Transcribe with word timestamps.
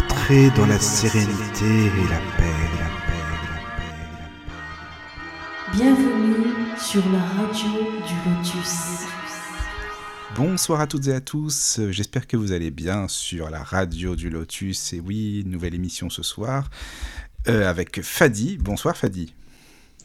Entrez 0.00 0.48
dans 0.56 0.66
la 0.66 0.78
sérénité 0.78 1.66
et 1.66 2.08
la 2.08 2.20
paix, 2.38 2.54
la 2.78 2.88
paix, 3.06 3.20
la 3.28 3.68
paix, 3.84 3.92
la 4.18 4.30
paix. 4.46 4.62
Bienvenue 5.74 6.46
sur 6.78 7.02
la 7.10 7.18
radio 7.18 7.68
du 8.06 8.14
Lotus. 8.30 9.04
Bonsoir 10.34 10.80
à 10.80 10.86
toutes 10.86 11.08
et 11.08 11.12
à 11.12 11.20
tous, 11.20 11.80
j'espère 11.90 12.26
que 12.26 12.38
vous 12.38 12.52
allez 12.52 12.70
bien 12.70 13.08
sur 13.08 13.50
la 13.50 13.62
radio 13.62 14.16
du 14.16 14.30
Lotus. 14.30 14.94
Et 14.94 15.00
oui, 15.00 15.42
nouvelle 15.44 15.74
émission 15.74 16.08
ce 16.08 16.22
soir 16.22 16.70
euh, 17.48 17.68
avec 17.68 18.00
Fadi. 18.00 18.56
Bonsoir 18.58 18.96
Fadi. 18.96 19.34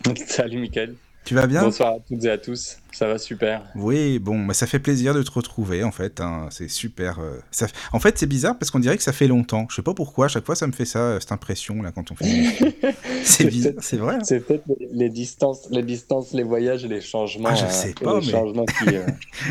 Salut 0.28 0.60
Mickaël. 0.60 0.96
Tu 1.24 1.36
vas 1.36 1.48
bien? 1.48 1.62
Bonsoir 1.62 1.94
à 1.94 2.00
toutes 2.06 2.26
et 2.26 2.30
à 2.30 2.38
tous. 2.38 2.80
Ça 2.98 3.08
va 3.08 3.18
super. 3.18 3.62
Oui, 3.76 4.20
bon, 4.20 4.46
bah, 4.46 4.54
ça 4.54 4.68
fait 4.68 4.80
plaisir 4.80 5.14
de 5.14 5.22
te 5.22 5.30
retrouver 5.32 5.84
en 5.84 5.92
fait. 5.92 6.22
hein. 6.22 6.48
C'est 6.50 6.70
super. 6.70 7.20
euh, 7.20 7.40
ça... 7.52 7.68
En 7.92 8.00
fait, 8.00 8.18
c'est 8.18 8.26
bizarre 8.26 8.58
parce 8.58 8.72
qu'on 8.72 8.80
dirait 8.80 8.96
que 8.96 9.04
ça 9.04 9.12
fait 9.12 9.28
longtemps. 9.28 9.68
Je 9.70 9.76
sais 9.76 9.82
pas 9.82 9.94
pourquoi. 9.94 10.26
À 10.26 10.30
chaque 10.30 10.46
fois, 10.46 10.56
ça 10.56 10.66
me 10.66 10.72
fait 10.72 10.86
ça, 10.86 11.00
euh, 11.00 11.20
cette 11.20 11.34
impression 11.34 11.82
là 11.82 11.92
quand 11.92 12.10
on 12.12 12.16
fait. 12.16 12.74
c'est 13.26 13.48
bizarre. 13.48 13.74
C'est 13.82 13.98
vrai. 13.98 14.16
hein. 14.16 14.20
C'est 14.24 14.40
peut-être 14.40 14.64
les- 14.94 15.10
distances, 15.10 15.68
les 15.72 15.84
distances, 15.84 16.32
les 16.32 16.44
voyages 16.44 16.86
et 16.86 16.88
les 16.88 17.02
changements. 17.02 17.50
Ah, 17.52 17.56
je 17.56 17.66
euh, 17.66 17.70
sais 17.70 17.92
et 17.92 17.94
pas, 17.96 18.20
les 18.20 18.26
mais- 18.28 18.32
changements 18.32 18.66
qui. 18.66 18.96
euh, 18.96 19.06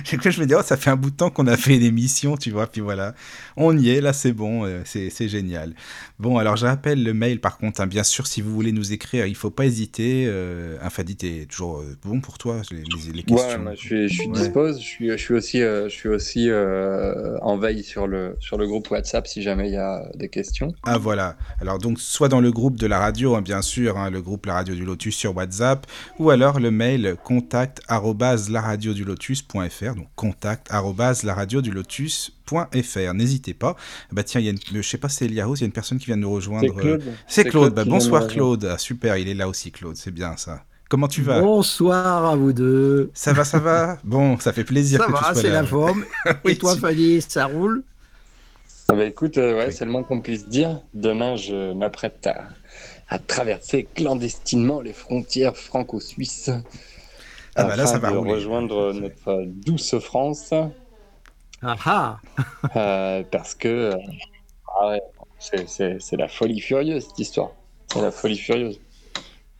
je 0.30 0.40
me 0.40 0.46
dis, 0.46 0.54
oh, 0.54 0.62
ça 0.64 0.78
fait 0.78 0.90
un 0.90 0.96
bout 0.96 1.10
de 1.10 1.16
temps 1.16 1.28
qu'on 1.30 1.46
a 1.46 1.56
fait 1.58 1.76
une 1.76 1.82
émission, 1.82 2.38
tu 2.38 2.50
vois. 2.50 2.66
Puis 2.66 2.80
voilà, 2.80 3.14
on 3.58 3.76
y 3.76 3.90
est. 3.90 4.00
Là, 4.00 4.14
c'est 4.14 4.32
bon. 4.32 4.64
euh, 4.64 4.80
c'est 4.86 5.28
génial. 5.28 5.74
Bon, 6.18 6.38
alors 6.38 6.56
je 6.56 6.64
rappelle 6.64 7.02
le 7.02 7.12
mail. 7.12 7.40
Par 7.42 7.58
contre, 7.58 7.82
hein, 7.82 7.86
bien 7.86 8.04
sûr, 8.04 8.26
si 8.26 8.40
vous 8.40 8.52
voulez 8.54 8.72
nous 8.72 8.92
écrire, 8.94 9.26
il 9.26 9.34
faut 9.36 9.50
pas 9.50 9.66
hésiter. 9.66 10.24
Euh, 10.26 10.78
Infadit 10.80 11.18
est 11.22 11.50
toujours 11.50 11.78
euh, 11.80 11.96
bon 12.04 12.20
pour 12.20 12.38
toi 12.38 12.62
les, 12.70 12.78
les- 12.78 13.12
les 13.12 13.22
Ouais, 13.34 13.58
moi, 13.58 13.72
je 13.74 13.80
suis, 13.80 14.08
je 14.08 14.14
suis 14.14 14.28
Ouais. 14.28 14.38
dispose. 14.38 14.78
Je 14.80 14.84
suis, 14.84 15.10
je 15.10 15.16
suis 15.16 15.34
aussi, 15.34 15.62
euh, 15.62 15.88
je 15.88 15.94
suis 15.94 16.08
aussi 16.08 16.50
euh, 16.50 17.38
en 17.42 17.56
veille 17.56 17.82
sur 17.84 18.06
le, 18.06 18.36
sur 18.40 18.58
le 18.58 18.66
groupe 18.66 18.90
WhatsApp 18.90 19.26
si 19.26 19.42
jamais 19.42 19.68
il 19.68 19.74
y 19.74 19.78
a 19.78 20.08
des 20.14 20.28
questions. 20.28 20.72
Ah 20.84 20.98
voilà. 20.98 21.36
Alors 21.60 21.78
donc 21.78 22.00
soit 22.00 22.28
dans 22.28 22.40
le 22.40 22.50
groupe 22.52 22.76
de 22.76 22.86
la 22.86 22.98
radio, 22.98 23.34
hein, 23.34 23.42
bien 23.42 23.62
sûr, 23.62 23.98
hein, 23.98 24.10
le 24.10 24.20
groupe 24.22 24.46
La 24.46 24.54
Radio 24.54 24.74
du 24.74 24.84
Lotus 24.84 25.16
sur 25.16 25.36
WhatsApp, 25.36 25.86
ou 26.18 26.30
alors 26.30 26.60
le 26.60 26.70
mail 26.70 27.16
contact 27.24 27.80
laradiodulotus.fr, 27.88 29.94
donc 29.94 30.08
contact 30.16 30.70
laradiodulotus.fr. 31.24 33.14
N'hésitez 33.14 33.54
pas. 33.54 33.76
Bah 34.12 34.22
tiens, 34.22 34.40
il 34.40 34.44
y 34.44 34.48
a 34.48 34.52
une, 34.52 34.58
je 34.72 34.82
sais 34.82 34.98
pas 34.98 35.08
si 35.08 35.16
c'est 35.16 35.24
Eliaros, 35.26 35.56
il 35.56 35.60
y 35.60 35.64
a 35.64 35.66
une 35.66 35.72
personne 35.72 35.98
qui 35.98 36.06
vient 36.06 36.16
de 36.16 36.22
nous 36.22 36.32
rejoindre. 36.32 36.66
C'est 36.74 36.80
Claude. 36.80 37.02
euh, 37.06 37.10
C'est 37.26 37.44
Claude. 37.44 37.74
Bah, 37.74 37.84
bonsoir. 37.84 38.26
Claude. 38.26 38.68
Ah, 38.72 38.78
super, 38.78 39.16
il 39.16 39.28
est 39.28 39.34
là 39.34 39.48
aussi 39.48 39.70
Claude. 39.72 39.96
C'est 39.96 40.10
bien 40.12 40.36
ça. 40.36 40.64
Comment 40.94 41.08
tu 41.08 41.22
vas? 41.22 41.40
Bonsoir 41.40 42.24
à 42.24 42.36
vous 42.36 42.52
deux. 42.52 43.10
Ça 43.14 43.32
va, 43.32 43.44
ça 43.44 43.58
va? 43.58 43.98
Bon, 44.04 44.38
ça 44.38 44.52
fait 44.52 44.62
plaisir 44.62 45.00
Ça 45.00 45.06
que 45.06 45.10
tu 45.10 45.24
va, 45.24 45.32
sois 45.32 45.34
c'est 45.34 45.48
là. 45.48 45.62
la 45.62 45.66
forme. 45.66 46.04
Oui, 46.44 46.52
Et 46.52 46.56
toi, 46.56 46.76
tu- 46.76 46.80
Fanny, 46.82 47.20
ça 47.20 47.46
roule? 47.46 47.82
Ah 48.88 48.92
bah 48.94 49.04
écoute, 49.04 49.36
euh, 49.38 49.56
ouais, 49.58 49.66
Oui. 49.66 49.72
c'est 49.72 49.84
le 49.86 49.90
moins 49.90 50.04
qu'on 50.04 50.20
puisse 50.20 50.46
dire. 50.48 50.82
Demain, 50.94 51.34
je 51.34 51.72
m'apprête 51.72 52.24
à, 52.28 52.44
à 53.08 53.18
traverser 53.18 53.88
clandestinement 53.92 54.80
les 54.80 54.92
frontières 54.92 55.56
franco-suisses. 55.56 56.50
Ah 57.56 57.64
bah 57.64 57.74
là, 57.74 57.82
afin 57.82 57.86
ça 57.86 57.98
va 57.98 58.12
de 58.12 58.16
rouler. 58.16 58.34
rejoindre 58.34 58.92
notre 58.92 59.42
douce 59.46 59.98
France. 59.98 60.54
Ah 61.60 61.76
ah 61.86 62.20
Euh, 62.76 63.24
parce 63.32 63.56
que 63.56 63.66
euh, 63.68 63.96
ah 64.80 64.90
ouais, 64.90 65.02
c'est- 65.40 65.68
c'est 65.68 65.96
c'est 65.98 66.16
la 66.16 66.28
folie 66.28 66.60
furieuse 66.60 67.04
cette 67.08 67.18
histoire. 67.18 67.50
C'est 67.92 68.00
la 68.00 68.12
folie 68.12 68.38
furieuse. 68.38 68.78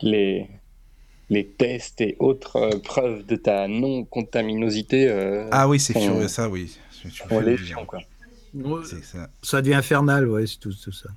Les, 0.01 0.49
les 1.31 1.47
tests 1.47 2.01
et 2.01 2.17
autres 2.19 2.57
euh, 2.57 2.79
preuves 2.79 3.25
de 3.27 3.37
ta 3.37 3.67
non-contaminosité 3.69 5.09
euh, 5.09 5.49
Ah 5.53 5.69
oui, 5.69 5.81
c'est 5.81 5.95
furieux 5.95 6.29
ça, 6.29 6.49
oui. 6.49 6.77
Tu- 7.01 7.09
tu 7.09 7.19
sont 7.19 7.29
fais 7.29 7.41
le 7.41 7.51
légion, 7.53 7.77
bien. 7.79 7.87
quoi. 7.87 8.01
C'est 8.85 9.03
ça. 9.05 9.29
Ça 9.43 9.63
devient 9.63 9.75
infernal, 9.75 10.29
ouais, 10.29 10.47
c'est 10.47 10.59
tout, 10.59 10.73
tout 10.73 10.93
ça. 10.93 11.09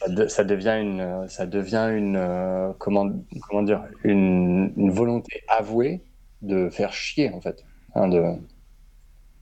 Ça, 0.00 0.08
de- 0.08 0.26
ça 0.28 0.44
devient 0.44 0.78
une, 0.80 1.00
euh, 1.00 1.28
ça 1.28 1.46
devient 1.46 1.88
une, 1.96 2.16
euh, 2.16 2.72
comment, 2.78 3.08
comment 3.48 3.62
dire, 3.62 3.82
une, 4.04 4.72
une 4.76 4.90
volonté 4.90 5.42
avouée 5.48 6.00
de 6.42 6.68
faire 6.70 6.92
chier 6.92 7.30
en 7.30 7.40
fait, 7.40 7.64
Hein, 7.94 8.08
de, 8.08 8.22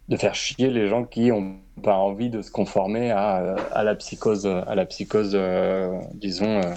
de 0.08 0.16
faire 0.16 0.34
chier 0.34 0.70
les 0.70 0.88
gens 0.88 1.04
qui 1.04 1.32
ont 1.32 1.56
pas 1.82 1.96
envie 1.96 2.28
de 2.30 2.42
se 2.42 2.50
conformer 2.50 3.10
à, 3.10 3.56
à 3.72 3.82
la 3.84 3.94
psychose, 3.94 4.46
à 4.46 4.74
la 4.74 4.84
psychose, 4.86 5.32
euh, 5.34 5.90
disons, 6.14 6.60
euh, 6.60 6.74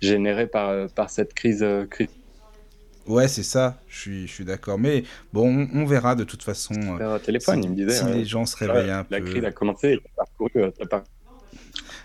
générée 0.00 0.46
par, 0.46 0.88
par 0.90 1.10
cette 1.10 1.34
crise. 1.34 1.62
euh, 1.62 1.86
crise. 1.86 2.08
Ouais, 3.06 3.28
c'est 3.28 3.42
ça, 3.44 3.78
je 3.88 3.98
suis, 4.00 4.26
je 4.26 4.32
suis 4.32 4.44
d'accord. 4.44 4.78
Mais 4.78 5.04
bon, 5.32 5.68
on, 5.72 5.80
on 5.82 5.84
verra 5.86 6.14
de 6.16 6.24
toute 6.24 6.42
façon 6.42 6.74
euh, 6.74 6.98
Euh, 7.00 7.18
téléphone, 7.18 7.62
si, 7.62 7.68
il 7.68 7.70
me 7.70 7.76
disait. 7.76 7.96
si 7.98 8.04
euh, 8.04 8.14
les 8.14 8.24
gens 8.24 8.46
se 8.46 8.56
réveillent 8.56 8.90
un 8.90 9.06
la 9.10 9.20
peu. 9.20 9.24
crise 9.24 9.44
a 9.44 9.52
commencé, 9.52 9.98
t'as 10.02 10.10
parcouru, 10.24 10.50
euh, 10.56 10.70
t'as 10.78 10.86
par- 10.86 11.04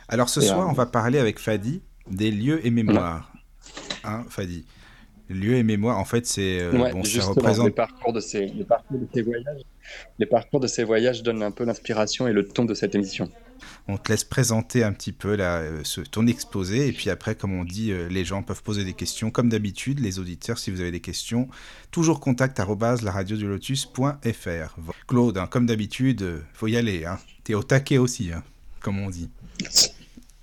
Alors 0.07 0.29
ce 0.29 0.39
Et, 0.39 0.43
soir, 0.45 0.67
euh, 0.67 0.69
on 0.69 0.73
va 0.73 0.85
parler 0.85 1.17
avec 1.19 1.39
Fadi 1.39 1.81
des 2.09 2.31
lieux 2.31 2.65
et 2.65 2.71
mémoires. 2.71 3.31
Hein, 4.03 4.25
Fadi? 4.29 4.65
Lieux 5.29 5.55
et 5.55 5.63
mémoires, 5.63 5.97
en 5.97 6.05
fait, 6.05 6.25
c'est. 6.25 6.59
euh, 6.59 6.77
Ouais, 6.77 6.91
bon, 6.91 7.03
ça 7.03 7.23
représente. 7.25 7.67
les 7.67 7.71
parcours 7.73 8.13
de 8.13 8.19
ces, 8.19 8.47
les 8.47 8.65
parcours 8.65 8.99
de 8.99 9.07
ces 9.13 9.21
voyages, 9.21 9.61
les 10.19 10.25
parcours 10.25 10.59
de 10.59 10.67
ces 10.67 10.83
voyages 10.83 11.23
donnent 11.23 11.43
un 11.43 11.51
peu 11.51 11.63
l'inspiration 11.65 12.27
et 12.27 12.33
le 12.33 12.47
ton 12.47 12.65
de 12.65 12.73
cette 12.73 12.95
émission. 12.95 13.29
On 13.87 13.97
te 13.97 14.11
laisse 14.11 14.23
présenter 14.23 14.83
un 14.83 14.93
petit 14.93 15.11
peu 15.11 15.35
là, 15.35 15.57
euh, 15.57 15.81
ce, 15.83 16.01
ton 16.01 16.27
exposé. 16.27 16.87
Et 16.87 16.91
puis 16.91 17.09
après, 17.09 17.35
comme 17.35 17.53
on 17.53 17.63
dit, 17.63 17.91
euh, 17.91 18.07
les 18.09 18.25
gens 18.25 18.43
peuvent 18.43 18.63
poser 18.63 18.83
des 18.83 18.93
questions. 18.93 19.31
Comme 19.31 19.49
d'habitude, 19.49 19.99
les 19.99 20.19
auditeurs, 20.19 20.57
si 20.57 20.71
vous 20.71 20.81
avez 20.81 20.91
des 20.91 20.99
questions, 21.01 21.47
toujours 21.91 22.19
contact. 22.19 22.59
Vo- 24.77 24.93
Claude, 25.07 25.37
hein, 25.37 25.47
comme 25.47 25.65
d'habitude, 25.65 26.21
euh, 26.21 26.39
faut 26.53 26.67
y 26.67 26.77
aller. 26.77 27.05
Hein. 27.05 27.19
T'es 27.43 27.53
au 27.53 27.63
taquet 27.63 27.97
aussi, 27.97 28.31
hein, 28.31 28.43
comme 28.81 28.99
on 28.99 29.09
dit. 29.09 29.29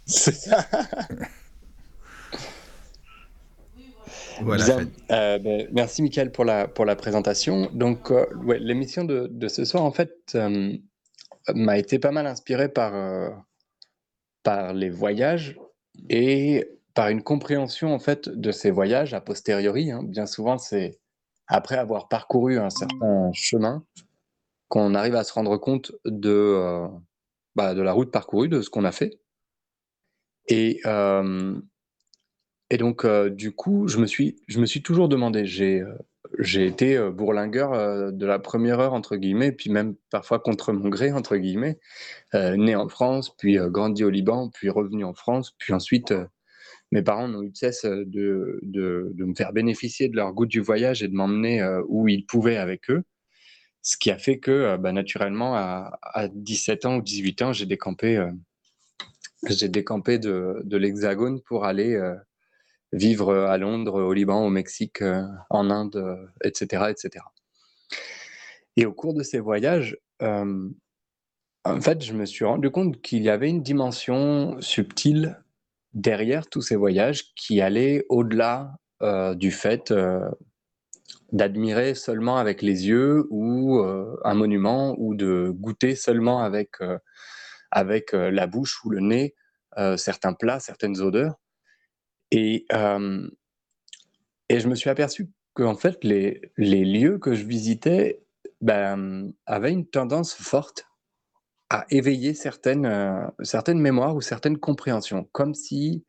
C'est 0.07 0.35
ça. 0.35 0.67
Voilà. 4.41 4.79
Euh, 5.11 5.39
ben, 5.39 5.69
merci 5.73 6.01
Michael 6.03 6.31
pour 6.31 6.45
la, 6.45 6.69
pour 6.69 6.85
la 6.85 6.95
présentation. 6.97 7.69
Donc, 7.73 8.11
euh, 8.11 8.25
ouais, 8.45 8.59
l'émission 8.61 9.05
de, 9.05 9.27
de 9.31 9.49
ce 9.49 9.65
soir, 9.65 9.83
en 9.83 9.91
fait, 9.91 10.13
euh, 10.35 10.77
m'a 11.55 11.79
été 11.79 11.99
pas 11.99 12.13
mal 12.13 12.27
inspirée 12.27 12.69
par, 12.69 12.95
euh, 12.95 13.31
par 14.43 14.73
les 14.73 14.91
voyages 14.91 15.59
et 16.09 16.69
par 16.95 17.09
une 17.09 17.23
compréhension, 17.23 17.95
en 17.95 17.99
fait, 17.99 18.29
de 18.29 18.53
ces 18.53 18.71
voyages 18.71 19.15
a 19.15 19.21
posteriori. 19.21 19.91
hein. 19.91 20.03
Bien 20.03 20.27
souvent, 20.27 20.59
c'est 20.59 20.99
après 21.47 21.77
avoir 21.77 22.09
parcouru 22.09 22.59
un 22.59 22.71
certain 22.71 23.31
chemin 23.33 23.85
qu'on 24.69 24.95
arrive 24.95 25.15
à 25.15 25.25
se 25.25 25.33
rendre 25.33 25.57
compte 25.57 25.93
de, 26.05 26.31
euh, 26.31 26.89
bah, 27.55 27.75
de 27.75 27.83
la 27.83 27.93
route 27.93 28.11
parcourue, 28.11 28.49
de 28.49 28.61
ce 28.61 28.69
qu'on 28.69 28.85
a 28.85 28.93
fait. 28.93 29.19
Et, 30.49 30.81
euh, 30.87 31.59
et 32.71 32.77
donc, 32.77 33.07
du 33.07 33.53
coup, 33.53 33.89
je 33.89 33.99
me 33.99 34.07
suis, 34.07 34.43
je 34.47 34.61
me 34.61 34.67
suis 34.67 34.83
toujours 34.83 35.09
demandé, 35.09 35.47
j'ai 35.47 35.83
j'ai 36.39 36.67
été 36.67 36.97
euh, 36.97 37.11
bourlingueur 37.11 37.73
euh, 37.73 38.11
de 38.13 38.25
la 38.25 38.39
première 38.39 38.79
heure, 38.79 38.95
entre 38.95 39.17
guillemets, 39.17 39.53
puis 39.53 39.71
même 39.71 39.97
parfois 40.11 40.39
contre 40.39 40.73
mon 40.73 40.89
gré, 40.89 41.13
entre 41.13 41.37
guillemets, 41.37 41.79
euh, 42.35 42.57
né 42.57 42.77
en 42.77 42.89
France, 42.89 43.37
puis 43.37 43.59
grandi 43.61 44.05
au 44.05 44.11
Liban, 44.11 44.49
puis 44.49 44.71
revenu 44.71 45.05
en 45.05 45.15
France, 45.15 45.55
puis 45.59 45.73
ensuite, 45.73 46.15
mes 46.93 47.03
parents 47.03 47.29
n'ont 47.29 47.43
eu 47.43 47.51
de 47.51 47.57
cesse 47.57 47.85
de, 47.85 48.61
de, 48.63 49.13
me 49.19 49.35
faire 49.35 49.53
bénéficier 49.53 50.09
de 50.09 50.17
leur 50.17 50.33
goût 50.33 50.47
du 50.47 50.61
voyage 50.61 51.03
et 51.03 51.09
de 51.09 51.15
m'emmener 51.15 51.63
où 51.89 52.09
ils 52.09 52.25
pouvaient 52.25 52.57
avec 52.57 52.91
eux. 52.91 53.03
Ce 53.83 53.97
qui 53.99 54.11
a 54.11 54.17
fait 54.17 54.39
que, 54.39 54.77
bah, 54.79 54.93
naturellement, 54.93 55.55
à, 55.55 55.99
à 56.03 56.29
17 56.29 56.87
ans 56.87 56.97
ou 56.97 57.03
18 57.03 57.43
ans, 57.43 57.53
j'ai 57.53 57.67
décampé, 57.67 58.27
j'ai 59.51 59.69
décampé 59.69 60.19
de, 60.19 60.63
de 60.65 60.77
l'Hexagone 60.79 61.43
pour 61.43 61.67
aller 61.67 62.01
vivre 62.93 63.35
à 63.35 63.59
Londres, 63.59 64.03
au 64.03 64.13
Liban, 64.13 64.45
au 64.45 64.51
Mexique, 64.51 65.03
euh, 65.03 65.23
en 65.51 65.71
Inde, 65.71 65.97
euh, 65.97 66.27
etc., 66.43 66.85
etc. 66.91 67.25
Et 68.77 68.87
au 68.87 68.93
cours 68.93 69.15
de 69.15 69.23
ces 69.23 69.41
voyages, 69.41 69.99
euh, 70.23 70.69
en 71.65 71.81
fait, 71.81 72.03
je 72.03 72.15
me 72.15 72.25
suis 72.25 72.45
rendu 72.45 72.71
compte 72.71 73.01
qu'il 73.03 73.23
y 73.23 73.29
avait 73.29 73.51
une 73.51 73.63
dimension 73.63 74.57
subtile 74.61 75.43
derrière 75.93 76.49
tous 76.49 76.63
ces 76.63 76.77
voyages 76.77 77.35
qui 77.35 77.61
allait 77.61 78.07
au-delà 78.09 78.77
du 79.37 79.53
fait 79.53 79.93
d'admirer 81.31 81.95
seulement 81.95 82.37
avec 82.37 82.63
les 82.63 82.89
yeux 82.89 83.27
ou 83.31 83.81
un 83.81 84.35
monument 84.35 84.95
ou 84.99 85.15
de 85.15 85.51
goûter 85.51 85.95
seulement 85.95 86.41
avec, 86.41 86.77
avec 87.71 88.13
la 88.13 88.47
bouche 88.47 88.85
ou 88.85 88.91
le 88.91 89.01
nez 89.01 89.35
certains 89.97 90.33
plats, 90.33 90.61
certaines 90.61 91.01
odeurs. 91.01 91.37
Et, 92.31 92.67
euh, 92.73 93.29
et 94.49 94.61
je 94.61 94.69
me 94.69 94.75
suis 94.75 94.91
aperçu 94.91 95.31
que 95.55 95.63
en 95.63 95.75
fait, 95.75 96.03
les, 96.05 96.53
les 96.57 96.85
lieux 96.85 97.19
que 97.19 97.35
je 97.35 97.45
visitais 97.45 98.23
ben, 98.61 99.33
avaient 99.47 99.73
une 99.73 99.87
tendance 99.87 100.35
forte 100.35 100.87
à 101.71 101.87
éveiller 101.91 102.35
certaines, 102.35 102.87
euh, 102.87 103.27
certaines 103.43 103.81
mémoires 103.81 104.17
ou 104.17 104.21
certaines 104.21 104.59
compréhensions, 104.59 105.29
comme 105.33 105.55
si, 105.55 106.05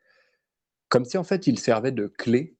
comme 0.89 1.05
si 1.05 1.17
en 1.17 1.23
fait 1.23 1.47
ils 1.47 1.59
servaient 1.59 1.91
de 1.91 2.07
clé 2.07 2.55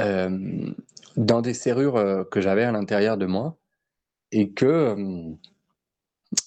euh, 0.00 0.72
dans 1.16 1.40
des 1.40 1.54
serrures 1.54 2.26
que 2.30 2.40
j'avais 2.40 2.64
à 2.64 2.72
l'intérieur 2.72 3.16
de 3.16 3.26
moi 3.26 3.56
et 4.32 4.52
que 4.52 4.96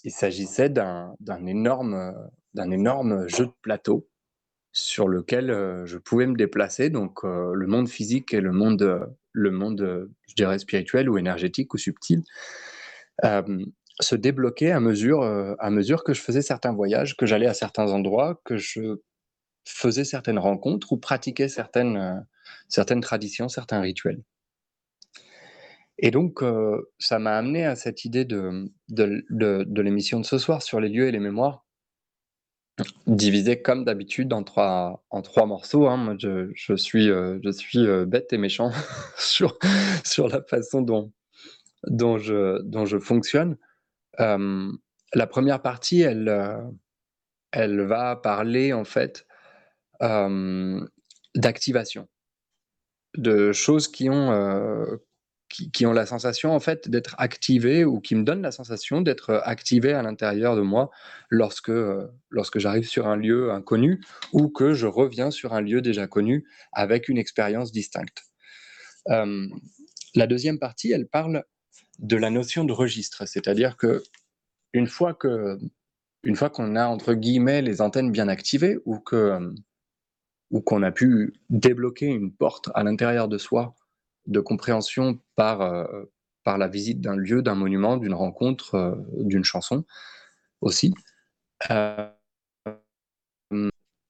il 0.04 0.12
s'agissait 0.12 0.70
d'un 0.70 1.16
énorme, 1.46 2.14
énorme 2.58 3.28
jeu 3.28 3.46
de 3.46 3.54
plateau 3.62 4.10
sur 4.80 5.08
lequel 5.08 5.48
je 5.86 5.98
pouvais 5.98 6.28
me 6.28 6.36
déplacer. 6.36 6.92
Donc 6.92 7.24
le 7.24 7.66
monde 7.66 7.90
physique 7.90 8.34
et 8.34 8.42
le 8.42 8.52
monde, 8.52 9.10
le 9.32 9.52
monde, 9.52 10.10
je 10.28 10.36
dirais 10.36 10.60
spirituel 10.60 11.10
ou 11.10 11.18
énergétique 11.18 11.74
ou 11.74 11.78
subtil, 11.78 12.24
se 13.24 14.16
débloquaient 14.16 14.72
à 14.72 14.80
mesure, 14.80 15.24
à 15.24 15.70
mesure 15.72 16.04
que 16.04 16.14
je 16.14 16.22
faisais 16.22 16.44
certains 16.44 16.74
voyages, 16.74 17.18
que 17.18 17.26
j'allais 17.26 17.48
à 17.48 17.56
certains 17.56 17.92
endroits, 17.92 18.40
que 18.46 18.58
je 18.58 18.98
faisais 19.66 20.06
certaines 20.06 20.40
rencontres 20.40 20.94
ou 20.94 20.98
pratiquais 20.98 21.48
certaines, 21.50 22.26
certaines 22.70 23.02
traditions, 23.02 23.50
certains 23.50 23.82
rituels. 23.82 24.22
Et 25.98 26.12
donc, 26.12 26.44
ça 27.00 27.18
m'a 27.18 27.36
amené 27.36 27.66
à 27.66 27.76
cette 27.76 28.06
idée 28.06 28.26
de, 28.26 28.72
de, 28.90 29.26
de 29.32 29.82
l'émission 29.82 30.20
de 30.20 30.26
ce 30.26 30.38
soir 30.38 30.62
sur 30.62 30.80
les 30.80 30.90
lieux 30.90 31.08
et 31.08 31.12
les 31.12 31.20
mémoires, 31.20 31.66
divisé 33.08 33.62
comme 33.62 33.86
d'habitude 33.86 34.34
en 34.34 34.44
trois, 34.44 35.04
en 35.10 35.22
trois 35.22 35.46
morceaux. 35.46 35.88
Hein. 35.88 35.98
Moi, 35.98 36.16
je, 36.20 36.52
je 36.54 36.76
suis, 36.76 37.10
euh, 37.10 37.40
je 37.44 37.50
suis 37.52 37.88
euh, 37.88 38.06
bête 38.06 38.32
et 38.34 38.38
méchant 38.38 38.72
sur, 39.18 39.58
sur 40.04 40.28
la 40.28 40.42
façon 40.44 40.82
dont, 40.82 41.12
dont, 41.88 42.18
je, 42.18 42.62
dont 42.62 42.86
je 42.86 43.00
fonctionne. 43.00 43.58
Euh, 44.20 44.72
la 45.14 45.28
première 45.28 45.62
partie, 45.62 46.02
elle, 46.02 46.32
elle 47.52 47.82
va 47.82 48.16
parler 48.16 48.74
en 48.74 48.84
fait 48.84 49.26
d'activation, 51.36 52.08
de 53.16 53.52
choses 53.54 53.88
qui 53.88 54.10
ont, 54.10 55.00
qui, 55.50 55.86
ont 55.86 55.94
la 55.94 56.06
sensation 56.06 56.54
en 56.54 56.60
fait 56.60 56.90
d'être 56.90 57.16
activés 57.18 57.86
ou 57.86 58.00
qui 58.00 58.16
me 58.16 58.24
donnent 58.24 58.42
la 58.42 58.52
sensation 58.52 59.02
d'être 59.02 59.42
activés 59.46 59.94
à 59.94 60.02
l'intérieur 60.02 60.56
de 60.56 60.62
moi 60.62 60.90
lorsque, 61.30 61.70
euh, 61.70 62.08
lorsque 62.30 62.60
j'arrive 62.60 62.88
sur 62.88 63.08
un 63.08 63.16
lieu 63.16 63.52
inconnu 63.52 64.02
ou 64.34 64.50
que 64.50 64.74
je 64.74 64.88
reviens 64.88 65.32
sur 65.32 65.54
un 65.54 65.62
lieu 65.62 65.82
déjà 65.82 66.08
connu 66.08 66.46
avec 66.74 67.08
une 67.08 67.18
expérience 67.18 67.72
distincte. 67.72 68.24
Euh, 69.10 69.48
la 70.16 70.28
deuxième 70.28 70.60
partie, 70.60 70.92
elle 70.92 71.08
parle 71.08 71.44
de 72.00 72.18
la 72.18 72.30
notion 72.30 72.64
de 72.64 72.74
registre, 72.74 73.28
c'est-à-dire 73.28 73.78
que 73.78 74.04
une 74.74 74.88
fois 74.88 75.14
que 75.14 75.58
une 76.24 76.36
fois 76.36 76.50
qu'on 76.50 76.76
a 76.76 76.88
entre 76.88 77.14
guillemets 77.14 77.62
les 77.62 77.82
antennes 77.82 78.12
bien 78.12 78.28
activées 78.28 78.78
ou 78.86 79.00
que 79.00 79.40
ou 80.52 80.62
qu'on 80.62 80.84
a 80.84 80.92
pu 80.92 81.34
débloquer 81.50 82.08
une 82.08 82.34
porte 82.34 82.70
à 82.74 82.84
l'intérieur 82.84 83.28
de 83.28 83.38
soi 83.38 83.76
de 84.28 84.40
compréhension 84.40 85.20
par, 85.38 85.62
euh, 85.62 85.86
par 86.44 86.58
la 86.58 86.68
visite 86.68 87.00
d'un 87.00 87.16
lieu, 87.16 87.42
d'un 87.42 87.56
monument, 87.56 87.96
d'une 87.96 88.14
rencontre, 88.14 88.76
euh, 88.76 88.96
d'une 89.14 89.46
chanson 89.46 89.86
aussi. 90.60 90.94
Euh, 91.72 92.10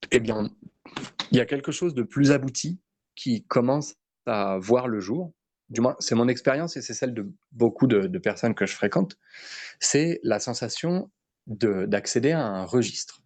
eh 0.09 0.19
bien, 0.19 0.49
il 1.31 1.37
y 1.37 1.41
a 1.41 1.45
quelque 1.45 1.71
chose 1.71 1.93
de 1.93 2.01
plus 2.01 2.31
abouti 2.31 2.79
qui 3.15 3.45
commence 3.45 3.95
à 4.25 4.57
voir 4.57 4.87
le 4.87 4.99
jour. 4.99 5.33
Du 5.69 5.81
moins, 5.81 5.97
c'est 5.99 6.15
mon 6.15 6.29
expérience 6.29 6.77
et 6.77 6.81
c'est 6.81 6.93
celle 6.93 7.13
de 7.13 7.29
beaucoup 7.51 7.87
de, 7.87 8.17
personnes 8.17 8.55
que 8.55 8.65
je 8.65 8.73
fréquente. 8.73 9.17
C'est 9.79 10.21
la 10.23 10.39
sensation 10.39 11.11
d'accéder 11.45 12.31
à 12.31 12.45
un 12.45 12.63
registre. 12.63 13.21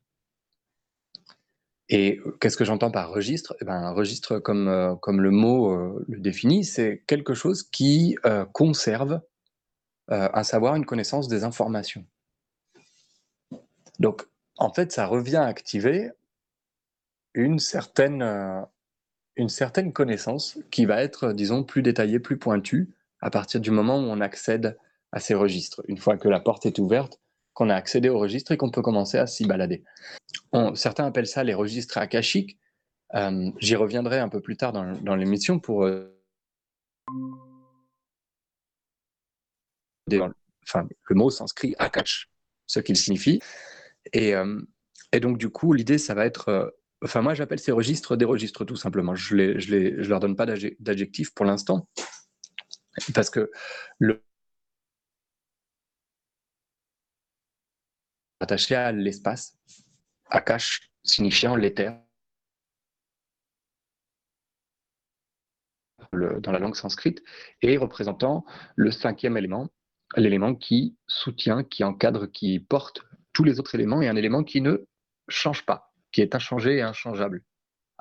Et 1.94 2.22
qu'est-ce 2.40 2.56
que 2.56 2.64
j'entends 2.64 2.90
par 2.90 3.12
registre? 3.12 3.54
Eh 3.60 3.66
ben, 3.66 3.74
Un 3.74 3.92
registre, 3.92 4.40
comme, 4.40 4.70
euh, 4.70 4.96
comme 4.96 5.20
le 5.20 5.30
mot 5.30 5.74
euh, 5.74 6.06
le 6.08 6.20
définit, 6.20 6.64
c'est 6.64 7.04
quelque 7.06 7.34
chose 7.34 7.64
qui 7.64 8.18
euh, 8.26 8.46
conserve 8.46 9.22
un 10.08 10.44
savoir, 10.44 10.76
une 10.76 10.86
connaissance 10.86 11.30
des 11.30 11.46
informations. 11.46 12.06
Donc, 14.00 14.28
en 14.58 14.74
fait, 14.74 14.92
ça 14.92 15.06
revient 15.06 15.38
à 15.38 15.46
activer 15.46 16.10
une 17.34 17.60
certaine, 17.60 18.22
une 19.38 19.48
certaine 19.48 19.94
connaissance 19.94 20.60
qui 20.70 20.84
va 20.84 21.02
être, 21.02 21.32
disons, 21.32 21.64
plus 21.64 21.82
détaillée, 21.82 22.20
plus 22.20 22.38
pointue, 22.38 22.94
à 23.22 23.30
partir 23.30 23.62
du 23.62 23.72
moment 23.72 24.00
où 24.00 24.10
on 24.10 24.20
accède 24.20 24.78
à 25.14 25.22
ces 25.22 25.34
registres. 25.34 25.82
Une 25.88 25.98
fois 25.98 26.18
que 26.18 26.28
la 26.28 26.42
porte 26.42 26.66
est 26.66 26.80
ouverte, 26.80 27.20
qu'on 27.53 27.69
a 27.69 27.75
accédé 27.75 28.09
au 28.09 28.19
registre 28.19 28.51
et 28.51 28.57
qu'on 28.57 28.71
peut 28.71 28.81
commencer 28.81 29.18
à 29.18 29.27
s'y 29.27 29.45
balader. 29.45 29.83
certains 30.75 31.06
appellent 31.06 31.27
ça 31.27 31.44
les 31.44 31.53
registres 31.53 31.98
akashiques. 31.98 32.57
Euh, 33.13 33.51
j'y 33.59 33.75
reviendrai 33.75 34.19
un 34.19 34.30
peu 34.30 34.42
plus 34.42 34.56
tard 34.57 34.71
dans, 34.71 35.15
l'émission 35.15 35.59
pour. 35.59 35.86
Euh, 35.86 36.18
enfin, 40.09 40.88
le 41.09 41.15
mot 41.15 41.30
s'inscrit 41.30 41.75
akash, 41.77 42.30
ce 42.68 42.80
qu'il 42.80 42.95
signifie. 42.95 43.42
Et, 44.13 44.33
euh, 44.33 44.59
donc, 45.21 45.38
du 45.38 45.50
coup, 45.50 45.74
l'idée, 45.74 45.97
ça 45.97 46.13
va 46.13 46.25
être. 46.25 46.74
enfin, 47.04 47.21
moi, 47.21 47.33
j'appelle 47.33 47.59
ces 47.59 47.74
registres 47.74 48.15
des 48.15 48.25
registres, 48.25 48.63
tout 48.63 48.77
simplement. 48.77 49.13
Je 49.13 49.36
ne 49.36 49.59
je 49.59 50.01
je 50.01 50.09
leur 50.09 50.21
donne 50.21 50.38
pas 50.38 50.45
d'adjectif 50.80 51.33
pour 51.33 51.45
l'instant. 51.45 51.89
Parce 53.13 53.30
que 53.30 53.51
le, 54.00 54.24
attaché 58.42 58.76
à 58.76 58.92
l'espace, 58.92 59.58
Akash 60.30 60.92
signifiant 61.04 61.56
l'éther 61.56 61.94
dans 66.12 66.52
la 66.52 66.60
langue 66.60 66.76
sanscrite, 66.76 67.24
et 67.62 67.78
représentant 67.78 68.44
le 68.76 68.92
cinquième 68.92 69.38
élément, 69.38 69.70
l'élément 70.18 70.56
qui 70.56 70.98
soutient, 71.08 71.64
qui 71.64 71.86
encadre, 71.86 72.30
qui 72.30 72.60
porte 72.60 73.04
tous 73.32 73.46
les 73.46 73.60
autres 73.60 73.76
éléments, 73.76 74.02
et 74.02 74.10
un 74.10 74.18
élément 74.18 74.44
qui 74.44 74.60
ne 74.60 74.86
change 75.30 75.66
pas, 75.66 75.94
qui 76.12 76.22
est 76.22 76.36
inchangé 76.36 76.78
et 76.78 76.82
inchangeable, 76.82 77.44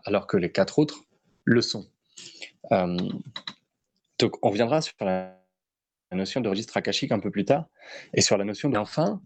alors 0.04 0.26
que 0.26 0.36
les 0.36 0.50
quatre 0.50 0.80
autres 0.80 1.04
le 1.44 1.60
sont. 1.60 1.88
Euh, 2.72 2.96
donc 4.18 4.44
on 4.44 4.50
reviendra 4.50 4.80
sur 4.80 4.96
la 5.00 5.38
notion 6.10 6.40
de 6.40 6.48
registre 6.48 6.76
akashique 6.76 7.12
un 7.12 7.20
peu 7.20 7.30
plus 7.30 7.44
tard, 7.44 7.66
et 8.12 8.22
sur 8.22 8.36
la 8.36 8.44
notion 8.44 8.70
d'enfin, 8.70 9.22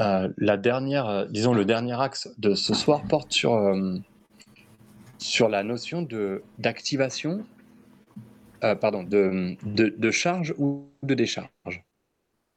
euh, 0.00 0.28
la 0.36 0.56
dernière, 0.56 1.08
euh, 1.08 1.24
disons 1.26 1.54
le 1.54 1.64
dernier 1.64 2.00
axe 2.00 2.28
de 2.38 2.54
ce 2.54 2.74
soir 2.74 3.02
porte 3.02 3.32
sur, 3.32 3.54
euh, 3.54 3.96
sur 5.18 5.48
la 5.48 5.62
notion 5.64 6.02
de 6.02 6.42
d'activation, 6.58 7.44
pardon, 8.60 9.02
de, 9.02 9.56
de, 9.62 10.10
charge 10.10 10.54
ou 10.58 10.88
de 11.02 11.14
décharge. 11.14 11.84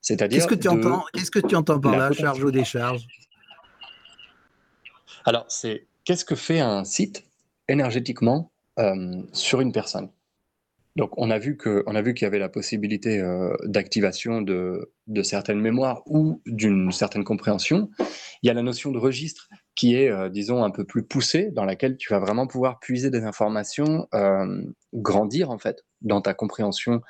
C'est-à-dire. 0.01 0.37
Qu'est-ce 0.37 0.47
que 0.47 0.55
tu 0.55 0.67
entends 0.67 1.03
Qu'est-ce 1.13 1.31
que 1.31 1.39
tu 1.39 1.55
entends 1.55 1.79
par 1.79 1.97
là, 1.97 2.11
charge 2.11 2.43
ou 2.43 2.51
décharge? 2.51 3.05
Alors, 5.25 5.45
c'est 5.47 5.85
qu'est-ce 6.03 6.25
que 6.25 6.35
fait 6.35 6.59
un 6.59 6.83
site 6.83 7.23
énergétiquement 7.67 8.51
sur 9.33 9.61
une 9.61 9.71
personne? 9.71 10.09
Donc, 10.97 11.11
on 11.17 11.29
a 11.31 11.39
vu 11.39 11.55
qu'il 11.55 11.83
y 12.21 12.25
avait 12.25 12.39
la 12.39 12.49
possibilité 12.49 13.19
euh, 13.19 13.55
d'activation 13.63 14.41
de, 14.41 14.93
de, 15.07 15.23
certaines 15.23 15.61
mémoires 15.61 16.03
ou 16.05 16.41
d'une 16.45 16.91
certaine 16.91 17.23
compréhension. 17.23 17.89
Il 18.43 18.47
y 18.47 18.49
a 18.49 18.53
la 18.53 18.61
notion 18.61 18.91
de 18.91 18.97
registre 18.97 19.47
qui 19.75 19.95
est, 19.95 20.09
euh, 20.09 20.29
disons, 20.29 20.63
un 20.63 20.69
peu 20.69 20.83
plus 20.83 21.03
poussée, 21.03 21.49
dans 21.51 21.63
laquelle 21.63 21.95
tu 21.95 22.11
vas 22.11 22.19
vraiment 22.19 22.45
pouvoir 22.45 22.79
puiser 22.79 23.09
des 23.09 23.23
informations, 23.23 24.07
euh, 24.13 24.63
grandir 24.93 25.49
en 25.49 25.57
fait 25.57 25.85
dans 26.01 26.21
ta 26.21 26.33
compréhension 26.33 27.01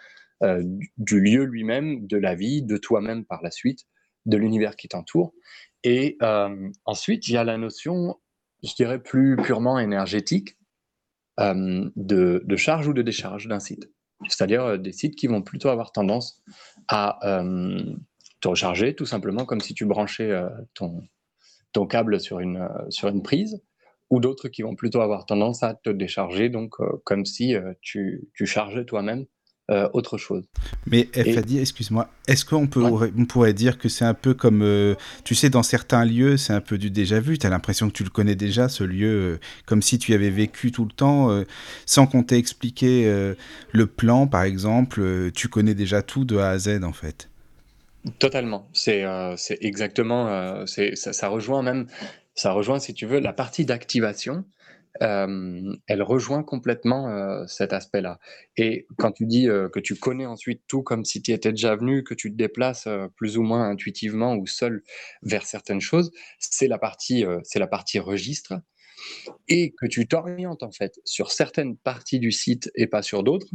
du 0.98 1.22
lieu 1.22 1.44
lui-même, 1.44 2.08
de 2.08 2.18
la 2.18 2.34
vie, 2.34 2.64
de 2.64 2.76
toi-même 2.76 3.26
par 3.26 3.44
la 3.44 3.52
suite, 3.52 3.82
de 4.26 4.38
l'univers 4.38 4.76
qui 4.76 4.88
t'entoure. 4.88 5.36
Et 5.84 6.18
ensuite, 6.86 7.28
il 7.28 7.34
y 7.34 7.38
a 7.38 7.44
la 7.44 7.60
notion, 7.60 8.20
je 8.64 8.74
dirais, 8.74 8.98
plus 8.98 9.36
purement 9.36 9.78
énergétique, 9.78 10.58
euh, 11.42 11.90
de, 11.96 12.56
charge 12.56 12.88
ou 12.88 12.94
de 12.94 13.02
décharge 13.02 13.48
d'un 13.48 13.60
site. 13.60 13.90
C'est-à-dire 14.28 14.64
euh, 14.64 14.78
des 14.78 14.92
sites 14.92 15.16
qui 15.16 15.28
vont 15.28 15.42
plutôt 15.42 15.70
avoir 15.70 15.92
tendance 15.92 16.42
à 16.88 17.20
euh, 17.28 17.84
te 18.42 18.48
recharger, 18.48 18.96
tout 18.96 19.06
simplement 19.06 19.46
comme 19.46 19.62
si 19.62 19.74
tu 19.74 19.86
branchais 19.86 20.32
ton, 20.74 21.04
ton 21.74 21.86
câble 21.86 22.20
sur 22.20 22.40
une, 22.40 22.68
sur 22.90 23.08
une 23.08 23.22
prise, 23.22 23.62
ou 24.10 24.20
d'autres 24.20 24.50
qui 24.50 24.64
vont 24.64 24.76
plutôt 24.76 25.02
avoir 25.02 25.26
tendance 25.26 25.64
à 25.64 25.76
te 25.76 25.90
décharger, 25.90 26.50
donc 26.50 26.76
comme 27.04 27.26
si 27.26 27.56
tu, 27.82 28.28
tu 28.34 28.46
chargeais 28.48 28.84
toi-même 28.84 29.26
euh, 29.72 29.88
autre 29.94 30.18
chose. 30.18 30.44
Mais 30.86 31.08
FAD, 31.14 31.54
excuse-moi, 31.54 32.10
est-ce 32.28 32.44
qu'on 32.44 32.68
peut, 32.68 32.84
on 32.84 33.26
pourrait 33.26 33.54
dire 33.54 33.78
que 33.78 33.88
c'est 33.88 34.04
un 34.04 34.14
peu 34.14 34.34
comme, 34.34 34.64
euh, 34.64 34.96
tu 35.24 35.34
sais, 35.34 35.50
dans 35.50 35.64
certains 35.64 36.04
lieux, 36.04 36.36
c'est 36.36 36.52
un 36.52 36.60
peu 36.60 36.78
du 36.78 36.92
déjà 36.92 37.22
vu, 37.22 37.38
tu 37.38 37.48
as 37.48 37.50
l'impression 37.50 37.88
que 37.88 37.94
tu 37.94 38.04
le 38.04 38.10
connais 38.10 38.36
déjà, 38.36 38.68
ce 38.68 38.84
lieu, 38.84 39.08
euh, 39.08 39.40
comme 39.66 39.82
si 39.82 39.98
tu 39.98 40.12
y 40.12 40.16
avais 40.16 40.30
vécu 40.30 40.74
tout 40.74 40.84
le 40.84 40.92
temps, 40.92 41.30
sans 41.86 42.06
qu'on 42.06 42.24
t'ait 42.24 42.38
expliqué 42.38 43.06
le 43.72 43.88
plan, 43.88 44.28
par 44.28 44.44
exemple, 44.44 45.32
tu 45.34 45.48
connais 45.48 45.74
déjà 45.74 46.02
tout 46.02 46.26
de 46.26 46.38
A 46.38 46.50
à 46.50 46.60
Z, 46.60 46.84
en 46.84 46.92
fait. 46.92 47.30
Totalement, 48.20 48.68
c'est 48.74 49.06
exactement, 49.62 50.66
ça, 50.66 51.14
ça, 51.14 51.28
rejoint 51.30 51.64
même, 51.64 51.88
ça 52.36 52.52
rejoint, 52.52 52.80
si 52.80 52.94
tu 52.94 53.06
veux, 53.06 53.20
la 53.20 53.32
partie 53.32 53.64
d'activation 53.64 54.44
elle 55.00 56.02
rejoint 56.02 56.44
complètement 56.44 57.46
cet 57.48 57.74
aspect-là. 57.74 58.20
Et 58.58 58.88
quand 58.98 59.12
tu 59.12 59.26
dis 59.26 59.46
que 59.46 59.80
tu 59.80 59.96
connais 59.96 60.26
ensuite 60.26 60.64
tout 60.68 60.84
comme 60.84 61.06
si 61.06 61.22
tu 61.22 61.32
étais 61.32 61.52
déjà 61.52 61.76
venu, 61.76 62.04
que 62.04 62.14
tu 62.14 62.32
te 62.32 62.36
déplaces 62.36 62.88
plus 63.16 63.38
ou 63.38 63.44
moins 63.44 63.70
intuitivement 63.70 64.36
ou 64.36 64.46
seul 64.48 64.84
vers 65.22 65.46
certaines 65.46 65.82
choses, 65.82 66.12
c'est 66.40 66.68
la 66.68 66.78
partie, 66.78 67.26
c'est 67.44 67.60
la 67.60 67.68
partie 67.68 68.00
registre. 68.00 68.54
Et 69.48 69.74
que 69.80 69.88
tu 69.88 70.08
t'orientes 70.08 70.62
en 70.62 70.72
fait 70.72 71.00
sur 71.06 71.32
certaines 71.32 71.76
parties 71.76 72.20
du 72.20 72.32
site 72.32 72.70
et 72.76 72.86
pas 72.86 73.02
sur 73.02 73.24
d'autres, 73.24 73.48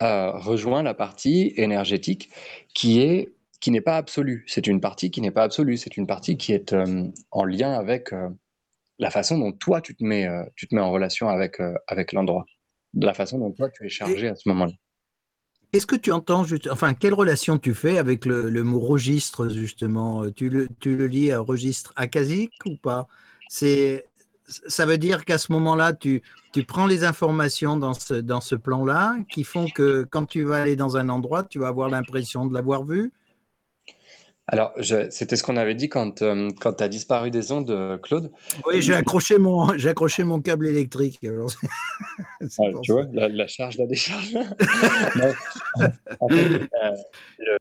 rejoint 0.00 0.82
la 0.82 0.94
partie 0.94 1.52
énergétique 1.56 2.30
qui 2.74 3.00
est 3.00 3.32
qui 3.60 3.70
n'est 3.70 3.80
pas 3.80 3.96
absolue. 3.96 4.44
C'est 4.48 4.66
une 4.66 4.80
partie 4.80 5.12
qui 5.12 5.20
n'est 5.20 5.30
pas 5.30 5.44
absolue. 5.44 5.76
C'est 5.76 5.96
une 5.96 6.08
partie 6.08 6.36
qui 6.36 6.52
est 6.52 6.74
en 7.30 7.44
lien 7.44 7.74
avec 7.74 8.10
la 9.02 9.10
façon 9.10 9.36
dont 9.36 9.50
toi 9.50 9.80
tu 9.80 9.96
te 9.96 10.04
mets, 10.04 10.28
euh, 10.28 10.44
tu 10.54 10.68
te 10.68 10.74
mets 10.76 10.80
en 10.80 10.92
relation 10.92 11.28
avec, 11.28 11.60
euh, 11.60 11.74
avec 11.88 12.12
l'endroit, 12.12 12.46
la 12.94 13.12
façon 13.12 13.36
dont 13.38 13.50
toi 13.50 13.68
tu 13.68 13.84
es 13.84 13.88
chargé 13.88 14.28
à 14.28 14.36
ce 14.36 14.48
moment-là. 14.48 14.72
Qu'est-ce 15.72 15.86
que 15.86 15.96
tu 15.96 16.12
entends 16.12 16.44
enfin, 16.70 16.94
quelle 16.94 17.14
relation 17.14 17.58
tu 17.58 17.74
fais 17.74 17.98
avec 17.98 18.26
le, 18.26 18.62
mot 18.62 18.78
registre 18.78 19.48
justement? 19.48 20.30
Tu 20.30 20.48
le, 20.50 20.68
tu 20.80 20.96
le 20.96 21.08
lis 21.08 21.32
à 21.32 21.40
registre 21.40 21.92
akasique 21.96 22.52
ou 22.64 22.76
pas? 22.76 23.08
Ça 23.48 24.86
veut 24.86 24.98
dire 24.98 25.24
qu'à 25.24 25.38
ce 25.38 25.50
moment-là, 25.50 25.94
tu, 25.94 26.22
tu 26.52 26.62
prends 26.64 26.86
les 26.86 27.04
informations 27.04 27.76
dans 27.76 27.94
ce, 27.94 28.14
dans 28.14 28.42
ce 28.42 28.54
plan-là 28.54 29.16
qui 29.30 29.44
font 29.44 29.66
que 29.66 30.06
quand 30.08 30.26
tu 30.26 30.44
vas 30.44 30.62
aller 30.62 30.76
dans 30.76 30.96
un 30.96 31.08
endroit, 31.08 31.42
tu 31.42 31.58
vas 31.58 31.68
avoir 31.68 31.88
l'impression 31.88 32.46
de 32.46 32.54
l'avoir 32.54 32.84
vu 32.84 33.10
alors, 34.52 34.74
c'était 35.08 35.36
ce 35.36 35.42
qu'on 35.42 35.56
avait 35.56 35.74
dit 35.74 35.88
quand, 35.88 36.20
euh, 36.20 36.50
quand 36.60 36.74
tu 36.74 36.84
as 36.84 36.88
disparu 36.88 37.30
des 37.30 37.52
ondes, 37.52 37.70
euh, 37.70 37.96
Claude. 37.96 38.30
Oui, 38.66 38.82
j'ai 38.82 38.92
accroché, 38.92 39.38
mon, 39.38 39.66
accroché 39.86 40.24
mon 40.24 40.42
câble 40.42 40.68
électrique. 40.68 41.20
Ah, 42.58 42.64
tu 42.82 42.90
vois, 42.90 43.06
la, 43.12 43.46
charge, 43.46 43.78
la 43.78 43.86
décharge. 43.86 44.34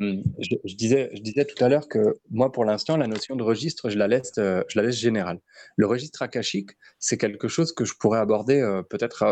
Euh, 0.02 0.16
je, 0.40 0.76
disais, 0.76 1.10
je 1.14 1.22
disais 1.22 1.46
tout 1.46 1.64
à 1.64 1.70
l'heure 1.70 1.88
que 1.88 2.16
moi, 2.30 2.52
pour 2.52 2.66
l'instant, 2.66 2.98
la 2.98 3.08
notion 3.08 3.36
de 3.36 3.44
registre, 3.44 3.90
je 3.90 3.98
la 3.98 4.08
laisse, 4.08 4.34
je 4.36 4.76
la 4.76 4.84
laisse 4.84 4.98
générale. 4.98 5.40
Le 5.76 5.88
registre 5.88 6.22
akashique, 6.22 6.72
c'est 7.00 7.18
quelque 7.18 7.48
chose 7.48 7.72
que 7.74 7.84
je 7.84 7.94
pourrais 7.96 8.20
aborder 8.20 8.82
peut-être 8.90 9.24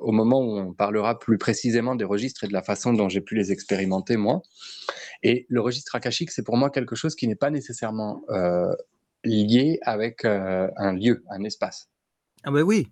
au 0.00 0.12
moment 0.12 0.40
où 0.40 0.58
on 0.58 0.72
parlera 0.72 1.18
plus 1.18 1.36
précisément 1.36 1.94
des 1.94 2.04
registres 2.04 2.44
et 2.44 2.48
de 2.48 2.52
la 2.52 2.62
façon 2.62 2.92
dont 2.92 3.08
j'ai 3.08 3.20
pu 3.20 3.34
les 3.34 3.52
expérimenter, 3.52 4.16
moi. 4.16 4.42
Et 5.22 5.46
le 5.48 5.60
registre 5.60 5.94
akashique, 5.94 6.30
c'est 6.30 6.44
pour 6.44 6.56
moi 6.56 6.70
quelque 6.70 6.94
chose 6.94 7.07
qui 7.16 7.28
n'est 7.28 7.34
pas 7.34 7.50
nécessairement 7.50 8.22
euh, 8.30 8.74
lié 9.24 9.78
avec 9.82 10.24
euh, 10.24 10.68
un 10.76 10.92
lieu, 10.92 11.22
un 11.30 11.44
espace. 11.44 11.88
Ah 12.44 12.50
ben 12.50 12.62
oui, 12.62 12.88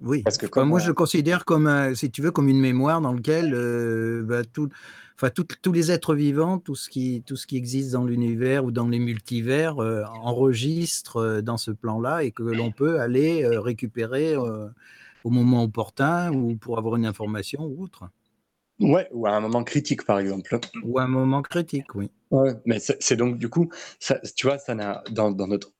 oui. 0.00 0.22
Parce 0.22 0.38
que 0.38 0.46
comme 0.46 0.68
moi, 0.68 0.78
je 0.78 0.88
le 0.88 0.94
considère 0.94 1.44
comme, 1.44 1.94
si 1.94 2.10
tu 2.10 2.22
veux, 2.22 2.30
comme 2.30 2.48
une 2.48 2.60
mémoire 2.60 3.00
dans 3.00 3.12
laquelle 3.12 3.54
euh, 3.54 4.22
bah, 4.24 4.44
tout, 4.44 4.68
enfin, 5.16 5.30
tous 5.30 5.72
les 5.72 5.90
êtres 5.90 6.14
vivants, 6.14 6.58
tout 6.58 6.74
ce 6.74 6.88
qui, 6.90 7.22
tout 7.26 7.36
ce 7.36 7.46
qui 7.46 7.56
existe 7.56 7.92
dans 7.92 8.04
l'univers 8.04 8.64
ou 8.64 8.70
dans 8.70 8.88
les 8.88 8.98
multivers 8.98 9.78
enregistre 9.78 11.40
dans 11.40 11.56
ce 11.56 11.70
plan-là 11.70 12.24
et 12.24 12.30
que 12.30 12.42
l'on 12.42 12.70
peut 12.70 13.00
aller 13.00 13.46
récupérer 13.46 14.36
au 14.36 15.30
moment 15.30 15.62
opportun 15.62 16.32
ou 16.32 16.56
pour 16.56 16.78
avoir 16.78 16.96
une 16.96 17.06
information 17.06 17.64
ou 17.64 17.82
autre. 17.82 18.04
Ouais, 18.82 19.08
ou 19.12 19.26
à 19.26 19.30
un 19.30 19.40
moment 19.40 19.64
critique, 19.64 20.04
par 20.04 20.18
exemple. 20.18 20.58
Ou 20.82 20.98
à 20.98 21.04
un 21.04 21.08
moment 21.08 21.42
critique, 21.42 21.94
oui. 21.94 22.10
Ouais, 22.30 22.52
mais 22.64 22.78
c'est 22.78 23.16
donc 23.16 23.38
du 23.38 23.48
coup, 23.48 23.70
ça, 24.00 24.18
tu 24.36 24.46
vois, 24.46 24.58
ça 24.58 24.74
n'a 24.74 25.02
dans, 25.10 25.30
dans, 25.30 25.46
notre 25.46 25.72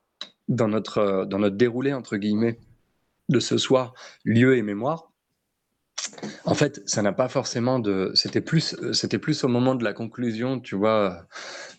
dans 0.48 0.68
notre 0.68 0.98
euh, 0.98 1.24
dans 1.24 1.38
notre 1.38 1.56
déroulé 1.56 1.92
entre 1.92 2.16
guillemets 2.16 2.58
de 3.28 3.40
ce 3.40 3.58
soir, 3.58 3.94
lieu 4.24 4.56
et 4.56 4.62
mémoire. 4.62 5.10
En 6.44 6.54
fait, 6.54 6.82
ça 6.86 7.02
n'a 7.02 7.12
pas 7.12 7.28
forcément 7.28 7.78
de. 7.78 8.12
C'était 8.14 8.40
plus, 8.40 8.76
c'était 8.92 9.18
plus 9.18 9.44
au 9.44 9.48
moment 9.48 9.74
de 9.74 9.84
la 9.84 9.92
conclusion, 9.92 10.60
tu 10.60 10.76
vois, 10.76 11.26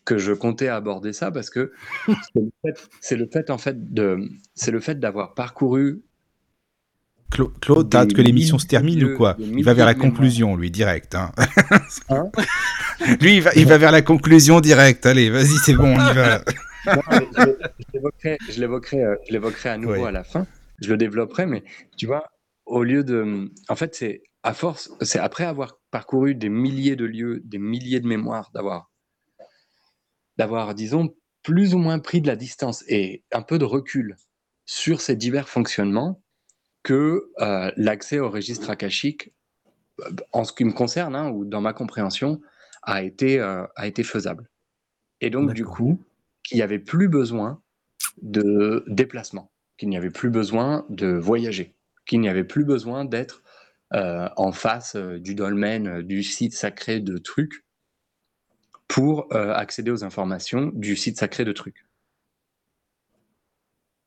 que 0.05 0.17
je 0.17 0.33
comptais 0.33 0.67
aborder 0.67 1.13
ça 1.13 1.31
parce 1.31 1.49
que 1.49 1.71
c'est 3.01 3.15
le, 3.15 3.25
le 3.25 3.29
fait, 3.31 3.49
en 3.49 3.57
fait 3.57 3.93
de, 3.93 4.29
c'est 4.55 4.71
le 4.71 4.79
fait 4.79 4.99
d'avoir 4.99 5.33
parcouru 5.33 6.03
Claude, 7.61 7.89
t'as 7.89 8.01
hâte 8.01 8.13
que 8.13 8.21
l'émission 8.21 8.59
se 8.59 8.67
termine 8.67 9.03
ou 9.03 9.17
quoi 9.17 9.35
Il 9.39 9.63
va 9.63 9.73
vers 9.73 9.85
la 9.85 9.95
conclusion, 9.95 10.55
lui, 10.55 10.71
direct. 10.71 11.15
Hein. 11.15 11.31
hein 12.09 12.29
lui, 13.21 13.37
il 13.37 13.41
va, 13.41 13.51
il 13.55 13.65
va, 13.65 13.77
vers 13.77 13.91
la 13.91 14.01
conclusion 14.01 14.61
direct. 14.61 15.05
Allez, 15.05 15.29
vas-y, 15.29 15.57
c'est 15.65 15.73
bon, 15.73 15.95
on 15.95 16.11
y 16.11 16.13
va. 16.13 16.43
je 16.85 18.59
l'évoquerai 18.59 19.01
euh, 19.03 19.73
à 19.73 19.77
nouveau 19.77 20.05
à 20.05 20.11
la 20.11 20.23
fin. 20.23 20.45
Je 20.81 20.89
le 20.89 20.97
développerai, 20.97 21.45
mais 21.45 21.63
tu 21.97 22.05
vois, 22.05 22.29
au 22.65 22.83
lieu 22.83 23.03
de. 23.03 23.51
En 23.69 23.75
fait, 23.75 23.95
c'est 23.95 24.23
à 24.43 24.53
force, 24.53 24.91
c'est 25.01 25.19
après 25.19 25.45
avoir 25.45 25.79
parcouru 25.91 26.35
des 26.35 26.49
milliers 26.49 26.95
de 26.95 27.05
lieux, 27.05 27.41
des 27.45 27.59
milliers 27.59 27.99
de 27.99 28.07
mémoires, 28.07 28.51
d'avoir, 28.53 28.91
d'avoir, 30.37 30.75
disons, 30.75 31.15
plus 31.43 31.73
ou 31.73 31.77
moins 31.77 31.99
pris 31.99 32.21
de 32.21 32.27
la 32.27 32.35
distance 32.35 32.83
et 32.87 33.23
un 33.31 33.41
peu 33.41 33.57
de 33.57 33.65
recul 33.65 34.15
sur 34.65 35.01
ces 35.01 35.15
divers 35.15 35.49
fonctionnements, 35.49 36.22
que 36.83 37.31
euh, 37.39 37.71
l'accès 37.77 38.19
au 38.19 38.29
registre 38.29 38.69
akashique, 38.69 39.33
euh, 40.01 40.11
en 40.31 40.43
ce 40.43 40.53
qui 40.53 40.65
me 40.65 40.73
concerne, 40.73 41.15
hein, 41.15 41.29
ou 41.31 41.45
dans 41.45 41.61
ma 41.61 41.73
compréhension, 41.73 42.41
a 42.83 43.01
été, 43.01 43.39
euh, 43.39 43.65
a 43.75 43.87
été 43.87 44.03
faisable. 44.03 44.49
Et 45.21 45.29
donc, 45.29 45.53
du 45.53 45.65
coup, 45.65 45.99
qu'il 46.43 46.57
n'y 46.57 46.61
avait 46.61 46.79
plus 46.79 47.07
besoin 47.07 47.61
de 48.21 48.83
déplacement, 48.87 49.49
qu'il 49.77 49.89
n'y 49.89 49.97
avait 49.97 50.11
plus 50.11 50.29
besoin 50.29 50.85
de 50.89 51.07
voyager, 51.07 51.73
qu'il 52.05 52.19
n'y 52.19 52.27
avait 52.29 52.43
plus 52.43 52.65
besoin 52.65 53.05
d'être 53.05 53.41
en 53.95 54.51
face 54.51 54.95
du 54.95 55.35
dolmen, 55.35 56.01
du 56.01 56.23
site 56.23 56.55
sacré 56.55 56.99
de 56.99 57.19
trucs, 57.19 57.63
pour 58.87 59.31
accéder 59.35 59.91
aux 59.91 60.03
informations 60.03 60.71
du 60.73 60.95
site 60.95 61.19
sacré 61.19 61.45
de 61.45 61.51
trucs. 61.51 61.85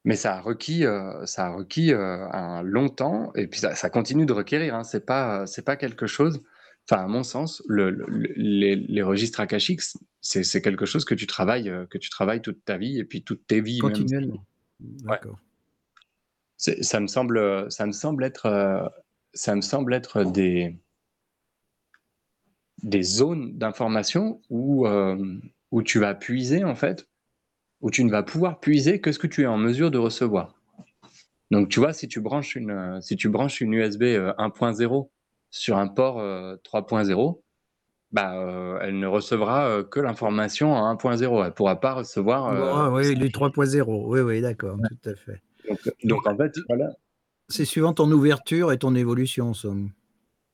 Mais 0.06 0.14
ça 0.14 0.36
a 0.36 0.40
requis, 0.40 0.86
euh, 0.86 1.26
ça 1.26 1.46
a 1.46 1.50
requis 1.50 1.92
euh, 1.92 2.28
un 2.30 2.62
long 2.62 2.88
temps, 2.88 3.32
et 3.34 3.48
puis 3.48 3.58
ça, 3.58 3.90
continue 3.90 4.24
de 4.24 4.32
requérir. 4.32 4.76
Hein. 4.76 4.84
C'est 4.84 5.04
pas, 5.04 5.48
c'est 5.48 5.64
pas 5.64 5.74
quelque 5.74 6.06
chose. 6.06 6.44
Enfin, 6.88 7.02
à 7.02 7.08
mon 7.08 7.24
sens, 7.24 7.60
le, 7.66 7.90
les, 8.36 9.02
registres 9.02 9.40
akashiques, 9.40 9.80
c'est 10.20 10.62
quelque 10.62 10.86
chose 10.86 11.04
que 11.04 11.16
tu 11.16 11.26
travailles, 11.26 11.68
euh, 11.68 11.86
que 11.86 11.98
tu 11.98 12.08
travailles 12.08 12.40
toute 12.40 12.64
ta 12.64 12.78
vie 12.78 13.00
et 13.00 13.04
puis 13.04 13.24
toutes 13.24 13.48
tes 13.48 13.60
vies. 13.60 13.80
Continuellement. 13.80 14.46
D'accord. 14.78 15.40
Ça 16.56 17.00
me 17.00 17.08
semble, 17.08 17.68
ça 17.72 17.84
me 17.84 17.92
semble 17.92 18.22
être, 18.22 18.92
ça 19.34 19.56
me 19.56 19.60
semble 19.60 19.92
être 19.92 20.22
des 20.24 20.78
des 22.82 23.02
zones 23.02 23.58
d'information 23.58 24.40
où 24.50 24.86
où 25.70 25.82
tu 25.82 25.98
vas 25.98 26.14
puiser 26.14 26.64
en 26.64 26.74
fait 26.74 27.06
où 27.80 27.90
tu 27.90 28.04
ne 28.04 28.10
vas 28.10 28.22
pouvoir 28.22 28.60
puiser 28.60 29.00
que 29.00 29.12
ce 29.12 29.18
que 29.18 29.26
tu 29.26 29.42
es 29.42 29.46
en 29.46 29.58
mesure 29.58 29.90
de 29.90 29.98
recevoir. 29.98 30.54
Donc, 31.50 31.68
tu 31.68 31.78
vois, 31.78 31.92
si 31.92 32.08
tu 32.08 32.20
branches 32.20 32.56
une, 32.56 32.70
euh, 32.70 33.00
si 33.00 33.16
tu 33.16 33.28
branches 33.28 33.60
une 33.60 33.74
USB 33.74 34.02
1.0 34.02 34.82
euh, 34.82 35.08
sur 35.50 35.76
un 35.76 35.86
port 35.86 36.16
3.0, 36.18 37.10
euh, 37.10 37.40
bah, 38.12 38.78
elle 38.82 38.98
ne 38.98 39.06
recevra 39.06 39.82
que 39.84 40.00
l'information 40.00 40.72
en 40.72 40.94
1.0. 40.94 41.22
Elle 41.22 41.46
ne 41.46 41.50
pourra 41.50 41.80
pas 41.80 41.94
recevoir. 41.94 42.92
oui, 42.92 43.14
du 43.14 43.28
3.0. 43.28 44.04
Oui, 44.06 44.20
oui, 44.20 44.40
d'accord, 44.40 44.76
tout 44.76 45.10
à 45.10 45.14
fait. 45.14 45.40
Donc, 46.04 46.26
en 46.26 46.36
fait, 46.36 46.52
voilà. 46.68 46.92
C'est 47.48 47.64
suivant 47.64 47.92
ton 47.92 48.10
ouverture 48.10 48.72
et 48.72 48.78
ton 48.78 48.94
évolution, 48.96 49.54
somme. 49.54 49.90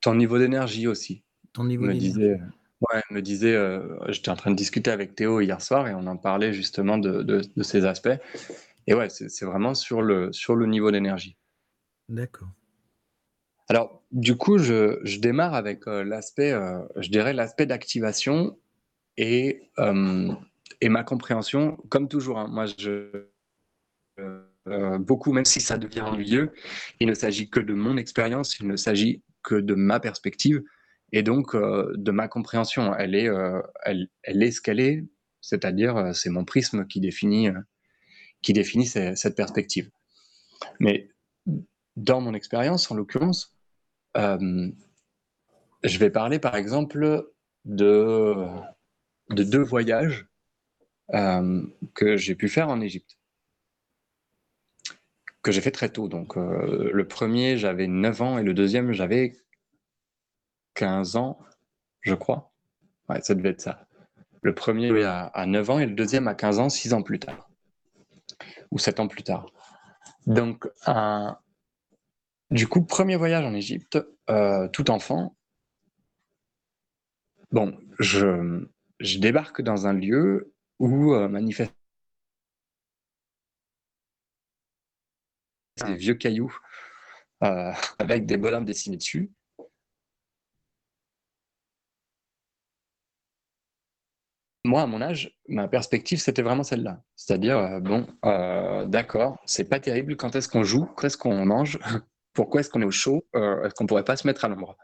Ton 0.02 0.14
niveau 0.14 0.38
d'énergie 0.38 0.86
aussi. 0.86 1.22
Ton 1.54 1.64
niveau 1.64 1.86
d'énergie. 1.86 2.36
Ouais, 2.90 3.02
me 3.10 3.22
disait, 3.22 3.54
euh, 3.54 3.96
j'étais 4.08 4.30
en 4.30 4.36
train 4.36 4.50
de 4.50 4.56
discuter 4.56 4.90
avec 4.90 5.14
Théo 5.14 5.40
hier 5.40 5.60
soir 5.60 5.86
et 5.86 5.94
on 5.94 6.06
en 6.06 6.16
parlait 6.16 6.52
justement 6.52 6.98
de, 6.98 7.42
ces 7.62 7.84
aspects. 7.84 8.18
Et 8.88 8.94
ouais, 8.94 9.08
c'est 9.08 9.44
vraiment 9.44 9.74
sur 9.74 10.02
le, 10.02 10.32
sur 10.32 10.56
le 10.56 10.66
niveau 10.66 10.90
d'énergie. 10.90 11.36
D'accord. 12.08 12.48
Alors, 13.68 14.02
du 14.10 14.36
coup, 14.36 14.58
je, 14.58 15.18
démarre 15.18 15.54
avec 15.54 15.86
euh, 15.86 16.02
l'aspect, 16.02 16.50
euh, 16.52 16.80
je 16.96 17.08
dirais, 17.08 17.32
l'aspect 17.32 17.66
d'activation 17.66 18.58
et, 19.16 19.70
et 20.80 20.88
ma 20.88 21.04
compréhension, 21.04 21.76
comme 21.88 22.08
toujours. 22.08 22.38
Hein. 22.38 22.48
moi, 22.48 22.66
je. 22.66 23.28
beaucoup, 24.98 25.32
même 25.32 25.44
si 25.44 25.60
ça 25.60 25.78
devient 25.78 26.00
ennuyeux, 26.00 26.50
il 26.98 27.06
ne 27.06 27.14
s'agit 27.14 27.48
que 27.48 27.60
de 27.60 27.74
mon 27.74 27.96
expérience, 27.96 28.58
il 28.58 28.66
ne 28.66 28.76
s'agit 28.76 29.22
que 29.42 29.54
de 29.54 29.74
ma 29.74 30.00
perspective. 30.00 30.62
Et 31.12 31.22
donc, 31.22 31.54
euh, 31.54 31.92
de 31.96 32.10
ma 32.10 32.26
compréhension, 32.26 32.94
elle 32.94 33.14
est, 33.14 33.28
euh, 33.28 33.60
elle, 33.84 34.08
elle, 34.22 34.42
est 34.42 34.50
ce 34.50 34.60
qu'elle 34.62 34.80
est, 34.80 35.04
c'est-à-dire 35.40 35.96
euh, 35.96 36.12
c'est 36.14 36.30
mon 36.30 36.44
prisme 36.44 36.86
qui 36.86 37.00
définit, 37.00 37.48
qui 38.40 38.54
définit 38.54 38.86
cette 38.86 39.36
perspective. 39.36 39.90
Mais 40.80 41.10
dans 41.96 42.20
mon 42.20 42.34
expérience, 42.34 42.90
en 42.90 42.94
l'occurrence, 42.94 43.54
je 44.14 44.72
vais 45.98 46.10
parler 46.10 46.38
par 46.38 46.54
exemple 46.54 47.30
de, 47.64 48.34
de 49.30 49.42
deux 49.44 49.62
voyages 49.62 50.26
que 51.08 52.16
j'ai 52.16 52.34
pu 52.34 52.48
faire 52.48 52.68
en 52.68 52.80
Égypte. 52.80 53.18
que 55.42 55.52
j'ai 55.52 55.60
fait 55.60 55.72
très 55.72 55.90
tôt. 55.90 56.08
Donc, 56.08 56.36
le 56.36 57.04
premier, 57.06 57.58
j'avais 57.58 57.86
9 57.86 58.22
ans 58.22 58.38
et 58.38 58.42
le 58.44 58.54
deuxième, 58.54 58.92
j'avais 58.92 59.36
15 60.74 61.16
ans, 61.16 61.38
je 62.00 62.14
crois. 62.14 62.52
Ouais, 63.08 63.20
ça 63.22 63.34
devait 63.34 63.50
être 63.50 63.60
ça. 63.60 63.86
Le 64.42 64.54
premier 64.54 65.04
à, 65.04 65.26
à 65.26 65.46
9 65.46 65.70
ans 65.70 65.78
et 65.78 65.86
le 65.86 65.94
deuxième 65.94 66.28
à 66.28 66.34
15 66.34 66.58
ans, 66.58 66.68
6 66.68 66.94
ans 66.94 67.02
plus 67.02 67.18
tard. 67.18 67.48
Ou 68.70 68.78
7 68.78 69.00
ans 69.00 69.08
plus 69.08 69.22
tard. 69.22 69.46
Donc, 70.26 70.68
du 72.50 72.68
coup, 72.68 72.82
premier 72.82 73.16
voyage 73.16 73.44
en 73.44 73.54
Égypte, 73.54 73.98
tout 74.72 74.90
enfant. 74.90 75.36
Bon, 77.50 77.78
je, 77.98 78.66
je 78.98 79.18
débarque 79.18 79.62
dans 79.62 79.86
un 79.86 79.92
lieu 79.92 80.52
où 80.78 81.14
manifeste 81.28 81.74
des 85.86 85.94
vieux 85.94 86.14
cailloux 86.14 86.54
euh, 87.42 87.72
avec 87.98 88.26
des 88.26 88.36
bonhommes 88.36 88.64
dessinés 88.64 88.96
dessus. 88.96 89.30
Moi, 94.72 94.80
à 94.80 94.86
mon 94.86 95.02
âge, 95.02 95.36
ma 95.48 95.68
perspective, 95.68 96.18
c'était 96.18 96.40
vraiment 96.40 96.62
celle-là. 96.62 97.02
C'est-à-dire, 97.14 97.58
euh, 97.58 97.80
bon, 97.80 98.06
euh, 98.24 98.86
d'accord, 98.86 99.38
c'est 99.44 99.68
pas 99.68 99.78
terrible, 99.80 100.16
quand 100.16 100.34
est-ce 100.34 100.48
qu'on 100.48 100.64
joue, 100.64 100.86
quand 100.96 101.06
est-ce 101.06 101.18
qu'on 101.18 101.44
mange, 101.44 101.78
pourquoi 102.32 102.60
est-ce 102.60 102.70
qu'on 102.70 102.80
est 102.80 102.86
au 102.86 102.90
chaud, 102.90 103.26
est-ce 103.34 103.74
qu'on 103.74 103.84
pourrait 103.84 104.02
pas 104.02 104.16
se 104.16 104.26
mettre 104.26 104.46
à 104.46 104.48
l'ombre? 104.48 104.78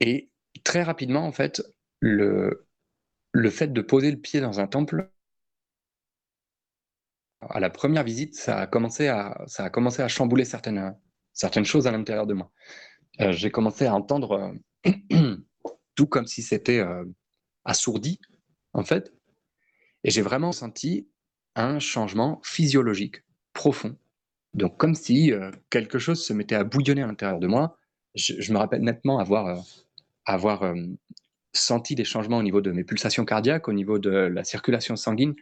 Et 0.00 0.30
très 0.64 0.82
rapidement, 0.82 1.26
en 1.26 1.32
fait, 1.32 1.62
le, 2.00 2.66
le 3.32 3.50
fait 3.50 3.70
de 3.70 3.82
poser 3.82 4.10
le 4.10 4.16
pied 4.16 4.40
dans 4.40 4.60
un 4.60 4.66
temple, 4.66 5.10
à 7.42 7.60
la 7.60 7.68
première 7.68 8.02
visite, 8.02 8.34
ça 8.34 8.60
a 8.60 8.66
commencé 8.66 9.08
à, 9.08 9.44
ça 9.46 9.64
a 9.64 9.68
commencé 9.68 10.00
à 10.00 10.08
chambouler 10.08 10.46
certaines, 10.46 10.96
certaines 11.34 11.66
choses 11.66 11.86
à 11.86 11.92
l'intérieur 11.92 12.26
de 12.26 12.32
moi. 12.32 12.50
Euh, 13.20 13.32
j'ai 13.32 13.50
commencé 13.50 13.84
à 13.84 13.94
entendre 13.94 14.56
euh, 14.86 15.36
tout 15.96 16.06
comme 16.06 16.26
si 16.26 16.40
c'était 16.40 16.78
euh, 16.78 17.04
assourdi, 17.66 18.18
en 18.78 18.84
fait. 18.84 19.12
Et 20.04 20.10
j'ai 20.10 20.22
vraiment 20.22 20.52
senti 20.52 21.08
un 21.54 21.78
changement 21.78 22.40
physiologique 22.44 23.22
profond. 23.52 23.96
Donc, 24.54 24.76
comme 24.78 24.94
si 24.94 25.32
quelque 25.70 25.98
chose 25.98 26.24
se 26.24 26.32
mettait 26.32 26.54
à 26.54 26.64
bouillonner 26.64 27.02
à 27.02 27.06
l'intérieur 27.06 27.40
de 27.40 27.46
moi. 27.46 27.76
Je, 28.14 28.52
me 28.52 28.58
rappelle 28.58 28.80
nettement 28.82 29.18
avoir, 29.18 29.62
avoir 30.24 30.74
senti 31.52 31.94
des 31.94 32.04
changements 32.04 32.38
au 32.38 32.42
niveau 32.42 32.60
de 32.60 32.72
mes 32.72 32.84
pulsations 32.84 33.24
cardiaques, 33.24 33.68
au 33.68 33.72
niveau 33.72 33.98
de 33.98 34.10
la 34.10 34.44
circulation 34.44 34.96
sanguine, 34.96 35.34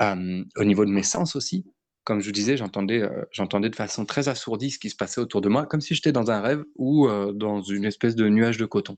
au 0.00 0.64
niveau 0.64 0.84
de 0.84 0.90
mes 0.90 1.02
sens 1.02 1.36
aussi. 1.36 1.64
Comme 2.06 2.20
je 2.20 2.26
vous 2.26 2.32
disais, 2.32 2.56
j'entendais, 2.56 3.02
euh, 3.02 3.24
j'entendais 3.32 3.68
de 3.68 3.74
façon 3.74 4.06
très 4.06 4.28
assourdie 4.28 4.70
ce 4.70 4.78
qui 4.78 4.90
se 4.90 4.94
passait 4.94 5.20
autour 5.20 5.40
de 5.40 5.48
moi, 5.48 5.66
comme 5.66 5.80
si 5.80 5.92
j'étais 5.92 6.12
dans 6.12 6.30
un 6.30 6.40
rêve 6.40 6.62
ou 6.76 7.08
euh, 7.08 7.32
dans 7.32 7.62
une 7.62 7.84
espèce 7.84 8.14
de 8.14 8.28
nuage 8.28 8.58
de 8.58 8.64
coton. 8.64 8.96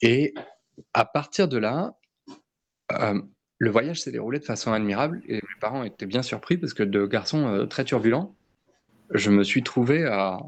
Et 0.00 0.32
à 0.94 1.04
partir 1.04 1.48
de 1.48 1.58
là, 1.58 1.94
le 3.58 3.70
voyage 3.70 4.00
s'est 4.00 4.10
déroulé 4.10 4.38
de 4.38 4.44
façon 4.44 4.72
admirable 4.72 5.22
et 5.26 5.34
mes 5.34 5.60
parents 5.60 5.84
étaient 5.84 6.06
bien 6.06 6.22
surpris 6.22 6.56
parce 6.56 6.74
que 6.74 6.82
de 6.82 7.06
garçon 7.06 7.46
euh, 7.46 7.66
très 7.66 7.84
turbulent, 7.84 8.34
je 9.12 9.30
me 9.30 9.44
suis 9.44 9.62
trouvé 9.62 10.04
à, 10.06 10.40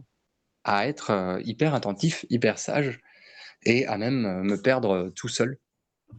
être 0.87 1.41
hyper 1.45 1.75
attentif, 1.75 2.25
hyper 2.31 2.59
sage 2.59 3.01
et 3.65 3.87
à 3.87 3.99
même 3.99 4.43
me 4.43 4.61
perdre 4.61 5.11
tout 5.15 5.29
seul 5.29 5.59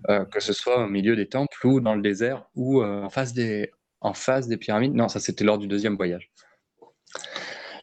euh, 0.10 0.26
que 0.26 0.40
ce 0.42 0.54
soit 0.54 0.84
au 0.84 0.90
milieu 0.90 1.16
des 1.16 1.28
temples 1.28 1.66
ou 1.66 1.80
dans 1.80 1.96
le 1.96 2.02
désert 2.02 2.50
ou 2.56 2.82
euh, 2.82 3.04
en, 3.04 3.10
face 3.10 3.34
des, 3.34 3.72
en 4.02 4.14
face 4.14 4.48
des 4.48 4.58
pyramides. 4.58 4.94
Non, 4.94 5.08
ça 5.08 5.20
c'était 5.20 5.46
lors 5.46 5.58
du 5.58 5.68
deuxième 5.68 5.96
voyage. 5.96 6.32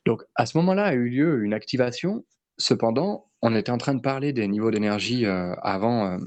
Donc 0.04 0.22
à 0.34 0.44
ce 0.44 0.56
moment-là 0.58 0.86
a 0.86 0.92
eu 0.92 1.08
lieu 1.08 1.42
une 1.42 1.54
activation. 1.54 2.24
Cependant, 2.60 3.30
on 3.42 3.54
était 3.54 3.72
en 3.72 3.78
train 3.78 3.94
de 3.94 4.00
parler 4.00 4.32
des 4.32 4.46
niveaux 4.46 4.70
d'énergie 4.70 5.26
euh, 5.26 5.54
avant 5.62 6.18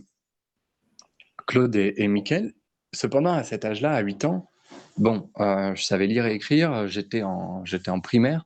Claude 1.48 1.76
et, 1.76 1.94
et 1.98 2.08
Mickaël. 2.08 2.54
Cependant, 2.94 3.34
à 3.34 3.44
cet 3.44 3.66
âge-là, 3.66 3.94
à 3.94 4.02
8 4.02 4.26
ans, 4.26 4.50
bon, 4.98 5.30
je 5.38 5.82
savais 5.82 6.08
lire 6.08 6.26
et 6.26 6.34
écrire, 6.34 6.88
j'étais 6.88 7.24
en, 7.24 7.64
j'étais 7.66 7.90
en 7.90 8.00
primaire. 8.00 8.46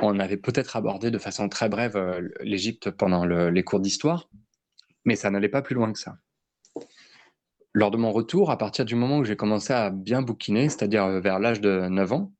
On 0.00 0.18
avait 0.18 0.36
peut-être 0.36 0.76
abordé 0.76 1.10
de 1.10 1.18
façon 1.18 1.48
très 1.48 1.68
brève 1.68 1.98
l'Égypte 2.40 2.90
pendant 2.90 3.24
les 3.24 3.64
cours 3.64 3.80
d'histoire 3.80 4.28
mais 5.04 5.16
ça 5.16 5.30
n'allait 5.30 5.48
pas 5.48 5.62
plus 5.62 5.74
loin 5.74 5.92
que 5.92 5.98
ça. 5.98 6.18
Lors 7.74 7.90
de 7.90 7.96
mon 7.96 8.12
retour, 8.12 8.50
à 8.50 8.58
partir 8.58 8.84
du 8.84 8.94
moment 8.94 9.18
où 9.18 9.24
j'ai 9.24 9.36
commencé 9.36 9.72
à 9.72 9.90
bien 9.90 10.22
bouquiner, 10.22 10.68
c'est-à-dire 10.68 11.04
euh, 11.04 11.20
vers 11.20 11.38
l'âge 11.38 11.60
de 11.60 11.88
9 11.88 12.12
ans, 12.12 12.32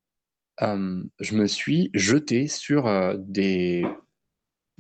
euh, 0.61 1.03
je 1.21 1.35
me 1.35 1.47
suis 1.47 1.91
jeté 1.95 2.47
sur 2.49 2.87
euh, 2.87 3.17
des, 3.19 3.87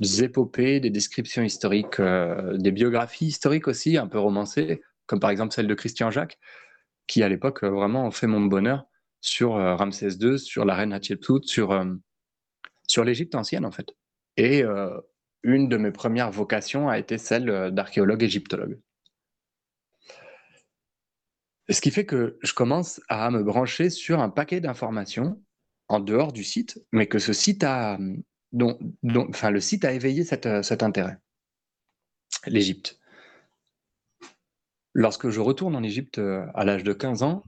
épopées, 0.02 0.80
des 0.80 0.90
descriptions 0.90 1.42
historiques, 1.42 2.00
des 2.00 2.70
biographies 2.70 3.26
historiques 3.26 3.68
aussi, 3.68 3.96
un 3.96 4.06
peu 4.06 4.18
romancées, 4.18 4.82
comme 5.06 5.20
par 5.20 5.30
exemple 5.30 5.54
celle 5.54 5.66
de 5.66 5.74
Christian 5.74 6.10
Jacques, 6.10 6.38
qui 7.06 7.22
à 7.22 7.28
l'époque 7.28 7.64
vraiment 7.64 8.10
fait 8.10 8.26
mon 8.26 8.40
bonheur 8.40 8.84
sur 9.20 9.52
Ramsès 9.52 10.16
II, 10.20 10.38
sur 10.38 10.64
la 10.64 10.74
reine 10.74 10.92
Hatshepsut, 10.92 11.44
sur, 11.44 11.84
sur 12.86 13.04
l'Égypte 13.04 13.34
ancienne 13.34 13.64
en 13.64 13.70
fait. 13.70 13.94
Et 14.36 14.64
une 15.42 15.68
de 15.68 15.76
mes 15.76 15.90
premières 15.90 16.30
vocations 16.30 16.88
a 16.88 16.98
été 16.98 17.18
celle 17.18 17.50
euh, 17.50 17.70
d'archéologue 17.70 18.22
égyptologue. 18.22 18.80
Ce 21.68 21.80
qui 21.80 21.90
fait 21.90 22.06
que 22.06 22.38
je 22.42 22.54
commence 22.54 23.00
à 23.08 23.30
me 23.30 23.42
brancher 23.42 23.88
sur 23.88 24.20
un 24.20 24.28
paquet 24.28 24.60
d'informations 24.60 25.42
en 25.88 26.00
dehors 26.00 26.32
du 26.32 26.44
site, 26.44 26.80
mais 26.92 27.06
que 27.06 27.18
ce 27.18 27.32
site 27.32 27.64
a, 27.64 27.98
dont, 28.52 28.78
enfin, 29.28 29.50
le 29.50 29.60
site 29.60 29.84
a 29.84 29.92
éveillé 29.92 30.24
euh, 30.46 30.62
cet 30.62 30.82
intérêt. 30.82 31.18
L'Égypte. 32.46 32.98
Lorsque 34.94 35.30
je 35.30 35.40
retourne 35.40 35.74
en 35.74 35.82
Égypte 35.82 36.18
euh, 36.18 36.44
à 36.54 36.64
l'âge 36.64 36.84
de 36.84 36.92
15 36.92 37.22
ans, 37.22 37.42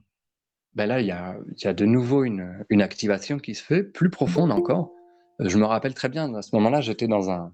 ben 0.73 0.87
là, 0.87 0.99
il 0.99 1.07
y 1.07 1.11
a, 1.11 1.73
de 1.73 1.85
nouveau 1.85 2.25
une, 2.25 2.81
activation 2.81 3.39
qui 3.39 3.55
se 3.55 3.63
fait, 3.63 3.81
plus 3.83 4.09
profonde 4.09 4.51
encore. 4.51 4.91
Je 5.39 5.57
me 5.57 5.65
rappelle 5.65 5.93
très 5.93 6.09
bien, 6.09 6.33
à 6.35 6.41
ce 6.41 6.53
moment-là, 6.55 6.81
j'étais 6.81 7.07
dans 7.07 7.29
un, 7.31 7.53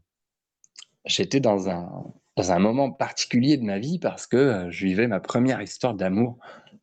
j'étais 1.05 1.39
dans 1.39 1.69
un, 1.69 2.03
dans 2.35 2.51
un 2.51 2.59
moment 2.59 2.91
particulier 2.91 3.57
de 3.57 3.63
ma 3.63 3.79
vie 3.79 3.99
parce 3.99 4.25
que 4.25 4.37
euh, 4.37 4.71
je 4.71 4.85
vivais 4.85 5.07
ma 5.07 5.19
première 5.19 5.61
histoire 5.61 5.93
d'amour 5.93 6.39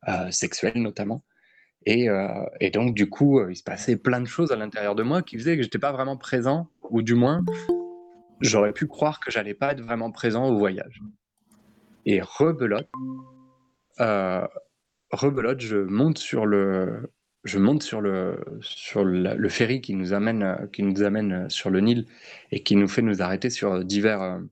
euh, 0.09 0.31
sexuel 0.31 0.75
notamment. 0.77 1.23
Et, 1.91 2.11
euh, 2.11 2.45
et, 2.61 2.69
donc, 2.69 2.95
du 2.95 3.09
coup, 3.09 3.41
il 3.49 3.57
se 3.57 3.63
passait 3.63 3.97
plein 3.97 4.21
de 4.21 4.27
choses 4.27 4.53
à 4.53 4.57
l'intérieur 4.57 4.95
de 4.95 5.03
moi 5.03 5.23
qui 5.23 5.39
faisaient 5.39 5.57
que 5.57 5.63
j'étais 5.63 5.79
pas 5.79 5.91
vraiment 5.91 6.19
présent, 6.19 6.69
ou 6.91 7.01
du 7.01 7.15
moins, 7.15 7.43
j'aurais 8.43 8.75
pu 8.75 8.87
croire 8.87 9.21
que 9.21 9.31
j'allais 9.31 9.55
pas 9.55 9.73
être 9.73 9.81
vraiment 9.81 10.11
présent 10.11 10.51
au 10.51 10.59
voyage. 10.59 11.01
Et 12.05 12.21
rebelote, 12.21 12.91
rebelote, 13.99 15.61
je 15.61 15.79
monte 15.79 16.19
sur 16.19 16.45
le, 16.45 17.11
je 17.45 17.59
monte 17.59 17.83
sur 17.83 18.03
le, 18.03 18.39
sur 18.61 19.03
le 19.03 19.49
ferry 19.49 19.81
qui 19.81 19.95
nous, 19.95 20.13
amène, 20.13 20.69
qui 20.75 20.83
nous 20.83 21.03
amène 21.03 21.49
sur 21.49 21.71
le 21.71 21.81
Nil 21.81 22.05
et 22.51 22.63
qui 22.63 22.77
nous 22.77 22.89
fait 22.89 23.01
nous 23.01 23.23
arrêter 23.23 23.49
sur 23.49 23.83
divers, 23.83 24.43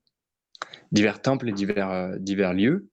divers 0.91 1.21
temples 1.21 1.51
et 1.51 1.53
divers, 1.53 2.19
divers 2.19 2.55
lieux. 2.55 2.89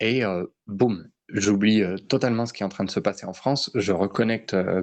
Et 0.00 0.24
euh, 0.24 0.44
boum, 0.66 1.08
j'oublie 1.32 1.82
euh, 1.82 1.96
totalement 1.96 2.46
ce 2.46 2.52
qui 2.52 2.62
est 2.62 2.66
en 2.66 2.70
train 2.70 2.84
de 2.84 2.90
se 2.90 3.00
passer 3.00 3.26
en 3.26 3.32
France. 3.32 3.70
Je 3.74 3.92
reconnecte 3.92 4.54
euh, 4.54 4.82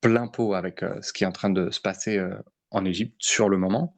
plein 0.00 0.26
pot 0.28 0.54
avec 0.54 0.84
ce 1.00 1.12
qui 1.12 1.24
est 1.24 1.26
en 1.26 1.32
train 1.32 1.50
de 1.50 1.70
se 1.70 1.80
passer 1.80 2.20
en 2.72 2.84
Égypte 2.84 3.14
sur 3.20 3.48
le 3.48 3.56
moment. 3.56 3.94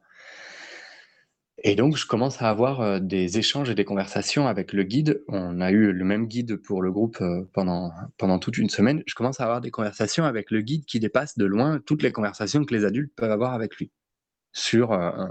Et 1.63 1.75
donc, 1.75 1.95
je 1.95 2.05
commence 2.05 2.41
à 2.41 2.49
avoir 2.49 2.81
euh, 2.81 2.99
des 2.99 3.37
échanges 3.37 3.69
et 3.69 3.75
des 3.75 3.85
conversations 3.85 4.47
avec 4.47 4.73
le 4.73 4.83
guide. 4.83 5.23
On 5.27 5.61
a 5.61 5.71
eu 5.71 5.91
le 5.91 6.05
même 6.05 6.27
guide 6.27 6.57
pour 6.57 6.81
le 6.81 6.91
groupe 6.91 7.19
euh, 7.21 7.49
pendant, 7.53 7.91
pendant 8.17 8.39
toute 8.39 8.57
une 8.57 8.69
semaine. 8.69 9.01
Je 9.07 9.15
commence 9.15 9.39
à 9.39 9.45
avoir 9.45 9.61
des 9.61 9.71
conversations 9.71 10.25
avec 10.25 10.51
le 10.51 10.61
guide 10.61 10.85
qui 10.85 10.99
dépassent 10.99 11.37
de 11.37 11.45
loin 11.45 11.79
toutes 11.85 12.03
les 12.03 12.11
conversations 12.11 12.63
que 12.65 12.75
les 12.75 12.85
adultes 12.85 13.13
peuvent 13.15 13.31
avoir 13.31 13.53
avec 13.53 13.77
lui. 13.77 13.91
Sur, 14.51 14.91
euh, 14.91 15.27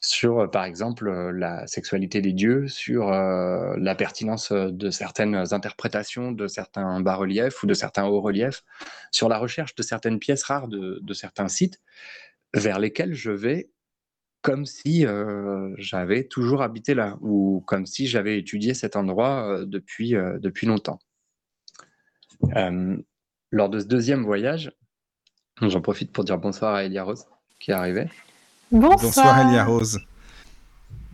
sur 0.00 0.50
par 0.50 0.64
exemple, 0.64 1.10
la 1.10 1.66
sexualité 1.66 2.20
des 2.20 2.32
dieux, 2.32 2.68
sur 2.68 3.10
la 3.10 3.94
pertinence 3.96 4.52
de 4.52 4.90
certaines 4.90 5.52
interprétations 5.52 6.32
de 6.32 6.46
certains 6.46 7.00
bas-reliefs 7.00 7.62
ou 7.62 7.66
de 7.66 7.74
certains 7.74 8.06
hauts-reliefs, 8.06 8.62
sur 9.10 9.28
la 9.28 9.38
recherche 9.38 9.74
de 9.74 9.82
certaines 9.82 10.18
pièces 10.18 10.44
rares 10.44 10.68
de, 10.68 11.00
de 11.02 11.14
certains 11.14 11.48
sites 11.48 11.80
vers 12.54 12.78
lesquels 12.78 13.14
je 13.14 13.32
vais 13.32 13.70
comme 14.42 14.66
si 14.66 15.04
j'avais 15.76 16.24
toujours 16.24 16.62
habité 16.62 16.94
là, 16.94 17.18
ou 17.20 17.62
comme 17.66 17.86
si 17.86 18.06
j'avais 18.06 18.38
étudié 18.38 18.74
cet 18.74 18.96
endroit 18.96 19.64
depuis, 19.66 20.12
depuis 20.12 20.66
longtemps. 20.66 20.98
lors 23.50 23.68
de 23.68 23.80
ce 23.80 23.86
deuxième 23.86 24.22
voyage, 24.22 24.72
j'en 25.60 25.80
profite 25.80 26.12
pour 26.12 26.24
dire 26.24 26.38
bonsoir 26.38 26.74
à 26.74 26.84
Elia 26.84 27.02
Rose 27.02 27.26
qui 27.58 27.72
est 27.72 27.74
arrivée. 27.74 28.08
Bonsoir, 28.70 28.98
bonsoir 29.00 29.48
Elia 29.48 29.64
Rose. 29.64 29.98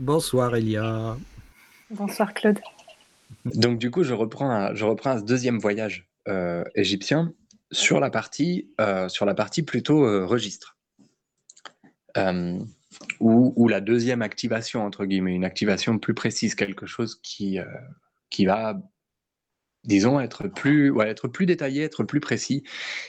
Bonsoir 0.00 0.56
Elia. 0.56 1.16
Bonsoir 1.88 2.34
Claude. 2.34 2.58
Donc 3.44 3.78
du 3.78 3.92
coup, 3.92 4.02
je 4.02 4.12
reprends, 4.12 4.74
je 4.74 4.84
reprends 4.84 5.18
ce 5.18 5.24
deuxième 5.24 5.58
voyage 5.58 6.08
égyptien 6.74 7.32
sur 7.70 8.00
la 8.00 8.10
partie, 8.10 8.70
sur 9.08 9.24
la 9.24 9.34
partie 9.34 9.62
plutôt 9.62 10.26
registre. 10.26 10.76
Ou, 13.20 13.68
la 13.68 13.80
deuxième 13.80 14.22
activation, 14.22 14.84
entre 14.84 15.04
guillemets, 15.04 15.34
une 15.34 15.44
activation 15.44 15.98
plus 15.98 16.14
précise, 16.14 16.56
quelque 16.56 16.86
chose 16.86 17.20
qui, 17.22 17.58
qui 18.30 18.46
va, 18.46 18.82
disons, 19.84 20.18
être 20.18 20.48
plus, 20.48 20.90
ouais, 20.90 21.08
être 21.08 21.28
plus 21.28 21.46
détaillé, 21.46 21.84
être 21.84 22.02
plus 22.02 22.20
précis 22.20 22.64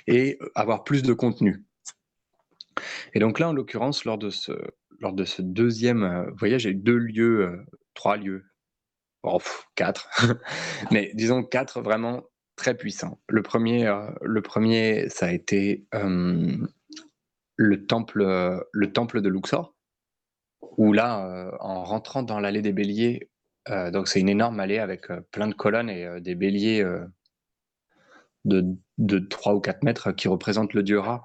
et 0.05 0.38
avoir 0.53 0.84
plus 0.84 1.01
de 1.01 1.13
contenu. 1.13 1.64
Et 3.13 3.19
donc 3.19 3.39
là, 3.39 3.49
en 3.49 3.53
l'occurrence, 3.53 4.05
lors 4.05 4.17
de 4.17 4.29
ce, 4.29 4.51
lors 4.99 5.13
de 5.13 5.23
ce 5.23 5.41
deuxième 5.41 6.31
voyage, 6.38 6.61
j'ai 6.61 6.71
eu 6.71 6.75
deux 6.75 6.97
lieux, 6.97 7.65
trois 7.93 8.17
lieux, 8.17 8.45
oh, 9.23 9.39
quatre, 9.75 10.09
mais 10.91 11.11
disons 11.13 11.43
quatre 11.43 11.81
vraiment 11.81 12.23
très 12.55 12.75
puissants. 12.75 13.21
Le 13.27 13.41
premier, 13.41 13.91
le 14.21 14.41
premier 14.41 15.09
ça 15.09 15.27
a 15.27 15.31
été 15.31 15.85
le, 15.91 17.85
temple, 17.85 18.63
le 18.71 18.93
temple 18.93 19.21
de 19.21 19.29
Luxor, 19.29 19.75
où 20.77 20.93
là, 20.93 21.51
en 21.59 21.83
rentrant 21.83 22.23
dans 22.23 22.39
l'allée 22.39 22.61
des 22.61 22.73
béliers, 22.73 23.29
donc 23.91 24.07
c'est 24.07 24.19
une 24.19 24.29
énorme 24.29 24.59
allée 24.59 24.79
avec 24.79 25.07
plein 25.31 25.47
de 25.47 25.53
colonnes 25.53 25.89
et 25.89 26.21
des 26.21 26.35
béliers 26.35 26.83
de, 28.45 28.65
de 28.97 29.19
3 29.19 29.55
ou 29.55 29.59
4 29.59 29.83
mètres 29.83 30.11
qui 30.11 30.27
représentent 30.27 30.73
le 30.73 30.83
dieu 30.83 30.99
Ra. 30.99 31.23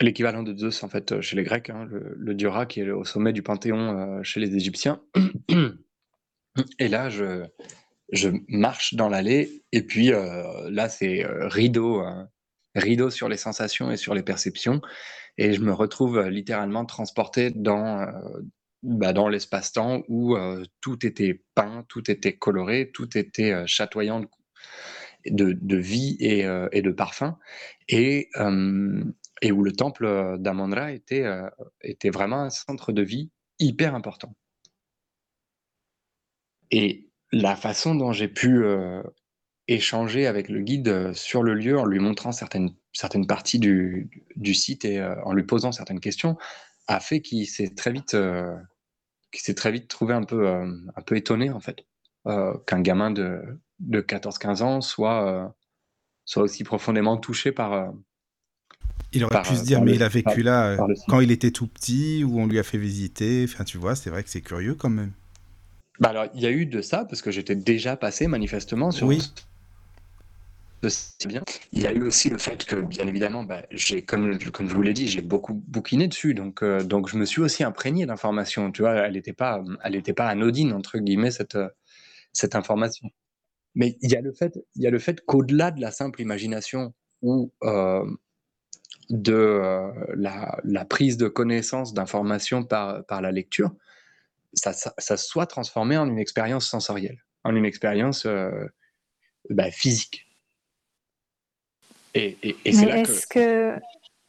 L'équivalent 0.00 0.42
de 0.42 0.56
Zeus, 0.56 0.82
en 0.84 0.88
fait, 0.88 1.20
chez 1.20 1.34
les 1.36 1.42
Grecs, 1.42 1.70
hein, 1.70 1.86
le, 1.90 2.48
Ra 2.48 2.66
qui 2.66 2.80
est 2.80 2.90
au 2.90 3.04
sommet 3.04 3.32
du 3.32 3.42
Panthéon 3.42 4.22
chez 4.22 4.40
les 4.40 4.54
Égyptiens. 4.54 5.02
Et 6.78 6.88
là, 6.88 7.08
je, 7.08 7.44
je 8.12 8.30
marche 8.48 8.94
dans 8.94 9.08
l'allée, 9.08 9.64
et 9.72 9.82
puis 9.82 10.10
là, 10.10 10.88
c'est 10.88 11.24
rideau, 11.26 12.00
hein, 12.00 12.28
rideau 12.74 13.10
sur 13.10 13.28
les 13.28 13.36
sensations 13.36 13.90
et 13.90 13.96
sur 13.96 14.14
les 14.14 14.22
perceptions 14.22 14.80
et 15.38 15.52
je 15.52 15.60
me 15.60 15.72
retrouve 15.72 16.20
littéralement 16.28 16.84
transporté 16.84 17.50
dans, 17.50 18.06
bah, 18.82 19.12
dans 19.12 19.28
l'espace-temps 19.28 20.02
où 20.08 20.36
tout 20.80 21.06
était 21.06 21.42
peint, 21.54 21.84
tout 21.88 22.10
était 22.10 22.36
coloré, 22.36 22.90
tout 22.92 23.16
était 23.16 23.54
chatoyant 23.66 24.24
de, 25.26 25.52
de 25.52 25.76
vie 25.76 26.16
et, 26.20 26.44
et, 26.72 26.82
de 26.82 26.90
parfum, 26.90 27.38
et, 27.88 28.30
et 29.42 29.52
où 29.52 29.62
le 29.62 29.72
temple 29.72 30.36
d'Amandra 30.38 30.92
était, 30.92 31.26
était 31.80 32.10
vraiment 32.10 32.42
un 32.42 32.50
centre 32.50 32.92
de 32.92 33.02
vie 33.02 33.30
hyper 33.58 33.94
important. 33.94 34.34
Et 36.70 37.08
la 37.32 37.56
façon 37.56 37.94
dont 37.94 38.12
j'ai 38.12 38.28
pu 38.28 38.64
échanger 39.68 40.26
avec 40.26 40.48
le 40.48 40.60
guide 40.60 41.12
sur 41.14 41.42
le 41.42 41.54
lieu 41.54 41.78
en 41.78 41.84
lui 41.84 41.98
montrant 41.98 42.32
certaines 42.32 42.74
certaines 42.98 43.26
parties 43.26 43.58
du, 43.58 44.54
site 44.54 44.84
et 44.84 44.98
euh, 44.98 45.14
en 45.24 45.32
lui 45.32 45.44
posant 45.44 45.72
certaines 45.72 46.00
questions, 46.00 46.36
a 46.88 47.00
fait 47.00 47.20
qu'il 47.20 47.46
s'est 47.46 47.74
très 47.74 47.92
vite, 47.92 48.14
euh, 48.14 48.56
s'est 49.32 49.54
très 49.54 49.70
vite 49.70 49.88
trouvé 49.88 50.14
un 50.14 50.24
peu, 50.24 50.48
euh, 50.48 50.66
un 50.96 51.02
peu 51.02 51.16
étonné 51.16 51.50
en 51.50 51.60
fait, 51.60 51.84
qu'un 52.66 52.80
gamin 52.80 53.10
de 53.10 53.60
14-15 53.90 54.62
ans 54.62 54.80
soit, 54.82 55.56
soit 56.28 56.42
aussi 56.42 56.62
profondément 56.62 57.16
touché 57.16 57.52
par. 57.52 57.90
il 59.12 59.24
aurait 59.24 59.42
pu 59.42 59.56
se 59.56 59.64
dire, 59.64 59.80
mais 59.82 59.94
il 59.94 60.02
a 60.02 60.08
vécu 60.08 60.42
là 60.42 60.76
quand 61.08 61.20
il 61.20 61.30
était 61.30 61.50
tout 61.50 61.66
petit, 61.66 62.22
ou 62.22 62.38
on 62.38 62.46
lui 62.46 62.58
a 62.58 62.62
fait 62.62 62.78
visiter. 62.78 63.46
Enfin, 63.48 63.64
tu 63.64 63.78
vois, 63.78 63.96
c'est 63.96 64.10
vrai 64.10 64.22
que 64.22 64.28
c'est 64.28 64.42
curieux 64.42 64.74
quand 64.74 64.90
même. 64.90 65.12
Bah 66.00 66.10
alors, 66.10 66.26
il 66.34 66.40
y 66.42 66.46
a 66.46 66.50
eu 66.50 66.66
de 66.66 66.82
ça, 66.82 67.06
parce 67.06 67.22
que 67.22 67.30
j'étais 67.30 67.56
déjà 67.56 67.96
passé 67.96 68.26
manifestement 68.26 68.90
sur 68.90 69.06
oui 69.06 69.20
bien. 71.26 71.42
Il 71.72 71.80
y 71.80 71.86
a 71.86 71.92
eu 71.92 72.02
aussi 72.02 72.30
le 72.30 72.38
fait 72.38 72.64
que, 72.64 72.76
bien 72.76 73.06
évidemment, 73.06 73.42
bah, 73.42 73.62
j'ai, 73.70 74.02
comme, 74.02 74.38
comme 74.52 74.68
je 74.68 74.74
vous 74.74 74.82
l'ai 74.82 74.92
dit, 74.92 75.08
j'ai 75.08 75.22
beaucoup 75.22 75.54
bouquiné 75.54 76.06
dessus, 76.06 76.34
donc, 76.34 76.62
euh, 76.62 76.84
donc 76.84 77.08
je 77.08 77.16
me 77.16 77.24
suis 77.24 77.40
aussi 77.40 77.64
imprégné 77.64 78.06
d'informations. 78.06 78.70
Tu 78.70 78.82
vois, 78.82 78.94
elle 78.94 79.14
n'était 79.14 79.32
pas, 79.32 79.60
elle 79.82 80.00
pas 80.14 80.28
anodine 80.28 80.72
entre 80.72 80.98
guillemets 80.98 81.32
cette, 81.32 81.58
cette 82.32 82.54
information. 82.54 83.10
Mais 83.78 83.96
il 84.02 84.10
y 84.10 84.16
a 84.16 84.20
le 84.20 84.32
fait, 84.32 84.58
il 84.74 84.82
y 84.82 84.86
a 84.86 84.90
le 84.90 84.98
fait 84.98 85.24
qu'au-delà 85.24 85.70
de 85.70 85.80
la 85.80 85.90
simple 85.90 86.20
imagination 86.20 86.92
ou 87.22 87.50
euh, 87.62 88.04
de 89.08 89.32
euh, 89.32 89.90
la, 90.14 90.60
la, 90.64 90.84
prise 90.84 91.16
de 91.16 91.28
connaissance 91.28 91.94
d'informations 91.94 92.62
par, 92.62 93.06
par 93.06 93.22
la 93.22 93.32
lecture, 93.32 93.74
ça, 94.52 94.74
ça, 94.74 95.16
soit 95.16 95.46
transformé 95.46 95.96
en 95.96 96.06
une 96.06 96.18
expérience 96.18 96.68
sensorielle, 96.68 97.24
en 97.44 97.56
une 97.56 97.64
expérience 97.64 98.26
bah, 99.48 99.70
physique. 99.70 100.28
Et, 102.14 102.56
est-ce 102.64 103.26
que... 103.26 103.76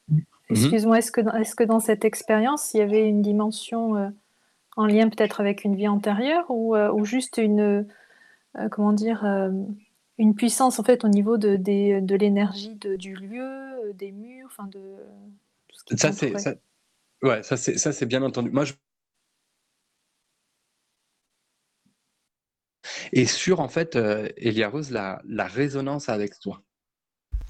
Mhm. 0.07 0.23
Excuse-moi, 0.51 0.97
est-ce 0.97 1.12
que, 1.12 1.21
est 1.21 1.55
que 1.55 1.63
dans 1.63 1.79
cette 1.79 2.05
expérience, 2.05 2.73
il 2.73 2.77
y 2.77 2.81
avait 2.81 3.07
une 3.07 3.21
dimension 3.21 3.95
euh, 3.95 4.09
en 4.75 4.88
lien 4.88 5.09
peut-être 5.09 5.41
avec 5.41 5.63
une 5.63 5.75
vie 5.75 5.88
antérieure 5.88 6.45
ou, 6.49 6.75
euh, 6.75 6.91
ou 6.91 7.05
juste 7.05 7.38
une, 7.38 7.88
euh, 8.59 8.69
comment 8.69 8.93
dire, 8.93 9.23
une 10.17 10.35
puissance 10.35 10.79
en 10.79 10.83
fait 10.83 11.03
au 11.03 11.07
niveau 11.07 11.37
de, 11.37 11.55
de 11.55 12.15
l'énergie 12.15 12.75
du 12.75 13.15
lieu, 13.15 13.93
des 13.93 14.11
murs, 14.11 14.47
enfin 14.47 14.67
de 14.67 14.97
tout 15.67 15.77
ce 15.77 15.83
qui 15.83 15.97
ça 15.97 16.11
c'est 16.11 16.37
ça, 16.37 16.55
ouais, 17.23 17.43
ça 17.43 17.57
c'est 17.57 17.77
ça 17.77 17.91
c'est 17.91 18.05
bien 18.05 18.21
entendu. 18.23 18.49
Moi 18.49 18.65
je 18.65 18.73
et 23.11 23.25
sur 23.25 23.59
en 23.59 23.69
fait 23.69 23.95
Elia 24.37 24.69
Rose 24.69 24.91
la, 24.91 25.21
la 25.25 25.47
résonance 25.47 26.09
avec 26.09 26.39
toi. 26.39 26.61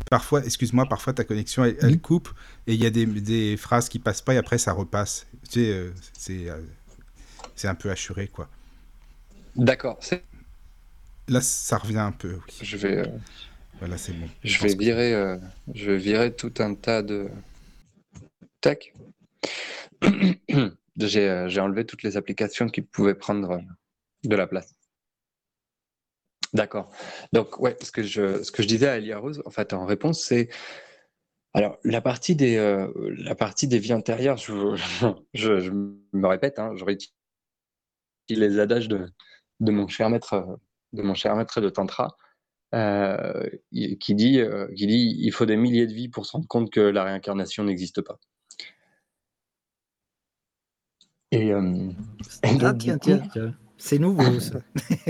Parfois, 0.10 0.44
excuse-moi, 0.44 0.86
parfois 0.88 1.14
ta 1.14 1.24
connexion 1.24 1.64
elle, 1.64 2.02
coupe 2.02 2.30
et 2.66 2.74
il 2.74 2.82
y 2.82 2.86
a 2.86 2.90
des, 2.90 3.06
des, 3.06 3.58
phrases 3.58 3.90
qui 3.90 4.00
passent 4.00 4.22
pas 4.22 4.34
et 4.34 4.38
après 4.38 4.58
ça 4.58 4.74
repasse. 4.74 5.28
Tu 5.44 5.60
sais, 5.60 5.72
euh, 5.72 5.92
c'est 6.14 6.50
euh, 6.50 6.58
c'est 7.56 7.68
un 7.68 7.76
peu 7.76 7.92
assuré 7.92 8.28
quoi. 8.28 8.50
D'accord. 9.56 10.00
Là, 11.30 11.42
ça 11.42 11.78
revient 11.78 12.00
un 12.00 12.12
peu. 12.12 12.34
Oui. 12.34 12.54
Je 12.62 12.78
vais. 12.78 12.98
Euh, 13.00 13.06
voilà, 13.80 13.98
c'est 13.98 14.14
bon. 14.14 14.28
Je, 14.44 14.62
vais 14.62 14.76
virer. 14.76 15.40
je 15.74 15.92
vais 15.92 15.98
virer 15.98 16.36
tout 16.36 16.54
un 16.60 16.76
tas 16.76 17.02
de. 17.02 17.30
Tac. 18.62 18.94
J'ai 20.98 21.60
enlevé 21.60 21.86
toutes 21.86 22.04
les 22.04 22.18
applications 22.18 22.68
qui 22.68 22.82
pouvaient 22.82 23.16
prendre 23.16 23.62
de 24.24 24.36
la 24.36 24.48
place. 24.48 24.76
D'accord. 26.54 26.90
Donc, 27.32 27.60
ouais, 27.60 27.78
ce 27.82 27.92
que 27.92 28.02
je, 28.02 28.44
ce 28.44 28.52
que 28.52 28.64
je 28.64 28.68
disais 28.68 28.88
à 28.88 28.98
Elia 28.98 29.20
Rose, 29.20 29.42
en 29.46 29.52
fait, 29.52 29.74
en 29.74 29.86
réponse, 29.86 30.22
c'est. 30.24 30.50
Alors, 31.54 31.78
la 31.84 32.02
partie 32.02 32.36
des, 32.36 32.58
euh, 32.58 32.88
la 33.18 33.36
partie 33.36 33.68
des 33.68 33.80
vies 33.80 33.94
antérieures, 33.94 34.38
je, 34.38 34.76
je, 35.34 35.72
me 35.72 36.28
répète, 36.28 36.60
hein, 36.60 36.74
je 36.76 36.86
réutilise 36.86 37.14
les 38.30 38.60
adages 38.60 38.88
de, 38.88 39.08
de, 39.60 39.72
mon 39.72 39.88
cher 39.88 40.10
maître, 40.10 40.60
de 40.94 41.02
mon 41.02 41.14
cher 41.14 41.36
maître 41.36 41.62
de 41.62 41.70
Tantra, 41.70 42.16
euh, 42.76 43.50
qui, 43.72 44.16
dit, 44.16 44.40
euh, 44.40 44.68
qui 44.76 44.88
dit 44.88 45.16
il 45.20 45.32
faut 45.32 45.46
des 45.46 45.58
milliers 45.58 45.88
de 45.88 45.94
vies 45.94 46.10
pour 46.10 46.26
se 46.26 46.34
rendre 46.34 46.48
compte 46.48 46.72
que 46.72 46.80
la 46.80 47.04
réincarnation 47.04 47.64
n'existe 47.64 48.02
pas. 48.02 48.20
Et, 51.32 51.52
ah, 51.54 52.74
tiens, 52.74 52.98
tiens, 52.98 53.22
c'est 53.78 54.00
nouveau 54.00 54.40
ça. 54.40 54.60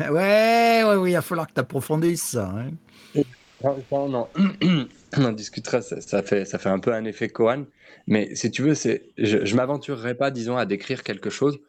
Ouais, 0.00 0.82
ouais, 0.84 0.96
oui, 0.96 1.10
il 1.10 1.14
va 1.14 1.22
falloir 1.22 1.46
que 1.46 1.52
tu 1.52 1.60
approfondisses 1.60 2.22
ça. 2.22 2.52
Hein. 2.52 2.72
Non, 3.92 4.08
non, 4.08 4.28
on 5.16 5.24
en 5.24 5.32
discutera, 5.32 5.80
ça, 5.82 6.22
fait, 6.22 6.44
ça 6.44 6.58
fait 6.58 6.68
un 6.68 6.80
peu 6.80 6.92
un 6.92 7.04
effet 7.04 7.28
Kohan. 7.28 7.64
Mais 8.06 8.34
si 8.34 8.50
tu 8.50 8.62
veux, 8.62 8.74
c'est, 8.74 9.10
je 9.16 9.38
ne 9.38 9.54
m'aventurerai 9.54 10.16
pas, 10.16 10.30
disons, 10.30 10.56
à 10.56 10.66
décrire 10.66 11.02
quelque 11.02 11.30
chose 11.30 11.60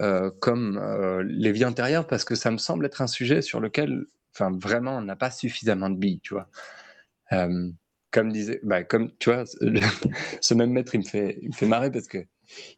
euh, 0.00 0.30
comme 0.40 0.78
euh, 0.78 1.22
les 1.26 1.52
vies 1.52 1.64
antérieures 1.64 2.06
parce 2.06 2.24
que 2.24 2.34
ça 2.34 2.50
me 2.50 2.58
semble 2.58 2.86
être 2.86 3.02
un 3.02 3.06
sujet 3.06 3.42
sur 3.42 3.60
lequel, 3.60 4.06
enfin, 4.34 4.50
vraiment, 4.58 4.96
on 4.98 5.02
n'a 5.02 5.16
pas 5.16 5.30
suffisamment 5.30 5.90
de 5.90 5.96
billes, 5.96 6.20
tu 6.20 6.34
vois. 6.34 6.48
Euh, 7.32 7.68
comme 8.10 8.30
disait, 8.30 8.60
bah, 8.62 8.84
comme 8.84 9.10
tu 9.18 9.30
vois, 9.30 9.44
ce 9.46 10.54
même 10.54 10.72
maître, 10.72 10.94
il 10.94 10.98
me 10.98 11.04
fait, 11.04 11.38
me 11.42 11.52
fait 11.52 11.66
marrer 11.66 11.90
parce 11.90 12.08
que 12.08 12.18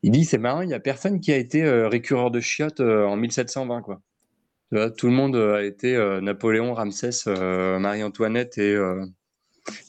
il 0.03 0.13
dit 0.13 0.25
c'est 0.25 0.39
marrant, 0.39 0.63
il 0.63 0.69
n'y 0.69 0.75
a 0.75 0.81
personne 0.81 1.21
qui 1.21 1.33
a 1.33 1.37
été 1.37 1.69
récurreur 1.89 2.31
de 2.31 2.39
chiottes 2.41 2.81
en 2.81 3.17
1720, 3.17 3.83
quoi 3.83 4.01
tout 4.97 5.07
le 5.07 5.13
monde 5.13 5.37
euh, 5.37 5.57
a 5.57 5.63
été 5.63 5.97
euh, 5.97 6.21
Napoléon, 6.21 6.75
Ramsès, 6.75 7.27
euh, 7.27 7.79
Marie-Antoinette 7.79 8.59
et, 8.59 8.77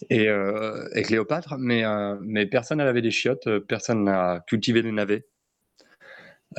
et, 0.10 1.02
Cléopâtre, 1.04 1.56
mais, 1.58 1.84
mais 2.22 2.46
personne 2.46 2.78
n'a 2.78 2.86
lavé 2.86 3.02
des 3.02 3.12
chiottes, 3.12 3.50
personne 3.68 4.04
n'a 4.04 4.44
cultivé 4.48 4.82
des 4.82 4.92
navets. 4.92 5.26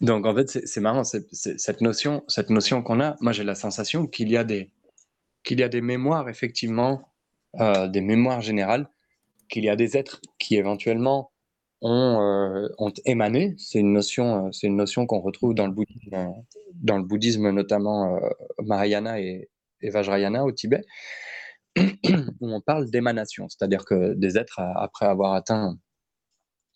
donc 0.00 0.26
en 0.26 0.34
fait, 0.34 0.48
c'est 0.48 0.80
marrant, 0.80 1.04
cette 1.04 1.80
notion, 1.80 2.24
cette 2.28 2.50
notion 2.50 2.82
qu'on 2.82 3.00
a. 3.00 3.16
Moi, 3.20 3.32
j'ai 3.32 3.44
la 3.44 3.54
sensation 3.54 4.06
qu'il 4.06 4.30
y 4.30 4.36
a 4.36 4.44
des 4.44 4.70
y 5.50 5.62
a 5.62 5.68
des 5.68 5.82
mémoires 5.82 6.28
effectivement, 6.28 7.12
des 7.58 8.00
mémoires 8.00 8.40
générales, 8.40 8.88
qu'il 9.48 9.64
y 9.64 9.68
a 9.68 9.76
des 9.76 9.96
êtres 9.96 10.20
qui 10.38 10.56
éventuellement 10.56 11.30
ont, 11.82 12.20
euh, 12.20 12.68
ont 12.78 12.92
émané. 13.04 13.54
C'est 13.58 13.78
une 13.78 13.92
notion, 13.92 14.46
euh, 14.46 14.48
c'est 14.52 14.66
une 14.66 14.76
notion 14.76 15.06
qu'on 15.06 15.20
retrouve 15.20 15.54
dans 15.54 15.66
le 15.66 17.02
bouddhisme, 17.02 17.50
notamment 17.50 18.18
Mahayana 18.58 19.20
et, 19.20 19.50
et 19.84 19.90
Vajrayana 19.90 20.44
au 20.44 20.52
Tibet, 20.52 20.82
où 21.76 21.82
on 22.40 22.60
parle 22.60 22.90
d'émanation, 22.90 23.48
c'est-à-dire 23.48 23.84
que 23.84 24.14
des 24.14 24.38
êtres, 24.38 24.60
après 24.60 25.06
avoir 25.06 25.34
atteint 25.34 25.76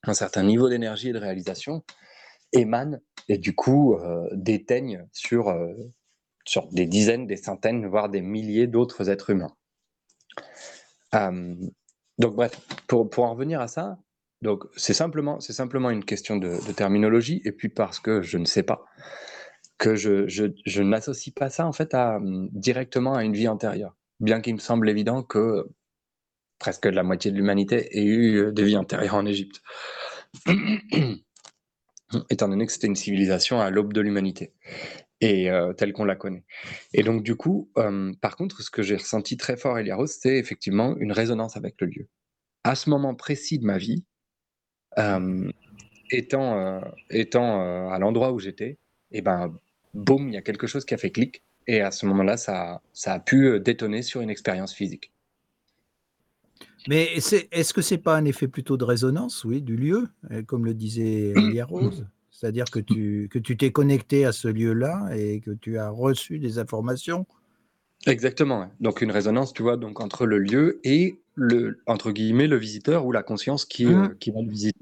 un 0.04 0.14
certain 0.14 0.42
niveau 0.42 0.68
d'énergie 0.68 1.10
et 1.10 1.12
de 1.12 1.18
réalisation, 1.18 1.84
émanent 2.52 2.98
et 3.28 3.38
du 3.38 3.54
coup 3.54 3.96
déteignent 4.32 5.06
sur, 5.12 5.54
sur 6.46 6.66
des 6.68 6.86
dizaines, 6.86 7.26
des 7.26 7.36
centaines, 7.36 7.86
voire 7.86 8.08
des 8.08 8.22
milliers 8.22 8.66
d'autres 8.66 9.10
êtres 9.10 9.30
humains. 9.30 9.54
donc 11.12 12.34
bref, 12.34 12.58
pour, 12.86 13.10
pour 13.10 13.24
en 13.24 13.32
revenir 13.32 13.60
à 13.60 13.68
ça, 13.68 13.98
donc 14.42 14.64
c'est 14.76 14.94
simplement, 14.94 15.40
simplement 15.40 15.90
une 15.90 16.04
question 16.04 16.36
de, 16.36 16.58
terminologie, 16.72 17.42
et 17.44 17.52
puis 17.52 17.68
parce 17.68 17.98
que 17.98 18.22
je 18.22 18.38
ne 18.38 18.44
sais 18.44 18.62
pas, 18.62 18.84
que 19.78 19.96
je, 19.96 20.28
je, 20.28 20.46
je 20.64 20.82
n'associe 20.82 21.34
pas 21.34 21.50
ça 21.50 21.66
en 21.66 21.72
fait 21.72 21.94
à, 21.94 22.20
directement 22.22 23.14
à 23.14 23.24
une 23.24 23.32
vie 23.32 23.48
antérieure. 23.48 23.96
Bien 24.20 24.40
qu'il 24.40 24.54
me 24.54 24.60
semble 24.60 24.88
évident 24.88 25.22
que 25.22 25.68
presque 26.58 26.86
la 26.86 27.02
moitié 27.02 27.30
de 27.30 27.36
l'humanité 27.36 27.98
ait 27.98 28.04
eu 28.04 28.52
des 28.52 28.64
vies 28.64 28.76
antérieures 28.76 29.14
en 29.14 29.26
Égypte. 29.26 29.62
Étant 32.30 32.48
donné 32.48 32.66
que 32.66 32.72
c'était 32.72 32.86
une 32.86 32.96
civilisation 32.96 33.60
à 33.60 33.70
l'aube 33.70 33.92
de 33.92 34.00
l'humanité 34.00 34.54
et 35.20 35.50
euh, 35.50 35.72
telle 35.72 35.92
qu'on 35.92 36.04
la 36.04 36.16
connaît. 36.16 36.44
Et 36.94 37.02
donc 37.02 37.22
du 37.22 37.34
coup, 37.36 37.70
euh, 37.76 38.12
par 38.20 38.36
contre, 38.36 38.62
ce 38.62 38.70
que 38.70 38.82
j'ai 38.82 38.96
ressenti 38.96 39.36
très 39.36 39.56
fort, 39.56 39.78
Eliaros, 39.78 40.06
c'est 40.06 40.38
effectivement 40.38 40.96
une 40.96 41.12
résonance 41.12 41.56
avec 41.56 41.74
le 41.80 41.88
lieu. 41.88 42.08
À 42.64 42.74
ce 42.74 42.88
moment 42.88 43.14
précis 43.14 43.58
de 43.58 43.64
ma 43.64 43.78
vie, 43.78 44.04
euh, 44.98 45.50
étant, 46.10 46.58
euh, 46.58 46.80
euh, 47.12 47.88
à 47.88 47.98
l'endroit 47.98 48.32
où 48.32 48.38
j'étais, 48.38 48.78
et 49.10 49.20
ben, 49.20 49.54
boum, 49.94 50.28
il 50.28 50.34
y 50.34 50.38
a 50.38 50.42
quelque 50.42 50.66
chose 50.66 50.84
qui 50.84 50.94
a 50.94 50.98
fait 50.98 51.10
clic. 51.10 51.44
Et 51.66 51.82
à 51.82 51.90
ce 51.90 52.06
moment-là, 52.06 52.36
ça 52.38 52.80
a 53.04 53.20
pu 53.20 53.60
détonner 53.60 54.02
sur 54.02 54.22
une 54.22 54.30
expérience 54.30 54.72
physique. 54.72 55.12
Mais 56.86 57.04
est-ce 57.14 57.74
que 57.74 57.82
c'est 57.82 57.98
pas 57.98 58.16
un 58.16 58.24
effet 58.24 58.48
plutôt 58.48 58.76
de 58.76 58.84
résonance, 58.84 59.44
oui, 59.44 59.60
du 59.62 59.76
lieu, 59.76 60.08
comme 60.46 60.64
le 60.64 60.74
disait 60.74 61.32
Elia 61.36 61.64
Rose? 61.64 62.06
C'est-à-dire 62.30 62.66
que 62.70 62.78
tu 62.78 63.28
que 63.32 63.38
tu 63.40 63.56
t'es 63.56 63.72
connecté 63.72 64.24
à 64.24 64.30
ce 64.30 64.46
lieu-là 64.46 65.08
et 65.16 65.40
que 65.40 65.50
tu 65.50 65.76
as 65.76 65.90
reçu 65.90 66.38
des 66.38 66.60
informations? 66.60 67.26
Exactement. 68.06 68.70
Donc 68.80 69.02
une 69.02 69.10
résonance, 69.10 69.52
tu 69.52 69.62
vois, 69.62 69.76
donc 69.76 70.00
entre 70.00 70.24
le 70.24 70.38
lieu 70.38 70.80
et 70.84 71.18
le 71.34 71.80
entre 71.86 72.12
guillemets 72.12 72.46
le 72.46 72.56
visiteur 72.56 73.06
ou 73.06 73.10
la 73.10 73.24
conscience 73.24 73.64
qui, 73.64 73.86
mmh. 73.86 74.14
qui 74.20 74.30
va 74.30 74.40
le 74.42 74.48
visiter. 74.48 74.78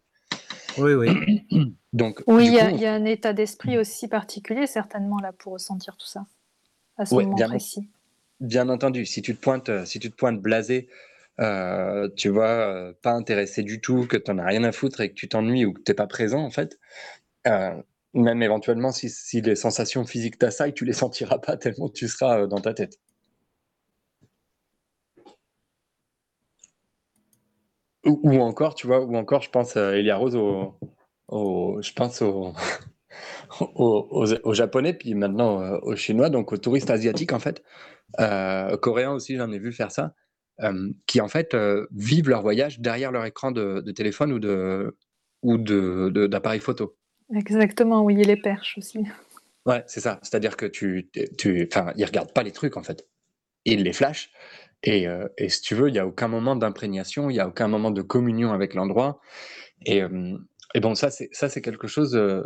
Oui, 0.79 0.93
oui. 0.93 1.47
Donc, 1.93 2.23
oui, 2.27 2.49
il 2.49 2.53
y, 2.53 2.87
a 2.87 2.93
un 2.93 3.05
état 3.07 3.33
d'esprit 3.33 3.79
aussi 3.79 4.09
particulier, 4.09 4.67
certainement, 4.67 5.19
là, 5.19 5.33
pour 5.33 5.55
ressentir 5.55 5.97
tout 5.97 6.07
ça, 6.07 6.27
à 6.99 7.07
ce 7.07 7.15
moment 7.15 7.35
bien, 7.35 7.49
précis. 7.49 7.89
Bien 8.41 8.69
entendu, 8.69 9.07
si 9.07 9.23
tu 9.23 9.35
te 9.35 9.41
pointes, 9.41 9.71
euh, 9.71 9.85
si 9.87 9.99
tu 9.99 10.11
te 10.11 10.17
pointes 10.17 10.41
blasé, 10.41 10.89
euh, 11.40 12.09
tu 12.16 12.29
vois, 12.29 12.49
euh, 12.49 12.92
pas 13.03 13.12
intéressé 13.12 13.62
du 13.62 13.81
tout, 13.81 14.07
que 14.07 14.16
tu 14.16 14.31
n'en 14.31 14.38
as 14.38 14.46
rien 14.46 14.64
à 14.64 14.72
foutre 14.72 15.01
et 15.01 15.11
que 15.11 15.14
tu 15.14 15.29
t'ennuies 15.29 15.64
ou 15.66 15.72
que 15.72 15.83
tu 15.83 15.90
n'es 15.90 15.94
pas 15.96 16.07
présent, 16.07 16.42
en 16.42 16.51
fait, 16.51 16.79
même 18.14 18.42
éventuellement, 18.42 18.92
si, 18.92 19.40
les 19.40 19.57
sensations 19.57 20.05
physiques 20.07 20.38
t'assaillent, 20.38 20.75
tu 20.75 20.85
les 20.85 20.92
sentiras 21.05 21.38
pas 21.38 21.57
tellement 21.57 21.88
tu 21.88 22.09
seras 22.09 22.46
dans 22.46 22.61
ta 22.61 22.75
tête. 22.75 22.99
Ou, 28.05 28.40
encore, 28.40 28.75
tu 28.77 28.87
vois, 28.87 29.01
ou 29.05 29.16
encore, 29.16 29.42
je 29.42 29.51
pense, 29.51 29.77
à 29.77 29.96
Elia 29.96 30.16
Rose, 30.16 30.37
au, 30.37 31.83
je 31.83 31.92
pense 31.92 32.22
au, 32.22 32.53
aux, 33.77 34.55
Japonais, 34.55 34.94
puis 34.94 35.14
maintenant 35.14 35.61
euh, 35.61 35.79
aux 35.83 35.96
Chinois, 35.96 36.31
donc 36.31 36.53
aux 36.53 36.57
touristes 36.57 36.90
asiatiques, 36.90 37.33
en 37.33 37.40
fait. 37.40 37.62
Euh, 38.20 38.77
coréens 38.77 39.12
aussi, 39.12 39.37
j'en 39.37 39.51
ai 39.53 39.59
vu 39.59 39.72
faire 39.72 39.90
ça. 39.90 40.14
Euh, 40.62 40.90
qui, 41.07 41.21
en 41.21 41.29
fait, 41.29 41.55
vivent 41.92 42.31
leur 42.31 42.40
voyage 42.40 42.81
derrière 42.81 43.12
leur 43.12 43.27
écran 43.27 43.51
de, 43.51 43.83
téléphone 43.92 44.33
ou 44.33 44.38
de 44.38 44.97
ou 45.42 45.59
d'appareil 45.59 46.61
photo. 46.61 46.97
Exactement, 47.35 48.03
oui, 48.03 48.21
et 48.21 48.25
les 48.25 48.40
perches 48.40 48.79
aussi. 48.79 49.01
Ouais, 49.66 49.85
c'est 49.87 50.01
ça. 50.01 50.19
C'est-à-dire 50.23 50.57
que 50.57 50.64
tu, 50.64 51.11
tu, 51.37 51.69
enfin, 51.71 51.92
ils 51.97 52.05
regardent 52.05 52.33
pas 52.33 52.42
les 52.42 52.53
trucs 52.53 52.77
en 52.77 52.83
fait. 52.83 53.07
Ils 53.64 53.83
les 53.83 53.92
flashent 53.92 54.31
euh, 54.88 55.29
et, 55.38 55.49
si 55.49 55.62
tu 55.62 55.75
veux, 55.75 55.88
il 55.88 55.92
n'y 55.92 55.99
a 55.99 56.07
aucun 56.07 56.29
moment 56.29 56.57
d'imprégnation, 56.57 57.31
il 57.31 57.35
n'y 57.35 57.40
a 57.40 57.49
aucun 57.49 57.69
moment 57.69 57.90
de 57.90 58.03
communion 58.03 58.53
avec 58.53 58.75
l'endroit. 58.75 59.21
Et, 59.85 60.03
euh, 60.03 60.38
bon, 60.77 60.95
ça, 60.95 61.11
c'est 61.11 61.29
ça, 61.33 61.49
c'est 61.49 61.62
quelque 61.62 61.88
chose 61.88 62.14
euh, 62.16 62.42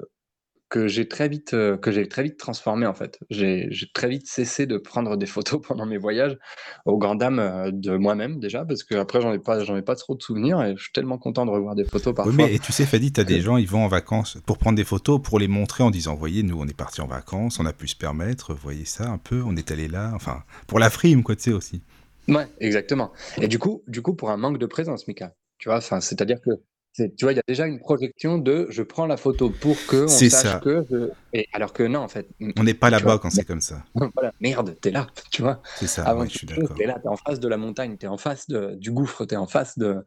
que 0.70 0.88
j'ai 0.88 1.08
très 1.08 1.28
vite 1.28 1.50
que 1.50 1.90
j'ai 1.90 2.08
très 2.08 2.22
vite 2.22 2.38
transformé 2.38 2.86
en 2.86 2.94
fait. 2.94 3.18
J'ai 3.28 3.68
très 3.92 4.08
vite 4.08 4.26
cessé 4.26 4.66
de 4.66 4.78
prendre 4.78 5.16
des 5.16 5.26
photos 5.26 5.60
pendant 5.66 5.84
mes 5.84 5.98
voyages, 5.98 6.38
au 6.86 6.96
grand 6.96 7.16
dam 7.16 7.70
de 7.72 7.96
moi-même 7.96 8.40
déjà, 8.40 8.64
parce 8.64 8.84
que 8.84 8.94
après 8.94 9.20
j'en 9.20 9.32
ai 9.32 9.38
pas 9.38 9.62
j'en 9.64 9.76
ai 9.76 9.82
pas 9.82 9.96
trop 9.96 10.14
de 10.14 10.22
souvenirs 10.22 10.62
et 10.62 10.76
je 10.76 10.82
suis 10.82 10.92
tellement 10.92 11.18
content 11.18 11.44
de 11.44 11.50
revoir 11.50 11.74
des 11.74 11.84
photos 11.84 12.14
parfois. 12.14 12.32
Oui, 12.32 12.36
mais 12.36 12.54
et 12.54 12.58
tu 12.58 12.72
sais, 12.72 12.86
Fadi, 12.86 13.12
tu 13.12 13.20
as 13.20 13.24
des 13.24 13.40
gens, 13.40 13.56
ils 13.56 13.68
vont 13.68 13.84
en 13.84 13.88
vacances 13.88 14.38
pour 14.46 14.58
prendre 14.58 14.76
des 14.76 14.84
photos, 14.84 15.20
pour 15.20 15.38
les 15.38 15.48
montrer 15.48 15.82
en 15.82 15.90
disant, 15.90 16.14
voyez, 16.14 16.42
nous 16.42 16.58
on 16.58 16.66
est 16.66 16.76
parti 16.76 17.00
en 17.00 17.06
vacances, 17.06 17.60
on 17.60 17.66
a 17.66 17.72
pu 17.72 17.88
se 17.88 17.96
permettre, 17.96 18.54
voyez 18.54 18.84
ça 18.84 19.08
un 19.08 19.18
peu, 19.18 19.42
on 19.44 19.56
est 19.56 19.70
allé 19.70 19.88
là, 19.88 20.12
enfin 20.14 20.44
pour 20.66 20.78
la 20.78 20.88
frime 20.88 21.22
quoi, 21.22 21.36
tu 21.36 21.42
sais 21.42 21.52
aussi. 21.52 21.82
Ouais, 22.28 22.46
exactement. 22.60 23.12
Et 23.40 23.48
du 23.48 23.58
coup, 23.58 23.82
du 23.88 24.02
coup, 24.02 24.14
pour 24.14 24.30
un 24.30 24.36
manque 24.36 24.58
de 24.58 24.66
présence, 24.66 25.08
Mika, 25.08 25.34
tu 25.58 25.68
vois, 25.68 25.78
enfin, 25.78 26.00
c'est-à-dire 26.00 26.40
que, 26.40 26.50
tu 26.94 27.08
vois, 27.22 27.32
il 27.32 27.36
y 27.36 27.38
a 27.38 27.44
déjà 27.46 27.66
une 27.66 27.78
projection 27.78 28.38
de 28.38 28.66
je 28.70 28.82
prends 28.82 29.06
la 29.06 29.16
photo 29.16 29.50
pour 29.50 29.76
que 29.86 30.04
on 30.04 30.08
sache 30.08 30.30
ça. 30.30 30.60
que 30.62 31.12
Et 31.32 31.48
alors 31.52 31.72
que 31.72 31.82
non, 31.82 32.00
en 32.00 32.08
fait. 32.08 32.28
On 32.56 32.64
n'est 32.64 32.74
pas 32.74 32.90
là-bas 32.90 33.18
quand 33.18 33.30
c'est 33.30 33.44
comme 33.44 33.60
ça. 33.60 33.84
Voilà, 34.14 34.32
merde, 34.40 34.76
t'es 34.80 34.90
là, 34.90 35.06
tu 35.30 35.42
vois. 35.42 35.62
C'est 35.76 35.86
ça, 35.86 36.04
Avant 36.04 36.24
je 36.24 36.30
suis 36.30 36.46
d'accord. 36.46 36.76
T'es 36.76 36.86
là, 36.86 36.98
t'es 37.00 37.08
en 37.08 37.16
face 37.16 37.40
de 37.40 37.48
la 37.48 37.56
montagne, 37.56 37.96
t'es 37.96 38.06
en 38.06 38.18
face 38.18 38.48
de, 38.48 38.74
du 38.74 38.90
gouffre, 38.90 39.24
t'es 39.24 39.36
en 39.36 39.46
face 39.46 39.78
de. 39.78 40.04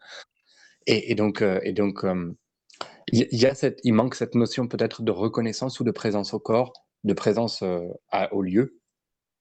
Et, 0.85 1.15
donc, 1.15 1.41
euh, 1.41 1.61
et 1.63 1.71
donc, 1.71 2.03
euh, 2.03 2.33
il 3.07 3.27
y, 3.31 3.45
a 3.45 3.55
cette, 3.55 3.79
il 3.83 3.93
manque 3.93 4.15
cette 4.15 4.35
notion 4.35 4.67
peut-être 4.67 5.01
de 5.01 5.11
reconnaissance 5.11 5.79
ou 5.79 5.85
de 5.85 5.91
présence 5.91 6.33
au 6.33 6.39
corps, 6.39 6.73
de 7.05 7.13
présence 7.13 7.61
euh, 7.63 7.87
au 8.31 8.41
lieu, 8.41 8.79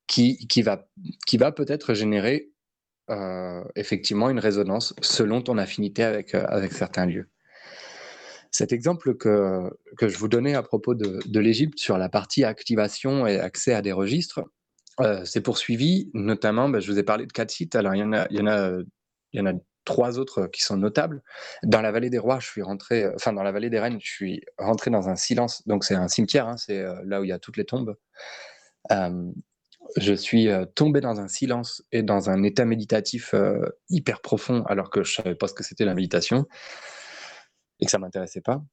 qui, 0.07 0.47
qui 0.47 0.61
va, 0.61 0.87
qui 1.27 1.35
va 1.35 1.51
peut-être 1.51 1.93
générer 1.93 2.52
euh, 3.09 3.63
effectivement 3.75 4.29
une 4.29 4.39
résonance 4.39 4.93
selon 5.01 5.41
ton 5.41 5.57
affinité 5.57 6.03
avec, 6.03 6.35
euh, 6.35 6.45
avec 6.47 6.71
certains 6.71 7.05
lieux. 7.05 7.29
Cet 8.51 8.71
exemple 8.71 9.15
que, 9.15 9.69
que 9.97 10.07
je 10.07 10.17
vous 10.17 10.27
donnais 10.27 10.53
à 10.53 10.63
propos 10.63 10.93
de, 10.95 11.19
de 11.25 11.39
l'Égypte 11.39 11.79
sur 11.79 11.97
la 11.97 12.07
partie 12.07 12.43
activation 12.43 13.27
et 13.27 13.39
accès 13.39 13.73
à 13.73 13.81
des 13.81 13.91
registres, 13.91 14.43
euh, 15.01 15.25
c'est 15.25 15.41
poursuivi, 15.41 16.11
notamment, 16.13 16.69
ben, 16.69 16.79
je 16.79 16.91
vous 16.91 16.99
ai 16.99 17.03
parlé 17.03 17.25
de 17.25 17.31
quatre 17.31 17.51
sites, 17.51 17.75
alors 17.75 17.95
il 17.95 17.99
y 17.99 18.03
en 18.03 18.13
a, 18.13 18.27
y 18.29 18.37
y 19.33 19.39
en 19.41 19.45
a 19.47 19.53
trois 19.85 20.19
autres 20.19 20.47
qui 20.47 20.61
sont 20.61 20.77
notables. 20.77 21.23
Dans 21.63 21.81
la 21.81 21.91
vallée 21.91 22.11
des 22.11 22.19
rois, 22.19 22.39
je 22.39 22.47
suis 22.47 22.61
rentré, 22.61 23.07
enfin 23.15 23.33
dans 23.33 23.43
la 23.43 23.51
vallée 23.51 23.69
des 23.69 23.79
reines, 23.79 23.99
je 23.99 24.11
suis 24.11 24.41
rentré 24.57 24.91
dans 24.91 25.09
un 25.09 25.15
silence, 25.15 25.67
donc 25.67 25.83
c'est 25.83 25.95
un 25.95 26.07
cimetière, 26.07 26.47
hein, 26.47 26.57
c'est 26.57 26.85
là 27.03 27.19
où 27.19 27.23
il 27.23 27.29
y 27.29 27.33
a 27.33 27.39
toutes 27.39 27.57
les 27.57 27.65
tombes 27.65 27.95
je 29.97 30.13
suis 30.13 30.49
euh, 30.49 30.65
tombé 30.65 31.01
dans 31.01 31.19
un 31.19 31.27
silence 31.27 31.83
et 31.91 32.03
dans 32.03 32.29
un 32.29 32.43
état 32.43 32.65
méditatif 32.65 33.33
euh, 33.33 33.65
hyper 33.89 34.21
profond 34.21 34.63
alors 34.63 34.89
que 34.89 35.03
je 35.03 35.13
savais 35.13 35.35
pas 35.35 35.47
ce 35.47 35.53
que 35.53 35.63
c'était 35.63 35.85
la 35.85 35.93
méditation 35.93 36.45
et 37.79 37.85
que 37.85 37.91
ça 37.91 37.99
m'intéressait 37.99 38.41
pas. 38.41 38.63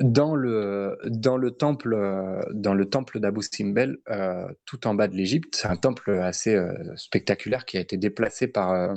dans 0.00 0.34
le 0.34 0.98
dans 1.06 1.36
le 1.36 1.50
temple 1.50 2.44
dans 2.52 2.74
le 2.74 2.88
temple 2.88 3.20
d'Abu 3.20 3.42
Simbel, 3.42 3.98
euh, 4.08 4.46
tout 4.64 4.86
en 4.86 4.94
bas 4.94 5.08
de 5.08 5.14
l'Égypte, 5.14 5.56
c'est 5.56 5.68
un 5.68 5.76
temple 5.76 6.12
assez 6.12 6.58
spectaculaire 6.96 7.64
qui 7.64 7.76
a 7.76 7.80
été 7.80 7.96
déplacé 7.96 8.48
par 8.48 8.94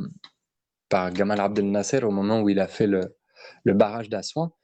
par 0.90 1.12
Gamal 1.12 1.40
Abdel 1.40 1.72
Nasser 1.72 2.04
au 2.04 2.12
moment 2.12 2.42
où 2.42 2.50
il 2.50 2.60
a 2.60 2.68
fait 2.68 2.88
le, 2.88 3.16
le 3.64 3.74
barrage 3.74 4.10
d'Assouan, 4.10 4.56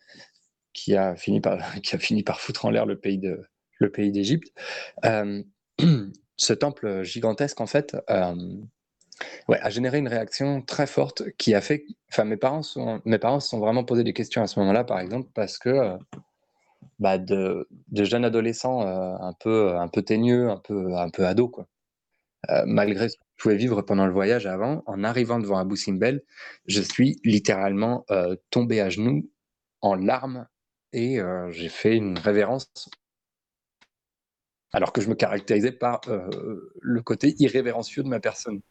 qui 0.74 0.95
a 0.95 1.15
fini 1.15 1.41
par 1.41 1.58
qui 1.82 1.95
a 1.95 2.00
fini 2.00 2.24
par 2.24 2.39
foutre 2.39 2.65
en 2.65 2.69
l'air 2.69 2.86
le 2.86 3.00
pays 3.00 3.17
de 3.17 3.41
le 3.80 3.89
pays 3.89 4.12
d'Égypte. 4.12 4.54
Euh, 5.06 5.42
ce 6.38 6.54
temple 6.54 7.04
gigantesque, 7.04 7.60
en 7.60 7.65
fait, 7.65 7.98
euh, 8.10 8.36
a 9.50 9.70
généré 9.70 9.98
une 9.98 10.08
réaction 10.08 10.62
très 10.62 10.88
forte 10.88 11.24
qui 11.38 11.56
a 11.56 11.62
fait. 11.62 11.86
Enfin, 12.12 12.26
mes 12.26 12.38
parents 12.38 12.62
sont, 12.62 13.02
mes 13.06 13.18
parents 13.18 13.39
se 13.39 13.50
sont 13.50 13.60
vraiment 13.60 13.84
posé 13.84 14.04
des 14.04 14.13
questions 14.13 14.42
à 14.42 14.48
ce 14.48 14.60
moment-là, 14.60 14.84
par 14.84 15.00
exemple, 15.00 15.30
parce 15.34 15.58
que 15.58 15.70
euh, 15.70 15.98
bah, 17.00 17.18
de, 17.18 17.68
de, 17.89 18.04
jeunes 18.04 18.26
adolescents 18.26 18.82
un 18.82 19.34
peu, 19.34 19.76
un 19.76 19.88
peu 19.88 20.02
teigneux, 20.02 20.50
un 20.50 20.58
peu, 20.58 20.96
un 20.96 21.10
peu 21.10 21.26
ados, 21.26 21.50
quoi. 21.52 21.68
malgré 22.65 23.10
ce 23.10 23.15
que 23.15 23.24
je 23.38 23.44
pouvais 23.44 23.56
vivre 23.56 23.82
pendant 23.82 24.06
le 24.06 24.12
voyage 24.13 24.46
avant, 24.48 24.84
en 24.86 25.04
arrivant 25.04 25.39
devant 25.39 25.58
Abu 25.58 25.78
Simbel, 25.78 26.22
je 26.65 26.82
suis 26.82 27.18
littéralement 27.24 28.06
tombé 28.50 28.82
à 28.82 28.89
genoux 28.89 29.30
en 29.82 29.96
larmes 29.96 30.46
et 30.92 31.20
j'ai 31.52 31.70
fait 31.70 31.96
une 31.96 32.18
révérence 32.18 32.70
alors 34.71 34.93
que 34.93 35.01
je 35.01 35.10
me 35.10 35.15
caractérisais 35.15 35.71
par 35.71 36.01
euh, 36.08 36.71
le 36.82 37.01
côté 37.01 37.36
irrévérencieux 37.39 38.03
de 38.03 38.10
ma 38.10 38.19
personne. 38.19 38.62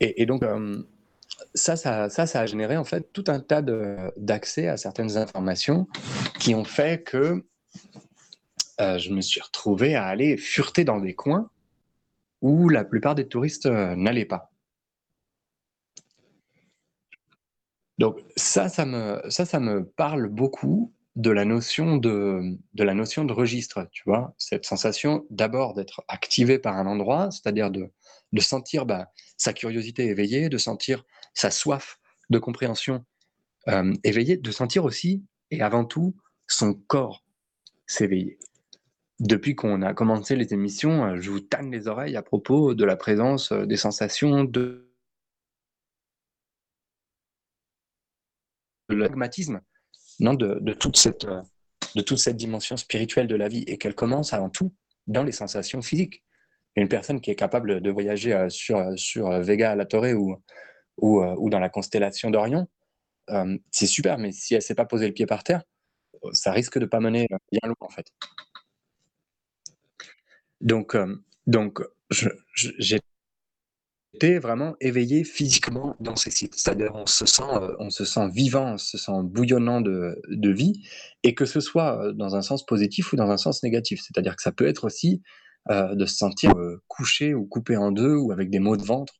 Et, 0.00 0.26
donc, 0.26 0.42
euh, 0.42 0.82
ça, 1.54 1.76
ça, 1.76 2.10
ça, 2.10 2.40
a 2.40 2.46
généré 2.46 2.76
en 2.76 2.84
fait 2.84 3.10
tout 3.12 3.24
un 3.28 3.40
tas 3.40 3.62
d'accès 4.16 4.68
à 4.68 4.76
certaines 4.76 5.16
informations 5.16 5.86
qui 6.38 6.54
ont 6.54 6.64
fait 6.64 7.02
que 7.02 7.42
je 8.78 9.10
me 9.10 9.22
suis 9.22 9.40
retrouvé 9.40 9.94
à 9.94 10.04
aller 10.04 10.36
fureter 10.36 10.84
dans 10.84 10.98
des 10.98 11.14
coins 11.14 11.48
où 12.42 12.68
la 12.68 12.84
plupart 12.84 13.14
des 13.14 13.28
touristes 13.28 13.66
n'allaient 13.66 14.26
pas. 14.26 14.50
Donc 17.98 18.20
ça, 18.36 18.68
ça 18.68 18.84
me, 18.84 19.22
ça, 19.28 19.44
ça 19.44 19.60
me 19.60 19.84
parle 19.84 20.28
beaucoup 20.28 20.92
de 21.16 21.30
la 21.30 21.44
notion 21.44 21.96
de, 21.96 22.58
de 22.74 22.84
la 22.84 22.94
notion 22.94 23.24
de 23.24 23.32
registre, 23.32 23.88
tu 23.92 24.02
vois, 24.04 24.34
cette 24.36 24.64
sensation 24.64 25.26
d'abord 25.30 25.74
d'être 25.74 26.02
activé 26.08 26.58
par 26.58 26.76
un 26.76 26.86
endroit, 26.86 27.30
c'est-à-dire 27.30 27.70
de, 27.70 27.90
de 28.32 28.40
sentir 28.40 28.84
bah, 28.84 29.12
sa 29.36 29.52
curiosité 29.52 30.06
éveillée, 30.06 30.48
de 30.48 30.58
sentir 30.58 31.04
sa 31.32 31.50
soif 31.50 32.00
de 32.30 32.38
compréhension 32.38 33.04
euh, 33.68 33.94
éveillée, 34.02 34.36
de 34.36 34.50
sentir 34.50 34.84
aussi 34.84 35.24
et 35.50 35.62
avant 35.62 35.84
tout 35.84 36.16
son 36.48 36.74
corps 36.74 37.24
s'éveiller. 37.86 38.38
Depuis 39.20 39.54
qu'on 39.54 39.82
a 39.82 39.94
commencé 39.94 40.34
les 40.34 40.52
émissions, 40.52 41.04
euh, 41.04 41.20
je 41.20 41.30
vous 41.30 41.40
tanne 41.40 41.70
les 41.70 41.86
oreilles 41.86 42.16
à 42.16 42.22
propos 42.22 42.74
de 42.74 42.84
la 42.84 42.96
présence 42.96 43.52
euh, 43.52 43.66
des 43.66 43.76
sensations 43.76 44.42
de 44.42 44.90
le 48.88 49.06
pragmatisme 49.06 49.60
non, 50.20 50.34
de, 50.34 50.72
toute 50.72 50.96
cette, 50.96 51.26
de 51.26 52.02
toute 52.02 52.18
cette 52.18 52.36
dimension 52.36 52.76
spirituelle 52.76 53.26
de 53.26 53.36
la 53.36 53.48
vie 53.48 53.64
et 53.66 53.78
qu'elle 53.78 53.94
commence 53.94 54.32
avant 54.32 54.50
tout 54.50 54.74
dans 55.06 55.22
les 55.22 55.32
sensations 55.32 55.82
physiques. 55.82 56.22
Une 56.76 56.88
personne 56.88 57.20
qui 57.20 57.30
est 57.30 57.36
capable 57.36 57.80
de 57.80 57.90
voyager 57.90 58.32
euh, 58.32 58.48
sur, 58.48 58.98
sur 58.98 59.30
Vega 59.40 59.72
à 59.72 59.76
la 59.76 59.86
Torre 59.86 60.12
ou, 60.14 60.36
ou, 60.98 61.22
euh, 61.22 61.48
dans 61.48 61.60
la 61.60 61.68
constellation 61.68 62.30
d'Orion, 62.30 62.66
euh, 63.30 63.56
c'est 63.70 63.86
super, 63.86 64.18
mais 64.18 64.32
si 64.32 64.54
elle 64.54 64.58
ne 64.58 64.62
s'est 64.62 64.74
pas 64.74 64.84
posé 64.84 65.06
le 65.06 65.14
pied 65.14 65.26
par 65.26 65.44
terre, 65.44 65.62
ça 66.32 66.52
risque 66.52 66.78
de 66.78 66.84
ne 66.84 66.88
pas 66.88 67.00
mener 67.00 67.28
bien 67.52 67.60
loin 67.64 67.76
en 67.80 67.90
fait. 67.90 68.06
Donc, 70.60 70.96
donc 71.46 71.80
j'ai 72.54 73.00
vraiment 74.22 74.74
éveillé 74.80 75.24
physiquement 75.24 75.96
dans 76.00 76.16
ces 76.16 76.30
sites. 76.30 76.54
C'est-à-dire 76.54 76.92
on 76.94 77.06
se 77.06 77.26
sent, 77.26 77.42
euh, 77.42 77.74
on 77.78 77.90
se 77.90 78.04
sent 78.04 78.28
vivant, 78.30 78.74
on 78.74 78.78
se 78.78 78.98
sent 78.98 79.22
bouillonnant 79.22 79.80
de, 79.80 80.20
de, 80.28 80.50
vie, 80.50 80.86
et 81.22 81.34
que 81.34 81.44
ce 81.44 81.60
soit 81.60 82.00
euh, 82.00 82.12
dans 82.12 82.36
un 82.36 82.42
sens 82.42 82.64
positif 82.64 83.12
ou 83.12 83.16
dans 83.16 83.30
un 83.30 83.36
sens 83.36 83.62
négatif. 83.62 84.00
C'est-à-dire 84.02 84.36
que 84.36 84.42
ça 84.42 84.52
peut 84.52 84.66
être 84.66 84.84
aussi 84.84 85.22
euh, 85.70 85.94
de 85.94 86.06
se 86.06 86.16
sentir 86.16 86.54
couché 86.88 87.34
ou 87.34 87.46
coupé 87.46 87.76
en 87.76 87.92
deux 87.92 88.14
ou 88.14 88.32
avec 88.32 88.50
des 88.50 88.58
maux 88.58 88.76
de 88.76 88.84
ventre. 88.84 89.14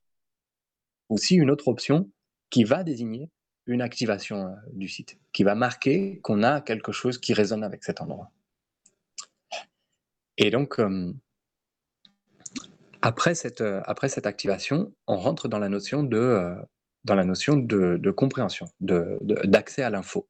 Aussi 1.09 1.35
une 1.35 1.51
autre 1.51 1.67
option 1.67 2.09
qui 2.49 2.63
va 2.63 2.83
désigner 2.83 3.29
une 3.67 3.81
activation 3.81 4.55
du 4.73 4.87
site, 4.87 5.17
qui 5.33 5.43
va 5.43 5.55
marquer 5.55 6.19
qu'on 6.21 6.43
a 6.43 6.61
quelque 6.61 6.91
chose 6.91 7.17
qui 7.17 7.33
résonne 7.33 7.63
avec 7.63 7.83
cet 7.83 8.01
endroit. 8.01 8.31
Et 10.37 10.51
donc, 10.51 10.79
après 13.05 13.35
cette, 13.35 13.61
euh, 13.61 13.81
après 13.85 14.09
cette 14.09 14.25
activation, 14.25 14.91
on 15.05 15.17
rentre 15.17 15.47
dans 15.47 15.59
la 15.59 15.69
notion 15.69 16.01
de, 16.01 16.17
euh, 16.17 16.55
dans 17.03 17.13
la 17.13 17.23
notion 17.23 17.55
de, 17.55 17.97
de 17.97 18.11
compréhension, 18.11 18.65
d'accès 18.79 19.83
à 19.83 19.91
l'info. 19.91 20.27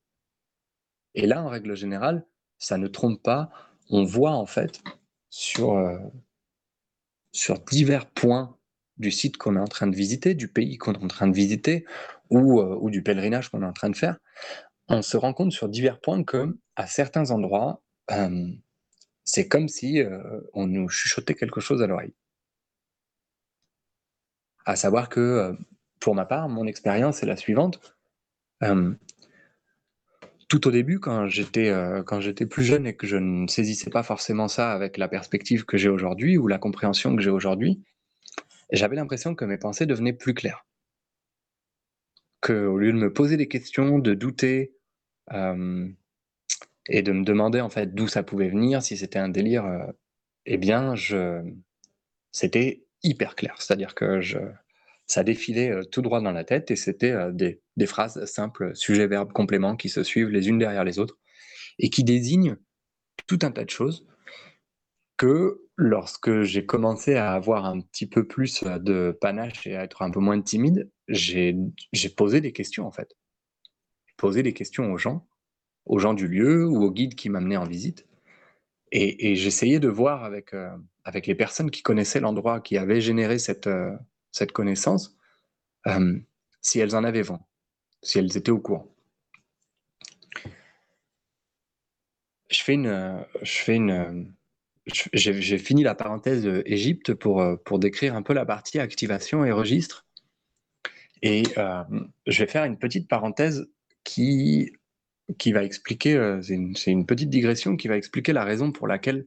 Et 1.14 1.26
là, 1.26 1.42
en 1.42 1.48
règle 1.48 1.78
générale, 1.78 2.26
ça 2.60 2.78
ne 2.78 2.88
trompe 2.88 3.24
pas. 3.24 3.50
On 3.90 4.04
voit 4.04 4.34
en 4.34 4.46
fait 4.46 4.82
sur, 5.30 5.78
euh, 5.78 5.98
sur 7.32 7.60
divers 7.60 8.08
points 8.08 8.58
du 8.98 9.10
site 9.10 9.38
qu'on 9.38 9.56
est 9.56 9.60
en 9.60 9.68
train 9.68 9.88
de 9.88 9.96
visiter, 9.96 10.34
du 10.34 10.50
pays 10.50 10.78
qu'on 10.78 10.96
est 10.96 11.04
en 11.04 11.08
train 11.08 11.28
de 11.28 11.36
visiter 11.36 11.86
ou, 12.30 12.62
ou 12.62 12.90
du 12.90 13.04
pèlerinage 13.04 13.48
qu'on 13.48 13.62
est 13.62 13.66
en 13.66 13.74
train 13.74 13.90
de 13.90 13.96
faire, 13.96 14.18
on 14.90 15.02
se 15.02 15.16
rend 15.16 15.34
compte 15.34 15.54
sur 15.54 15.70
divers 15.70 16.02
points 16.02 16.26
que 16.26 16.58
à 16.76 16.88
certains 16.88 17.32
endroits, 17.32 17.82
c'est 19.24 19.48
comme 19.48 19.70
si 19.70 20.02
on 20.54 20.68
nous 20.68 20.90
chuchotait 20.90 21.36
quelque 21.36 21.60
chose 21.62 21.82
à 21.82 21.88
l'oreille. 21.88 22.14
À 24.66 24.76
savoir 24.76 25.10
que, 25.10 25.20
euh, 25.20 25.54
pour 26.00 26.16
ma 26.16 26.26
part, 26.26 26.50
mon 26.50 26.66
expérience 26.66 27.24
est 27.24 27.28
la 27.28 27.38
suivante. 27.38 27.80
Euh, 28.64 28.94
tout 30.48 30.68
au 30.68 30.72
début, 30.72 31.00
quand 31.00 31.28
j'étais 31.28 31.70
euh, 31.70 32.04
quand 32.04 32.20
j'étais 32.20 32.46
plus 32.46 32.64
jeune 32.64 32.86
et 32.88 32.96
que 32.96 33.08
je 33.08 33.18
ne 33.18 33.48
saisissais 33.48 33.90
pas 33.90 34.04
forcément 34.04 34.48
ça 34.48 34.72
avec 34.72 34.98
la 34.98 35.08
perspective 35.08 35.66
que 35.66 35.78
j'ai 35.78 35.90
aujourd'hui 35.90 36.38
ou 36.38 36.48
la 36.48 36.58
compréhension 36.58 37.16
que 37.16 37.22
j'ai 37.22 37.30
aujourd'hui, 37.30 37.84
j'avais 38.72 38.96
l'impression 38.96 39.36
que 39.36 39.46
mes 39.46 39.58
pensées 39.58 39.86
devenaient 39.86 40.14
plus 40.14 40.34
claires. 40.34 40.66
Que 42.42 42.66
au 42.66 42.78
lieu 42.78 42.92
de 42.92 42.98
me 42.98 43.12
poser 43.12 43.38
des 43.38 43.48
questions, 43.48 44.00
de 44.00 44.14
douter 44.14 44.74
et 46.88 47.02
de 47.02 47.12
me 47.12 47.24
demander 47.24 47.62
en 47.62 47.70
fait 47.70 47.96
d'où 47.96 48.08
ça 48.08 48.22
pouvait 48.22 48.50
venir, 48.50 48.84
si 48.84 48.98
c'était 48.98 49.20
un 49.20 49.30
délire, 49.30 49.66
eh 50.46 50.58
bien, 50.58 50.96
je 50.96 51.42
c'était 52.32 52.85
hyper 53.04 53.36
clair. 53.36 53.56
C'est-à-dire 53.60 53.96
que 53.96 54.22
ça 55.08 55.24
défilait 55.24 55.72
euh, 55.72 55.84
tout 55.84 56.02
droit 56.02 56.22
dans 56.22 56.32
la 56.32 56.44
tête 56.44 56.72
et 56.72 56.76
c'était 56.76 57.12
euh, 57.12 57.32
des, 57.32 57.62
des, 57.78 57.86
phrases 57.86 58.26
simples, 58.26 58.76
sujet, 58.76 59.08
verbe, 59.08 59.32
complément, 59.32 59.76
qui 59.76 59.90
se 59.90 60.04
suivent 60.04 60.30
les 60.30 60.48
unes 60.50 60.58
derrière 60.58 60.84
les 60.84 61.00
autres 61.00 61.18
et 61.80 61.90
qui 61.90 62.04
désignent 62.04 62.58
tout 63.28 63.40
un 63.44 63.52
tas 63.52 63.66
de 63.66 63.70
choses 63.70 64.08
que 65.18 65.62
lorsque 65.78 66.42
j'ai 66.42 66.66
commencé 66.66 67.16
à 67.16 67.34
avoir 67.34 67.66
un 67.66 67.82
petit 67.82 68.08
peu 68.08 68.28
plus 68.28 68.64
euh, 68.64 68.80
de 68.80 69.18
panache 69.20 69.68
et 69.68 69.76
à 69.76 69.84
être 69.84 70.02
un 70.02 70.12
peu 70.12 70.20
moins 70.20 70.42
timide, 70.42 70.90
j'ai 71.08 71.56
posé 72.18 72.42
des 72.42 72.52
questions 72.52 72.88
en 72.88 72.92
fait. 72.92 73.16
J'ai 74.08 74.16
posé 74.18 74.44
des 74.44 74.54
questions 74.54 74.92
aux 74.92 74.98
gens, 74.98 75.28
aux 75.86 76.00
gens 76.00 76.14
du 76.14 76.28
lieu 76.28 76.66
ou 76.68 76.84
aux 76.84 76.92
guides 76.92 77.16
qui 77.16 77.30
m'amenaient 77.30 77.58
en 77.58 77.66
visite. 77.66 78.08
Et, 78.98 79.36
j'essayais 79.36 79.80
de 79.80 79.90
voir 79.90 80.24
avec, 80.24 80.54
avec 81.04 81.28
les 81.28 81.36
personnes 81.36 81.70
qui 81.70 81.84
connaissaient 81.84 82.22
l'endroit, 82.22 82.62
qui 82.62 82.78
avaient 82.78 83.02
généré 83.02 83.40
cette, 83.40 83.68
euh, 83.68 83.92
cette 84.32 84.54
connaissance, 84.54 85.18
euh, 85.88 86.18
si 86.62 86.80
elles 86.80 86.96
en 86.96 87.04
avaient 87.04 87.22
vent, 87.22 87.46
si 88.02 88.20
elles 88.20 88.38
étaient 88.38 88.52
au 88.52 88.60
courant. 88.60 88.88
Je 92.50 92.64
fais 92.64 92.76
une, 92.76 93.26
je 93.42 93.52
fais 93.52 93.76
une, 93.76 94.34
j'ai 94.86 95.58
fini 95.58 95.84
la 95.84 95.96
parenthèse 95.96 96.48
Égypte 96.66 97.14
pour, 97.16 97.44
pour 97.66 97.80
décrire 97.80 98.16
un 98.16 98.22
peu 98.22 98.34
la 98.34 98.46
partie 98.46 98.80
activation 98.80 99.44
et 99.44 99.52
registre. 99.52 100.06
Et 101.22 101.44
euh, 101.58 101.84
je 102.28 102.44
vais 102.44 102.50
faire 102.50 102.64
une 102.64 102.78
petite 102.78 103.10
parenthèse 103.10 103.68
qui, 104.04 104.72
qui 105.38 105.52
va 105.52 105.64
expliquer, 105.64 106.40
c'est 106.42 106.54
une, 106.54 106.76
une, 106.88 107.06
petite 107.06 107.30
digression 107.30 107.78
qui 107.78 107.88
va 107.88 107.98
expliquer 107.98 108.32
la 108.34 108.44
raison 108.44 108.72
pour 108.72 108.88
laquelle 108.88 109.26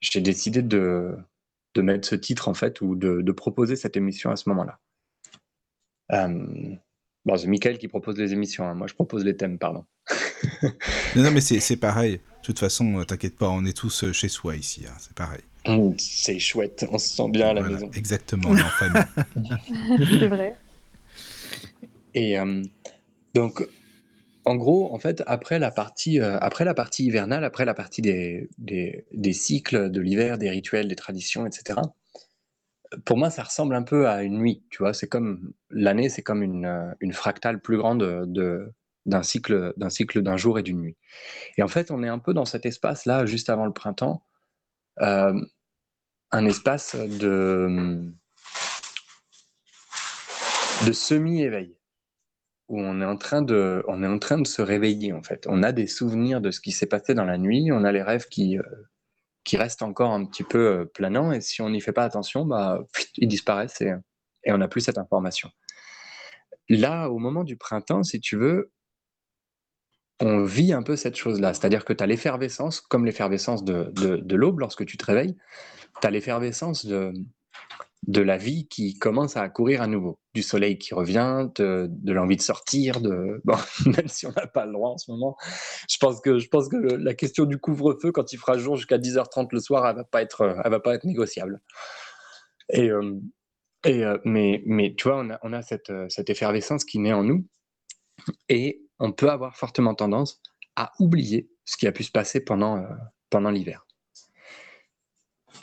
j'ai 0.00 0.20
décidé 0.20 0.62
de, 0.62 1.16
de, 1.74 1.82
mettre 1.82 2.06
ce 2.08 2.14
titre 2.14 2.48
en 2.48 2.54
fait 2.54 2.80
ou 2.80 2.94
de, 2.94 3.22
de 3.22 3.32
proposer 3.32 3.76
cette 3.76 3.96
émission 3.96 4.30
à 4.30 4.36
ce 4.36 4.48
moment-là. 4.50 4.78
Euh, 6.12 6.74
bon, 7.24 7.36
c'est 7.36 7.46
Michael 7.46 7.78
qui 7.78 7.88
propose 7.88 8.18
les 8.18 8.32
émissions, 8.32 8.64
hein. 8.64 8.74
moi 8.74 8.86
je 8.86 8.94
propose 8.94 9.24
les 9.24 9.36
thèmes, 9.36 9.58
pardon. 9.58 9.84
non, 10.62 11.22
non, 11.22 11.30
mais 11.30 11.40
c'est 11.40 11.76
pareil. 11.76 12.14
De 12.14 12.46
toute 12.46 12.58
façon, 12.58 12.98
euh, 12.98 13.04
t'inquiète 13.04 13.36
pas, 13.36 13.48
on 13.48 13.64
est 13.64 13.76
tous 13.76 14.04
euh, 14.04 14.12
chez 14.12 14.28
soi 14.28 14.56
ici, 14.56 14.84
hein. 14.86 14.94
c'est 14.98 15.14
pareil. 15.14 15.42
Mmh, 15.66 15.94
c'est 15.98 16.40
chouette, 16.40 16.84
on 16.90 16.98
se 16.98 17.08
sent 17.08 17.30
bien 17.30 17.50
à 17.50 17.54
la 17.54 17.62
maison. 17.62 17.88
Exactement, 17.94 18.50
en 18.50 18.56
famille. 18.56 19.02
c'est 20.20 20.26
vrai. 20.26 20.56
Et 22.14 22.38
euh, 22.38 22.62
donc, 23.34 23.66
en 24.44 24.56
gros, 24.56 24.92
en 24.92 24.98
fait, 24.98 25.22
après 25.26 25.58
la 25.58 25.70
partie, 25.70 26.20
euh, 26.20 26.38
après 26.40 26.64
la 26.64 26.74
partie 26.74 27.04
hivernale, 27.04 27.44
après 27.44 27.64
la 27.64 27.74
partie 27.74 28.02
des, 28.02 29.32
cycles 29.32 29.90
de 29.90 30.00
l'hiver, 30.00 30.38
des 30.38 30.50
rituels, 30.50 30.88
des 30.88 30.96
traditions, 30.96 31.46
etc., 31.46 31.80
pour 33.06 33.16
moi, 33.16 33.30
ça 33.30 33.42
ressemble 33.42 33.74
un 33.74 33.82
peu 33.82 34.08
à 34.08 34.22
une 34.22 34.38
nuit, 34.38 34.64
tu 34.70 34.78
vois. 34.78 34.92
C'est 34.92 35.06
comme 35.06 35.52
l'année, 35.70 36.08
c'est 36.08 36.22
comme 36.22 36.42
une, 36.42 36.66
euh, 36.66 37.12
fractale 37.12 37.60
plus 37.60 37.78
grande 37.78 38.00
de, 38.00 38.70
d'un 39.06 39.22
cycle, 39.22 39.72
d'un 39.76 39.88
cycle 39.88 40.22
d'un 40.22 40.36
jour 40.36 40.58
et 40.58 40.62
d'une 40.62 40.80
nuit. 40.80 40.96
Et 41.56 41.62
en 41.62 41.68
fait, 41.68 41.90
on 41.90 42.02
est 42.02 42.08
un 42.08 42.18
peu 42.18 42.34
dans 42.34 42.44
cet 42.44 42.66
espace-là, 42.66 43.24
juste 43.24 43.48
avant 43.48 43.64
le 43.64 43.72
printemps, 43.72 44.24
euh, 45.00 45.40
un 46.32 46.44
espace 46.44 46.96
de, 46.96 48.12
de 50.86 50.92
semi-éveil 50.92 51.74
où 52.72 52.80
on 52.80 53.02
est 53.02 53.04
en 53.04 53.18
train 53.18 53.42
de, 53.42 53.84
on 53.86 54.02
est 54.02 54.06
en 54.06 54.18
train 54.18 54.38
de 54.38 54.46
se 54.46 54.62
réveiller 54.62 55.12
en 55.12 55.22
fait. 55.22 55.46
On 55.46 55.62
a 55.62 55.72
des 55.72 55.86
souvenirs 55.86 56.40
de 56.40 56.50
ce 56.50 56.58
qui 56.58 56.72
s'est 56.72 56.86
passé 56.86 57.12
dans 57.12 57.26
la 57.26 57.36
nuit, 57.36 57.70
on 57.70 57.84
a 57.84 57.92
les 57.92 58.02
rêves 58.02 58.28
qui, 58.28 58.58
euh, 58.58 58.62
qui 59.44 59.58
restent 59.58 59.82
encore 59.82 60.12
un 60.12 60.24
petit 60.24 60.42
peu 60.42 60.58
euh, 60.58 60.84
planants 60.86 61.32
et 61.32 61.42
si 61.42 61.60
on 61.60 61.68
n'y 61.68 61.82
fait 61.82 61.92
pas 61.92 62.04
attention, 62.04 62.46
bah, 62.46 62.80
ils 63.18 63.28
disparaissent 63.28 63.82
et, 63.82 63.92
et 64.44 64.52
on 64.52 64.58
n'a 64.58 64.68
plus 64.68 64.80
cette 64.80 64.96
information. 64.96 65.50
Là, 66.70 67.10
au 67.10 67.18
moment 67.18 67.44
du 67.44 67.58
printemps, 67.58 68.04
si 68.04 68.20
tu 68.20 68.36
veux, 68.38 68.72
on 70.20 70.42
vit 70.42 70.72
un 70.72 70.82
peu 70.82 70.96
cette 70.96 71.16
chose-là. 71.16 71.52
C'est-à-dire 71.52 71.84
que 71.84 71.92
tu 71.92 72.02
as 72.02 72.06
l'effervescence, 72.06 72.80
comme 72.80 73.04
l'effervescence 73.04 73.64
de, 73.64 73.92
de, 73.96 74.16
de 74.16 74.36
l'aube 74.36 74.60
lorsque 74.60 74.86
tu 74.86 74.96
te 74.96 75.04
réveilles, 75.04 75.36
tu 76.00 76.06
as 76.06 76.10
l'effervescence 76.10 76.86
de, 76.86 77.12
de 78.06 78.20
la 78.20 78.36
vie 78.36 78.66
qui 78.66 78.98
commence 78.98 79.36
à 79.36 79.48
courir 79.48 79.80
à 79.80 79.86
nouveau, 79.86 80.18
du 80.34 80.42
soleil 80.42 80.76
qui 80.76 80.92
revient, 80.92 81.48
de, 81.54 81.88
l'envie 82.04 82.36
de 82.36 82.42
sortir, 82.42 83.00
de 83.00 83.40
même 83.86 84.08
si 84.08 84.26
on 84.26 84.32
n'a 84.32 84.46
pas 84.46 84.66
le 84.66 84.72
droit 84.72 84.90
en 84.90 84.98
ce 84.98 85.10
moment. 85.10 85.36
Je 85.88 85.98
pense 85.98 86.20
que 86.20 86.38
je 86.38 86.48
pense 86.48 86.68
que 86.68 86.76
la 86.76 87.14
question 87.14 87.44
du 87.44 87.58
couvre-feu 87.58 88.10
quand 88.10 88.32
il 88.32 88.38
fera 88.38 88.58
jour 88.58 88.76
jusqu'à 88.76 88.98
10h30 88.98 89.48
le 89.52 89.60
soir, 89.60 89.86
elle 89.86 89.96
va 89.96 90.04
pas 90.04 90.22
être 90.22 90.56
va 90.64 90.80
pas 90.80 90.94
être 90.94 91.04
négociable. 91.04 91.60
Et, 92.70 92.90
euh, 92.90 93.20
et 93.84 94.04
euh, 94.04 94.18
mais 94.24 94.62
mais 94.66 94.94
tu 94.96 95.08
vois, 95.08 95.18
on 95.18 95.30
a, 95.30 95.38
on 95.42 95.52
a 95.52 95.62
cette, 95.62 95.92
cette 96.08 96.28
effervescence 96.28 96.84
qui 96.84 96.98
naît 96.98 97.12
en 97.12 97.22
nous 97.22 97.46
et 98.48 98.82
on 98.98 99.12
peut 99.12 99.30
avoir 99.30 99.56
fortement 99.56 99.94
tendance 99.94 100.40
à 100.74 100.92
oublier 100.98 101.50
ce 101.64 101.76
qui 101.76 101.86
a 101.86 101.92
pu 101.92 102.02
se 102.02 102.10
passer 102.10 102.40
pendant 102.40 102.78
euh, 102.78 102.86
pendant 103.30 103.50
l'hiver. 103.50 103.86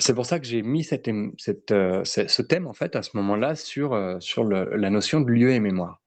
C'est 0.02 0.14
pour 0.14 0.26
ça 0.26 0.40
que 0.40 0.46
j'ai 0.46 0.62
mis 0.62 0.88
euh, 0.92 2.04
ce 2.06 2.42
thème 2.42 2.68
en 2.68 2.74
fait 2.74 2.96
à 2.96 3.04
ce 3.04 3.18
moment-là 3.18 3.56
sur, 3.56 3.94
euh, 3.94 4.18
la 4.40 4.90
notion 4.90 5.20
de 5.20 5.30
lieu 5.30 5.52
et 5.52 5.60
mémoire. 5.60 6.02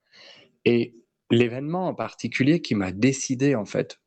Et 0.65 0.95
l'événement 1.31 1.89
en 1.89 1.95
particulier 1.95 2.63
qui 2.63 2.75
m'a 2.75 2.91
décidé 2.91 3.55
en 3.55 3.67
fait 3.67 4.01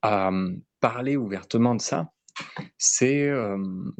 à 0.00 0.28
euh, 0.28 0.54
parler 0.78 1.16
ouvertement 1.16 1.74
de 1.74 1.80
ça, 1.80 2.12
c'est 2.78 3.30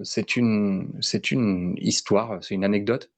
c'est 0.02 0.36
une, 0.36 1.74
histoire, 1.78 2.42
c'est 2.42 2.54
une 2.54 2.64
anecdote 2.64 3.10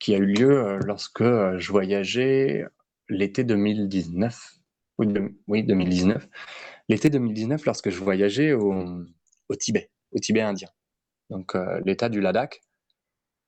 qui 0.00 0.14
a 0.14 0.18
eu 0.18 0.26
lieu 0.26 0.78
lorsque 0.84 1.22
je 1.22 1.70
voyageais 1.70 2.64
l'été 3.08 3.44
2019. 3.44 4.58
Oui, 4.98 5.62
2019. 5.62 6.28
L'été 6.88 7.08
2019, 7.08 7.64
lorsque 7.64 7.90
je 7.90 7.98
voyageais 7.98 8.52
au 8.52 9.06
Tibet, 9.58 9.90
au 10.12 10.18
Tibet 10.18 10.42
indien 10.42 10.68
donc 11.30 11.54
euh, 11.54 11.80
l'État 11.84 12.08
du 12.08 12.20
Ladakh, 12.20 12.60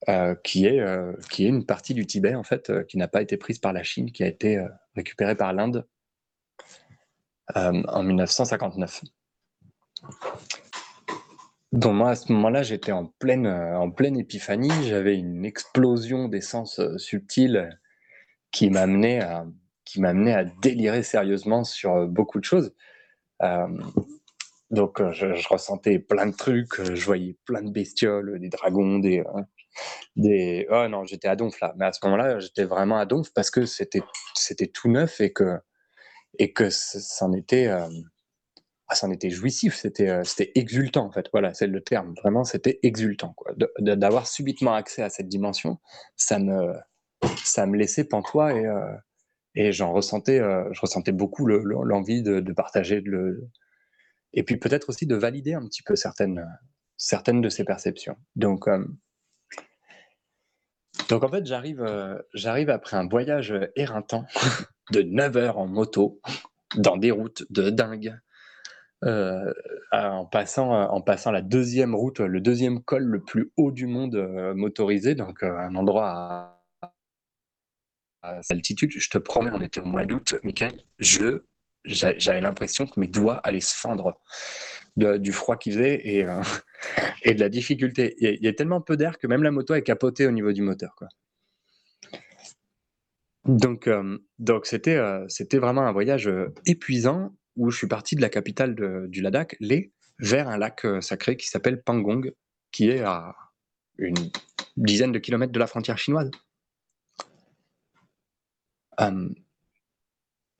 euh, 0.08 0.34
qui, 0.44 0.66
est, 0.66 0.80
euh, 0.80 1.12
qui 1.30 1.46
est 1.46 1.48
une 1.48 1.66
partie 1.66 1.94
du 1.94 2.06
Tibet, 2.06 2.34
en 2.34 2.42
fait, 2.42 2.72
qui 2.86 2.98
n'a 2.98 3.08
pas 3.08 3.22
été 3.22 3.36
prise 3.36 3.58
par 3.58 3.72
la 3.72 3.82
Chine, 3.82 4.12
qui 4.12 4.22
a 4.22 4.26
été 4.26 4.64
récupérée 4.94 5.36
par 5.36 5.52
l'Inde 5.52 5.86
en 7.54 8.02
1959. 8.02 9.02
Donc 11.72 11.94
moi, 11.94 12.10
à 12.10 12.14
ce 12.16 12.32
moment-là, 12.32 12.62
j'étais 12.62 12.92
en 12.92 13.06
pleine, 13.06 13.46
en 13.46 13.90
pleine 13.90 14.18
épiphanie. 14.18 14.70
J'avais 14.84 15.16
une 15.16 15.44
explosion 15.44 16.28
d'essence 16.28 16.80
subtile 16.96 17.78
qui 18.50 18.70
m'amenait 18.70 19.20
à, 19.20 19.46
qui 19.84 20.00
m'amenait 20.00 20.34
à 20.34 20.44
délirer 20.44 21.02
sérieusement 21.02 21.64
sur 21.64 22.06
beaucoup 22.08 22.40
de 22.40 22.44
choses. 22.44 22.74
Donc, 24.76 25.00
euh, 25.00 25.10
je, 25.12 25.48
ressentais 25.48 25.98
plein 25.98 26.26
de 26.26 26.36
trucs, 26.36 26.78
euh, 26.80 26.94
je 26.94 27.04
voyais 27.06 27.34
plein 27.46 27.62
de 27.62 27.70
bestioles, 27.70 28.38
des 28.38 28.50
dragons, 28.50 28.98
des. 28.98 29.20
Euh, 29.20 29.42
des... 30.16 30.66
Oh 30.70 30.86
non, 30.86 31.04
j'étais 31.04 31.28
à 31.28 31.36
donf 31.36 31.58
là. 31.60 31.72
Mais 31.78 31.86
à 31.86 31.92
ce 31.92 32.00
moment-là, 32.04 32.38
j'étais 32.40 32.64
vraiment 32.64 32.98
à 32.98 33.06
donf 33.06 33.32
parce 33.32 33.50
que 33.50 33.64
c'était, 33.64 34.02
tout 34.66 34.90
neuf 34.90 35.20
et 35.22 35.32
que, 35.32 35.58
et 36.38 36.52
que 36.52 36.68
c'en 36.70 37.32
était, 37.32 37.68
ah, 37.68 39.08
était 39.12 39.30
jouissif, 39.30 39.74
c'était, 39.74 40.24
c'était 40.24 40.52
exultant 40.54 41.06
en 41.06 41.12
fait. 41.12 41.26
Voilà, 41.32 41.54
c'est 41.54 41.66
le 41.66 41.82
terme. 41.82 42.14
Vraiment, 42.22 42.44
c'était 42.44 42.78
exultant. 42.82 43.34
Quoi. 43.34 43.52
d'avoir 43.78 44.26
subitement 44.26 44.74
accès 44.74 45.02
à 45.02 45.10
cette 45.10 45.28
dimension, 45.28 45.78
ça 46.16 46.38
me, 46.38 46.74
ça 47.44 47.66
me 47.66 47.76
laissait 47.76 48.04
pantois 48.04 48.54
et, 48.54 48.66
et 49.54 49.72
j'en 49.72 49.92
ressentais, 49.92 50.38
je 50.38 50.80
ressentais 50.80 51.12
beaucoup 51.12 51.46
l'envie 51.46 52.22
de, 52.22 52.40
de, 52.40 52.52
partager 52.52 53.02
le 53.02 53.50
et 54.36 54.42
puis 54.42 54.58
peut-être 54.58 54.90
aussi 54.90 55.06
de 55.06 55.16
valider 55.16 55.54
un 55.54 55.66
petit 55.66 55.82
peu 55.82 55.96
certaines, 55.96 56.46
certaines 56.96 57.40
de 57.40 57.48
ces 57.48 57.64
perceptions. 57.64 58.16
Donc, 58.36 58.68
euh, 58.68 58.86
donc 61.08 61.24
en 61.24 61.28
fait, 61.28 61.44
j'arrive, 61.46 61.82
euh, 61.82 62.18
j'arrive 62.34 62.70
après 62.70 62.98
un 62.98 63.08
voyage 63.08 63.54
éreintant 63.74 64.26
de 64.92 65.02
9 65.02 65.36
heures 65.38 65.58
en 65.58 65.66
moto, 65.66 66.20
dans 66.76 66.98
des 66.98 67.10
routes 67.10 67.44
de 67.48 67.70
dingue, 67.70 68.18
euh, 69.04 69.52
en, 69.90 70.26
passant, 70.26 70.70
en 70.70 71.00
passant 71.00 71.30
la 71.30 71.42
deuxième 71.42 71.94
route, 71.94 72.20
le 72.20 72.40
deuxième 72.40 72.82
col 72.82 73.04
le 73.04 73.22
plus 73.22 73.52
haut 73.56 73.72
du 73.72 73.86
monde 73.86 74.16
motorisé, 74.54 75.14
donc 75.14 75.42
un 75.42 75.74
endroit 75.76 76.60
à, 76.82 76.92
à 78.22 78.40
altitude. 78.50 78.90
Je 78.94 79.08
te 79.08 79.18
promets, 79.18 79.50
on 79.52 79.60
était 79.60 79.80
au 79.80 79.86
mois 79.86 80.04
d'août, 80.04 80.34
Michael, 80.42 80.82
je 80.98 81.42
j'avais 81.86 82.40
l'impression 82.40 82.86
que 82.86 82.98
mes 83.00 83.06
doigts 83.06 83.36
allaient 83.36 83.60
se 83.60 83.74
fendre 83.74 84.20
du 84.96 85.32
froid 85.32 85.56
qu'il 85.56 85.74
faisait 85.74 86.00
et, 86.06 86.24
euh, 86.24 86.42
de 87.26 87.40
la 87.40 87.48
difficulté. 87.48 88.14
Il 88.18 88.42
y, 88.42 88.48
a, 88.48 88.52
tellement 88.52 88.80
peu 88.80 88.96
d'air 88.96 89.18
que 89.18 89.26
même 89.26 89.42
la 89.42 89.50
moto 89.50 89.74
est 89.74 89.82
capotée 89.82 90.26
au 90.26 90.30
niveau 90.30 90.52
du 90.52 90.62
moteur. 90.62 90.94
Donc, 93.44 93.86
euh, 93.86 94.18
donc 94.38 94.66
c'était, 94.66 94.96
euh, 94.96 95.24
c'était 95.28 95.58
vraiment 95.58 95.82
un 95.82 95.92
voyage 95.92 96.30
épuisant 96.64 97.36
où 97.56 97.70
je 97.70 97.78
suis 97.78 97.86
parti 97.86 98.16
de 98.16 98.20
la 98.20 98.28
capitale 98.28 98.74
du 99.08 99.22
Ladakh, 99.22 99.56
Leh, 99.60 99.92
vers 100.18 100.48
un 100.48 100.58
lac 100.58 100.86
sacré 101.00 101.36
qui 101.36 101.48
s'appelle 101.48 101.82
Pangong, 101.82 102.32
qui 102.72 102.90
est 102.90 103.00
à 103.00 103.34
une 103.98 104.30
dizaine 104.76 105.12
de 105.12 105.18
kilomètres 105.18 105.52
de 105.52 105.58
la 105.58 105.66
frontière 105.66 105.98
chinoise. 105.98 106.30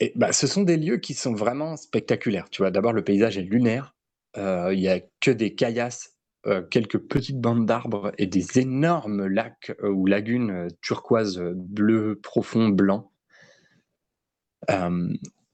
Et 0.01 0.13
bah, 0.15 0.33
ce 0.33 0.47
sont 0.47 0.63
des 0.63 0.77
lieux 0.77 0.99
qui 0.99 1.15
sont 1.15 1.35
vraiment 1.35 1.77
spectaculaires. 1.77 2.51
Tu 2.51 2.63
vois, 2.63 2.71
d'abord, 2.71 2.93
le 2.93 3.03
paysage 3.03 3.39
est 3.39 3.43
lunaire. 3.43 3.95
Euh, 4.37 4.73
il 4.75 4.81
y 4.81 4.89
a 4.89 5.01
que 5.21 5.31
des 5.31 5.55
caillasses, 5.55 6.17
euh, 6.47 6.63
quelques 6.63 6.99
petites 6.99 7.41
bandes 7.41 7.65
d'arbres 7.65 8.13
et 8.19 8.27
des 8.27 8.59
énormes 8.59 9.27
lacs 9.27 9.73
euh, 9.83 9.89
ou 9.89 10.07
lagunes 10.07 10.69
turquoise, 10.83 11.41
bleu 11.55 12.21
profond, 12.23 12.69
blanc. 12.69 13.11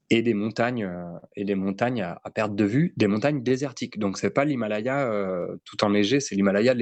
et 0.09 0.21
des 0.21 0.33
montagnes, 0.33 0.91
et 1.35 1.45
des 1.45 1.55
montagnes 1.55 2.01
à, 2.01 2.29
perte 2.35 2.55
de 2.55 2.65
vue, 2.65 2.93
des 2.97 3.07
montagnes 3.07 3.41
désertiques. 3.41 3.97
Donc, 3.97 4.17
c'est 4.17 4.29
pas 4.29 4.45
l'Himalaya 4.45 5.09
tout 5.63 5.83
enneigé, 5.83 6.19
c'est 6.19 6.35
l'Himalaya 6.35 6.75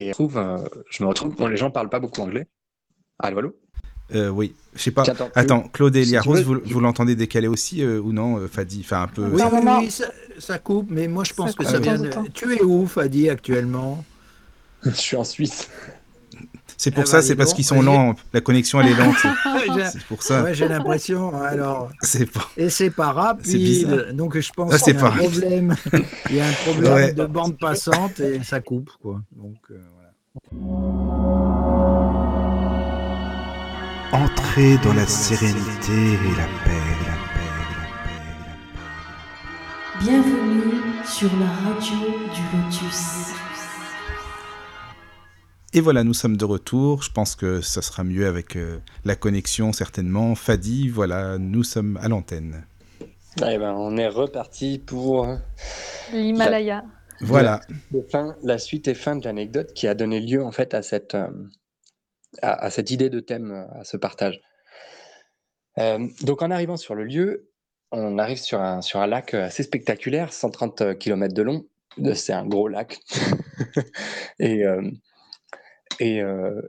Et 0.00 0.08
je, 0.08 0.10
trouve, 0.10 0.34
je 0.90 1.02
me 1.02 1.08
retrouve, 1.08 1.36
bon, 1.36 1.46
les 1.46 1.56
gens 1.56 1.70
parlent 1.70 1.88
pas 1.88 2.00
beaucoup 2.00 2.20
anglais. 2.20 2.48
Allô? 3.18 3.54
Euh, 4.14 4.28
oui, 4.28 4.54
je 4.74 4.82
sais 4.82 4.90
pas. 4.90 5.04
Attends, 5.34 5.62
Claude 5.72 5.96
et 5.96 6.02
Elia 6.02 6.20
Rose, 6.20 6.42
vous, 6.42 6.80
l'entendez 6.80 7.16
décaler 7.16 7.48
aussi 7.48 7.82
euh, 7.82 8.00
ou 8.00 8.12
non, 8.12 8.38
euh, 8.38 8.46
Fadi? 8.46 8.82
Enfin, 8.84 9.02
un 9.02 9.08
peu. 9.08 9.26
Oui, 9.26 9.42
oui, 9.42 9.90
ça, 10.38 10.58
coupe, 10.58 10.88
mais 10.90 11.08
moi 11.08 11.24
je 11.24 11.32
pense 11.32 11.54
que 11.54 11.64
ça 11.64 11.78
vient 11.78 11.98
de. 11.98 12.10
Tu 12.32 12.54
es 12.54 12.62
où, 12.62 12.86
Fadi, 12.86 13.28
actuellement? 13.28 14.04
Je 14.84 14.90
suis 14.90 15.16
en 15.16 15.24
Suisse. 15.24 15.68
C'est 16.78 16.90
pour 16.90 17.04
eh 17.04 17.06
ça, 17.06 17.18
ben, 17.18 17.22
c'est 17.22 17.36
parce 17.36 17.54
qu'ils 17.54 17.64
sont 17.64 17.80
lents. 17.80 18.14
La 18.34 18.42
connexion, 18.42 18.80
elle 18.80 18.88
est 18.88 18.94
lente. 18.94 19.16
c'est 19.90 20.04
pour 20.04 20.22
ça. 20.22 20.42
Ouais, 20.42 20.54
j'ai 20.54 20.68
l'impression. 20.68 21.34
Alors. 21.42 21.90
Pas... 22.32 22.50
Et 22.56 22.68
c'est 22.68 22.90
pas 22.90 23.12
rapide. 23.12 24.10
Donc 24.12 24.38
je 24.38 24.52
pense 24.52 24.82
qu'il 24.82 24.94
y 24.94 24.98
a 24.98 25.06
un 25.06 25.10
problème. 25.10 25.74
Il 26.30 26.36
y 26.36 26.40
a 26.40 26.46
un 26.46 26.52
problème 26.52 27.14
de 27.14 27.24
bande 27.24 27.58
passante 27.58 28.20
et 28.20 28.44
ça 28.44 28.60
coupe, 28.60 28.90
quoi. 29.00 29.22
Donc 29.32 29.56
voilà. 30.52 31.65
Entrez 34.16 34.78
dans 34.82 34.94
la 34.94 35.06
sérénité 35.06 35.92
et 35.92 36.36
la 36.38 36.46
paix, 36.64 36.80
la 37.04 37.18
paix, 37.34 37.50
la 37.60 37.74
paix, 37.74 37.76
la 37.76 37.96
paix. 38.08 38.94
Bienvenue 40.00 41.04
sur 41.04 41.28
la 41.38 41.46
radio 41.46 41.98
du 42.32 42.40
Lotus. 42.56 43.34
Et 45.74 45.82
voilà, 45.82 46.02
nous 46.02 46.14
sommes 46.14 46.38
de 46.38 46.46
retour. 46.46 47.02
Je 47.02 47.12
pense 47.12 47.36
que 47.36 47.60
ça 47.60 47.82
sera 47.82 48.04
mieux 48.04 48.26
avec 48.26 48.56
euh, 48.56 48.78
la 49.04 49.16
connexion, 49.16 49.74
certainement. 49.74 50.34
Fadi, 50.34 50.88
voilà, 50.88 51.36
nous 51.36 51.62
sommes 51.62 51.98
à 52.00 52.08
l'antenne. 52.08 52.64
Eh 53.46 53.58
ben, 53.58 53.74
on 53.76 53.98
est 53.98 54.08
reparti 54.08 54.78
pour 54.78 55.28
l'Himalaya. 56.14 56.84
Voilà. 57.20 57.60
La, 58.14 58.34
la, 58.42 58.56
suite 58.56 58.88
et 58.88 58.94
fin 58.94 59.16
de 59.16 59.26
l'anecdote 59.26 59.74
qui 59.74 59.86
a 59.86 59.94
donné 59.94 60.20
lieu 60.20 60.42
en 60.42 60.52
fait 60.52 60.72
à 60.72 60.80
cette, 60.80 61.14
euh, 61.14 61.28
à, 62.42 62.70
cette 62.70 62.90
idée 62.90 63.10
de 63.10 63.20
thème, 63.20 63.66
à 63.72 63.84
ce 63.84 63.96
partage. 63.96 64.40
Euh, 65.78 66.06
donc 66.22 66.42
en 66.42 66.50
arrivant 66.50 66.76
sur 66.76 66.94
le 66.94 67.04
lieu, 67.04 67.50
on 67.92 68.18
arrive 68.18 68.38
sur 68.38 68.60
un, 68.60 68.80
sur 68.80 69.00
un 69.00 69.06
lac 69.06 69.34
assez 69.34 69.62
spectaculaire, 69.62 70.32
130 70.32 70.98
km 70.98 71.34
de 71.34 71.42
long. 71.42 71.66
C'est 72.14 72.32
un 72.32 72.46
gros 72.46 72.68
lac. 72.68 72.98
et, 74.38 74.64
euh, 74.64 74.90
et, 76.00 76.22
euh, 76.22 76.60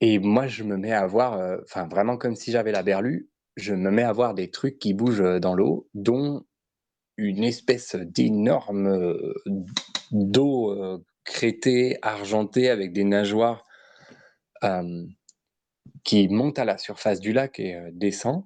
et 0.00 0.18
moi, 0.18 0.46
je 0.46 0.62
me 0.62 0.76
mets 0.76 0.92
à 0.92 1.06
voir, 1.06 1.60
enfin 1.62 1.88
vraiment 1.88 2.16
comme 2.16 2.36
si 2.36 2.52
j'avais 2.52 2.72
la 2.72 2.82
berlue, 2.82 3.28
je 3.56 3.74
me 3.74 3.90
mets 3.90 4.02
à 4.02 4.12
voir 4.12 4.34
des 4.34 4.50
trucs 4.50 4.78
qui 4.78 4.94
bougent 4.94 5.40
dans 5.40 5.54
l'eau, 5.54 5.88
dont 5.94 6.44
une 7.16 7.44
espèce 7.44 7.96
d'énorme 7.96 9.18
d'eau 10.10 11.02
crétée, 11.24 11.98
argentée, 12.02 12.68
avec 12.70 12.92
des 12.92 13.04
nageoires 13.04 13.65
qui 16.04 16.28
monte 16.28 16.58
à 16.58 16.64
la 16.64 16.78
surface 16.78 17.20
du 17.20 17.32
lac 17.32 17.58
et 17.58 17.78
descend. 17.92 18.44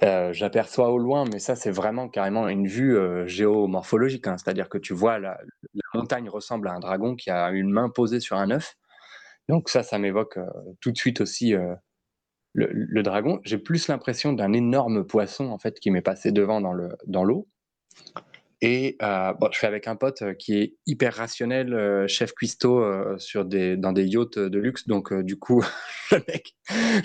j'aperçois 0.00 0.90
au 0.90 0.98
loin, 0.98 1.24
mais 1.24 1.38
ça, 1.38 1.56
c'est 1.56 1.70
vraiment 1.70 2.08
carrément 2.08 2.48
une 2.48 2.66
vue 2.66 2.98
géomorphologique. 3.26 4.26
Hein. 4.26 4.36
C'est-à-dire 4.38 4.68
que 4.68 4.78
tu 4.78 4.94
vois 4.94 5.18
la, 5.18 5.38
montagne 5.94 6.28
ressemble 6.28 6.68
à 6.68 6.72
un 6.72 6.80
dragon 6.80 7.16
qui 7.16 7.30
a 7.30 7.50
une 7.50 7.70
main 7.70 7.88
posée 7.88 8.20
sur 8.20 8.36
un 8.36 8.50
œuf. 8.50 8.76
Donc 9.48 9.68
ça, 9.68 9.82
ça 9.82 9.98
m'évoque 9.98 10.38
tout 10.80 10.92
de 10.92 10.98
suite 10.98 11.20
aussi 11.20 11.54
le, 12.56 13.02
dragon. 13.02 13.40
J'ai 13.44 13.58
plus 13.58 13.88
l'impression 13.88 14.32
d'un 14.32 14.52
énorme 14.52 15.06
poisson 15.06 15.50
en 15.50 15.58
fait 15.58 15.78
qui 15.78 15.90
m'est 15.90 16.02
passé 16.02 16.32
devant 16.32 16.60
dans 16.60 16.72
le 16.72 16.96
dans 17.06 17.24
l'eau. 17.24 17.48
Et 18.62 18.96
euh, 19.02 19.34
bon, 19.34 19.48
je 19.52 19.58
suis 19.58 19.66
avec 19.66 19.86
un 19.86 19.96
pote 19.96 20.22
qui 20.38 20.56
est 20.58 20.76
hyper 20.86 21.14
rationnel, 21.14 22.06
chef 22.08 22.32
cuistot 22.32 23.18
sur 23.18 23.44
des, 23.44 23.76
dans 23.76 23.92
des 23.92 24.06
yachts 24.06 24.38
de 24.38 24.58
luxe. 24.58 24.86
Donc, 24.86 25.12
du 25.12 25.38
coup, 25.38 25.62
le 26.10 26.22
mec, 26.26 26.56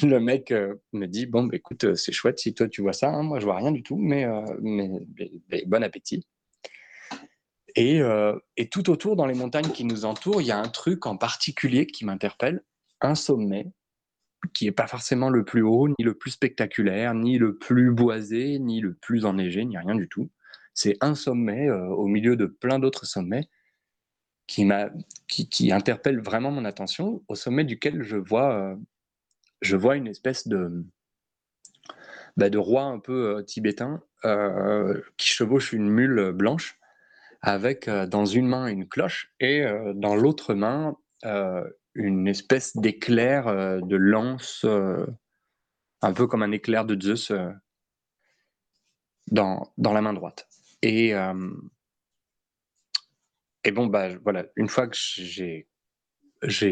le 0.02 0.20
mec 0.20 0.54
me 0.94 1.06
dit 1.08 1.26
Bon, 1.26 1.44
bah, 1.44 1.56
écoute, 1.56 1.96
c'est 1.96 2.14
chouette 2.14 2.40
si 2.40 2.54
toi 2.54 2.68
tu 2.70 2.82
vois 2.82 2.94
ça. 2.94 3.10
Hein, 3.10 3.24
moi, 3.24 3.40
je 3.40 3.46
vois 3.46 3.58
rien 3.58 3.72
du 3.72 3.84
tout, 3.84 3.98
mais, 3.98 4.26
mais, 4.62 5.02
bon 5.66 5.84
appétit. 5.84 6.26
Et, 7.76 8.02
et, 8.58 8.70
tout 8.70 8.90
autour, 8.90 9.16
dans 9.16 9.26
les 9.26 9.34
montagnes 9.34 9.72
qui 9.72 9.84
nous 9.84 10.06
entourent, 10.06 10.42
il 10.42 10.48
y 10.48 10.52
a 10.52 10.60
un 10.60 10.70
truc 10.70 11.06
en 11.06 11.18
particulier 11.18 11.86
qui 11.86 12.06
m'interpelle 12.06 12.64
un 13.02 13.16
sommet 13.16 13.68
qui 14.54 14.66
n'est 14.66 14.72
pas 14.72 14.88
forcément 14.88 15.30
le 15.30 15.46
plus 15.46 15.62
haut, 15.62 15.88
ni 15.88 16.04
le 16.04 16.14
plus 16.14 16.32
spectaculaire, 16.32 17.14
ni 17.14 17.38
le 17.38 17.58
plus 17.58 17.92
boisé, 17.92 18.60
ni 18.60 18.82
le 18.82 18.94
plus 18.96 19.26
enneigé, 19.26 19.66
ni 19.66 19.78
rien 19.78 19.96
du 19.96 20.08
tout. 20.08 20.30
C'est 20.74 20.98
un 21.02 21.16
sommet 21.16 21.68
euh, 21.68 21.88
au 21.88 22.08
milieu 22.08 22.36
de 22.36 22.46
plein 22.46 22.80
d'autres 22.80 23.06
sommets 23.06 23.50
qui, 24.48 25.72
interpelle 25.72 26.20
vraiment 26.20 26.52
mon 26.52 26.66
attention, 26.66 27.24
au 27.30 27.36
sommet 27.36 27.64
duquel 27.64 28.04
je 28.04 28.18
vois, 28.18 28.76
euh, 29.64 29.94
une 29.94 30.08
espèce 30.08 30.48
de, 30.48 30.86
bah, 32.36 32.50
de 32.50 32.58
roi 32.58 32.84
un 32.84 33.00
peu 33.00 33.38
euh, 33.38 33.44
tibétain 33.44 34.02
qui 35.18 35.30
chevauche 35.30 35.74
une 35.74 35.90
mule 35.90 36.32
blanche 36.32 36.78
avec 37.42 37.90
dans 37.90 38.28
une 38.28 38.46
main 38.46 38.68
une 38.68 38.88
cloche 38.88 39.34
et 39.40 39.66
dans 39.96 40.16
l'autre 40.16 40.54
main 40.54 40.96
une 41.96 42.28
espèce 42.28 42.78
d'éclair 42.78 43.82
de 43.82 43.96
lance, 43.96 44.64
un 44.64 46.14
peu 46.14 46.28
comme 46.28 46.44
un 46.44 46.52
éclair 46.52 46.86
de 46.86 47.02
Zeus 47.02 47.32
dans 49.32 49.74
la 49.80 50.02
main 50.02 50.14
droite. 50.14 50.51
Et, 50.82 51.14
et 53.64 53.72
bon, 53.72 53.88
bah, 53.88 54.10
voilà, 54.24 54.46
une 54.56 54.68
fois 54.68 54.88
que 54.88 54.98
j'ai 54.98 55.68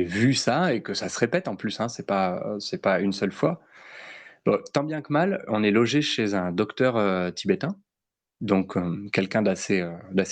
vu 0.03 0.33
ça 0.33 0.73
et 0.73 0.81
que 0.81 0.93
ça 0.93 1.09
se 1.09 1.19
répète 1.19 1.47
en 1.47 1.55
plus, 1.55 1.79
hein, 1.79 1.87
c'est 1.89 2.07
pas 2.07 2.57
pas 2.81 2.99
une 2.99 3.13
seule 3.13 3.31
fois. 3.31 3.61
tant 4.73 4.83
bien 4.83 5.01
que 5.01 5.13
mal, 5.13 5.43
on 5.47 5.63
est 5.63 5.71
logé 5.71 6.01
chez 6.01 6.33
un 6.33 6.51
docteur 6.51 7.33
tibétain, 7.35 7.75
donc 8.41 8.75
quelqu'un 9.11 9.41
d'assez 9.43 9.83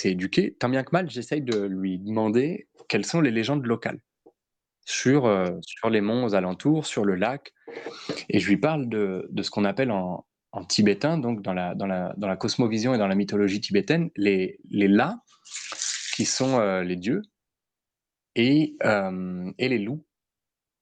éduqué. 0.04 0.54
Tant 0.54 0.68
bien 0.68 0.82
que 0.82 0.90
mal, 0.92 1.08
j'essaye 1.08 1.42
de 1.42 1.60
lui 1.64 1.98
demander 1.98 2.68
quelles 2.88 3.06
sont 3.06 3.20
les 3.20 3.30
légendes 3.30 3.66
locales 3.66 4.00
sur 4.84 5.30
sur 5.60 5.90
les 5.90 6.00
monts 6.00 6.24
aux 6.24 6.34
alentours, 6.34 6.86
sur 6.86 7.04
le 7.04 7.14
lac, 7.14 7.52
et 8.28 8.40
je 8.40 8.48
lui 8.48 8.56
parle 8.56 8.88
de, 8.88 9.28
de 9.30 9.42
ce 9.42 9.50
qu'on 9.50 9.64
appelle 9.64 9.92
en, 9.92 10.26
en 10.52 10.64
tibétain, 10.64 11.18
donc 11.18 11.42
dans 11.42 11.52
la, 11.52 11.74
dans, 11.74 11.86
la, 11.86 12.14
dans 12.16 12.28
la 12.28 12.36
cosmovision 12.36 12.94
et 12.94 12.98
dans 12.98 13.06
la 13.06 13.14
mythologie 13.14 13.60
tibétaine, 13.60 14.10
les, 14.16 14.58
les 14.70 14.88
La, 14.88 15.20
qui 16.14 16.24
sont 16.24 16.58
euh, 16.58 16.82
les 16.82 16.96
dieux, 16.96 17.22
et, 18.34 18.76
euh, 18.84 19.50
et 19.58 19.68
les 19.68 19.78
loups, 19.78 20.04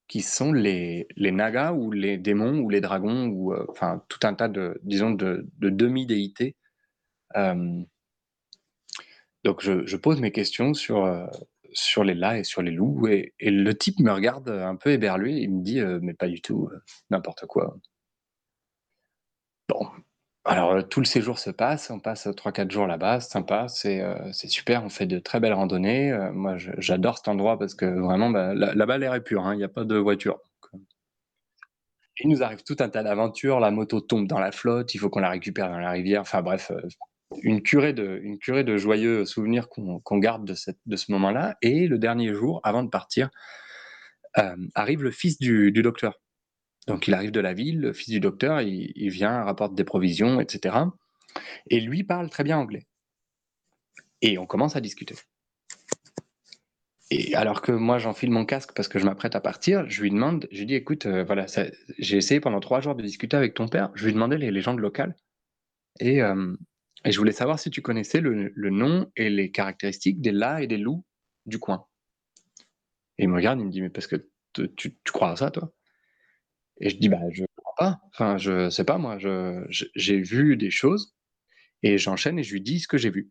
qui 0.09 0.23
sont 0.23 0.53
les, 0.53 1.09
les 1.17 1.33
nagas 1.33 1.73
ou 1.73 1.91
les 1.91 2.17
démons 2.17 2.61
ou 2.61 2.71
les 2.71 2.81
dragons, 2.81 3.27
ou 3.27 3.53
euh, 3.53 3.67
enfin 3.69 4.05
tout 4.09 4.21
un 4.23 4.35
tas 4.35 4.49
de, 4.49 4.81
disons, 4.85 5.11
de, 5.11 5.49
de 5.59 5.71
demi-déités. 5.71 6.57
donc 9.45 9.63
je, 9.63 9.87
je, 9.87 9.97
pose 9.97 10.21
mes 10.21 10.33
questions 10.33 10.75
sur, 10.75 11.29
sur 11.73 12.05
les 12.05 12.15
La 12.15 12.39
et 12.39 12.45
sur 12.45 12.63
les 12.63 12.71
loups, 12.71 13.09
et, 13.09 13.35
et, 13.41 13.51
le 13.51 13.77
type 13.77 13.99
me 14.01 14.13
regarde 14.13 14.49
un 14.49 14.77
peu 14.77 14.91
éberlué, 14.91 15.33
il 15.33 15.51
me 15.53 15.63
dit 15.63 15.81
mais 16.03 16.15
pas 16.15 16.29
du 16.29 16.41
tout, 16.41 16.71
n'importe 17.11 17.47
quoi. 17.47 17.77
Bon, 19.69 19.89
alors 20.45 20.73
euh, 20.73 20.83
tout 20.83 21.01
le 21.01 21.07
séjour 21.07 21.39
se 21.41 21.51
passe, 21.51 21.91
on 21.91 21.99
passe 21.99 22.29
3-4 22.29 22.71
jours 22.71 22.87
là-bas, 22.87 23.21
c'est 23.21 23.31
sympa, 23.33 23.67
c'est 23.69 24.01
euh, 24.01 24.33
super, 24.33 24.85
on 24.85 24.89
fait 24.89 25.07
de 25.07 25.19
très 25.19 25.41
belles 25.41 25.53
randonnées. 25.53 26.13
Euh, 26.13 26.33
moi, 26.33 26.57
j'adore 26.57 27.19
cet 27.19 27.29
endroit 27.29 27.59
parce 27.59 27.75
que 27.75 27.85
vraiment, 27.87 28.31
là-bas, 28.31 28.99
l'air 28.99 29.15
est 29.15 29.23
pur, 29.23 29.45
hein, 29.45 29.55
il 29.55 29.59
n'y 29.59 29.65
a 29.65 29.69
pas 29.69 29.85
de 29.85 29.97
voiture. 29.97 30.39
il 32.21 32.31
nous 32.31 32.43
arrive 32.45 32.63
tout 32.63 32.77
un 32.79 32.89
tas 32.89 33.03
d'aventures, 33.03 33.59
la 33.59 33.73
moto 33.73 34.01
tombe 34.01 34.29
dans 34.29 34.39
la 34.39 34.53
flotte, 34.53 34.95
il 34.95 34.99
faut 34.99 35.11
qu'on 35.11 35.21
la 35.21 35.31
récupère 35.31 35.69
dans 35.69 35.79
la 35.79 35.91
rivière, 35.91 36.21
enfin 36.21 36.43
bref, 36.43 36.71
une 37.43 37.61
curée 37.63 37.93
de, 37.93 38.21
une 38.23 38.39
curée 38.39 38.63
de 38.65 38.77
joyeux 38.77 39.25
souvenirs 39.27 39.69
qu'on 39.69 40.19
garde 40.19 40.45
de, 40.47 40.55
cette, 40.55 40.79
de 40.87 40.97
ce 40.97 41.11
moment-là. 41.13 41.57
Et 41.61 41.89
le 41.89 41.99
dernier 41.99 42.33
jour, 42.33 42.61
avant 42.63 42.85
de 42.85 42.89
partir, 42.89 43.31
arrive 44.75 45.03
le 45.03 45.11
fils 45.11 45.39
du 45.39 45.73
docteur. 45.73 46.21
Donc 46.87 47.09
il 47.09 47.15
arrive 47.15 47.33
de 47.33 47.41
la 47.41 47.53
ville, 47.53 47.81
le 47.81 47.93
fils 47.93 48.11
du 48.11 48.21
docteur, 48.21 48.61
il, 48.61 49.11
vient, 49.11 49.43
rapporte 49.43 49.75
des 49.75 49.85
provisions, 49.85 50.41
etc. 50.41 50.77
Et 51.69 51.81
lui 51.81 52.05
parle 52.05 52.31
très 52.31 52.45
bien 52.45 52.59
anglais. 52.59 52.87
Et 54.23 54.39
on 54.39 54.47
commence 54.47 54.77
à 54.77 54.81
discuter. 54.81 55.17
Et 57.11 57.35
alors 57.35 57.63
que 57.63 57.73
moi 57.73 57.99
j'enfile 57.99 58.31
mon 58.31 58.45
casque 58.45 58.73
parce 58.75 58.89
que 58.89 58.99
je 58.99 59.05
m'apprête 59.05 59.37
à 59.37 59.41
partir, 59.41 59.89
je 59.89 60.03
lui 60.03 60.11
demande, 60.11 60.49
je 60.51 60.59
lui 60.59 60.67
dis 60.67 60.75
écoute, 60.75 61.07
euh, 61.07 61.23
voilà, 61.25 61.47
j'ai 61.99 62.17
essayé 62.17 62.41
pendant 62.41 62.59
trois 62.59 62.81
jours 62.81 62.97
de 62.97 63.03
discuter 63.03 63.37
avec 63.37 63.55
ton 63.55 63.69
père, 63.69 63.91
je 63.95 64.07
lui 64.07 64.13
demandais 64.13 64.39
les 64.39 64.51
légendes 64.51 64.81
locales. 64.81 65.15
Et, 66.01 66.21
euh, 66.23 66.55
et 67.05 67.13
je 67.13 67.19
voulais 67.19 67.33
savoir 67.33 67.59
si 67.61 67.71
tu 67.71 67.83
connaissais 67.83 68.21
le, 68.21 68.71
nom 68.71 69.11
et 69.17 69.31
les 69.31 69.51
caractéristiques 69.53 70.21
des 70.21 70.33
lats 70.33 70.63
et 70.63 70.67
des 70.67 70.79
loups 70.79 71.05
du 71.47 71.59
coin. 71.61 71.87
Et 73.19 73.25
il 73.25 73.29
me 73.29 73.37
regarde, 73.37 73.61
il 73.61 73.67
me 73.67 73.71
dit 73.71 73.83
mais 73.83 73.91
parce 73.91 74.09
que 74.09 74.29
tu, 74.53 74.69
tu 74.75 75.13
crois 75.13 75.31
à 75.31 75.37
ça 75.37 75.51
toi? 75.51 75.73
Et 76.81 76.91
je 76.91 76.97
dis: 76.97 77.09
«Bah, 77.09 77.21
je 77.33 77.45
crois 77.57 77.75
pas, 77.79 78.01
enfin, 78.13 78.39
je 78.39 78.71
sais 78.71 78.85
pas 78.85 78.99
moi, 78.99 79.19
j'ai 79.71 80.21
vu 80.21 80.57
des 80.57 80.71
choses» 80.71 81.15
et 81.83 81.99
j'enchaîne 81.99 82.39
et 82.39 82.43
je 82.43 82.53
lui 82.53 82.61
dis 82.63 82.81
ce 82.81 82.89
que 82.89 82.99
j'ai 82.99 83.11
vu. 83.11 83.31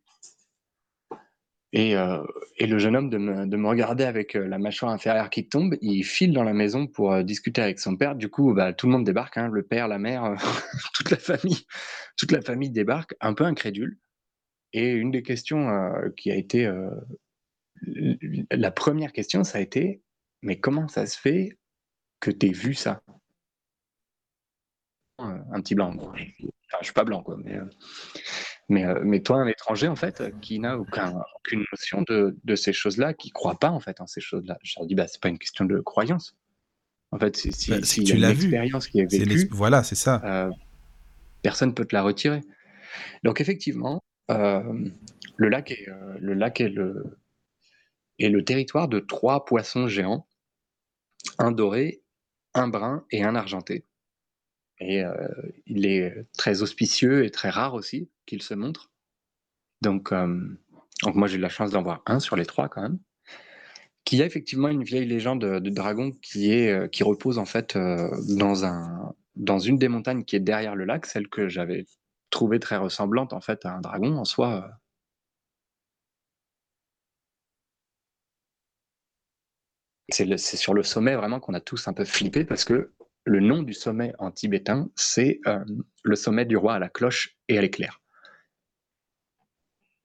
Et 1.73 1.95
euh, 1.97 2.23
et 2.57 2.67
le 2.67 2.77
jeune 2.79 2.95
homme 2.95 3.09
de 3.09 3.17
me 3.17 3.45
de 3.47 3.57
me 3.57 3.67
regarder 3.67 4.05
avec, 4.05 4.35
euh, 4.35 4.47
la 4.47 4.59
mâchoire 4.59 4.91
inférieure 4.93 5.29
qui 5.29 5.49
tombe, 5.49 5.75
il 5.81 6.03
file 6.03 6.31
dans 6.33 6.43
la 6.43 6.53
maison 6.53 6.87
pour, 6.87 7.11
euh, 7.13 7.23
discuter 7.23 7.61
avec 7.61 7.79
son 7.79 7.97
père. 7.97 8.15
Du 8.15 8.29
coup, 8.29 8.53
bah, 8.53 8.71
tout 8.73 8.87
le 8.87 8.93
monde 8.93 9.03
débarque, 9.05 9.37
hein, 9.37 9.49
le 9.51 9.63
père, 9.63 9.87
la 9.89 9.99
mère, 9.99 10.35
toute 10.93 11.11
la 11.11 11.17
famille 11.17 11.65
toute 12.17 12.31
la 12.31 12.41
famille 12.41 12.69
débarque, 12.71 13.13
un 13.19 13.33
peu 13.33 13.43
incrédule 13.43 13.99
et 14.73 14.91
une 14.91 15.11
des 15.11 15.23
questions, 15.23 15.69
qui 16.17 16.31
a 16.31 16.35
été, 16.35 16.69
la 18.51 18.71
première 18.71 19.13
question, 19.13 19.43
ça 19.43 19.59
a 19.59 19.61
été: 19.61 20.01
«Mais 20.43 20.59
comment 20.59 20.87
ça 20.87 21.05
se 21.07 21.19
fait 21.19 21.57
que 22.21 22.31
tu 22.31 22.47
aies 22.47 22.51
vu 22.53 22.73
ça?» 22.73 23.01
Un 25.19 25.61
petit 25.61 25.75
blanc. 25.75 25.93
Enfin, 25.97 26.77
je 26.79 26.85
suis 26.85 26.93
pas 26.93 27.03
blanc, 27.03 27.23
quoi. 27.23 27.37
Mais, 27.43 27.55
euh, 27.55 27.65
mais, 28.69 28.85
euh, 28.85 29.01
mais, 29.03 29.21
toi, 29.21 29.37
un 29.37 29.47
étranger, 29.47 29.87
en 29.87 29.95
fait, 29.95 30.23
qui 30.41 30.59
n'a 30.59 30.77
aucun, 30.77 31.13
aucune 31.37 31.63
notion 31.71 32.03
de, 32.07 32.37
de 32.43 32.55
ces 32.55 32.73
choses-là, 32.73 33.13
qui 33.13 33.31
croit 33.31 33.59
pas, 33.59 33.69
en 33.69 33.79
fait, 33.79 34.01
en 34.01 34.07
ces 34.07 34.21
choses-là. 34.21 34.57
Je 34.63 34.73
leur 34.77 34.87
dis, 34.87 34.95
bah, 34.95 35.07
c'est 35.07 35.21
pas 35.21 35.29
une 35.29 35.39
question 35.39 35.65
de 35.65 35.79
croyance. 35.79 36.35
En 37.11 37.19
fait, 37.19 37.37
si, 37.37 37.51
si, 37.51 37.71
bah, 37.71 37.77
y 37.79 38.11
a 38.11 38.15
une 38.15 38.23
expérience 38.25 38.87
qui 38.87 38.99
est 38.99 39.11
vécue, 39.11 39.47
voilà, 39.51 39.83
c'est 39.83 39.95
ça. 39.95 40.21
Euh, 40.25 40.51
personne 41.41 41.73
peut 41.73 41.85
te 41.85 41.95
la 41.95 42.01
retirer. 42.01 42.41
Donc, 43.23 43.39
effectivement, 43.39 44.01
le 44.27 45.49
lac 45.49 45.71
est, 45.71 45.87
le, 46.19 46.33
lac 46.33 46.59
est 46.59 46.69
le, 46.69 47.19
est 48.19 48.29
le 48.29 48.43
territoire 48.43 48.87
de 48.87 48.99
trois 48.99 49.45
poissons 49.45 49.87
géants, 49.87 50.27
un 51.37 51.51
doré, 51.51 52.01
un 52.53 52.67
brun 52.67 53.05
et 53.11 53.23
un 53.23 53.35
argenté. 53.35 53.85
Et 54.79 55.03
il 55.65 55.85
est 55.85 56.25
très 56.37 56.61
auspicieux 56.61 57.25
et 57.25 57.31
très 57.31 57.49
rare 57.49 57.73
aussi 57.73 58.09
qu'il 58.25 58.41
se 58.41 58.53
montre. 58.53 58.91
Donc, 59.81 60.11
donc 60.11 61.15
moi 61.15 61.27
j'ai 61.27 61.37
eu 61.37 61.41
la 61.41 61.49
chance 61.49 61.71
d'en 61.71 61.81
voir 61.81 62.01
un 62.05 62.19
sur 62.19 62.35
les 62.35 62.45
trois 62.45 62.69
quand 62.69 62.81
même. 62.81 62.99
Qui 64.03 64.21
a 64.21 64.25
effectivement 64.25 64.67
une 64.67 64.83
vieille 64.83 65.07
légende 65.07 65.41
de 65.41 65.69
dragon 65.69 66.11
qui, 66.21 66.51
est, 66.51 66.91
qui 66.91 67.03
repose 67.03 67.37
en 67.39 67.45
fait 67.45 67.77
dans, 67.77 68.65
un, 68.65 69.15
dans 69.35 69.59
une 69.59 69.77
des 69.77 69.87
montagnes 69.87 70.23
qui 70.23 70.35
est 70.35 70.39
derrière 70.41 70.75
le 70.75 70.85
lac, 70.85 71.05
celle 71.05 71.27
que 71.27 71.47
j'avais 71.47 71.85
trouvée 72.29 72.59
très 72.59 72.77
ressemblante 72.77 73.33
en 73.33 73.41
fait 73.41 73.65
à 73.65 73.73
un 73.75 73.81
dragon 73.81 74.17
en 74.17 74.25
soi. 74.25 74.69
C'est 80.09 80.37
sur 80.57 80.73
le 80.73 80.83
sommet 80.83 81.15
vraiment 81.15 81.39
qu'on 81.39 81.53
a 81.53 81.59
tous 81.59 81.87
un 81.87 81.93
peu 81.93 82.05
flippé 82.05 82.45
parce 82.45 82.63
que 82.65 82.91
le 83.25 83.39
nom 83.39 83.63
du 83.63 83.73
sommet 83.73 84.13
en 84.19 84.31
tibétain, 84.31 84.89
c'est 84.95 85.39
euh, 85.47 85.63
le 86.03 86.15
sommet 86.15 86.45
du 86.45 86.57
roi 86.57 86.75
à 86.75 86.79
la 86.79 86.89
cloche 86.89 87.35
et 87.47 87.57
à 87.57 87.61
l'éclair. 87.61 88.01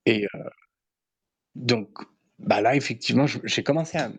Et 0.07 0.27
euh, 0.35 0.51
donc, 1.55 1.91
bah 2.39 2.61
là, 2.61 2.75
effectivement, 2.77 3.27
j'ai 3.27 3.63
commencé 3.63 3.99
à, 3.99 4.11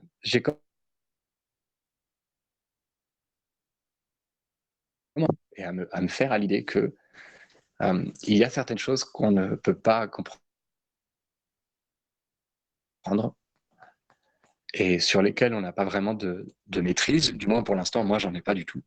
me, 5.71 6.07
faire 6.07 6.31
à 6.31 6.37
l'idée 6.37 6.63
que 6.65 6.95
il 8.23 8.37
y 8.37 8.43
a 8.43 8.49
certaines 8.49 8.77
choses 8.77 9.03
qu'on 9.03 9.31
ne 9.31 9.55
peut 9.55 9.75
pas 9.77 10.07
comprendre 10.07 10.39
et 14.73 14.99
sur 14.99 15.21
lesquelles 15.21 15.53
on 15.53 15.61
n'a 15.61 15.73
pas 15.73 15.85
vraiment 15.85 16.13
de, 16.13 16.53
maîtrise, 16.75 17.33
du 17.33 17.47
moins 17.47 17.63
pour 17.63 17.75
l'instant, 17.75 18.03
moi, 18.03 18.19
j'en 18.19 18.33
ai 18.33 18.41
pas 18.41 18.53
du 18.53 18.65
tout, 18.65 18.81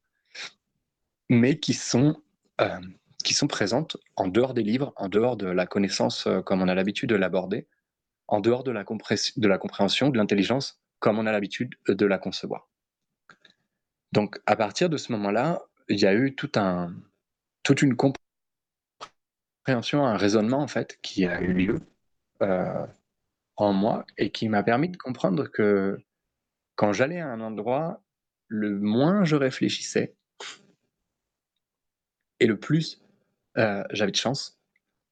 mais 1.28 1.58
qui 1.58 1.74
sont, 1.74 2.22
qui 3.22 3.34
sont 3.34 3.46
présentes 3.46 3.96
en 4.16 4.28
dehors 4.28 4.54
des 4.54 4.62
livres, 4.62 4.92
en 4.96 5.08
dehors 5.08 5.36
de 5.36 5.46
la 5.46 5.66
connaissance 5.66 6.28
comme 6.44 6.62
on 6.62 6.68
a 6.68 6.74
l'habitude 6.74 7.10
de 7.10 7.16
l'aborder, 7.16 7.66
en 8.28 8.40
dehors 8.40 8.64
de 8.64 8.70
la, 8.70 8.84
compréhension, 8.84 10.08
de 10.08 10.16
l'intelligence, 10.16 10.80
comme 10.98 11.18
on 11.18 11.26
a 11.26 11.32
l'habitude 11.32 11.74
de 11.86 12.06
la 12.06 12.18
concevoir. 12.18 12.68
Donc, 14.12 14.40
à 14.46 14.56
partir 14.56 14.88
de 14.88 14.96
ce 14.96 15.12
moment-là, 15.12 15.62
il 15.88 16.00
y 16.00 16.06
a 16.06 16.14
eu 16.14 16.34
toute 16.34 16.56
une 17.82 17.96
compréhension, 19.66 20.06
un 20.06 20.16
raisonnement, 20.16 20.60
en 20.60 20.68
fait, 20.68 20.98
qui 21.02 21.26
a 21.26 21.40
eu 21.42 21.52
lieu 21.52 21.80
euh, 22.42 22.86
en 23.56 23.72
moi 23.72 24.04
et 24.18 24.30
qui 24.30 24.48
m'a 24.48 24.62
permis 24.62 24.88
de 24.88 24.96
comprendre 24.96 25.48
que 25.48 25.98
quand 26.76 26.92
j'allais 26.92 27.20
à 27.20 27.28
un 27.28 27.40
endroit, 27.40 28.02
le 28.48 28.78
moins 28.78 29.24
je 29.24 29.36
réfléchissais 29.36 30.14
et 32.40 32.46
le 32.46 32.58
plus 32.58 33.00
euh, 33.56 33.84
j'avais 33.90 34.10
de 34.10 34.16
chance 34.16 34.58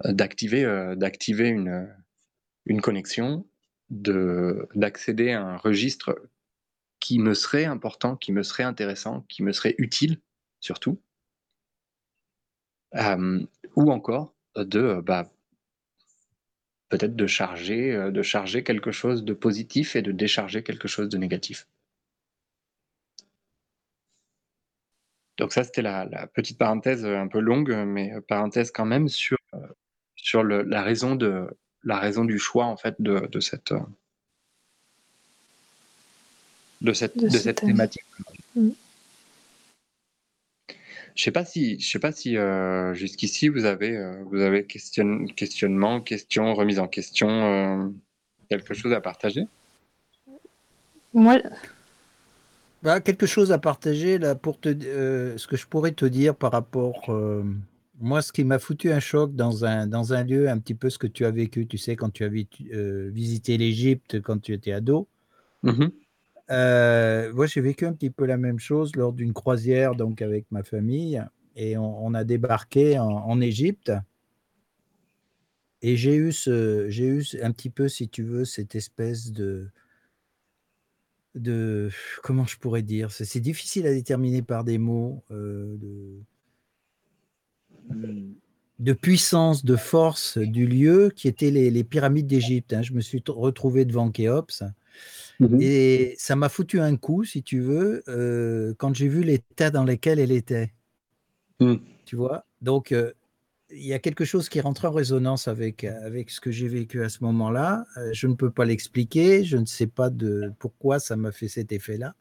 euh, 0.05 0.13
d'activer 0.13 0.65
d'activer 0.97 1.49
une, 1.49 1.95
une 2.67 2.81
connexion, 2.81 3.47
d'accéder 3.91 5.33
à 5.33 5.43
un 5.43 5.57
registre 5.57 6.21
qui 7.01 7.19
me 7.19 7.35
serait 7.35 7.65
important, 7.65 8.17
qui 8.17 8.33
me 8.33 8.43
serait 8.43 8.63
intéressant, 8.63 9.23
qui 9.29 9.43
me 9.43 9.53
serait 9.53 9.75
utile 9.79 10.21
surtout, 10.61 11.01
ou 12.95 13.91
encore 13.91 14.35
de 14.57 15.01
bah, 15.01 15.31
peut-être 16.93 17.17
de 17.17 17.27
charger, 17.27 18.11
de 18.13 18.23
charger 18.23 18.63
quelque 18.63 18.93
chose 18.93 19.25
de 19.25 19.33
positif 19.33 19.97
et 19.97 20.03
de 20.03 20.13
décharger 20.13 20.63
quelque 20.63 20.89
chose 20.89 21.09
de 21.09 21.17
négatif. 21.17 21.67
Donc 25.39 25.55
ça, 25.55 25.65
c'était 25.65 25.81
la, 25.81 26.27
petite 26.35 26.59
parenthèse 26.59 27.07
un 27.07 27.29
peu 27.29 27.41
longue, 27.41 27.73
mais 27.87 28.13
parenthèse 28.29 28.71
quand 28.71 28.85
même 28.85 29.09
sur, 29.09 29.39
sur 30.17 30.45
la 30.45 30.83
raison 30.83 31.17
de, 31.17 31.49
la 31.83 31.99
raison 31.99 32.27
du 32.27 32.39
choix 32.39 32.67
en 32.67 32.77
fait 32.77 32.97
de, 32.99 33.27
de 33.27 33.41
cette 33.41 33.73
de 36.83 36.93
cette, 36.93 37.17
de, 37.17 37.31
cette 37.31 37.61
thématique. 37.61 38.05
Mm. 38.55 38.71
Je 41.15 41.23
sais 41.23 41.31
pas 41.31 41.45
si, 41.45 41.79
je 41.79 41.91
sais 41.91 41.99
pas 41.99 42.13
si 42.13 42.37
euh, 42.37 42.95
jusqu'ici 42.95 43.49
vous 43.49 43.65
avez, 43.65 43.97
euh, 43.97 44.23
vous 44.31 44.41
avez 44.41 44.65
question, 44.65 45.27
questionnement, 45.27 46.01
question, 46.01 46.55
remise 46.55 46.79
en 46.79 46.89
question, 46.89 47.29
euh, 47.29 47.89
quelque 48.49 48.75
chose 48.75 48.93
à 48.93 49.01
partager? 49.01 49.47
Moi, 51.13 51.39
bah, 52.83 53.01
quelque 53.01 53.27
chose 53.27 53.53
à 53.53 53.59
partager 53.59 54.19
là 54.19 54.35
pour 54.35 54.59
te, 54.59 54.69
ce 55.37 55.47
que 55.47 55.57
je 55.57 55.67
pourrais 55.67 55.93
te 55.93 56.07
dire 56.07 56.35
par 56.35 56.53
rapport 56.53 57.11
moi, 58.03 58.21
ce 58.21 58.33
qui 58.33 58.43
m'a 58.43 58.59
foutu 58.59 58.91
un 58.91 58.99
choc 58.99 59.35
dans 59.35 59.65
un, 59.65 59.87
dans 59.87 60.13
un 60.13 60.25
lieu, 60.25 60.49
un 60.49 60.59
petit 60.59 60.75
peu 60.75 60.91
ce 60.91 60.99
que 60.99 61.07
tu 61.07 61.25
as 61.25 61.31
vécu, 61.31 61.69
tu 61.69 61.79
sais, 61.79 61.95
quand 61.95 62.11
tu 62.11 62.25
euh, 62.25 63.11
visité 63.13 63.57
l'Égypte 63.57 64.21
quand 64.21 64.43
tu 64.43 64.53
étais 64.53 64.73
ado. 64.73 65.09
Mmh 65.63 65.87
euh, 66.53 67.33
moi, 67.33 67.47
j'ai 67.47 67.61
vécu 67.61 67.87
un 67.87 67.95
petit 67.95 68.11
peu 68.11 68.27
la 68.27 68.37
même 68.37 68.59
chose 68.59 68.95
lors 68.95 69.13
d'une 69.13 69.33
croisière 69.33 69.95
donc 69.95 70.21
avec 70.21 70.45
ma 70.51 70.63
famille 70.63 71.23
et 71.57 71.77
on, 71.77 72.15
a 72.15 72.25
débarqué 72.25 72.99
en, 72.99 73.41
Égypte. 73.41 73.93
Et 75.83 75.97
j'ai 75.97 76.15
eu, 76.15 76.33
ce, 76.33 76.89
j'ai 76.89 77.07
eu 77.07 77.25
un 77.43 77.53
petit 77.53 77.71
peu, 77.71 77.89
si 77.89 78.09
tu 78.09 78.23
veux, 78.23 78.45
cette 78.45 78.75
espèce 78.75 79.33
de, 79.33 79.69
de 81.35 81.91
comment 82.23 82.47
je 82.47 82.57
pourrais 82.59 82.83
dire, 82.83 83.11
c'est, 83.11 83.41
difficile 83.41 83.87
à 83.87 83.93
déterminer 83.93 84.43
par 84.43 84.65
des 84.65 84.79
mots, 84.79 85.23
euh, 85.31 85.77
de, 88.79 88.93
puissance, 88.93 89.65
de 89.65 89.77
force 89.77 90.39
du 90.39 90.67
lieu 90.67 91.13
qui 91.15 91.29
étaient 91.29 91.51
les, 91.51 91.85
pyramides 91.85 92.27
d'Égypte. 92.27 92.73
Hein. 92.73 92.83
Je 92.83 92.93
me 92.93 93.01
suis 93.01 93.23
retrouvé 93.27 93.85
devant 93.85 94.11
Khéops. 94.11 94.63
Mhm. 95.49 95.59
Et 95.61 96.15
ça 96.19 96.37
m'a 96.37 96.49
foutu 96.49 96.81
un 96.81 96.97
coup, 96.97 97.25
si 97.25 97.43
tu 97.43 97.61
veux, 97.61 98.03
euh, 98.09 98.75
quand 98.79 98.95
j'ai 98.95 99.09
vu 99.09 99.23
l'état 99.23 99.71
dans 99.71 99.85
lequel 99.85 100.19
elle 100.19 100.31
était. 100.31 100.73
Mhm. 101.61 101.81
Tu 102.05 102.17
vois? 102.17 102.45
Donc, 102.61 102.93
euh, 102.93 103.13
il 103.71 103.85
y 103.85 103.93
a 103.93 103.99
quelque 103.99 104.25
chose 104.25 104.49
qui 104.49 104.61
rentre 104.61 104.85
en 104.85 104.93
résonance 104.93 105.49
avec, 105.49 105.85
avec 105.85 106.31
ce 106.31 106.41
que 106.41 106.51
j'ai 106.51 106.69
vécu 106.69 107.03
à 107.03 107.09
ce 107.09 107.25
moment-là. 107.25 107.87
Euh, 107.97 108.11
je 108.13 108.27
ne 108.27 108.35
peux 108.35 108.51
pas 108.51 108.65
l'expliquer. 108.65 109.45
Je 109.45 109.57
ne 109.57 109.65
sais 109.65 109.87
pas 109.87 110.11
de 110.11 110.53
pourquoi 110.59 111.01
ça 111.01 111.17
m'a 111.17 111.33
fait 111.33 111.49
cet 111.49 111.73
effet-là. 111.73 112.15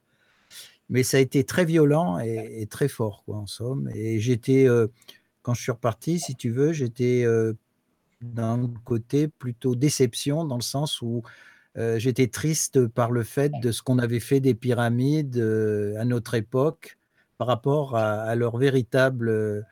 Mais 0.90 1.04
ça 1.04 1.18
a 1.18 1.20
été 1.20 1.44
très 1.44 1.66
violent 1.66 2.20
et, 2.20 2.68
très 2.70 2.88
fort, 2.88 3.24
quoi, 3.26 3.38
en 3.38 3.48
somme. 3.48 3.90
Et 3.94 4.20
j'étais 4.20 4.68
quand 5.42 5.54
je 5.54 5.62
suis 5.62 5.72
reparti, 5.72 6.20
si 6.20 6.36
tu 6.36 6.50
veux, 6.50 6.74
j'étais 6.74 7.26
d'un 8.20 8.70
côté 8.84 9.30
plutôt 9.30 9.74
déception, 9.74 10.44
dans 10.44 10.58
le 10.58 10.62
sens 10.62 11.02
où 11.02 11.24
j'étais 11.76 12.28
triste 12.28 12.88
par 12.88 13.12
le 13.12 13.24
fait 13.24 13.52
de 13.62 13.72
ce 13.72 13.82
qu'on 13.82 14.00
avait 14.00 14.20
fait 14.20 14.40
des 14.40 14.54
pyramides 14.54 15.38
à 15.98 16.06
notre 16.06 16.34
époque 16.36 16.98
par 17.38 17.48
rapport 17.48 17.96
à, 17.96 18.36
leur 18.36 18.58
véritable 18.58 19.66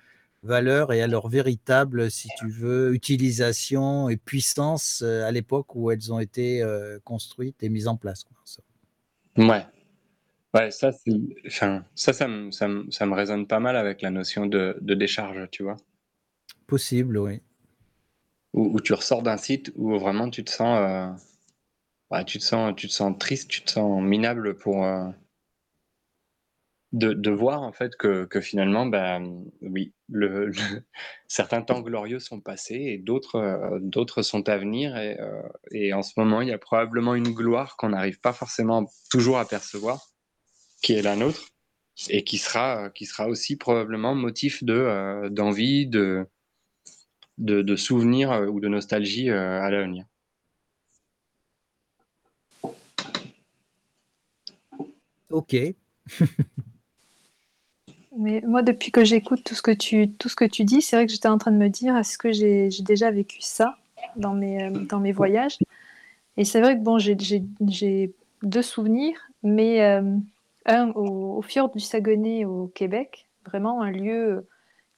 valeur 0.44 0.94
et 0.94 1.02
à 1.02 1.08
leur 1.08 1.28
véritable, 1.28 2.10
si 2.10 2.30
tu 2.40 2.50
veux, 2.50 2.94
utilisation 2.94 4.10
et 4.10 4.18
puissance 4.18 5.02
à 5.02 5.32
l'époque 5.32 5.76
où 5.76 5.92
elles 5.92 6.12
ont 6.14 6.20
été 6.20 6.64
construites 7.04 7.62
et 7.64 7.70
mises 7.70 7.88
en 7.88 7.98
place. 7.98 8.26
Ouais, 9.38 9.66
Ouais, 10.54 10.72
ça, 10.72 10.90
enfin, 11.46 11.86
ça, 11.94 12.12
ça 12.12 12.28
me, 12.28 12.52
ça, 12.52 12.68
me, 12.68 12.90
ça 12.90 13.06
me 13.06 13.14
résonne 13.14 13.46
pas 13.46 13.60
mal 13.60 13.76
avec 13.76 14.02
la 14.02 14.10
notion 14.10 14.48
de, 14.48 14.76
de 14.82 14.94
décharge, 14.96 15.48
tu 15.52 15.62
vois? 15.62 15.78
Possible, 16.66 17.20
oui. 17.20 17.42
Où, 18.54 18.82
tu 18.82 18.94
ressors 18.94 19.22
d'un 19.22 19.38
site 19.38 19.72
où 19.76 19.98
vraiment 20.00 20.28
tu 20.32 20.44
te 20.44 20.50
sens, 20.50 21.22
euh, 22.14 22.24
tu 22.24 22.40
te 22.40 22.44
sens, 22.44 22.74
tu 22.76 22.88
te 22.88 22.94
sens 22.94 23.18
triste, 23.18 23.50
tu 23.50 23.62
te 23.62 23.72
sens 23.72 24.02
minable 24.02 24.56
pour 24.58 24.86
euh, 24.86 25.08
de, 26.92 27.30
voir 27.30 27.62
en 27.62 27.72
fait 27.72 27.96
que, 27.96 28.28
finalement, 28.42 28.86
ben 28.86 29.46
oui, 29.62 29.94
certains 31.28 31.62
temps 31.62 31.82
glorieux 31.82 32.20
sont 32.20 32.42
passés 32.42 32.76
et 32.76 32.98
d'autres, 32.98 33.36
euh, 33.36 34.24
sont 34.24 34.50
à 34.50 34.58
venir 34.58 34.98
et, 34.98 35.18
et 35.72 35.94
en 35.94 36.02
ce 36.02 36.14
moment, 36.18 36.42
il 36.42 36.50
y 36.50 36.54
a 36.54 36.58
probablement 36.58 37.14
une 37.16 37.32
gloire 37.32 37.78
qu'on 37.78 37.90
n'arrive 37.90 38.20
pas 38.20 38.34
forcément 38.34 38.90
toujours 39.12 39.38
à 39.38 39.48
percevoir 39.48 40.10
qui 40.82 40.94
est 40.94 41.02
la 41.02 41.16
nôtre 41.16 41.50
et 42.10 42.24
qui 42.24 42.38
sera, 42.38 42.90
qui 42.92 43.06
sera 43.06 43.28
aussi 43.28 43.58
probablement 43.58 44.16
motif 44.16 44.64
de, 44.64 44.74
euh, 44.74 45.30
d'envie, 45.30 45.88
de, 45.88 46.26
de, 47.38 47.64
euh, 47.64 48.48
ou 48.48 48.60
de 48.60 48.68
nostalgie 48.68 49.30
euh, 49.30 49.62
à 49.62 49.70
l'avenir. 49.70 50.06
Ok. 55.30 55.56
Mais 58.18 58.42
moi, 58.42 58.64
depuis 58.64 58.92
que 58.92 59.06
j'écoute 59.06 59.44
tout 59.44 59.56
ce 59.56 59.62
que 59.62 59.72
tu, 59.72 60.12
tout 60.12 60.30
ce 60.30 60.36
que 60.36 60.46
tu 60.46 60.66
dis, 60.66 60.82
c'est 60.82 60.96
vrai 60.96 61.06
que 61.06 61.12
j'étais 61.12 61.28
en 61.28 61.38
train 61.38 61.52
de 61.52 61.58
me 61.58 61.70
dire, 61.70 61.96
est-ce 61.96 62.18
que 62.18 62.32
j'ai, 62.32 62.70
déjà 62.82 63.12
vécu 63.12 63.40
ça 63.42 63.78
dans 64.16 64.34
mes, 64.34 64.70
dans 64.72 65.00
mes 65.00 65.12
voyages? 65.12 65.58
Et 66.36 66.44
c'est 66.44 66.60
vrai 66.60 66.76
que 66.76 66.82
bon, 66.82 66.98
j'ai, 66.98 67.16
deux 68.42 68.62
souvenirs, 68.62 69.20
mais 69.44 69.82
un 70.66 70.90
au, 70.92 71.42
fjord 71.42 71.70
du 71.70 71.80
Saguenay 71.80 72.46
au 72.46 72.68
Québec, 72.68 73.30
vraiment 73.46 73.82
un 73.82 73.92
lieu 73.92 74.48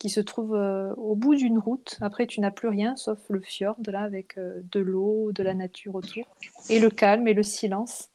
qui 0.02 0.10
se 0.10 0.20
trouve 0.20 0.56
euh, 0.56 0.96
au 0.96 1.16
bout 1.16 1.36
d'une 1.36 1.60
route. 1.60 2.00
Après, 2.02 2.26
tu 2.26 2.42
n'as 2.42 2.50
plus 2.50 2.70
rien 2.70 2.96
sauf 2.96 3.20
le 3.30 3.40
fjord 3.40 3.78
là 3.86 4.02
avec 4.02 4.36
euh, 4.40 4.60
de 4.72 4.80
l'eau, 4.80 5.32
de 5.32 5.44
la 5.44 5.54
nature 5.54 5.94
autour 5.94 6.26
et 6.72 6.80
le 6.80 6.90
calme 6.90 7.28
et 7.28 7.36
le 7.36 7.44
silence. 7.44 8.10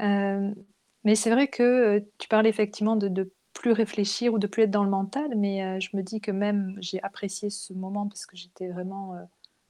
Euh, 0.00 0.50
mais 1.06 1.14
c'est 1.14 1.30
vrai 1.30 1.48
que 1.48 2.04
tu 2.18 2.28
parlais 2.28 2.50
effectivement 2.50 2.96
de, 2.96 3.08
de, 3.08 3.32
plus 3.54 3.72
réfléchir 3.72 4.34
ou 4.34 4.38
de 4.38 4.46
plus 4.46 4.64
être 4.64 4.70
dans 4.70 4.84
le 4.84 4.90
mental, 4.90 5.30
mais 5.34 5.80
je 5.80 5.96
me 5.96 6.02
dis 6.02 6.20
que 6.20 6.30
même 6.30 6.76
j'ai 6.78 7.02
apprécié 7.02 7.48
ce 7.48 7.72
moment 7.72 8.06
parce 8.06 8.26
que 8.26 8.36
j'étais 8.36 8.68
vraiment 8.68 9.14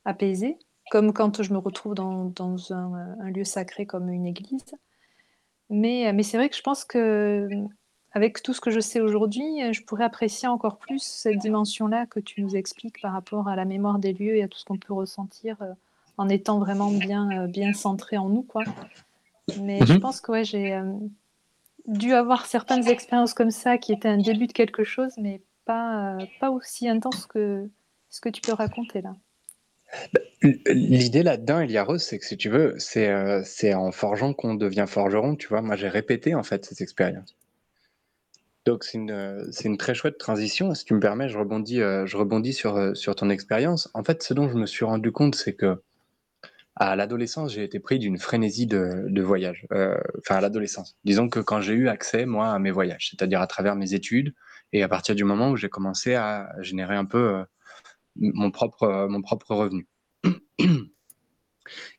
apaisée, 0.04 0.58
comme 0.90 1.12
quand 1.12 1.40
je 1.40 1.52
me 1.52 1.58
retrouve 1.58 1.94
dans, 1.94 2.24
dans 2.24 2.72
un, 2.72 3.16
un, 3.20 3.30
lieu 3.30 3.44
sacré 3.44 3.86
comme 3.86 4.08
une 4.08 4.26
église. 4.26 4.64
Mais, 5.70 6.12
mais 6.12 6.24
c'est 6.24 6.36
vrai 6.36 6.48
que 6.48 6.56
je 6.56 6.62
pense 6.62 6.84
que 6.84 7.48
avec 8.16 8.42
tout 8.42 8.54
ce 8.54 8.62
que 8.62 8.70
je 8.70 8.80
sais 8.80 9.00
aujourd'hui, 9.00 9.72
je 9.74 9.82
pourrais 9.82 10.04
apprécier 10.04 10.48
encore 10.48 10.78
plus 10.78 11.02
cette 11.02 11.36
dimension-là 11.36 12.06
que 12.06 12.18
tu 12.18 12.42
nous 12.42 12.56
expliques 12.56 13.02
par 13.02 13.12
rapport 13.12 13.46
à 13.46 13.56
la 13.56 13.66
mémoire 13.66 13.98
des 13.98 14.14
lieux 14.14 14.36
et 14.36 14.42
à 14.42 14.48
tout 14.48 14.58
ce 14.58 14.64
qu'on 14.64 14.78
peut 14.78 14.94
ressentir 14.94 15.60
euh, 15.60 15.74
en 16.16 16.28
étant 16.30 16.58
vraiment 16.58 16.90
bien, 16.90 17.46
bien 17.46 17.74
centré 17.74 18.16
en 18.16 18.30
nous. 18.30 18.42
Quoi. 18.42 18.64
Mais 19.60 19.84
je 19.84 19.92
mhm. 19.92 20.00
pense 20.00 20.22
que 20.22 20.32
ouais, 20.32 20.44
j'ai 20.44 20.80
dû 21.86 22.12
avoir 22.12 22.46
certaines 22.46 22.88
expériences 22.88 23.34
comme 23.34 23.50
ça 23.50 23.78
qui 23.78 23.92
étaient 23.92 24.08
un 24.08 24.18
début 24.18 24.46
de 24.46 24.52
quelque 24.52 24.84
chose, 24.84 25.12
mais 25.18 25.42
pas, 25.64 26.16
pas 26.40 26.50
aussi 26.50 26.88
intense 26.88 27.26
que 27.26 27.68
ce 28.08 28.20
que 28.20 28.28
tu 28.28 28.40
peux 28.40 28.52
raconter 28.52 29.02
là 29.02 29.14
bah, 30.12 30.20
L'idée 30.66 31.22
là-dedans, 31.22 31.60
Eliarose, 31.60 32.02
c'est 32.02 32.18
que 32.18 32.24
si 32.26 32.36
tu 32.36 32.48
veux, 32.48 32.74
c'est 32.78 33.10
c'est 33.44 33.74
en 33.74 33.92
forgeant 33.92 34.32
qu'on 34.32 34.54
devient 34.54 34.86
forgeron, 34.86 35.36
tu 35.36 35.48
vois. 35.48 35.62
Moi, 35.62 35.76
j'ai 35.76 35.88
répété 35.88 36.34
en 36.34 36.42
fait 36.42 36.64
cette 36.64 36.80
expérience. 36.80 37.36
Donc 38.64 38.82
c'est 38.82 38.98
une, 38.98 39.48
c'est 39.52 39.66
une 39.66 39.76
très 39.76 39.94
chouette 39.94 40.18
transition. 40.18 40.74
Si 40.74 40.84
tu 40.84 40.94
me 40.94 41.00
permets, 41.00 41.28
je 41.28 41.38
rebondis, 41.38 41.76
je 41.78 42.16
rebondis 42.16 42.52
sur, 42.52 42.96
sur 42.96 43.14
ton 43.14 43.30
expérience. 43.30 43.88
En 43.94 44.02
fait, 44.02 44.22
ce 44.22 44.34
dont 44.34 44.48
je 44.48 44.56
me 44.56 44.66
suis 44.66 44.84
rendu 44.84 45.12
compte, 45.12 45.36
c'est 45.36 45.54
que 45.54 45.80
à 46.76 46.94
l'adolescence, 46.94 47.54
j'ai 47.54 47.64
été 47.64 47.80
pris 47.80 47.98
d'une 47.98 48.18
frénésie 48.18 48.66
de, 48.66 49.22
voyage. 49.22 49.66
Euh, 49.72 49.98
enfin, 50.18 50.36
à 50.36 50.40
l'adolescence. 50.42 50.96
Disons 51.04 51.28
que 51.28 51.40
quand 51.40 51.62
j'ai 51.62 51.72
eu 51.72 51.88
accès, 51.88 52.26
moi, 52.26 52.52
à 52.52 52.58
mes 52.58 52.70
voyages, 52.70 53.08
c'est-à-dire 53.10 53.40
à 53.40 53.46
travers 53.46 53.76
mes 53.76 53.94
études, 53.94 54.34
et 54.72 54.82
à 54.82 54.88
partir 54.88 55.14
du 55.14 55.24
moment 55.24 55.50
où 55.50 55.56
j'ai 55.56 55.70
commencé 55.70 56.14
à 56.14 56.50
générer 56.60 56.94
un 56.94 57.06
peu 57.06 57.36
euh, 57.36 57.44
mon, 58.16 58.50
propre, 58.50 59.06
mon 59.08 59.22
propre 59.22 59.54
revenu. 59.54 59.88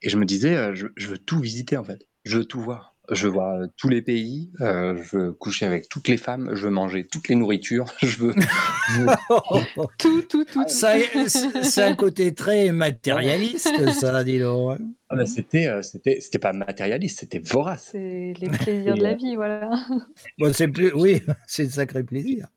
Et 0.02 0.10
je 0.10 0.18
me 0.18 0.26
disais, 0.26 0.56
euh, 0.56 0.76
je, 0.76 1.08
veux 1.08 1.18
tout 1.18 1.40
visiter, 1.40 1.76
en 1.76 1.84
fait. 1.84 2.08
Je 2.24 2.38
veux 2.38 2.46
tout 2.46 2.62
voir 2.62 2.96
je 3.10 3.28
vois 3.28 3.60
tous 3.78 3.90
les 3.90 4.02
pays, 4.02 4.52
euh, 4.60 5.02
je 5.02 5.18
veux 5.18 5.32
coucher 5.32 5.66
avec 5.66 5.88
toutes 5.88 6.08
les 6.08 6.18
femmes, 6.18 6.52
je 6.54 6.64
veux 6.64 6.70
manger 6.70 7.06
toutes 7.06 7.30
les 7.30 7.36
nourritures, 7.36 7.86
je 8.02 8.18
veux. 8.18 8.36
tout, 9.98 10.22
tout, 10.24 10.46
tout. 10.46 10.66
c'est 10.68 11.84
un 11.84 11.96
côté 11.96 12.34
très 12.34 12.72
matérialiste, 12.72 13.70
ça, 13.94 14.24
dis 14.24 14.40
donc. 14.40 14.80
Ah 15.10 15.16
bah, 15.16 15.26
c'était, 15.26 15.68
euh, 15.68 15.82
c'était, 15.82 16.20
c'était 16.20 16.40
pas 16.40 16.52
matérialiste, 16.52 17.22
c'était 17.22 17.40
vorace. 17.40 17.90
C'est 17.92 18.34
les 18.38 18.50
plaisirs 18.50 18.96
de 18.96 19.04
la 19.04 19.14
vie, 19.14 19.36
voilà. 19.36 19.70
Bon, 20.38 20.52
c'est 20.54 20.68
plus, 20.68 20.92
oui, 20.94 21.22
c'est 21.48 21.66
un 21.66 21.70
sacré 21.70 22.04
plaisir. 22.04 22.48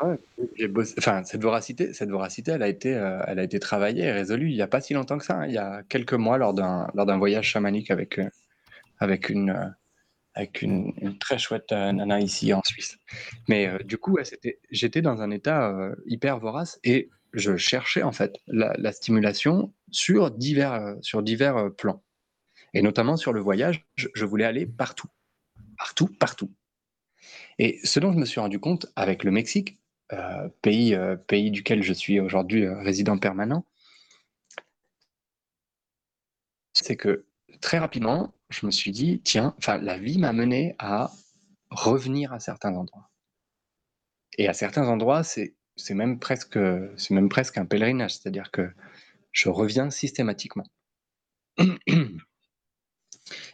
Ah 0.00 0.14
enfin, 0.98 1.22
cette 1.24 1.42
voracité, 1.42 1.94
cette 1.94 2.10
voracité, 2.10 2.52
elle 2.52 2.62
a 2.62 2.68
été, 2.68 2.94
euh, 2.94 3.22
elle 3.26 3.38
a 3.38 3.42
été 3.42 3.58
travaillée 3.58 4.04
et 4.04 4.12
résolue 4.12 4.50
il 4.50 4.54
n'y 4.54 4.62
a 4.62 4.66
pas 4.66 4.82
si 4.82 4.92
longtemps 4.92 5.16
que 5.16 5.24
ça. 5.24 5.36
Hein. 5.36 5.46
il 5.46 5.54
y 5.54 5.58
a 5.58 5.82
quelques 5.88 6.12
mois, 6.12 6.36
lors 6.36 6.52
d'un, 6.52 6.88
lors 6.94 7.06
d'un 7.06 7.16
voyage 7.16 7.46
chamanique 7.46 7.90
avec 7.90 8.20
avec 8.98 9.28
une, 9.28 9.74
euh, 10.38 10.44
une, 10.62 11.18
très 11.18 11.38
chouette 11.38 11.72
euh, 11.72 11.92
nana 11.92 12.20
ici 12.20 12.52
en 12.52 12.62
Suisse. 12.64 12.98
Mais 13.48 13.66
euh, 13.66 13.78
du 13.78 13.98
coup, 13.98 14.18
j'étais 14.70 15.02
dans 15.02 15.22
un 15.22 15.30
état 15.30 15.74
hyper 16.06 16.38
vorace 16.38 16.78
et 16.84 17.10
je 17.32 17.56
cherchais 17.56 18.02
en 18.02 18.12
fait 18.12 18.36
la, 18.46 18.92
stimulation 18.92 19.72
sur 19.90 20.30
divers, 20.30 20.94
plans. 21.76 22.02
Et 22.74 22.82
notamment 22.82 23.16
sur 23.16 23.32
le 23.32 23.40
voyage, 23.40 23.86
je, 23.96 24.24
voulais 24.24 24.44
aller 24.44 24.66
partout. 24.66 25.08
Partout, 25.78 26.08
partout. 26.08 26.52
Et 27.58 27.78
ce 27.84 28.00
dont 28.00 28.12
je 28.12 28.18
me 28.18 28.24
suis 28.24 28.40
rendu 28.40 28.58
compte 28.58 28.86
avec 28.96 29.24
le 29.24 29.30
Mexique, 29.30 29.78
pays 30.62 31.50
duquel 31.50 31.82
je 31.82 31.92
suis 31.92 32.20
aujourd'hui 32.20 32.68
résident 32.68 33.18
permanent, 33.18 33.66
c'est 36.72 36.96
que 36.96 37.26
très 37.60 37.78
rapidement, 37.78 38.32
je 38.50 38.66
me 38.66 38.70
suis 38.70 38.92
dit, 38.92 39.20
tiens, 39.24 39.54
la 39.66 39.98
vie 39.98 40.18
m'a 40.18 40.32
mené 40.32 40.74
à 40.78 41.10
revenir 41.70 42.32
à 42.32 42.40
certains 42.40 42.74
endroits. 42.74 43.10
Et 44.38 44.48
à 44.48 44.52
certains 44.52 44.88
endroits, 44.88 45.22
c'est 45.22 45.54
même 45.90 46.18
presque 46.18 46.58
même 47.10 47.28
presque 47.28 47.58
un 47.58 47.66
pèlerinage, 47.66 48.16
c'est-à-dire 48.16 48.50
que 48.50 48.70
je 49.32 49.48
reviens 49.48 49.90
systématiquement. 49.90 50.66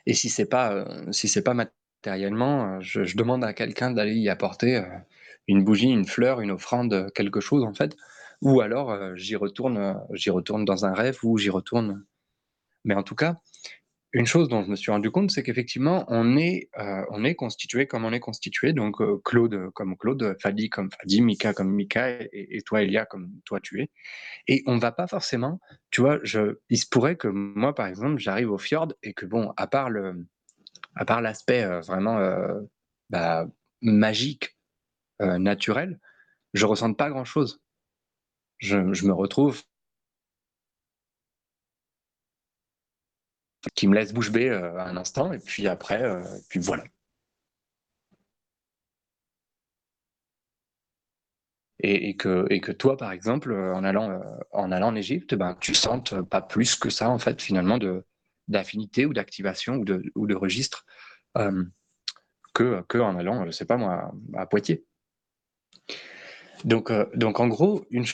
Et 0.06 0.14
si 0.14 0.28
c'est 0.28 0.46
pas 0.46 0.72
euh, 0.72 1.12
si 1.12 1.40
pas 1.42 1.54
matériellement, 1.54 2.76
euh, 2.76 2.80
je, 2.80 3.16
demande 3.16 3.44
à 3.44 3.52
quelqu'un 3.52 3.90
d'aller 3.90 4.14
y 4.14 4.28
apporter 4.28 4.76
euh, 4.76 4.98
une 5.48 5.64
bougie, 5.64 5.90
une 5.90 6.04
fleur, 6.06 6.40
une 6.40 6.50
offrande, 6.50 7.10
quelque 7.14 7.40
chose 7.40 7.64
en 7.64 7.74
fait, 7.74 7.96
ou 8.40 8.60
alors 8.60 9.16
j'y 9.16 9.36
retourne 9.36 10.00
j'y 10.12 10.30
retourne 10.30 10.64
dans 10.64 10.84
un 10.84 10.92
rêve 10.94 11.18
ou 11.22 11.38
j'y 11.38 11.50
retourne. 11.50 12.04
Mais 12.84 12.94
en 12.94 13.02
tout 13.02 13.14
cas, 13.14 13.40
une 14.14 14.26
chose 14.26 14.48
dont 14.48 14.62
je 14.62 14.68
me 14.68 14.76
suis 14.76 14.90
rendu 14.90 15.10
compte, 15.10 15.30
c'est 15.30 15.42
qu'effectivement, 15.42 16.04
on 16.08 16.36
est, 16.36 16.68
euh, 16.78 17.34
constitué 17.34 17.86
comme 17.86 18.04
on 18.04 18.12
est 18.12 18.20
constitué. 18.20 18.74
Donc, 18.74 19.00
euh, 19.00 19.20
Claude 19.24 19.70
comme 19.74 19.96
Claude, 19.96 20.36
Fadi 20.40 20.68
comme 20.68 20.90
Fadi, 20.90 21.22
Mika 21.22 21.54
comme 21.54 21.70
Mika, 21.70 22.20
et, 22.32 22.60
toi, 22.66 22.82
Elia, 22.82 23.06
comme 23.06 23.32
toi, 23.46 23.58
tu 23.60 23.80
es. 23.80 23.90
Et 24.48 24.62
on 24.66 24.76
va 24.76 24.92
pas 24.92 25.06
forcément, 25.06 25.60
tu 25.90 26.02
vois, 26.02 26.18
il 26.68 26.78
se 26.78 26.86
pourrait 26.86 27.16
que 27.16 27.28
moi, 27.28 27.74
par 27.74 27.86
exemple, 27.86 28.18
j'arrive 28.18 28.50
au 28.50 28.58
fjord 28.58 28.92
et 29.02 29.14
que, 29.14 29.24
bon, 29.24 29.52
à 29.56 29.66
part 29.66 29.88
l'aspect 29.88 31.64
euh, 31.64 31.80
vraiment 31.80 32.20
bah, 33.08 33.46
magique, 33.80 34.56
naturel, 35.20 36.00
je 36.52 36.66
ressente 36.66 36.98
pas 36.98 37.08
grand-chose. 37.08 37.62
Je, 38.58 38.92
je 38.92 39.06
me 39.06 39.12
retrouve 39.12 39.62
qui 43.74 43.86
me 43.88 43.94
laisse 43.94 44.12
bouche 44.12 44.30
bée 44.32 44.48
euh, 44.48 44.78
un 44.80 44.96
instant, 44.96 45.32
et 45.32 45.38
puis 45.38 45.68
après, 45.68 46.02
euh, 46.02 46.22
puis 46.48 46.60
voilà. 46.60 46.84
Et, 51.84 52.16
que, 52.16 52.46
et 52.48 52.60
que 52.60 52.70
toi, 52.70 52.96
par 52.96 53.10
exemple, 53.10 53.50
euh, 53.50 53.74
en 53.74 53.82
allant, 53.82 54.22
en, 54.52 54.70
allant 54.70 54.88
en 54.88 54.94
Égypte, 54.94 55.34
ben, 55.34 55.56
tu 55.60 55.74
sentes 55.74 56.20
pas 56.22 56.40
plus 56.40 56.76
que 56.76 56.90
ça, 56.90 57.10
en 57.10 57.18
fait, 57.18 57.42
finalement, 57.42 57.76
d'affinité 58.46 59.04
ou 59.04 59.12
d'activation 59.12 59.74
ou 59.74 59.84
de, 59.84 60.00
ou 60.14 60.28
de 60.28 60.34
registre 60.36 60.86
que, 62.54 62.82
que 62.82 62.98
en 62.98 63.16
allant, 63.16 63.44
je 63.46 63.50
sais 63.50 63.64
pas 63.64 63.78
moi, 63.78 64.12
à 64.34 64.46
Poitiers. 64.46 64.84
Donc, 66.64 66.92
donc 67.16 67.40
en 67.40 67.48
gros, 67.48 67.84
une 67.90 68.04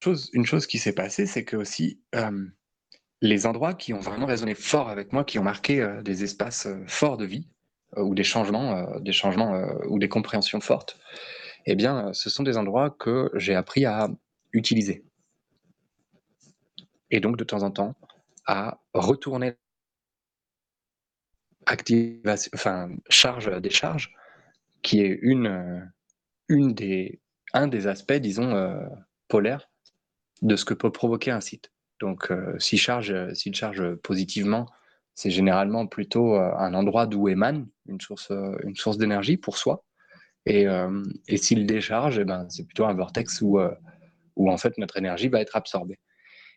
chose, 0.00 0.30
une 0.32 0.46
chose 0.46 0.68
qui 0.68 0.78
s'est 0.78 0.94
passée, 0.94 1.26
c'est 1.26 1.44
que 1.44 1.56
aussi, 1.56 2.00
les 3.22 3.46
endroits 3.46 3.72
qui 3.72 3.94
ont 3.94 4.00
vraiment 4.00 4.26
résonné 4.26 4.54
fort 4.54 4.90
avec 4.90 5.12
moi, 5.12 5.24
qui 5.24 5.38
ont 5.38 5.44
marqué 5.44 5.80
euh, 5.80 6.02
des 6.02 6.24
espaces 6.24 6.66
euh, 6.66 6.84
forts 6.88 7.16
de 7.16 7.24
vie, 7.24 7.48
euh, 7.96 8.02
ou 8.02 8.14
des 8.14 8.24
changements, 8.24 8.98
des 9.00 9.12
changements 9.12 9.64
ou 9.88 9.98
des 9.98 10.08
compréhensions 10.08 10.60
fortes, 10.60 10.98
eh 11.66 11.76
bien, 11.76 12.12
ce 12.12 12.28
sont 12.28 12.42
des 12.42 12.56
endroits 12.56 12.90
que 12.90 13.30
j'ai 13.34 13.54
appris 13.54 13.84
à 13.84 14.10
utiliser. 14.52 15.04
Et 17.10 17.20
donc, 17.20 17.36
de 17.36 17.44
temps 17.44 17.62
en 17.62 17.70
temps, 17.70 17.94
à 18.46 18.80
retourner 18.92 19.54
activation, 21.66 22.50
enfin, 22.54 22.90
charge 23.08 23.60
des 23.60 23.70
charges, 23.70 24.12
qui 24.82 25.00
est 25.00 25.18
une, 25.22 25.92
une 26.48 26.74
des, 26.74 27.20
un 27.52 27.68
des 27.68 27.86
aspects, 27.86 28.14
disons, 28.14 28.88
polaires 29.28 29.70
de 30.40 30.56
ce 30.56 30.64
que 30.64 30.74
peut 30.74 30.90
provoquer 30.90 31.30
un 31.30 31.40
site. 31.40 31.71
Donc, 32.02 32.32
euh, 32.32 32.58
s'il 32.58 32.80
charge, 32.80 33.14
s'il 33.32 33.54
charge 33.54 33.94
positivement, 33.94 34.66
c'est 35.14 35.30
généralement 35.30 35.86
plutôt 35.86 36.34
euh, 36.34 36.52
un 36.56 36.74
endroit 36.74 37.06
d'où 37.06 37.28
émane 37.28 37.68
une 37.86 38.00
source, 38.00 38.32
euh, 38.32 38.58
d'énergie 38.98 39.36
pour 39.36 39.56
soi. 39.56 39.84
Et, 40.44 40.66
et 41.28 41.36
s'il 41.36 41.66
décharge, 41.66 42.18
eh 42.18 42.24
ben, 42.24 42.48
c'est 42.48 42.64
plutôt 42.64 42.84
un 42.84 42.94
vortex 42.94 43.40
où, 43.42 43.60
en 43.60 44.56
fait 44.56 44.76
notre 44.76 44.96
énergie 44.96 45.28
va 45.28 45.40
être 45.40 45.54
absorbée. 45.54 46.00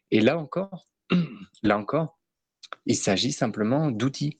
Et 0.09 0.21
là 0.21 0.39
encore, 0.39 0.87
là 1.61 1.77
encore, 1.77 2.17
il 2.87 2.95
s'agit 2.95 3.31
simplement 3.31 3.91
d'outils. 3.91 4.39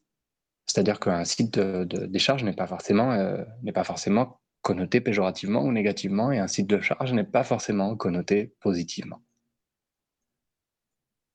C'est-à-dire 0.65 0.99
qu'un 0.99 1.25
site 1.25 1.59
de, 1.59 2.07
décharge 2.07 2.43
n'est 2.43 2.53
pas 2.53 2.65
forcément 2.65 4.41
connoté 4.63 4.99
péjorativement 4.99 5.61
ou 5.61 5.71
négativement, 5.71 6.31
et 6.31 6.39
un 6.39 6.47
site 6.47 6.65
de 6.65 6.81
charge 6.81 7.13
n'est 7.13 7.23
pas 7.23 7.43
forcément 7.43 7.95
connoté 7.95 8.55
positivement. 8.61 9.21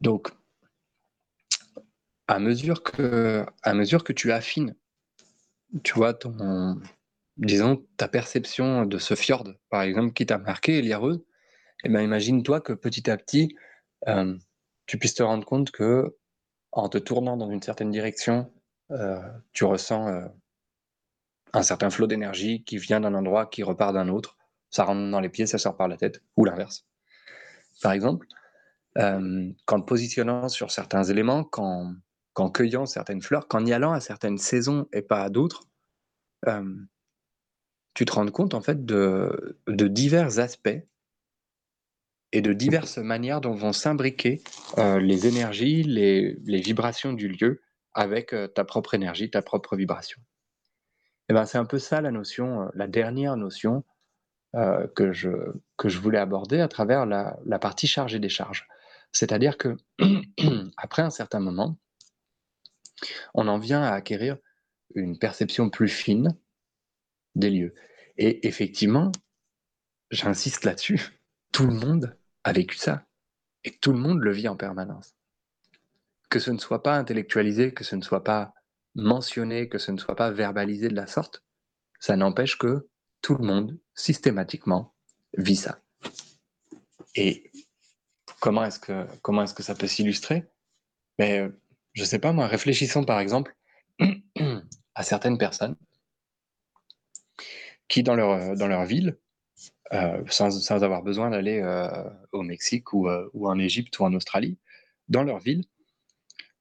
Donc, 0.01 0.31
à 2.27 2.39
mesure 2.39 2.83
que, 2.83 3.45
à 3.63 3.75
mesure 3.75 4.05
que 4.05 4.13
tu 4.13 4.33
affines, 4.33 4.75
tu 5.85 5.95
vois, 5.95 6.15
ton, 6.15 6.81
disons, 7.37 7.85
ta 7.97 8.09
perception 8.09 8.87
de 8.87 8.99
ce 8.99 9.15
fjord, 9.15 9.49
par 9.69 9.83
exemple, 9.83 10.13
qui 10.13 10.27
t'a 10.27 10.39
marqué, 10.39 10.79
Eliareuse, 10.79 11.23
eh 11.85 11.89
ben, 11.89 12.03
imagine-toi 12.03 12.61
que 12.61 12.73
petit 12.73 13.11
à 13.11 13.17
petit, 13.17 13.57
euh, 14.09 14.37
tu 14.87 14.99
puisses 14.99 15.15
te 15.15 15.23
rendre 15.23 15.45
compte 15.45 15.71
que, 15.71 16.17
en 16.73 16.89
te 16.89 16.99
tournant 16.99 17.37
dans 17.37 17.51
une 17.51 17.63
certaine 17.63 17.91
direction, 17.91 18.53
euh, 18.91 19.21
tu 19.53 19.65
ressens 19.65 20.09
euh, 20.09 20.27
un 21.53 21.63
certain 21.63 21.91
flot 21.91 22.07
d'énergie 22.07 22.65
qui 22.65 22.79
vient 22.79 23.01
d'un 23.01 23.15
endroit, 23.15 23.47
qui 23.47 23.63
repart 23.63 23.95
d'un 23.95 24.09
autre. 24.09 24.37
Ça 24.71 24.85
rentre 24.85 25.11
dans 25.11 25.21
les 25.21 25.29
pieds, 25.29 25.47
ça 25.47 25.59
sort 25.59 25.77
par 25.77 25.89
la 25.89 25.97
tête, 25.97 26.23
ou 26.37 26.45
l'inverse. 26.45 26.87
Par 27.83 27.93
exemple, 27.93 28.27
euh, 28.99 29.53
qu'en 29.67 29.81
positionnant 29.83 30.49
sur 30.49 30.73
certains 30.73 31.05
éléments, 31.05 31.45
qu'en 31.45 32.51
cueillant 32.53 32.87
certaines 32.87 33.23
fleurs, 33.23 33.47
qu'en 33.47 33.65
y 33.65 33.73
allant 33.73 33.93
à 33.93 34.01
certaines 34.01 34.39
saisons 34.39 34.89
et 34.93 35.03
pas 35.03 35.23
à 35.23 35.31
d'autres, 35.31 35.69
euh, 36.49 36.75
tu 37.95 38.05
te 38.05 38.13
rends 38.13 38.27
compte 38.27 38.55
en 38.55 38.61
fait 38.61 38.85
de, 38.85 39.57
divers 39.69 40.41
aspects 40.41 40.83
et 42.33 42.43
de 42.43 42.53
diverses 42.53 42.99
manières 42.99 43.41
dont 43.41 43.55
vont 43.55 43.73
s'imbriquer 43.73 44.43
euh, 44.79 44.99
les 44.99 45.29
énergies, 45.29 45.85
les, 45.85 46.35
vibrations 46.61 47.13
du 47.13 47.29
lieu 47.29 47.63
avec 47.95 48.35
ta 48.57 48.65
propre 48.65 48.95
énergie, 48.95 49.31
ta 49.31 49.43
propre 49.43 49.77
vibration. 49.77 50.21
Et 51.29 51.33
ben 51.33 51.47
c'est 51.47 51.59
un 51.59 51.65
peu 51.65 51.79
ça 51.79 52.01
la 52.01 52.11
notion, 52.11 52.69
la 52.75 52.89
dernière 52.89 53.37
notion 53.37 53.85
que, 54.55 55.13
je, 55.13 55.29
que 55.77 55.89
je 55.89 56.01
voulais 56.01 56.19
aborder 56.19 56.61
à 56.61 56.67
travers 56.67 57.07
la, 57.07 57.39
la 57.45 57.61
partie 57.61 57.87
charge 57.87 58.17
et 58.17 58.19
décharge. 58.19 58.67
C'est-à-dire 59.13 59.57
que 59.59 59.77
après 60.77 61.03
un 61.03 61.11
certain 61.11 61.41
moment, 61.41 61.79
on 63.35 63.49
en 63.49 63.59
vient 63.59 63.83
à 63.83 63.93
acquérir 63.93 64.37
une 64.95 65.19
perception 65.19 65.71
plus 65.71 65.89
fine 65.89 66.37
des 67.35 67.51
lieux. 67.51 67.75
Et 68.17 68.47
effectivement, 68.47 69.13
j'insiste 70.11 70.65
là-dessus, 70.65 71.21
tout 71.53 71.67
le 71.67 71.75
monde 71.75 72.17
a 72.45 72.53
vécu 72.53 72.77
ça. 72.77 73.07
Et 73.65 73.77
tout 73.77 73.93
le 73.93 73.99
monde 73.99 74.21
le 74.21 74.33
vit 74.33 74.49
en 74.49 74.57
permanence. 74.57 75.15
Que 76.31 76.39
ce 76.39 76.51
ne 76.51 76.59
soit 76.59 76.83
pas 76.83 76.97
intellectualisé, 76.97 77.75
que 77.75 77.85
ce 77.85 77.97
ne 77.97 78.03
soit 78.03 78.25
pas 78.25 78.55
mentionné, 78.95 79.69
que 79.69 79.79
ce 79.79 79.93
ne 79.93 79.99
soit 79.99 80.17
pas 80.17 80.31
verbalisé 80.31 80.89
de 80.89 80.95
la 80.95 81.07
sorte, 81.07 81.45
ça 81.99 82.17
n'empêche 82.17 82.57
que 82.57 82.89
tout 83.21 83.35
le 83.35 83.45
monde, 83.45 83.79
systématiquement, 83.95 84.95
vit 85.37 85.57
ça. 85.57 85.81
Et 87.15 87.50
comment 88.41 88.65
est-ce 88.65 88.81
que, 88.81 89.63
ça 89.63 89.75
peut 89.75 89.87
s'illustrer 89.87 90.45
Mais 91.19 91.41
ben, 91.41 91.57
je 91.93 92.05
sais 92.05 92.19
pas 92.19 92.33
moi, 92.33 92.47
réfléchissons 92.47 93.05
par 93.05 93.21
exemple 93.21 93.55
à 94.95 95.03
certaines 95.03 95.39
personnes 95.39 95.77
qui, 97.89 98.03
dans 98.03 98.15
leur, 98.15 98.55
leur 98.55 98.85
ville, 98.85 99.19
euh, 99.93 100.23
sans, 100.29 100.71
avoir 100.85 101.03
besoin 101.03 101.31
d'aller 101.31 101.61
euh, 101.61 101.89
au 102.31 102.43
Mexique 102.43 102.93
ou, 102.93 103.09
euh, 103.09 103.29
en 103.35 103.59
Égypte 103.59 103.99
ou 103.99 104.05
en 104.05 104.15
Australie, 104.15 104.57
dans 105.09 105.25
leur 105.25 105.41
ville, 105.41 105.65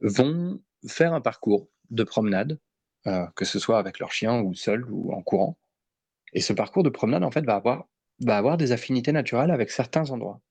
vont 0.02 0.60
faire 0.88 1.14
un 1.14 1.22
parcours 1.22 1.70
de 1.92 2.04
promenade, 2.04 2.60
que 3.36 3.46
ce 3.46 3.60
soit 3.60 3.80
avec 3.80 4.00
leur 4.00 4.12
chien 4.12 4.42
ou 4.42 4.54
seul 4.54 4.86
ou 4.92 5.14
en 5.14 5.22
courant. 5.24 5.58
Et 6.34 6.42
ce 6.42 6.54
parcours 6.54 6.84
de 6.84 6.90
promenade, 6.90 7.24
en 7.24 7.32
fait, 7.32 7.44
va 7.44 7.56
avoir 8.28 8.58
des 8.58 8.72
affinités 8.72 9.12
naturelles 9.12 9.52
avec 9.52 9.72
certains 9.72 10.10
endroits. 10.12 10.42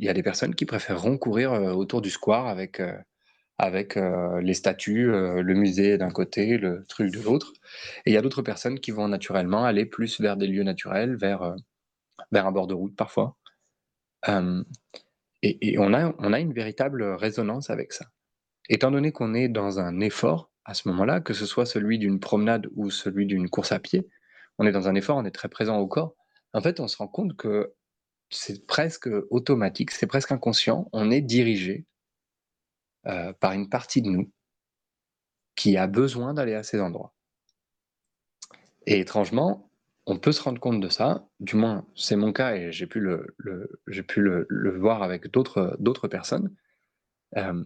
Il 0.00 0.06
y 0.06 0.08
a 0.08 0.14
des 0.14 0.22
personnes 0.22 0.54
qui 0.54 0.64
préféreront 0.64 1.18
courir 1.18 1.52
autour 1.52 2.00
du 2.00 2.08
square 2.08 2.46
avec, 2.46 2.80
avec 3.58 3.96
les 3.96 4.54
statues, 4.54 5.04
le 5.06 5.54
musée 5.54 5.98
d'un 5.98 6.10
côté, 6.10 6.56
le 6.56 6.86
truc 6.86 7.12
de 7.12 7.20
l'autre. 7.20 7.52
Et 8.06 8.10
il 8.10 8.14
y 8.14 8.16
a 8.16 8.22
d'autres 8.22 8.40
personnes 8.40 8.80
qui 8.80 8.92
vont 8.92 9.08
naturellement 9.08 9.66
aller 9.66 9.84
plus 9.84 10.18
vers 10.18 10.38
des 10.38 10.46
lieux 10.46 10.62
naturels, 10.62 11.16
vers, 11.16 11.54
vers 12.32 12.46
un 12.46 12.50
bord 12.50 12.66
de 12.66 12.72
route 12.72 12.96
parfois. 12.96 13.36
et, 15.42 15.78
on, 15.78 15.92
a, 15.92 16.14
on 16.18 16.32
a 16.32 16.40
une 16.40 16.54
véritable 16.54 17.02
résonance 17.02 17.68
avec 17.68 17.92
ça. 17.92 18.06
Étant 18.70 18.90
donné 18.90 19.12
qu'on 19.12 19.34
est 19.34 19.48
dans 19.48 19.80
un 19.80 20.00
effort 20.00 20.50
à 20.64 20.72
ce 20.72 20.88
moment-là, 20.88 21.20
que 21.20 21.34
ce 21.34 21.44
soit 21.44 21.66
celui 21.66 21.98
d'une 21.98 22.20
promenade 22.20 22.68
ou 22.74 22.90
celui 22.90 23.26
d'une 23.26 23.50
course 23.50 23.72
à 23.72 23.78
pied, 23.78 24.08
on 24.56 24.66
est 24.66 24.72
dans 24.72 24.88
un 24.88 24.94
effort, 24.94 25.18
on 25.18 25.26
est 25.26 25.30
très 25.30 25.48
présent 25.48 25.76
au 25.78 25.86
corps. 25.86 26.14
En 26.54 26.62
fait, 26.62 26.80
on 26.80 26.88
se 26.88 26.96
rend 26.96 27.08
compte 27.08 27.36
que 27.36 27.74
c'est 28.30 28.66
presque 28.66 29.08
automatique, 29.30 29.90
c'est 29.90 30.06
presque 30.06 30.32
inconscient. 30.32 30.88
On 30.92 31.10
est 31.10 31.20
dirigé 31.20 31.86
euh, 33.06 33.32
par 33.34 33.52
une 33.52 33.68
partie 33.68 34.02
de 34.02 34.08
nous 34.08 34.32
qui 35.56 35.76
a 35.76 35.86
besoin 35.86 36.32
d'aller 36.32 36.54
à 36.54 36.62
ces 36.62 36.80
endroits. 36.80 37.14
Et 38.86 39.00
étrangement, 39.00 39.70
on 40.06 40.18
peut 40.18 40.32
se 40.32 40.42
rendre 40.42 40.60
compte 40.60 40.80
de 40.80 40.88
ça, 40.88 41.28
du 41.40 41.56
moins 41.56 41.86
c'est 41.94 42.16
mon 42.16 42.32
cas 42.32 42.54
et 42.54 42.72
j'ai 42.72 42.86
pu 42.86 43.00
le, 43.00 43.36
j'ai 43.86 44.02
pu 44.02 44.20
le, 44.20 44.78
voir 44.78 45.02
avec 45.02 45.30
d'autres, 45.30 45.76
d'autres 45.78 46.08
personnes, 46.08 46.54
euh, 47.36 47.64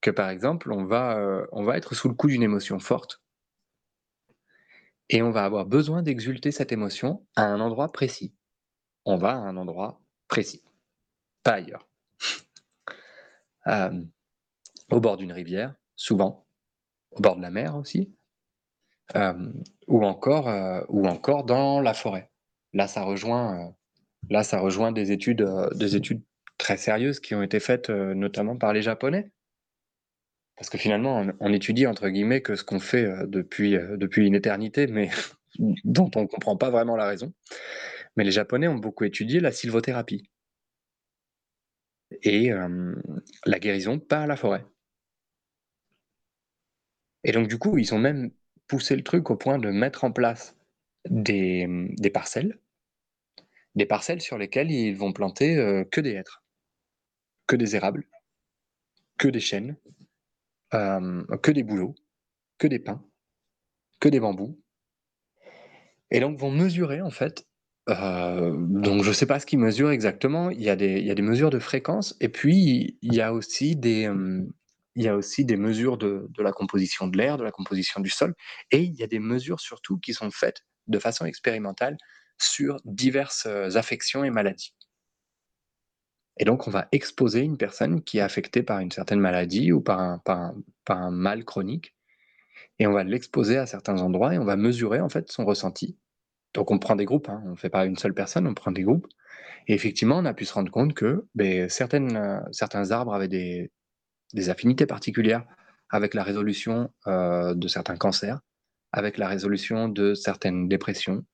que 0.00 0.10
par 0.10 0.30
exemple 0.30 0.72
on 0.72 0.84
va, 0.84 1.18
euh, 1.18 1.46
on 1.52 1.64
va 1.64 1.76
être 1.76 1.94
sous 1.94 2.08
le 2.08 2.14
coup 2.14 2.28
d'une 2.28 2.42
émotion 2.42 2.78
forte 2.78 3.22
et 5.08 5.22
on 5.22 5.30
va 5.30 5.44
avoir 5.44 5.66
besoin 5.66 6.02
d'exulter 6.02 6.52
cette 6.52 6.72
émotion 6.72 7.26
à 7.36 7.44
un 7.44 7.60
endroit 7.60 7.90
précis. 7.92 8.34
On 9.04 9.16
va 9.16 9.30
à 9.30 9.36
un 9.36 9.56
endroit 9.56 10.01
précis, 10.32 10.62
pas 11.42 11.60
ailleurs. 11.60 11.86
au 14.90 14.98
bord 14.98 15.18
d'une 15.18 15.32
rivière, 15.32 15.74
souvent, 15.94 16.46
au 17.10 17.20
bord 17.20 17.36
de 17.36 17.42
la 17.42 17.50
mer 17.50 17.76
aussi, 17.76 18.16
euh, 19.14 19.52
ou, 19.88 20.06
encore, 20.06 20.48
euh, 20.48 20.80
ou 20.88 21.06
encore 21.06 21.44
dans 21.44 21.82
la 21.82 21.92
forêt. 21.92 22.30
Là, 22.72 22.88
ça 22.88 23.02
rejoint, 23.02 23.74
euh, 24.30 24.90
des 24.92 25.12
études 25.12 26.22
très 26.56 26.78
sérieuses 26.78 27.20
qui 27.20 27.34
ont 27.34 27.42
été 27.42 27.60
faites 27.60 27.90
notamment 27.90 28.56
par 28.56 28.72
les 28.72 28.80
Japonais. 28.80 29.30
Parce 30.56 30.70
que 30.70 30.78
finalement, 30.78 31.26
on, 31.40 31.52
étudie 31.52 31.86
entre 31.86 32.08
guillemets 32.08 32.40
que 32.40 32.56
ce 32.56 32.64
qu'on 32.64 32.80
fait 32.80 33.06
depuis, 33.26 33.72
depuis 33.98 34.26
une 34.26 34.34
éternité, 34.34 34.86
mais 34.86 35.10
dont 35.84 36.10
on 36.16 36.22
ne 36.22 36.26
comprend 36.26 36.56
pas 36.56 36.70
vraiment 36.70 36.96
la 36.96 37.06
raison. 37.06 37.34
Mais 38.16 38.24
les 38.24 38.32
Japonais 38.32 38.68
ont 38.68 38.76
beaucoup 38.76 39.04
étudié 39.04 39.40
la 39.40 39.52
sylvothérapie 39.52 40.30
et 42.22 42.50
la 43.46 43.58
guérison 43.58 43.98
par 43.98 44.26
la 44.26 44.36
forêt. 44.36 44.66
Et 47.24 47.32
donc, 47.32 47.48
du 47.48 47.58
coup, 47.58 47.78
ils 47.78 47.94
ont 47.94 47.98
même 47.98 48.30
poussé 48.66 48.96
le 48.96 49.02
truc 49.02 49.30
au 49.30 49.36
point 49.36 49.58
de 49.58 49.70
mettre 49.70 50.04
en 50.04 50.12
place 50.12 50.56
des, 51.08 51.66
des 51.98 52.10
parcelles, 52.10 52.58
des 53.74 53.86
parcelles 53.86 54.20
sur 54.20 54.38
lesquelles 54.38 54.70
ils 54.70 54.94
vont 54.94 55.12
planter 55.12 55.56
euh, 55.56 55.84
que 55.84 56.00
des 56.00 56.12
hêtres, 56.12 56.42
que 57.46 57.56
des 57.56 57.76
érables, 57.76 58.04
que 59.18 59.28
des 59.28 59.40
chênes, 59.40 59.76
euh, 60.74 61.24
que 61.42 61.50
des 61.50 61.62
bouleaux, 61.62 61.94
que 62.58 62.66
des 62.66 62.78
pins, 62.78 63.04
que 64.00 64.08
des 64.08 64.20
bambous. 64.20 64.58
Et 66.10 66.20
donc 66.20 66.38
vont 66.38 66.50
mesurer 66.50 67.00
en 67.00 67.10
fait. 67.10 67.46
Euh, 67.88 68.54
donc 68.56 69.02
je 69.02 69.08
ne 69.08 69.14
sais 69.14 69.26
pas 69.26 69.40
ce 69.40 69.46
qu'ils 69.46 69.58
mesurent 69.58 69.90
exactement. 69.90 70.50
Il 70.50 70.62
y, 70.62 70.70
a 70.70 70.76
des, 70.76 71.00
il 71.00 71.06
y 71.06 71.10
a 71.10 71.14
des 71.14 71.22
mesures 71.22 71.50
de 71.50 71.58
fréquence 71.58 72.16
et 72.20 72.28
puis 72.28 72.98
il 73.02 73.14
y 73.14 73.20
a 73.20 73.32
aussi 73.32 73.74
des, 73.74 74.08
il 74.94 75.02
y 75.02 75.08
a 75.08 75.16
aussi 75.16 75.44
des 75.44 75.56
mesures 75.56 75.96
de, 75.96 76.28
la 76.38 76.52
composition 76.52 77.06
de 77.06 77.16
l'air, 77.16 77.38
de 77.38 77.44
la 77.44 77.50
composition 77.50 78.00
du 78.00 78.10
sol, 78.10 78.34
et 78.70 78.80
il 78.80 78.94
y 78.94 79.02
a 79.02 79.06
des 79.06 79.18
mesures 79.18 79.60
surtout 79.60 79.98
qui 79.98 80.14
sont 80.14 80.30
faites 80.30 80.62
de 80.86 80.98
façon 80.98 81.24
expérimentale 81.24 81.96
sur 82.38 82.80
diverses 82.84 83.46
euh, 83.46 83.76
affections 83.76 84.24
et 84.24 84.30
maladies. 84.30 84.74
Et 86.38 86.44
donc, 86.44 86.66
on 86.66 86.70
va 86.70 86.88
exposer 86.92 87.40
une 87.40 87.58
personne 87.58 88.02
qui 88.02 88.18
est 88.18 88.22
affectée 88.22 88.62
par 88.62 88.80
une 88.80 88.90
certaine 88.90 89.20
maladie 89.20 89.70
ou 89.70 89.80
par 89.80 90.00
un, 90.00 90.18
par 90.18 90.54
un, 90.88 91.10
mal 91.10 91.44
chronique, 91.44 91.94
et 92.78 92.86
on 92.86 92.92
va 92.92 93.04
l'exposer 93.04 93.58
à 93.58 93.66
certains 93.66 94.00
endroits 94.00 94.34
et 94.34 94.38
on 94.38 94.44
va 94.44 94.56
mesurer 94.56 95.00
en 95.00 95.08
fait 95.08 95.30
son 95.30 95.44
ressenti. 95.44 95.98
Donc, 96.54 96.70
on 96.70 96.78
prend 96.78 96.96
des 96.96 97.04
groupes, 97.04 97.28
hein, 97.28 97.42
on 97.46 97.50
ne 97.50 97.56
fait 97.56 97.70
pas 97.70 97.86
une 97.86 97.96
seule 97.96 98.14
personne, 98.14 98.46
on 98.46 98.54
prend 98.54 98.72
des 98.72 98.82
groupes. 98.82 99.06
Et 99.68 99.74
effectivement, 99.74 100.18
on 100.18 100.24
a 100.24 100.34
pu 100.34 100.44
se 100.44 100.52
rendre 100.52 100.70
compte 100.70 100.94
que 100.94 101.24
ben, 101.34 101.68
certaines, 101.68 102.16
euh, 102.16 102.40
certains 102.50 102.90
arbres 102.90 103.14
avaient 103.14 103.28
des, 103.28 103.70
des 104.34 104.50
affinités 104.50 104.86
particulières 104.86 105.44
avec 105.90 106.14
la 106.14 106.22
résolution 106.22 106.90
euh, 107.06 107.54
de 107.54 107.68
certains 107.68 107.96
cancers, 107.96 108.40
avec 108.92 109.18
la 109.18 109.28
résolution 109.28 109.88
de 109.88 110.14
certaines 110.14 110.68
dépressions, 110.68 111.24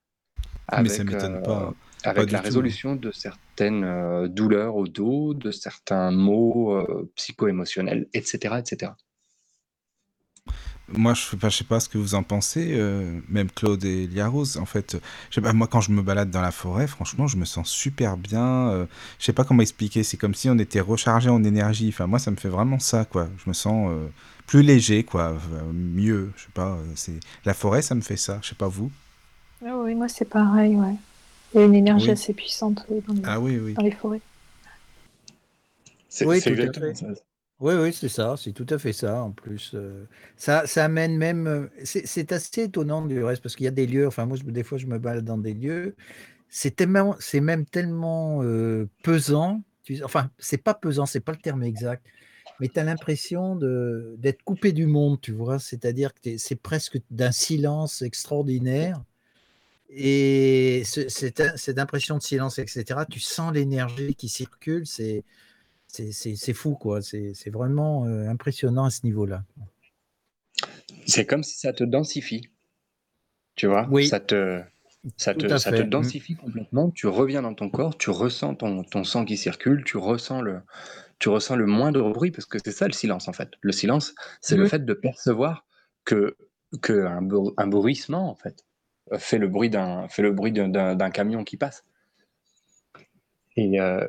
avec, 0.69 0.91
ça 0.91 1.05
m'étonne 1.05 1.43
pas. 1.43 1.69
Euh, 1.69 1.71
avec 2.05 2.31
la 2.31 2.41
résolution 2.41 2.95
de 2.95 3.11
certaines 3.11 4.29
douleurs 4.29 4.77
au 4.77 4.87
dos, 4.87 5.35
de 5.35 5.51
certains 5.51 6.13
maux 6.13 6.81
psycho-émotionnels, 7.17 8.07
etc., 8.15 8.55
etc. 8.59 8.93
Moi, 10.97 11.13
je 11.15 11.37
ne 11.45 11.51
sais 11.51 11.65
pas 11.65 11.81
ce 11.81 11.89
que 11.89 11.99
vous 11.99 12.15
en 12.15 12.23
pensez, 12.23 12.71
euh, 12.73 13.21
même 13.29 13.51
Claude 13.51 13.85
et 13.85 14.07
Liarose. 14.07 14.57
En 14.57 14.65
fait, 14.65 14.97
je 15.31 15.41
moi, 15.41 15.67
quand 15.67 15.83
je 15.83 15.93
me 15.93 16.01
balade 16.01 16.31
dans 16.31 16.41
la 16.41 16.51
forêt, 16.51 16.87
franchement, 16.87 17.27
je 17.27 17.37
me 17.37 17.45
sens 17.45 17.69
super 17.69 18.17
bien. 18.17 18.71
Euh, 18.71 18.87
je 19.19 19.27
sais 19.27 19.35
pas 19.35 19.45
comment 19.45 19.61
expliquer. 19.61 20.03
C'est 20.03 20.17
comme 20.17 20.35
si 20.35 20.49
on 20.49 20.59
était 20.59 20.81
rechargé 20.81 21.29
en 21.29 21.45
énergie. 21.45 21.89
Enfin, 21.89 22.07
moi, 22.07 22.19
ça 22.19 22.31
me 22.31 22.37
fait 22.37 22.49
vraiment 22.49 22.79
ça, 22.79 23.05
quoi. 23.05 23.29
Je 23.45 23.51
me 23.51 23.55
sens 23.55 23.91
euh, 23.91 24.09
plus 24.47 24.63
léger, 24.63 25.05
quoi. 25.05 25.37
mieux. 25.75 26.33
Je 26.37 26.45
sais 26.45 26.53
pas. 26.55 26.79
c'est 26.95 27.21
la 27.45 27.53
forêt, 27.53 27.83
ça 27.83 27.95
me 27.95 28.01
fait 28.01 28.17
ça. 28.17 28.39
Je 28.43 28.49
sais 28.49 28.55
pas 28.55 28.69
vous. 28.69 28.91
Ah 29.65 29.77
oui, 29.77 29.95
moi, 29.95 30.09
c'est 30.09 30.29
pareil, 30.29 30.75
ouais. 30.77 30.95
Il 31.55 31.61
y 31.61 31.63
a 31.63 31.67
une 31.67 31.75
énergie 31.75 32.11
assez 32.11 32.33
puissante 32.33 32.87
dans 32.89 33.15
les, 33.15 33.23
ah, 33.25 33.41
oui, 33.41 33.59
oui. 33.59 33.75
dans 33.75 33.83
les 33.83 33.91
forêts. 33.91 34.21
C'est 36.09 36.25
oui, 36.25 36.41
exactement 36.45 36.95
ça. 36.95 37.07
Oui, 37.61 37.75
oui, 37.75 37.93
c'est 37.93 38.09
ça, 38.09 38.37
c'est 38.37 38.53
tout 38.53 38.67
à 38.71 38.79
fait 38.79 38.93
ça 38.93 39.21
en 39.23 39.33
plus. 39.33 39.73
Euh, 39.75 40.05
ça, 40.37 40.65
ça 40.69 40.85
amène 40.85 41.17
même. 41.17 41.47
Euh, 41.49 41.67
c'est 41.85 42.31
assez 42.33 42.63
étonnant 42.65 43.05
du 43.05 43.23
reste, 43.25 43.43
parce 43.43 43.57
qu'il 43.57 43.65
y 43.65 43.69
a 43.69 43.73
des 43.73 43.87
lieux, 43.87 44.07
enfin, 44.07 44.27
moi, 44.27 44.37
des 44.45 44.63
fois, 44.63 44.79
je 44.79 44.87
me 44.87 44.99
balade 44.99 45.25
dans 45.25 45.39
des 45.39 45.55
lieux, 45.55 45.97
c'est 46.49 46.77
tellement, 46.77 47.17
même 47.35 47.67
tellement 47.67 48.43
euh, 48.45 48.89
pesant, 49.03 49.63
enfin, 50.05 50.31
c'est 50.39 50.59
pas 50.63 50.75
pesant, 50.75 51.07
c'est 51.07 51.21
pas 51.21 51.33
le 51.33 51.39
terme 51.39 51.65
exact, 51.65 52.07
mais 52.61 52.69
tu 52.69 52.79
as 52.81 52.85
l'impression 52.85 53.57
d'être 53.57 54.43
coupé 54.45 54.73
du 54.73 54.87
monde, 54.87 55.21
tu 55.21 55.33
vois, 55.33 55.59
c'est-à-dire 55.59 56.13
que 56.15 56.39
c'est 56.39 56.57
presque 56.61 57.01
d'un 57.11 57.33
silence 57.33 58.03
extraordinaire. 58.03 59.03
Et 59.91 60.83
cette, 60.85 61.57
cette 61.59 61.79
impression 61.79 62.19
de 62.19 62.23
silence, 62.23 62.59
etc., 62.59 63.01
tu 63.11 63.21
sens 63.21 63.53
l'énergie 63.55 64.15
qui 64.15 64.29
circule, 64.29 64.87
c'est 64.87 65.25
c'est 65.89 66.53
fou, 66.55 66.75
quoi. 66.75 67.01
C'est 67.03 67.51
vraiment 67.51 68.07
euh, 68.07 68.29
impressionnant 68.29 68.85
à 68.85 68.91
ce 68.91 69.05
niveau-là. 69.05 69.45
C'est 71.07 71.27
comme 71.27 71.43
si 71.43 71.59
ça 71.59 71.73
te 71.73 71.85
densifie. 71.85 72.49
Tu 73.55 73.67
vois? 73.67 73.89
Oui. 73.91 74.09
Ça 74.09 74.21
te. 74.21 74.63
Ça 75.17 75.33
te, 75.33 75.57
ça 75.57 75.71
te 75.71 75.81
densifie 75.81 76.35
complètement, 76.35 76.91
tu 76.91 77.07
reviens 77.07 77.41
dans 77.41 77.55
ton 77.55 77.71
corps, 77.71 77.97
tu 77.97 78.11
ressens 78.11 78.57
ton, 78.57 78.83
ton 78.83 79.05
sang 79.05 79.25
qui 79.25 79.37
circule, 79.37 79.85
tu 79.85 79.97
ressens 79.97 80.43
le, 80.43 80.61
tu 81.21 81.29
ressens 81.29 81.55
le 81.55 81.67
moindre 81.67 82.13
bruit, 82.13 82.33
parce 82.33 82.47
que 82.47 82.59
c'est 82.63 82.73
ça 82.73 82.89
le 82.89 82.93
silence 82.93 83.29
en 83.29 83.33
fait. 83.33 83.49
Le 83.61 83.71
silence, 83.71 84.15
c'est 84.41 84.57
le 84.57 84.67
fait 84.67 84.85
de 84.85 84.93
percevoir 84.93 85.65
que, 86.05 86.37
que 86.83 87.07
un, 87.07 87.27
un 87.57 87.67
bruissement 87.69 88.29
en 88.29 88.35
fait 88.35 88.67
fait 89.17 89.39
le 89.39 89.49
bruit 89.49 89.71
d'un 89.71 90.09
fait 90.09 90.23
le 90.23 90.33
bruit 90.33 90.53
d'un 90.53 91.11
camion 91.11 91.45
qui 91.45 91.57
passe. 91.57 91.85
Et, 93.57 93.81
euh, 93.81 94.07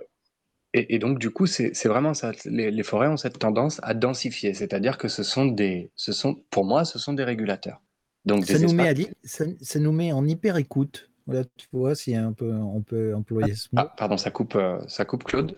et, 0.73 0.95
et, 0.95 0.99
donc 0.99 1.17
du 1.17 1.31
coup, 1.31 1.47
c'est 1.47 1.87
vraiment 1.87 2.13
ça. 2.13 2.31
Les, 2.45 2.69
les, 2.69 2.83
forêts 2.83 3.07
ont 3.07 3.17
cette 3.17 3.39
tendance 3.39 3.79
à 3.81 3.93
densifier, 3.93 4.53
c'est-à-dire 4.53 4.97
que 4.97 5.07
ce 5.07 5.23
sont 5.23 5.45
des, 5.45 5.89
ce 5.95 6.11
sont, 6.11 6.43
pour 6.51 6.65
moi, 6.65 6.85
ce 6.85 6.99
sont 6.99 7.13
des 7.13 7.23
régulateurs. 7.23 7.81
Donc 8.25 8.45
ça, 8.45 8.59
nous 8.59 8.73
met 8.73 8.89
à, 8.89 8.93
ça, 9.23 9.45
ça, 9.61 9.79
nous 9.79 9.91
met 9.91 10.11
en 10.11 10.27
hyper 10.27 10.57
écoute. 10.57 11.09
Voilà, 11.25 11.45
tu 11.57 11.67
vois, 11.71 11.95
si 11.95 12.15
un 12.15 12.33
peu, 12.33 12.51
on 12.51 12.81
peut 12.81 13.15
employer 13.15 13.55
ce 13.55 13.67
mot. 13.71 13.81
Ah, 13.81 13.93
pardon, 13.97 14.17
ça 14.17 14.29
coupe, 14.29 14.55
euh, 14.55 14.79
ça 14.87 15.05
coupe, 15.05 15.23
Claude. 15.23 15.55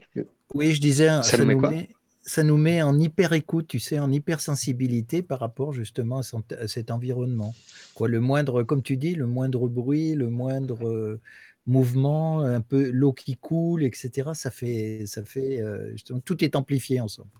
Oui, 0.53 0.73
je 0.73 0.81
disais, 0.81 1.09
ça, 1.23 1.37
nous, 1.37 1.59
met, 1.59 1.89
ça 2.23 2.43
nous 2.43 2.57
met 2.57 2.81
en 2.81 2.97
hyper 2.99 3.33
écoute, 3.33 3.67
tu 3.67 3.79
sais, 3.79 3.99
en 3.99 4.11
hypersensibilité 4.11 5.21
par 5.21 5.39
rapport 5.39 5.73
justement 5.73 6.19
à, 6.19 6.67
cet 6.67 6.91
environnement. 6.91 7.53
Quoi, 7.95 8.09
le 8.09 8.19
moindre, 8.19 8.63
comme 8.63 8.83
tu 8.83 8.97
dis, 8.97 9.15
le 9.15 9.27
moindre 9.27 9.67
bruit, 9.67 10.13
le 10.13 10.29
moindre 10.29 10.87
euh, 10.87 11.21
mouvement, 11.65 12.41
un 12.41 12.61
peu 12.61 12.89
l'eau 12.89 13.13
qui 13.13 13.37
coule, 13.37 13.83
etc. 13.83 14.31
Ça 14.33 14.51
fait, 14.51 15.03
ça 15.05 15.23
fait 15.23 15.61
euh, 15.61 15.95
tout 16.25 16.43
est 16.43 16.55
amplifié 16.55 16.99
ensemble. 16.99 17.31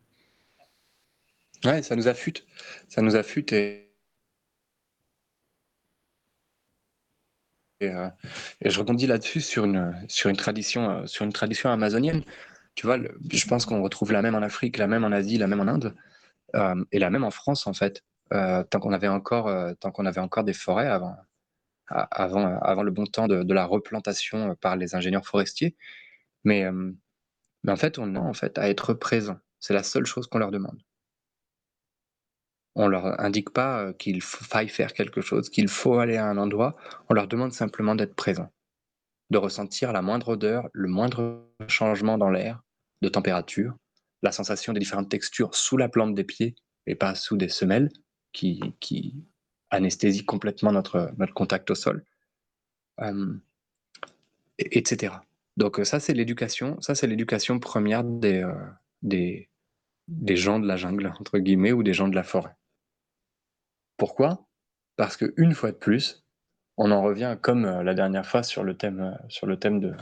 Ouais, 1.65 1.83
ça 1.83 1.95
nous 1.95 2.07
affûte, 2.07 2.45
ça 2.87 3.01
nous 3.01 3.15
affûte 3.15 3.53
et 3.53 3.91
Euh, 7.83 8.09
et, 8.61 8.69
je 8.69 8.79
rebondis 8.79 9.07
là-dessus 9.07 9.41
sur 9.41 9.65
une, 9.65 9.93
sur, 10.07 10.29
une 10.29 10.37
tradition, 10.37 10.89
euh, 10.89 11.05
sur 11.07 11.25
une 11.25 11.33
tradition 11.33 11.69
amazonienne. 11.69 12.23
Tu 12.75 12.85
vois, 12.85 12.97
je 13.31 13.47
pense 13.47 13.65
qu'on 13.65 13.81
retrouve 13.81 14.11
la 14.11 14.21
même 14.21 14.35
en 14.35 14.41
Afrique, 14.41 14.77
la 14.77 14.87
même 14.87 15.03
en 15.03 15.11
Asie, 15.11 15.37
la 15.37 15.47
même 15.47 15.59
en 15.59 15.67
Inde, 15.67 15.95
euh, 16.55 16.83
et 16.91 16.99
la 16.99 17.09
même 17.09 17.23
en 17.23 17.31
France, 17.31 17.67
en 17.67 17.73
fait, 17.73 18.03
tant 18.29 18.79
qu'on 18.79 18.93
avait, 18.93 19.09
encore, 19.09 19.51
tant 19.79 19.91
qu'on 19.91 20.05
avait 20.05 20.21
encore 20.21 20.45
des 20.45 20.53
forêts 20.53 20.87
avant, 20.87 21.17
avant, 21.87 22.83
le 22.83 22.91
bon 22.91 23.05
temps 23.05 23.27
de, 23.27 23.53
la 23.53 23.65
replantation 23.65 24.55
par 24.55 24.75
les 24.75 24.95
ingénieurs 24.95 25.25
forestiers. 25.25 25.75
Mais, 26.43 26.65
mais 27.63 27.71
en 27.71 27.75
fait, 27.75 27.99
on 27.99 28.15
a 28.15 28.19
en 28.19 28.33
fait 28.33 28.57
à 28.57 28.69
être 28.69 28.93
présent. 28.93 29.37
C'est 29.59 29.73
la 29.73 29.83
seule 29.83 30.05
chose 30.05 30.27
qu'on 30.27 30.39
leur 30.39 30.51
demande. 30.51 30.81
On 32.75 32.87
leur 32.87 33.19
indique 33.19 33.49
pas 33.49 33.93
qu'il 33.93 34.21
faille 34.21 34.69
faire 34.69 34.93
quelque 34.93 35.21
chose, 35.21 35.49
qu'il 35.49 35.67
faut 35.67 35.99
aller 35.99 36.17
à 36.17 36.27
un 36.27 36.37
endroit. 36.37 36.75
On 37.09 37.13
leur 37.13 37.27
demande 37.27 37.53
simplement 37.53 37.95
d'être 37.95 38.15
présent, 38.15 38.49
de 39.29 39.37
ressentir 39.37 39.91
la 39.91 40.01
moindre 40.01 40.29
odeur, 40.29 40.69
le 40.71 40.87
moindre 40.87 41.45
changement 41.67 42.17
dans 42.17 42.29
l'air, 42.29 42.63
de 43.01 43.09
température, 43.09 43.75
la 44.23 44.31
sensation 44.31 44.71
des 44.71 44.79
différentes 44.79 45.09
textures 45.09 45.53
sous 45.55 45.77
la 45.77 45.89
plante 45.89 46.15
des 46.15 46.23
pieds 46.23 46.55
et 46.87 46.95
pas 46.95 47.15
sous 47.15 47.35
des 47.35 47.49
semelles 47.49 47.89
qui, 48.31 48.61
qui 48.79 49.25
anesthésient 49.71 50.25
complètement 50.25 50.71
notre, 50.71 51.11
notre 51.17 51.33
contact 51.33 51.71
au 51.71 51.75
sol, 51.75 52.05
etc. 54.57 55.15
Donc 55.57 55.79
ça, 55.83 55.99
c'est 55.99 56.13
l'éducation. 56.13 56.79
Ça, 56.81 56.95
c'est 56.95 57.07
l'éducation 57.07 57.59
première 57.59 58.03
des, 58.03 58.45
des, 59.01 59.49
des 60.07 60.35
gens 60.35 60.59
de 60.59 60.67
la 60.67 60.77
jungle, 60.77 61.13
entre 61.19 61.39
guillemets, 61.39 61.71
ou 61.71 61.83
des 61.83 61.93
gens 61.93 62.07
de 62.07 62.15
la 62.15 62.23
forêt. 62.23 62.55
Pourquoi? 63.97 64.47
Parce 64.95 65.17
qu'une 65.17 65.53
fois 65.53 65.71
de 65.71 65.77
plus, 65.77 66.23
on 66.77 66.91
en 66.91 67.01
revient 67.01 67.37
comme 67.41 67.65
euh, 67.65 67.83
la 67.83 67.93
dernière 67.93 68.25
fois 68.25 68.43
sur 68.43 68.63
le 68.63 68.75
thème, 68.75 68.99
euh, 68.99 69.27
sur 69.29 69.45
le 69.45 69.57
thème 69.57 69.79
de, 69.79 69.93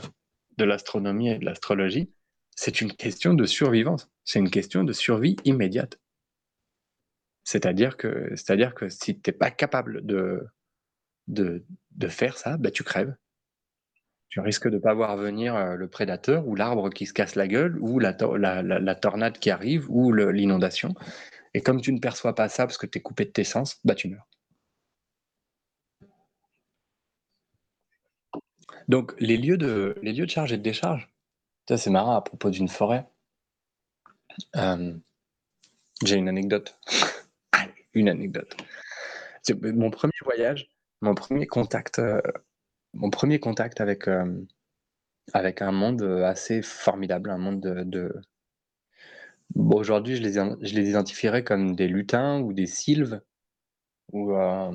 de 0.56 0.64
l'astronomie 0.64 1.28
et 1.28 1.38
de 1.38 1.44
l'astrologie, 1.44 2.10
c'est 2.56 2.80
une 2.80 2.92
question 2.92 3.34
de 3.34 3.44
survivance, 3.44 4.10
c'est 4.24 4.38
une 4.38 4.50
question 4.50 4.84
de 4.84 4.92
survie 4.92 5.36
immédiate. 5.44 5.98
C'est-à-dire 7.44 7.96
que, 7.96 8.30
c'est-à-dire 8.36 8.74
que 8.74 8.88
si 8.88 9.18
tu 9.20 9.30
n'es 9.30 9.36
pas 9.36 9.50
capable 9.50 10.04
de, 10.04 10.46
faire 12.08 12.36
ça, 12.36 12.56
bah, 12.56 12.70
tu 12.70 12.84
crèves. 12.84 13.14
Tu 14.28 14.40
risques 14.40 14.68
de 14.68 14.76
ne 14.76 14.80
pas 14.80 14.94
voir 14.94 15.16
venir 15.16 15.56
euh, 15.56 15.74
le 15.74 15.88
prédateur 15.88 16.46
ou 16.46 16.54
l'arbre 16.54 16.90
qui 16.90 17.06
se 17.06 17.12
casse 17.12 17.34
la 17.34 17.48
gueule 17.48 17.78
ou 17.80 17.98
la, 17.98 18.14
tornade 18.94 19.38
qui 19.38 19.50
arrive 19.50 19.90
ou 19.90 20.12
l'inondation. 20.12 20.94
Et 21.54 21.60
comme 21.62 21.80
tu 21.80 21.92
ne 21.92 21.98
perçois 21.98 22.34
pas 22.34 22.48
ça 22.48 22.66
parce 22.66 22.78
que 22.78 22.86
tu 22.86 22.98
es 22.98 23.02
coupé 23.02 23.24
de 23.24 23.30
tes 23.30 23.44
sens, 23.44 23.80
bah 23.84 23.96
tu 23.96 24.08
meurs. 24.08 24.28
Donc 28.88 29.14
les 29.20 29.36
lieux 29.36 29.56
de, 29.56 29.96
les 30.02 30.12
lieux 30.12 30.26
de 30.26 30.30
charge 30.30 30.52
et 30.52 30.56
de 30.58 30.62
décharge, 30.62 31.08
ça 31.68 31.76
c'est 31.76 31.90
marrant 31.90 32.16
à 32.16 32.22
propos 32.22 32.50
d'une 32.50 32.68
forêt. 32.68 33.06
Euh, 34.56 34.94
j'ai 36.04 36.16
une 36.16 36.28
anecdote. 36.28 36.78
une 37.94 38.08
anecdote. 38.08 38.56
Mon 39.62 39.90
premier 39.90 40.12
voyage, 40.24 40.68
mon 41.00 41.14
premier 41.14 41.46
contact, 41.46 41.98
euh, 41.98 42.20
mon 42.94 43.10
premier 43.10 43.40
contact 43.40 43.80
avec, 43.80 44.08
euh, 44.08 44.46
avec 45.32 45.62
un 45.62 45.72
monde 45.72 46.02
assez 46.24 46.62
formidable, 46.62 47.30
un 47.30 47.38
monde 47.38 47.60
de, 47.60 48.14
aujourd'hui, 49.56 50.16
je 50.16 50.22
les, 50.22 50.32
je 50.34 50.74
les 50.74 50.90
identifierais 50.90 51.44
comme 51.44 51.74
des 51.74 51.88
lutins 51.88 52.40
ou 52.40 52.52
des 52.52 52.66
sylves 52.66 53.20
ou, 54.12 54.34
euh, 54.34 54.72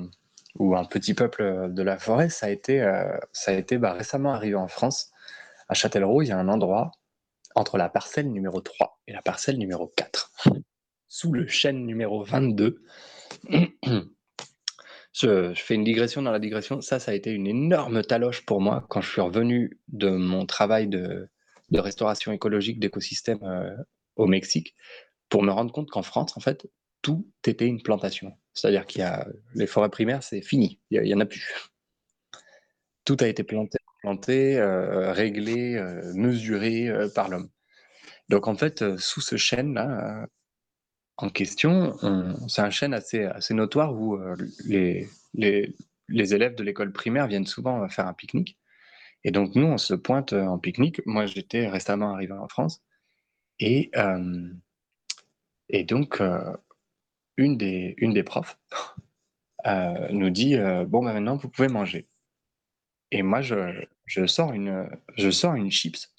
ou 0.58 0.76
un 0.76 0.84
petit 0.84 1.14
peuple 1.14 1.72
de 1.72 1.82
la 1.82 1.98
forêt. 1.98 2.28
Ça 2.28 2.46
a 2.46 2.50
été, 2.50 2.80
ça 3.32 3.52
a 3.52 3.54
été 3.54 3.78
bah, 3.78 3.92
récemment 3.92 4.32
arrivé 4.32 4.56
en 4.56 4.68
France. 4.68 5.12
À 5.68 5.74
Châtellerault, 5.74 6.22
il 6.22 6.28
y 6.28 6.32
a 6.32 6.38
un 6.38 6.48
endroit 6.48 6.92
entre 7.54 7.78
la 7.78 7.88
parcelle 7.88 8.30
numéro 8.30 8.60
3 8.60 9.00
et 9.08 9.12
la 9.12 9.22
parcelle 9.22 9.58
numéro 9.58 9.92
4, 9.96 10.32
sous 11.08 11.32
le 11.32 11.46
chêne 11.46 11.86
numéro 11.86 12.24
22. 12.24 12.82
je, 15.12 15.54
fais 15.54 15.74
une 15.74 15.84
digression 15.84 16.22
dans 16.22 16.32
la 16.32 16.38
digression. 16.38 16.80
Ça, 16.80 16.98
ça 16.98 17.12
a 17.12 17.14
été 17.14 17.30
une 17.30 17.46
énorme 17.46 18.02
taloche 18.02 18.44
pour 18.44 18.60
moi 18.60 18.86
quand 18.88 19.00
je 19.00 19.10
suis 19.10 19.20
revenu 19.20 19.80
de 19.88 20.10
mon 20.10 20.46
travail 20.46 20.88
de, 20.88 21.28
restauration 21.72 22.32
écologique 22.32 22.78
d'écosystèmes 22.80 23.42
euh, 23.42 23.76
au 24.16 24.26
Mexique 24.26 24.74
pour 25.28 25.42
me 25.42 25.50
rendre 25.50 25.72
compte 25.72 25.90
qu'en 25.90 26.02
France, 26.02 26.36
en 26.36 26.40
fait, 26.40 26.68
tout 27.02 27.28
était 27.46 27.66
une 27.66 27.82
plantation. 27.82 28.32
C'est-à-dire 28.54 28.86
qu'il 28.86 29.00
y 29.00 29.04
a 29.04 29.26
les 29.54 29.66
forêts 29.66 29.90
primaires, 29.90 30.22
c'est 30.22 30.40
fini, 30.40 30.80
il 30.90 31.02
n'y 31.02 31.14
en 31.14 31.20
a 31.20 31.26
plus. 31.26 31.70
Tout 33.04 33.16
a 33.20 33.28
été 33.28 33.44
planté, 33.44 33.78
planté 34.00 34.58
euh, 34.58 35.12
réglé, 35.12 35.76
euh, 35.76 36.12
mesuré 36.14 36.90
par 37.14 37.28
l'homme. 37.28 37.50
Donc 38.28 38.48
en 38.48 38.56
fait, 38.56 38.96
sous 38.98 39.20
ce 39.20 39.36
chêne-là, 39.36 40.26
en 41.18 41.30
question, 41.30 41.96
c'est 42.48 42.62
un 42.62 42.70
chêne 42.70 42.94
assez, 42.94 43.28
notoire 43.50 43.94
où 43.94 44.18
les, 44.66 45.08
les, 45.34 45.74
les, 46.08 46.34
élèves 46.34 46.54
de 46.54 46.62
l'école 46.62 46.92
primaire 46.92 47.26
viennent 47.26 47.46
souvent 47.46 47.88
faire 47.88 48.06
un 48.06 48.12
pique-nique. 48.12 48.58
Et 49.24 49.30
donc 49.30 49.54
nous, 49.54 49.66
on 49.66 49.78
se 49.78 49.94
pointe 49.94 50.34
en 50.34 50.58
pique-nique. 50.58 51.00
Moi, 51.06 51.26
j'étais 51.26 51.68
récemment 51.68 52.12
arrivé 52.12 52.32
en 52.32 52.48
France. 52.48 52.82
Et, 53.58 53.90
euh, 53.96 54.52
et 55.68 55.84
donc, 55.84 56.20
euh, 56.20 56.56
une, 57.36 57.56
des, 57.56 57.94
une 57.98 58.12
des 58.12 58.22
profs 58.22 58.58
euh, 59.66 60.08
nous 60.10 60.30
dit 60.30 60.56
Bon, 60.86 61.02
bah, 61.04 61.12
maintenant, 61.12 61.36
vous 61.36 61.48
pouvez 61.48 61.68
manger. 61.68 62.06
Et 63.10 63.22
moi, 63.22 63.40
je, 63.40 63.84
je, 64.04 64.26
sors, 64.26 64.52
une, 64.52 64.88
je 65.16 65.30
sors 65.30 65.54
une 65.54 65.70
chips 65.70 66.12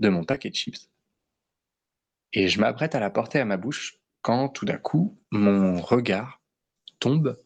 de 0.00 0.08
mon 0.08 0.24
paquet 0.24 0.50
de 0.50 0.54
chips. 0.54 0.91
Et 2.32 2.48
je 2.48 2.60
m'apprête 2.60 2.94
à 2.94 3.00
la 3.00 3.10
porter 3.10 3.40
à 3.40 3.44
ma 3.44 3.56
bouche 3.56 3.98
quand 4.22 4.48
tout 4.48 4.64
d'un 4.64 4.78
coup, 4.78 5.18
mon 5.30 5.80
regard 5.80 6.40
tombe 7.00 7.36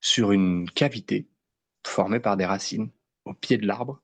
sur 0.00 0.32
une 0.32 0.68
cavité 0.70 1.28
formée 1.86 2.20
par 2.20 2.36
des 2.36 2.44
racines 2.44 2.90
au 3.24 3.34
pied 3.34 3.56
de 3.56 3.66
l'arbre. 3.66 4.02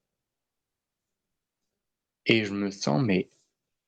Et 2.27 2.45
je 2.45 2.55
me 2.55 2.71
sens 2.71 3.03
mais 3.03 3.31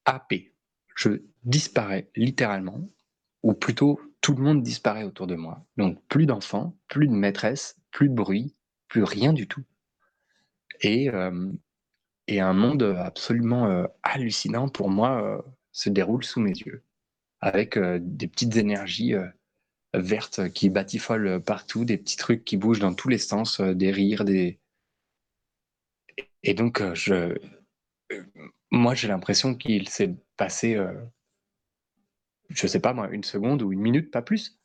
happé. 0.05 0.53
Je 0.95 1.23
disparais 1.45 2.11
littéralement, 2.17 2.81
ou 3.43 3.55
plutôt 3.55 4.01
tout 4.21 4.35
le 4.35 4.43
monde 4.43 4.63
disparaît 4.63 5.05
autour 5.05 5.27
de 5.27 5.37
moi. 5.37 5.65
Donc 5.77 6.03
plus 6.09 6.27
d'enfants, 6.27 6.77
plus 6.89 7.07
de 7.07 7.13
maîtresses, 7.13 7.79
plus 7.91 8.09
de 8.09 8.15
bruit, 8.15 8.55
plus 8.89 9.05
rien 9.05 9.33
du 9.33 9.47
tout. 9.47 9.65
Et, 10.81 11.09
euh, 11.11 11.53
un 12.29 12.53
monde 12.53 12.83
absolument 12.83 13.67
euh, 13.67 13.87
hallucinant 14.03 14.69
pour 14.69 14.91
moi 14.91 15.23
euh, 15.23 15.43
se 15.77 15.91
déroule 15.91 16.25
sous 16.25 16.41
mes 16.41 16.53
yeux, 16.53 16.83
avec 17.41 17.79
des 17.79 18.29
petites 18.29 18.57
énergies 18.57 19.15
vertes 19.95 20.51
qui 20.53 20.71
batifolent 20.71 21.43
partout, 21.43 21.85
des 21.85 21.99
petits 21.99 22.17
trucs 22.17 22.45
qui 22.45 22.57
bougent 22.57 22.81
dans 22.81 22.95
tous 22.95 23.09
les 23.09 23.19
sens, 23.19 23.61
des 23.61 23.91
rires, 23.91 24.25
des... 24.25 24.59
Et 26.43 26.55
donc, 26.55 26.83
je, 26.95 27.37
moi, 28.71 28.95
j'ai 28.95 29.09
l'impression 29.09 29.55
qu'il 29.55 29.89
s'est 29.89 30.15
passé, 30.37 30.75
je 32.49 32.65
euh, 32.65 32.69
sais 32.69 32.81
pas 32.81 32.93
moi, 32.93 33.09
une 33.11 33.25
seconde 33.25 33.63
ou 33.63 33.73
une 33.73 33.81
minute, 33.81 34.11
pas 34.11 34.23
plus. 34.23 34.59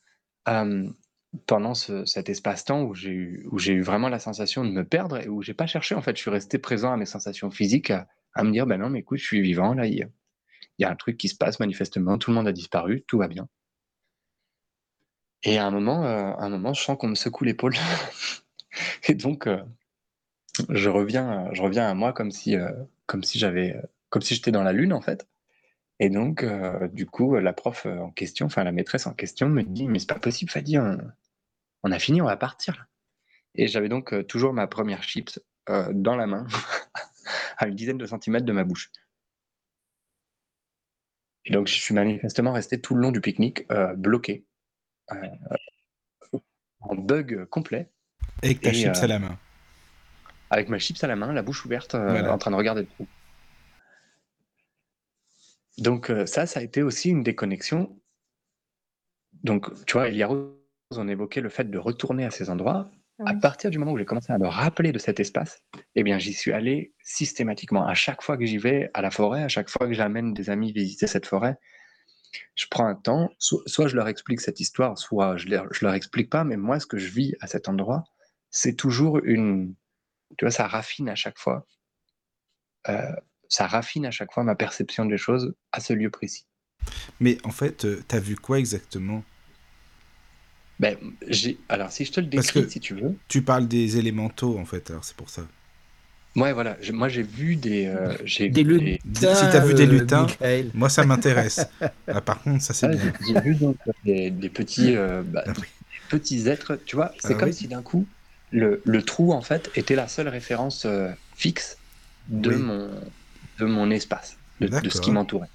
pendant 1.45 1.73
cet 1.73 2.29
espace-temps 2.29 2.83
où 2.83 2.93
j'ai 2.93 3.11
eu, 3.11 3.49
eu 3.67 3.81
vraiment 3.81 4.09
la 4.09 4.19
sensation 4.19 4.65
de 4.65 4.69
me 4.71 4.85
perdre 4.85 5.17
et 5.19 5.27
où 5.27 5.41
j'ai 5.41 5.53
pas 5.53 5.67
cherché, 5.67 5.95
en 5.95 6.01
fait, 6.01 6.15
je 6.15 6.21
suis 6.21 6.31
resté 6.31 6.57
présent 6.59 6.91
à 6.93 6.97
mes 6.97 7.05
sensations 7.05 7.49
physiques, 7.49 7.91
à, 7.91 8.43
me 8.43 8.51
dire, 8.51 8.65
ben 8.65 8.77
non, 8.77 8.89
mais 8.89 8.99
écoute, 8.99 9.19
je 9.19 9.25
suis 9.25 9.41
vivant, 9.41 9.73
là, 9.73 9.85
il 9.85 10.09
a, 10.79 10.83
y, 10.83 10.85
a 10.85 10.91
un 10.91 10.95
truc 10.95 11.17
qui 11.17 11.29
se 11.29 11.35
passe 11.35 11.59
manifestement, 11.59 12.17
tout 12.17 12.31
le 12.31 12.35
monde 12.35 12.47
a 12.47 12.51
disparu, 12.51 13.03
tout 13.07 13.17
va 13.17 13.27
bien. 13.27 13.47
Et 15.43 15.57
à 15.57 15.65
un 15.65 15.71
moment, 15.71 16.05
euh, 16.05 16.33
un 16.37 16.49
moment, 16.49 16.73
je 16.73 16.81
sens 16.81 16.97
qu'on 16.97 17.07
me 17.07 17.15
secoue 17.15 17.43
l'épaule. 17.43 17.73
et 19.07 19.15
donc, 19.15 19.47
euh, 19.47 19.63
je 20.69 20.89
reviens, 20.89 21.49
je 21.53 21.61
reviens 21.61 21.89
à 21.89 21.93
moi 21.93 22.13
comme 22.13 22.31
si, 22.31 22.55
euh, 22.55 22.71
comme 23.07 23.23
si 23.23 23.39
j'avais, 23.39 23.81
comme 24.09 24.21
si 24.21 24.35
j'étais 24.35 24.51
dans 24.51 24.63
la 24.63 24.73
lune, 24.73 24.93
en 24.93 25.01
fait. 25.01 25.27
Et 25.99 26.09
donc, 26.09 26.43
du 26.93 27.05
coup, 27.05 27.35
la 27.35 27.53
prof 27.53 27.85
en 27.85 28.09
question, 28.09 28.47
enfin 28.47 28.63
la 28.63 28.71
maîtresse 28.71 29.05
en 29.05 29.13
question 29.13 29.49
me 29.49 29.61
dit, 29.61 29.87
mais 29.87 29.99
c'est 29.99 30.09
pas 30.09 30.17
possible, 30.17 30.49
Fadi, 30.49 30.79
on, 30.79 30.97
on 31.83 31.91
a 31.91 31.99
fini, 31.99 32.23
on 32.23 32.25
va 32.25 32.37
partir. 32.37 32.87
Et 33.53 33.67
j'avais 33.67 33.87
donc 33.87 34.25
toujours 34.25 34.51
ma 34.51 34.65
première 34.65 35.03
chips 35.03 35.39
dans 35.67 36.15
la 36.15 36.25
main, 36.25 36.47
à 37.57 37.67
une 37.67 37.75
dizaine 37.75 37.99
de 37.99 38.07
centimètres 38.07 38.47
de 38.47 38.51
ma 38.51 38.63
bouche. 38.63 38.89
Et 41.45 41.51
donc 41.51 41.67
je 41.67 41.73
suis 41.73 41.93
manifestement 41.93 42.53
resté 42.53 42.79
tout 42.79 42.95
le 42.95 43.01
long 43.01 43.11
du 43.11 43.21
pique-nique 43.21 43.65
euh, 43.71 43.95
bloqué, 43.95 44.45
en 46.79 46.95
bug 46.95 47.45
complet. 47.45 47.89
Avec 48.43 48.61
ta 48.61 48.73
chips 48.73 49.01
à 49.01 49.07
la 49.07 49.19
main. 49.19 49.37
Avec 50.49 50.69
ma 50.69 50.79
chips 50.79 51.03
à 51.03 51.07
la 51.07 51.15
main, 51.15 51.33
la 51.33 51.41
bouche 51.41 51.65
ouverte, 51.65 51.95
en 51.95 52.37
train 52.37 52.51
de 52.51 52.55
regarder 52.55 52.81
le 52.81 52.87
trou. 52.87 53.07
Donc 55.77 56.11
ça, 56.25 56.45
ça 56.45 56.59
a 56.59 56.63
été 56.63 56.83
aussi 56.83 57.09
une 57.09 57.23
déconnexion. 57.23 57.97
Donc, 59.43 59.73
tu 59.85 59.93
vois, 59.93 60.09
il 60.09 60.17
y 60.17 60.23
a 60.23 60.29
on 60.97 61.07
évoquait 61.07 61.41
le 61.41 61.49
fait 61.49 61.69
de 61.69 61.77
retourner 61.77 62.25
à 62.25 62.31
ces 62.31 62.49
endroits. 62.49 62.91
À 63.25 63.33
partir 63.33 63.69
du 63.69 63.77
moment 63.77 63.91
où 63.91 63.97
j'ai 63.97 64.05
commencé 64.05 64.31
à 64.31 64.37
me 64.37 64.47
rappeler 64.47 64.91
de 64.91 64.99
cet 64.99 65.19
espace, 65.19 65.61
eh 65.95 66.03
bien, 66.03 66.17
j'y 66.17 66.33
suis 66.33 66.51
allé 66.51 66.93
systématiquement. 67.03 67.85
À 67.85 67.93
chaque 67.93 68.21
fois 68.21 68.37
que 68.37 68.45
j'y 68.45 68.57
vais 68.57 68.89
à 68.93 69.01
la 69.01 69.11
forêt, 69.11 69.43
à 69.43 69.47
chaque 69.47 69.69
fois 69.69 69.87
que 69.87 69.93
j'amène 69.93 70.33
des 70.33 70.49
amis 70.49 70.71
visiter 70.71 71.07
cette 71.07 71.25
forêt, 71.25 71.57
je 72.55 72.65
prends 72.69 72.87
un 72.87 72.95
temps, 72.95 73.29
soit 73.39 73.87
je 73.87 73.95
leur 73.95 74.07
explique 74.07 74.41
cette 74.41 74.59
histoire, 74.59 74.97
soit 74.97 75.37
je 75.37 75.47
leur, 75.47 75.67
leur 75.81 75.93
explique 75.93 76.29
pas, 76.29 76.43
mais 76.43 76.57
moi, 76.57 76.79
ce 76.79 76.85
que 76.85 76.97
je 76.97 77.09
vis 77.09 77.35
à 77.41 77.47
cet 77.47 77.67
endroit, 77.69 78.03
c'est 78.49 78.75
toujours 78.75 79.19
une. 79.23 79.75
Tu 80.37 80.45
vois, 80.45 80.51
ça 80.51 80.67
raffine 80.67 81.09
à 81.09 81.15
chaque 81.15 81.37
fois. 81.37 81.65
Euh, 82.89 83.15
ça 83.49 83.67
raffine 83.67 84.05
à 84.05 84.11
chaque 84.11 84.31
fois 84.31 84.43
ma 84.43 84.55
perception 84.55 85.05
des 85.05 85.17
choses 85.17 85.53
à 85.71 85.81
ce 85.81 85.93
lieu 85.93 86.09
précis. 86.09 86.45
Mais 87.19 87.37
en 87.43 87.51
fait, 87.51 87.85
euh, 87.85 88.01
tu 88.07 88.15
as 88.15 88.19
vu 88.19 88.35
quoi 88.35 88.59
exactement? 88.59 89.23
Ben, 90.81 90.97
alors, 91.69 91.91
si 91.91 92.05
je 92.05 92.11
te 92.11 92.19
le 92.19 92.25
décris, 92.25 92.67
si 92.67 92.79
tu 92.79 92.95
veux. 92.95 93.15
Tu 93.27 93.43
parles 93.43 93.67
des 93.67 93.97
élémentaux, 93.97 94.57
en 94.57 94.65
fait, 94.65 94.89
alors 94.89 95.03
c'est 95.03 95.15
pour 95.15 95.29
ça. 95.29 95.43
Ouais, 96.35 96.53
voilà. 96.53 96.75
moi, 96.91 97.07
j'ai 97.07 97.21
vu 97.21 97.55
des. 97.55 97.85
Euh, 97.85 98.17
j'ai 98.25 98.49
des 98.49 98.63
lutins. 98.63 98.97
Si 99.13 99.49
tu 99.51 99.55
as 99.55 99.59
vu 99.63 99.75
des 99.75 99.85
lutins, 99.85 100.25
moi, 100.73 100.89
ça 100.89 101.05
m'intéresse. 101.05 101.67
ah, 102.07 102.21
par 102.21 102.41
contre, 102.41 102.63
ça, 102.63 102.73
c'est 102.73 102.87
bien. 102.87 103.13
J'ai 103.27 103.39
vu 103.41 103.53
donc 103.53 103.77
des, 104.03 104.31
petits, 104.49 104.95
euh, 104.95 105.21
bah, 105.23 105.43
ah 105.45 105.53
petits 106.09 106.49
êtres. 106.49 106.79
Tu 106.83 106.95
vois, 106.95 107.13
c'est 107.19 107.35
ah 107.35 107.37
comme 107.37 107.51
si 107.51 107.67
d'un 107.67 107.83
coup, 107.83 108.07
le, 108.51 108.81
le, 108.83 109.03
trou, 109.03 109.33
en 109.33 109.41
fait, 109.41 109.69
était 109.75 109.95
la 109.95 110.07
seule 110.07 110.29
référence 110.29 110.85
euh, 110.85 111.11
fixe 111.35 111.77
de, 112.27 112.55
mon, 112.55 112.89
de 113.59 113.65
mon 113.65 113.91
espace, 113.91 114.35
de, 114.61 114.67
de 114.67 114.89
ce 114.89 114.99
qui 114.99 115.11
m'entourait. 115.11 115.49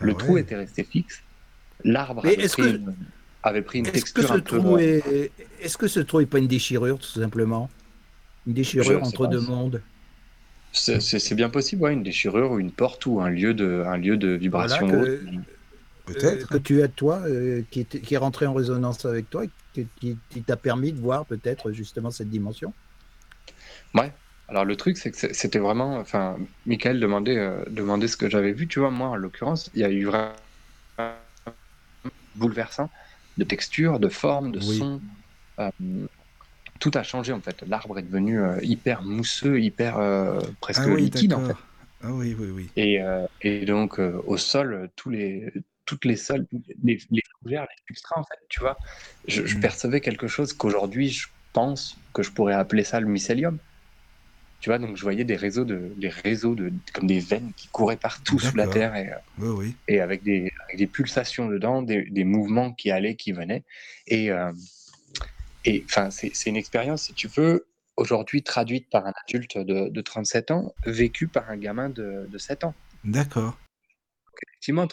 Ah 0.00 0.04
le 0.04 0.14
trou 0.14 0.38
était 0.38 0.54
resté 0.54 0.84
fixe. 0.84 1.22
L'arbre. 1.82 2.24
Est-ce 2.24 2.56
que 2.56 2.80
avait 3.42 3.62
pris 3.62 3.78
une 3.78 3.86
texture 3.86 4.32
un 4.32 4.40
peu. 4.40 4.78
Est-ce 5.60 5.76
que 5.76 5.88
ce 5.88 6.00
trou 6.00 6.20
n'est 6.20 6.26
pas 6.26 6.38
une 6.38 6.48
déchirure, 6.48 6.98
tout 6.98 7.20
simplement? 7.20 7.70
Une 8.46 8.54
déchirure 8.54 9.02
entre 9.02 9.26
deux 9.26 9.40
mondes 9.40 9.80
c'est 10.72 11.34
bien 11.34 11.48
possible, 11.48 11.82
ouais, 11.82 11.92
une 11.92 12.02
déchirure 12.02 12.52
ou 12.52 12.58
une 12.58 12.72
porte 12.72 13.06
ou 13.06 13.20
un 13.20 13.30
lieu 13.30 13.54
de, 13.54 13.84
un 13.86 13.96
lieu 13.96 14.16
de 14.16 14.28
vibration 14.28 14.86
Peut-être. 16.06 16.48
que 16.48 16.56
tu 16.56 16.82
as 16.82 16.88
toi, 16.88 17.20
euh, 17.26 17.62
qui, 17.70 17.80
est, 17.80 18.00
qui, 18.00 18.14
est, 18.14 18.18
rentré 18.18 18.46
en 18.46 18.54
résonance 18.54 19.04
avec 19.04 19.28
toi, 19.28 19.44
et 19.44 19.86
qui, 20.00 20.16
t'a 20.46 20.56
permis 20.56 20.92
de 20.92 20.98
voir 20.98 21.26
peut-être 21.26 21.70
justement 21.70 22.10
cette 22.10 22.30
dimension? 22.30 22.72
Ouais. 23.94 24.10
Alors 24.48 24.64
le 24.64 24.74
truc, 24.76 24.96
c'est 24.96 25.10
que 25.10 25.34
c'était 25.34 25.58
vraiment, 25.58 25.98
enfin, 25.98 26.38
Michael 26.64 26.98
demandait, 26.98 27.36
euh, 27.36 27.62
demandait 27.68 28.08
ce 28.08 28.16
que 28.16 28.30
j'avais 28.30 28.52
vu. 28.52 28.66
Tu 28.66 28.80
vois, 28.80 28.90
moi, 28.90 29.08
en 29.08 29.16
l'occurrence, 29.16 29.70
il 29.74 29.80
y 29.82 29.84
a 29.84 29.90
eu 29.90 30.06
vraiment 30.06 30.32
bouleversant 32.36 32.88
de 33.38 33.44
texture, 33.44 33.98
de 33.98 34.08
forme, 34.08 34.52
de 34.52 34.60
son. 34.60 35.00
Euh, 35.58 35.70
tout 36.80 36.90
a 36.94 37.02
changé 37.02 37.32
en 37.32 37.40
fait. 37.40 37.62
L'arbre 37.66 37.98
est 37.98 38.02
devenu 38.02 38.40
euh, 38.40 38.58
hyper 38.62 39.02
mousseux, 39.02 39.60
hyper 39.60 39.98
euh, 39.98 40.40
presque 40.60 40.82
ah 40.84 40.94
liquide 40.94 41.34
en 41.34 41.46
fait. 41.46 41.56
Ah 42.02 42.12
oui, 42.12 42.36
oui, 42.38 42.48
oui. 42.50 42.68
Et, 42.76 43.00
et 43.42 43.64
donc 43.64 43.98
au 43.98 44.36
sol, 44.36 44.88
tous 44.94 45.10
les, 45.10 45.52
toutes 45.84 46.04
les 46.04 46.14
sols, 46.16 46.46
les, 46.84 46.98
les 47.10 47.22
fougères, 47.40 47.62
les 47.62 47.82
substrats 47.88 48.20
en 48.20 48.24
fait, 48.24 48.38
tu 48.48 48.60
vois, 48.60 48.76
je, 49.26 49.44
je 49.46 49.56
mm. 49.56 49.60
percevais 49.60 50.00
quelque 50.00 50.28
chose 50.28 50.52
qu'aujourd'hui 50.52 51.08
je 51.08 51.26
pense 51.52 51.96
que 52.12 52.22
je 52.22 52.30
pourrais 52.30 52.54
appeler 52.54 52.84
ça 52.84 53.00
le 53.00 53.06
mycélium. 53.06 53.58
Tu 54.60 54.70
vois, 54.70 54.78
donc 54.78 54.96
je 54.96 55.02
voyais 55.02 55.24
des 55.24 55.36
réseaux 55.36 55.64
de, 55.64 55.92
des 55.96 56.08
réseaux 56.08 56.56
de, 56.56 56.72
comme 56.92 57.06
des 57.06 57.20
veines 57.20 57.52
qui 57.56 57.68
couraient 57.68 57.96
partout 57.96 58.40
sous 58.40 58.56
la 58.56 58.66
terre 58.66 58.96
et, 58.96 59.10
oui, 59.38 59.76
et 59.86 60.00
avec, 60.00 60.24
des, 60.24 60.52
avec, 60.64 60.78
des, 60.78 60.86
pulsations 60.88 61.46
dedans, 61.46 61.80
des, 61.82 62.04
des, 62.10 62.24
mouvements 62.24 62.72
qui 62.72 62.90
allaient, 62.90 63.14
qui 63.14 63.30
venaient. 63.30 63.62
Et, 64.08 64.32
euh, 64.32 64.52
et 65.64 65.84
enfin, 65.84 66.10
c'est 66.10 66.46
une 66.46 66.56
expérience, 66.56 67.02
si 67.02 67.14
tu 67.14 67.28
veux, 67.28 67.68
aujourd'hui 67.96 68.42
traduite 68.42 68.90
par 68.90 69.06
un 69.06 69.12
adulte 69.26 69.58
de, 69.58 69.88
de 69.90 70.00
37 70.00 70.50
ans, 70.50 70.74
vécue 70.84 71.28
par 71.28 71.48
un 71.50 71.56
gamin 71.56 71.88
de, 71.88 72.26
de 72.28 72.38
7 72.38 72.64
ans. 72.64 72.74
D'accord. 73.04 73.56
Effectivement, 74.48 74.88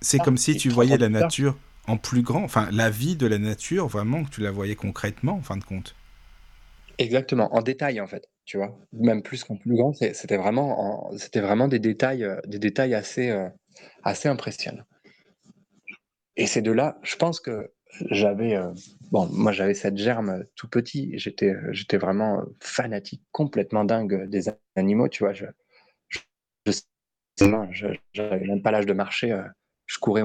c'est 0.00 0.18
comme 0.18 0.36
si 0.36 0.56
tu 0.56 0.68
voyais 0.68 0.96
la 0.96 1.08
nature 1.08 1.56
en 1.88 1.96
plus 1.96 2.22
grand, 2.22 2.44
enfin 2.44 2.68
la 2.70 2.90
vie 2.90 3.16
de 3.16 3.26
la 3.26 3.38
nature, 3.38 3.88
vraiment, 3.88 4.22
que 4.22 4.30
tu 4.30 4.42
la 4.42 4.52
voyais 4.52 4.76
concrètement, 4.76 5.34
en 5.34 5.42
fin 5.42 5.56
de 5.56 5.64
compte. 5.64 5.96
Exactement, 6.98 7.54
en 7.54 7.62
détail 7.62 8.00
en 8.00 8.06
fait 8.06 8.28
tu 8.48 8.56
vois? 8.56 8.74
Même 8.94 9.22
plus 9.22 9.44
qu'en 9.44 9.56
plus 9.56 9.76
grand, 9.76 9.92
c'était 9.92 10.38
vraiment 10.38 11.10
c'était 11.18 11.40
vraiment 11.42 11.68
des 11.68 11.78
détails, 11.78 12.24
euh, 12.24 12.40
des 12.46 12.58
détails 12.58 12.94
assez, 12.94 13.28
euh, 13.28 13.46
assez 14.02 14.26
impressionnants. 14.26 14.86
Et 16.36 16.46
c'est 16.46 16.62
de 16.62 16.72
là, 16.72 16.98
je 17.02 17.16
pense 17.16 17.40
que 17.40 17.70
j'avais, 18.10 18.56
euh, 18.56 18.72
bon, 19.12 19.28
moi 19.30 19.52
j'avais 19.52 19.74
cette 19.74 19.98
germe 19.98 20.44
tout 20.56 20.66
petit, 20.66 21.12
j'étais, 21.18 21.54
j'étais 21.72 21.98
vraiment 21.98 22.42
fanatique, 22.62 23.22
complètement 23.32 23.84
dingue 23.84 24.26
des 24.30 24.44
animaux, 24.76 25.08
tu 25.08 25.24
vois? 25.24 25.34
Je 25.34 25.44
j'avais 28.14 28.46
même 28.46 28.62
pas 28.62 28.70
l'âge 28.70 28.86
de 28.86 28.94
marcher, 28.94 29.38
je 29.84 29.98
courais 29.98 30.22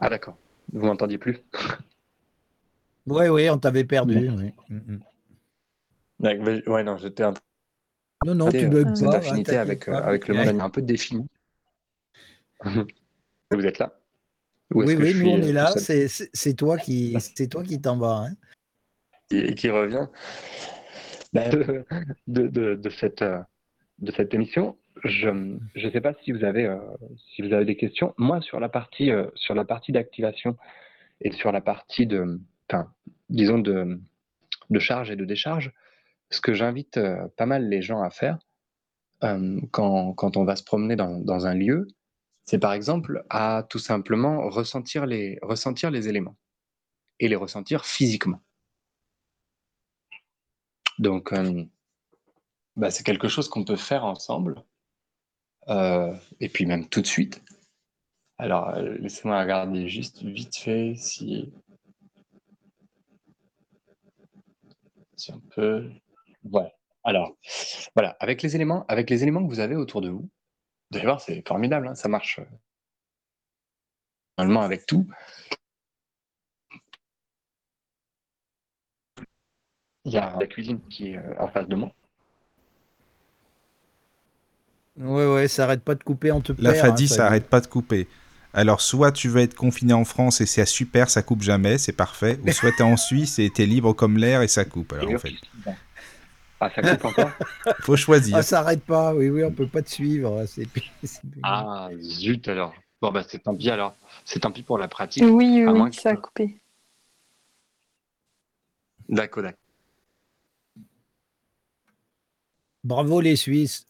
Ah 0.00 0.10
d'accord, 0.10 0.36
vous 0.72 0.84
m'entendiez 0.84 1.18
plus? 1.18 1.38
Oui, 3.06 3.28
oui, 3.28 3.48
on 3.48 3.58
t'avait 3.58 3.84
perdu, 3.84 4.30
oui. 4.30 4.52
Mmh, 4.68 4.94
mmh. 4.94 4.98
Ouais, 6.20 6.82
non, 6.82 6.96
j'étais 6.96 7.24
un 7.24 7.34
Non, 8.24 8.34
non, 8.34 8.50
tu 8.50 8.66
bugs 8.68 8.94
cette 8.94 9.14
affinité 9.14 9.56
avec, 9.56 9.88
euh, 9.88 9.94
avec 9.94 10.28
le 10.28 10.34
monde 10.34 10.60
un 10.60 10.70
peu 10.70 10.82
défini. 10.82 11.26
Vous 13.50 13.66
êtes 13.66 13.78
là? 13.78 13.92
Oui, 14.74 14.96
oui, 14.96 15.14
nous 15.14 15.30
on 15.30 15.42
est 15.42 15.52
là. 15.52 15.72
C'est 15.76 16.54
toi 16.54 16.78
qui 16.78 17.16
c'est 17.20 17.48
toi 17.48 17.62
qui 17.62 17.80
t'en 17.80 17.98
vas. 17.98 18.26
Hein. 18.26 18.34
Et 19.30 19.54
qui 19.54 19.70
revient? 19.70 20.08
Ben, 21.32 21.50
de, 22.26 22.48
de, 22.48 22.74
de, 22.74 22.90
cette, 22.90 23.22
euh, 23.22 23.38
de 23.98 24.10
cette 24.12 24.34
émission. 24.34 24.76
Je 25.04 25.28
ne 25.28 25.90
sais 25.92 26.00
pas 26.00 26.14
si 26.24 26.32
vous 26.32 26.42
avez 26.42 26.64
euh, 26.64 26.78
si 27.34 27.42
vous 27.42 27.52
avez 27.52 27.64
des 27.64 27.76
questions. 27.76 28.14
Moi, 28.16 28.40
sur 28.40 28.58
la 28.58 28.68
partie 28.68 29.10
sur 29.34 29.54
la 29.54 29.64
partie 29.64 29.92
d'activation 29.92 30.56
et 31.20 31.30
sur 31.32 31.52
la 31.52 31.60
partie 31.60 32.06
de, 32.06 32.40
disons 33.28 33.58
de, 33.58 34.00
de 34.70 34.78
charge 34.78 35.10
et 35.10 35.16
de 35.16 35.24
décharge, 35.24 35.72
ce 36.30 36.40
que 36.40 36.54
j'invite 36.54 36.96
euh, 36.96 37.28
pas 37.36 37.46
mal 37.46 37.68
les 37.68 37.82
gens 37.82 38.02
à 38.02 38.10
faire 38.10 38.38
euh, 39.24 39.60
quand, 39.70 40.36
on 40.36 40.44
va 40.44 40.56
se 40.56 40.64
promener 40.64 40.96
dans, 40.96 41.46
un 41.46 41.54
lieu, 41.54 41.86
c'est 42.44 42.58
par 42.58 42.72
exemple 42.72 43.24
à 43.30 43.64
tout 43.68 43.78
simplement 43.78 44.48
ressentir 44.48 45.06
les, 45.06 45.38
ressentir 45.42 45.90
les 45.90 46.08
éléments 46.08 46.36
et 47.18 47.28
les 47.28 47.36
ressentir 47.36 47.86
physiquement. 47.86 48.40
Donc, 50.98 51.32
euh, 51.32 51.64
bah, 52.76 52.90
c'est 52.90 53.04
quelque 53.04 53.28
chose 53.28 53.48
qu'on 53.48 53.64
peut 53.64 53.76
faire 53.76 54.04
ensemble, 54.04 54.62
et 55.68 56.48
puis 56.48 56.64
même 56.66 56.88
tout 56.88 57.00
de 57.00 57.06
suite. 57.06 57.42
Alors, 58.38 58.70
laissez-moi 58.76 59.40
regarder 59.40 59.88
juste 59.88 60.22
vite 60.22 60.56
fait 60.56 60.94
si, 60.94 61.50
si 65.16 65.32
on 65.32 65.40
peut. 65.40 65.90
Voilà. 66.50 66.70
Alors, 67.04 67.36
voilà, 67.94 68.16
avec 68.18 68.42
les 68.42 68.56
éléments 68.56 68.84
avec 68.88 69.10
les 69.10 69.22
éléments 69.22 69.44
que 69.44 69.48
vous 69.48 69.60
avez 69.60 69.76
autour 69.76 70.00
de 70.00 70.08
vous, 70.08 70.28
vous 70.90 70.96
allez 70.96 71.06
voir, 71.06 71.20
c'est 71.20 71.46
formidable, 71.46 71.86
hein, 71.86 71.94
ça 71.94 72.08
marche, 72.08 72.40
euh, 72.40 72.44
normalement 74.38 74.62
avec 74.62 74.86
tout. 74.86 75.06
Il 80.04 80.12
y 80.12 80.18
a 80.18 80.36
la 80.38 80.46
cuisine 80.46 80.80
qui 80.88 81.12
est, 81.12 81.16
euh, 81.16 81.34
en 81.38 81.48
face 81.48 81.68
de 81.68 81.76
moi. 81.76 81.92
Ouais, 84.96 85.26
ouais, 85.26 85.48
ça 85.48 85.64
arrête 85.64 85.82
pas 85.82 85.94
de 85.94 86.02
couper, 86.02 86.32
on 86.32 86.40
te 86.40 86.52
La 86.58 86.70
hein, 86.70 86.74
FADI, 86.74 87.08
ça 87.08 87.26
arrête 87.26 87.48
pas 87.48 87.60
de 87.60 87.66
couper. 87.66 88.08
Alors, 88.52 88.80
soit 88.80 89.12
tu 89.12 89.28
veux 89.28 89.42
être 89.42 89.54
confiné 89.54 89.92
en 89.92 90.04
France 90.04 90.40
et 90.40 90.46
c'est 90.46 90.64
super, 90.64 91.10
ça 91.10 91.22
coupe 91.22 91.42
jamais, 91.42 91.76
c'est 91.76 91.92
parfait. 91.92 92.38
Ou 92.42 92.50
soit 92.52 92.72
tu 92.72 92.78
es 92.78 92.82
en 92.82 92.96
Suisse 92.96 93.38
et 93.38 93.50
tu 93.50 93.62
es 93.62 93.66
libre 93.66 93.92
comme 93.92 94.16
l'air 94.16 94.40
et 94.40 94.48
ça 94.48 94.64
coupe. 94.64 94.94
Ah, 96.60 96.70
ça 96.74 96.82
coupe 96.82 97.04
encore 97.04 97.30
Faut 97.80 97.96
choisir. 97.96 98.36
Ah, 98.36 98.42
ça 98.42 98.60
arrête 98.60 98.82
pas, 98.82 99.14
oui, 99.14 99.28
oui, 99.28 99.44
on 99.44 99.52
peut 99.52 99.66
pas 99.66 99.82
te 99.82 99.90
suivre. 99.90 100.44
Ah, 101.42 101.90
zut 102.00 102.48
alors. 102.48 102.74
Bon, 103.00 103.12
bah, 103.12 103.22
c'est 103.28 103.40
tant 103.40 103.54
pis 103.54 103.70
alors. 103.70 103.94
C'est 104.24 104.40
tant 104.40 104.50
pis 104.50 104.62
pour 104.62 104.78
la 104.78 104.88
pratique. 104.88 105.22
Oui, 105.26 105.64
oui, 105.66 105.92
ça 105.92 106.10
a 106.10 106.16
coupé. 106.16 106.60
D'accord, 109.08 109.42
d'accord. 109.42 109.58
Bravo 112.84 113.20
les 113.20 113.36
Suisses. 113.36 113.86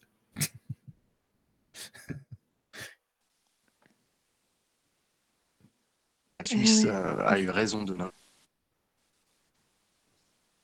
Suisse 6.45 6.85
euh, 6.85 7.25
a 7.25 7.39
eu 7.39 7.49
raison 7.49 7.83
de 7.83 7.93
nous. 7.93 8.09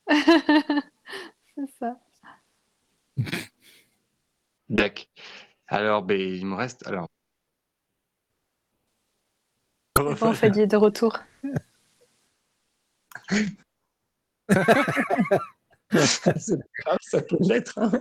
C'est 1.56 1.70
ça. 1.80 2.00
D'accord. 4.70 5.06
Alors, 5.68 6.04
ben, 6.04 6.20
il 6.20 6.46
me 6.46 6.56
reste. 6.56 6.86
Alors. 6.88 7.10
Bon, 9.96 10.16
Fadi 10.34 10.68
de 10.68 10.76
retour? 10.76 11.20
C'est 15.92 16.60
grave, 16.80 16.98
ça 17.02 17.22
peut 17.22 17.38
l'être. 17.42 17.78
Hein. 17.78 17.92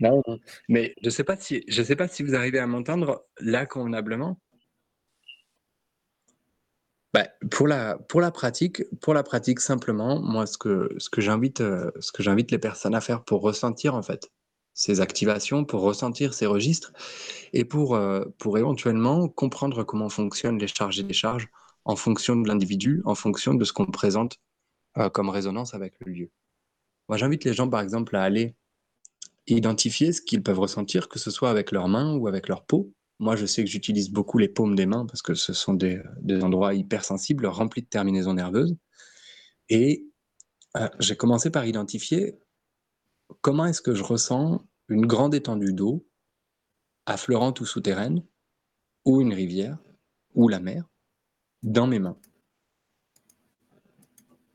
non, 0.00 0.22
mais 0.68 0.94
je 1.02 1.10
sais 1.10 1.24
pas 1.24 1.36
si 1.36 1.62
je 1.68 1.82
sais 1.82 1.96
pas 1.96 2.08
si 2.08 2.22
vous 2.22 2.34
arrivez 2.34 2.58
à 2.58 2.66
m'entendre 2.66 3.26
là 3.40 3.66
convenablement. 3.66 4.40
Bah, 7.16 7.28
pour, 7.50 7.66
la, 7.66 8.30
pratique, 8.30 9.60
simplement, 9.60 10.20
moi, 10.20 10.46
ce 10.46 10.58
que, 10.58 10.94
ce 10.98 11.08
que 11.08 11.22
j'invite 11.22 11.62
euh, 11.62 11.90
ce 11.98 12.12
que 12.12 12.22
j'invite 12.22 12.50
les 12.50 12.58
personnes 12.58 12.94
à 12.94 13.00
faire 13.00 13.24
pour 13.24 13.40
ressentir, 13.40 13.94
en 13.94 14.02
fait, 14.02 14.30
ces 14.74 15.00
activations, 15.00 15.64
pour 15.64 15.80
ressentir 15.80 16.34
ces 16.34 16.44
registres, 16.44 16.92
et 17.54 17.64
pour, 17.64 17.94
euh, 17.94 18.26
pour 18.36 18.58
éventuellement 18.58 19.28
comprendre 19.28 19.82
comment 19.82 20.10
fonctionnent 20.10 20.58
les 20.58 20.66
charges 20.66 21.00
et 21.00 21.04
les 21.04 21.14
charges 21.14 21.48
en 21.86 21.96
fonction 21.96 22.36
de 22.36 22.46
l'individu, 22.46 23.00
en 23.06 23.14
fonction 23.14 23.54
de 23.54 23.64
ce 23.64 23.72
qu'on 23.72 23.86
présente 23.86 24.36
euh, 24.98 25.08
comme 25.08 25.30
résonance 25.30 25.72
avec 25.72 25.94
le 26.00 26.12
lieu. 26.12 26.30
Moi, 27.08 27.16
j'invite 27.16 27.44
les 27.44 27.54
gens, 27.54 27.70
par 27.70 27.80
exemple, 27.80 28.14
à 28.14 28.24
aller 28.24 28.56
identifier 29.46 30.12
ce 30.12 30.20
qu'ils 30.20 30.42
peuvent 30.42 30.60
ressentir, 30.60 31.08
que 31.08 31.18
ce 31.18 31.30
soit 31.30 31.48
avec 31.48 31.70
leurs 31.72 31.88
mains 31.88 32.14
ou 32.14 32.26
avec 32.28 32.46
leur 32.46 32.66
peau, 32.66 32.92
moi, 33.18 33.36
je 33.36 33.46
sais 33.46 33.64
que 33.64 33.70
j'utilise 33.70 34.10
beaucoup 34.10 34.38
les 34.38 34.48
paumes 34.48 34.74
des 34.74 34.86
mains 34.86 35.06
parce 35.06 35.22
que 35.22 35.34
ce 35.34 35.52
sont 35.52 35.74
des, 35.74 36.02
endroits 36.42 36.74
hypersensibles, 36.74 37.46
remplis 37.46 37.82
de 37.82 37.88
terminaisons 37.88 38.34
nerveuses. 38.34 38.76
Et 39.68 40.06
euh, 40.76 40.88
j'ai 41.00 41.16
commencé 41.16 41.50
par 41.50 41.66
identifier 41.66 42.38
comment 43.40 43.64
est-ce 43.64 43.80
que 43.80 43.94
je 43.94 44.02
ressens 44.02 44.66
une 44.88 45.06
grande 45.06 45.34
étendue 45.34 45.72
d'eau, 45.72 46.06
affleurante 47.06 47.60
ou 47.60 47.64
souterraine, 47.64 48.22
ou 49.04 49.20
une 49.20 49.32
rivière, 49.32 49.78
ou 50.34 50.48
la 50.48 50.60
mer, 50.60 50.84
dans 51.62 51.86
mes 51.86 51.98
mains. 51.98 52.18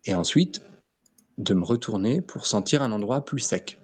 Et 0.06 0.14
ensuite, 0.14 0.62
de 1.38 1.54
me 1.54 1.64
retourner 1.64 2.22
pour 2.22 2.46
sentir 2.46 2.84
un 2.84 2.92
endroit 2.92 3.26
plus 3.26 3.40
sec, 3.40 3.80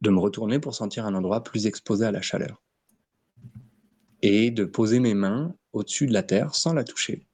de 0.00 0.10
me 0.10 0.18
retourner 0.18 0.58
pour 0.58 0.74
sentir 0.74 1.06
un 1.06 1.14
endroit 1.14 1.44
plus 1.44 1.66
exposé 1.66 2.04
à 2.04 2.10
la 2.10 2.20
chaleur 2.20 2.60
et 4.22 4.50
de 4.50 4.64
poser 4.64 5.00
mes 5.00 5.14
mains 5.14 5.54
au-dessus 5.72 6.06
de 6.06 6.12
la 6.12 6.22
terre 6.22 6.54
sans 6.54 6.72
la 6.72 6.84
toucher 6.84 7.26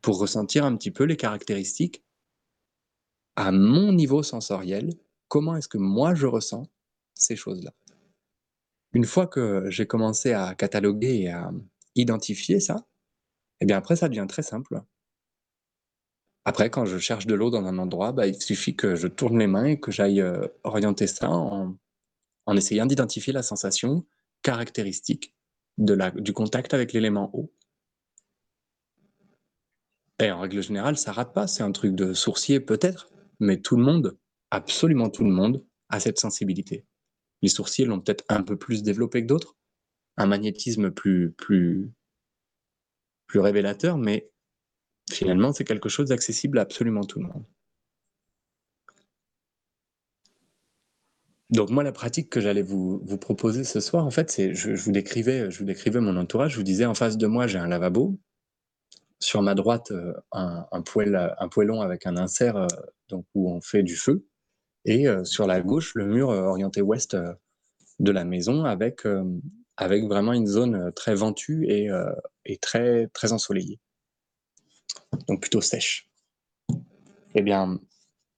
pour 0.00 0.18
ressentir 0.18 0.64
un 0.64 0.76
petit 0.76 0.90
peu 0.90 1.04
les 1.04 1.16
caractéristiques 1.16 2.04
à 3.36 3.52
mon 3.52 3.92
niveau 3.92 4.22
sensoriel, 4.22 4.92
comment 5.28 5.56
est-ce 5.56 5.68
que 5.68 5.78
moi 5.78 6.14
je 6.14 6.26
ressens 6.26 6.66
ces 7.14 7.36
choses-là? 7.36 7.72
Une 8.92 9.04
fois 9.04 9.26
que 9.26 9.70
j'ai 9.70 9.86
commencé 9.86 10.32
à 10.32 10.54
cataloguer 10.54 11.22
et 11.22 11.30
à 11.30 11.50
identifier 11.94 12.60
ça, 12.60 12.84
eh 13.60 13.64
bien 13.64 13.78
après 13.78 13.96
ça 13.96 14.08
devient 14.08 14.26
très 14.28 14.42
simple. 14.42 14.82
Après, 16.44 16.70
quand 16.70 16.84
je 16.84 16.98
cherche 16.98 17.26
de 17.26 17.34
l'eau 17.34 17.50
dans 17.50 17.64
un 17.64 17.78
endroit, 17.78 18.10
bah, 18.10 18.26
il 18.26 18.34
suffit 18.42 18.74
que 18.74 18.96
je 18.96 19.06
tourne 19.06 19.38
les 19.38 19.46
mains 19.46 19.66
et 19.66 19.78
que 19.78 19.92
j'aille 19.92 20.20
euh, 20.20 20.48
orienter 20.64 21.06
ça 21.06 21.30
en 21.30 22.56
essayant 22.56 22.84
d'identifier 22.84 23.32
la 23.32 23.44
sensation 23.44 24.04
caractéristique 24.42 25.36
du 25.78 26.32
contact 26.32 26.74
avec 26.74 26.92
l'élément 26.92 27.30
eau. 27.34 27.52
Et 30.18 30.30
en 30.30 30.40
règle 30.40 30.62
générale, 30.62 30.96
ça 30.96 31.12
rate 31.12 31.34
pas. 31.34 31.46
C'est 31.46 31.62
un 31.62 31.72
truc 31.72 31.94
de 31.94 32.14
sourcier 32.14 32.60
peut-être, 32.60 33.10
mais 33.40 33.60
tout 33.60 33.76
le 33.76 33.82
monde, 33.82 34.18
absolument 34.50 35.10
tout 35.10 35.24
le 35.24 35.30
monde, 35.30 35.64
a 35.88 36.00
cette 36.00 36.18
sensibilité. 36.18 36.86
Les 37.42 37.48
sourciers 37.48 37.84
l'ont 37.84 38.00
peut-être 38.00 38.24
un 38.28 38.42
peu 38.42 38.56
plus 38.56 38.82
développé 38.82 39.22
que 39.22 39.26
d'autres, 39.26 39.56
un 40.16 40.26
magnétisme 40.26 40.90
plus, 40.90 41.32
plus, 41.32 41.90
plus 43.26 43.40
révélateur, 43.40 43.98
mais 43.98 44.30
finalement, 45.10 45.52
c'est 45.52 45.64
quelque 45.64 45.88
chose 45.88 46.10
d'accessible 46.10 46.58
à 46.58 46.62
absolument 46.62 47.02
tout 47.02 47.20
le 47.20 47.26
monde. 47.26 47.44
Donc 51.52 51.68
moi, 51.68 51.82
la 51.82 51.92
pratique 51.92 52.30
que 52.30 52.40
j'allais 52.40 52.62
vous, 52.62 52.98
proposer 53.18 53.62
ce 53.64 53.78
soir, 53.78 54.06
en 54.06 54.10
fait, 54.10 54.30
c'est 54.30 54.54
je, 54.54 54.72
vous 54.72 54.90
décrivais, 54.90 55.50
je 55.50 55.58
vous 55.58 55.66
décrivais 55.66 56.00
mon 56.00 56.16
entourage. 56.16 56.52
Je 56.52 56.56
vous 56.56 56.62
disais, 56.62 56.86
en 56.86 56.94
face 56.94 57.18
de 57.18 57.26
moi, 57.26 57.46
j'ai 57.46 57.58
un 57.58 57.68
lavabo. 57.68 58.18
Sur 59.20 59.42
ma 59.42 59.54
droite, 59.54 59.90
euh, 59.90 60.14
un, 60.32 60.66
un, 60.72 60.80
poêle, 60.80 61.34
un 61.38 61.48
poêlon 61.48 61.82
avec 61.82 62.06
un 62.06 62.16
insert 62.16 62.56
euh, 62.56 62.66
donc, 63.10 63.26
où 63.34 63.50
on 63.50 63.60
fait 63.60 63.82
du 63.82 63.96
feu. 63.96 64.26
Et 64.86 65.06
euh, 65.06 65.24
sur 65.24 65.46
la 65.46 65.60
gauche, 65.60 65.94
le 65.94 66.06
mur 66.06 66.30
orienté 66.30 66.80
ouest 66.80 67.16
de 68.00 68.10
la 68.10 68.24
maison 68.24 68.64
avec, 68.64 69.02
avec 69.76 70.04
vraiment 70.04 70.32
une 70.32 70.46
zone 70.46 70.90
très 70.96 71.14
ventue 71.14 71.66
et, 71.68 71.88
et 72.46 72.56
très, 72.56 73.08
très 73.08 73.32
ensoleillée. 73.32 73.78
Donc 75.28 75.42
plutôt 75.42 75.60
sèche. 75.60 76.10
Eh 77.34 77.42
bien, 77.42 77.78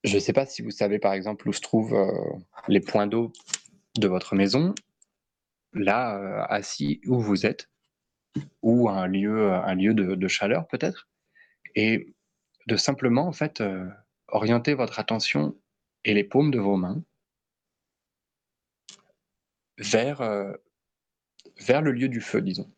je 0.04 0.14
ne 0.14 0.20
sais 0.20 0.34
pas 0.34 0.46
si 0.46 0.62
vous 0.62 0.70
savez 0.70 0.98
par 0.98 1.14
exemple 1.14 1.48
où 1.48 1.52
se 1.52 1.60
trouvent 1.60 1.94
euh, 1.94 2.12
les 2.68 2.80
points 2.80 3.06
d'eau 3.06 3.32
de 3.98 4.06
votre 4.06 4.34
maison, 4.34 4.74
là, 5.72 6.18
euh, 6.18 6.44
assis 6.48 7.00
où 7.06 7.18
vous 7.18 7.46
êtes, 7.46 7.70
ou 8.62 8.88
un 8.88 9.06
lieu, 9.06 9.52
un 9.52 9.74
lieu 9.74 9.94
de, 9.94 10.28
chaleur 10.28 10.66
peut-être, 10.66 11.08
et 11.74 12.12
de 12.66 12.76
simplement 12.76 13.26
en 13.26 13.32
fait 13.32 13.60
euh, 13.60 13.88
orienter 14.28 14.74
votre 14.74 14.98
attention 14.98 15.56
et 16.04 16.12
les 16.12 16.24
paumes 16.24 16.50
de 16.50 16.58
vos 16.58 16.76
mains 16.76 17.02
vers, 19.78 20.22
vers 21.58 21.82
le 21.82 21.92
lieu 21.92 22.08
du 22.08 22.20
feu, 22.20 22.42
disons. 22.42 22.70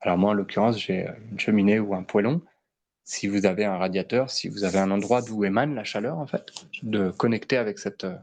Alors 0.00 0.18
moi, 0.18 0.30
en 0.30 0.34
l'occurrence, 0.34 0.78
j'ai 0.78 1.08
une 1.30 1.40
cheminée 1.40 1.80
ou 1.80 1.94
un 1.94 2.02
poêlon 2.02 2.42
si 3.06 3.28
vous 3.28 3.46
avez 3.46 3.64
un 3.64 3.78
radiateur, 3.78 4.30
si 4.30 4.48
vous 4.48 4.64
avez 4.64 4.80
un 4.80 4.90
endroit 4.90 5.22
d'où 5.22 5.44
émane 5.44 5.76
la 5.76 5.84
chaleur, 5.84 6.18
en 6.18 6.26
fait, 6.26 6.52
de 6.82 7.12
connecter 7.12 7.56
avec, 7.56 7.78
cette, 7.78 8.02
euh, 8.02 8.16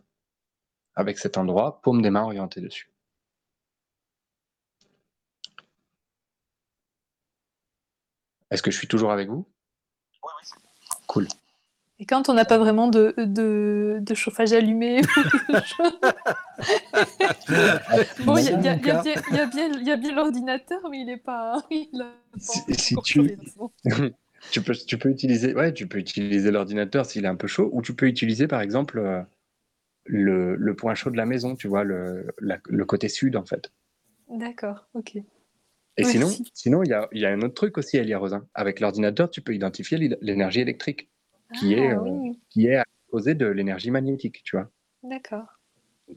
avec 0.96 1.18
cet 1.18 1.38
endroit, 1.38 1.80
paume 1.82 2.02
des 2.02 2.10
mains 2.10 2.24
orientées 2.24 2.60
dessus. 2.60 2.90
Est-ce 8.52 8.62
que 8.62 8.72
je 8.72 8.78
suis 8.78 8.90
toujours 8.90 9.14
avec 9.14 9.30
vous? 9.30 9.48
Oui, 10.22 10.32
oui. 10.42 10.50
Cool. 11.08 11.28
Et 12.00 12.06
quand 12.06 12.28
on 12.28 12.34
n'a 12.34 12.44
pas 12.44 12.58
vraiment 12.58 12.90
de, 12.90 13.16
de, 13.18 14.14
chauffage 14.14 14.52
allumé 14.52 15.02
Bon, 18.26 18.36
il 18.36 18.44
y, 18.44 18.50
a 18.50 19.96
bien 19.96 20.14
l'ordinateur, 20.14 20.82
mais 20.90 21.00
il 21.00 21.06
n'est 21.06 21.16
pas... 21.26 21.64
si, 22.38 22.98
tu... 23.06 23.38
tu 24.52 24.62
peux, 24.62 24.74
tu 24.74 24.98
peux 24.98 25.10
utiliser, 25.10 25.54
ouais, 25.54 25.74
tu 25.74 25.88
peux 25.88 25.98
utiliser 25.98 26.52
l'ordinateur 26.52 27.06
s'il 27.06 27.26
est 27.26 27.30
un 27.30 27.36
peu 27.36 27.48
chaud, 27.48 27.70
ou 27.74 27.82
tu 27.82 27.96
peux 27.96 28.08
utiliser 28.08 28.48
par 28.48 28.62
exemple 28.62 29.00
euh, 29.00 29.22
le, 30.06 30.56
le, 30.56 30.76
point 30.76 30.96
chaud 30.96 31.10
de 31.10 31.18
la 31.18 31.26
maison, 31.26 31.56
tu 31.56 31.68
vois, 31.68 31.84
le, 31.84 32.28
le 32.40 32.86
côté 32.86 33.10
sud 33.10 33.36
en 33.36 33.46
fait. 33.46 33.72
D'accord, 34.30 34.88
ok. 34.94 35.18
Et 35.98 36.04
sinon, 36.04 36.28
sinon 36.54 36.84
il 36.84 36.90
y 36.90 36.94
a, 36.94 37.08
y 37.12 37.26
a, 37.26 37.30
un 37.30 37.42
autre 37.42 37.54
truc 37.54 37.78
aussi, 37.78 37.98
Elia 37.98 38.18
Rosin. 38.18 38.48
Avec 38.56 38.80
l'ordinateur, 38.80 39.30
tu 39.30 39.42
peux 39.42 39.54
identifier 39.54 39.98
l'énergie 40.22 40.62
électrique 40.62 41.10
qui, 41.54 41.76
ah, 41.76 41.78
est, 41.78 41.94
euh, 41.94 42.32
qui 42.50 42.68
est 42.68 42.78
à 42.78 42.86
causer 43.12 43.36
de 43.36 43.46
l'énergie 43.46 43.92
magnétique, 43.92 44.42
tu 44.44 44.56
vois. 44.56 44.70
D'accord. 45.04 45.60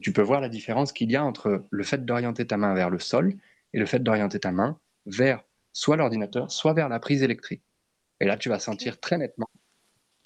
Tu 0.01 0.11
peux 0.11 0.21
voir 0.21 0.41
la 0.41 0.49
différence 0.49 0.91
qu'il 0.91 1.11
y 1.11 1.15
a 1.15 1.23
entre 1.23 1.65
le 1.69 1.83
fait 1.83 2.03
d'orienter 2.05 2.47
ta 2.47 2.57
main 2.57 2.73
vers 2.73 2.89
le 2.89 2.99
sol 2.99 3.35
et 3.73 3.79
le 3.79 3.85
fait 3.85 3.99
d'orienter 3.99 4.39
ta 4.39 4.51
main 4.51 4.79
vers 5.05 5.43
soit 5.73 5.95
l'ordinateur, 5.95 6.51
soit 6.51 6.73
vers 6.73 6.89
la 6.89 6.99
prise 6.99 7.21
électrique. 7.21 7.61
Et 8.19 8.25
là, 8.25 8.37
tu 8.37 8.49
vas 8.49 8.59
sentir 8.59 8.99
très 8.99 9.17
nettement 9.17 9.49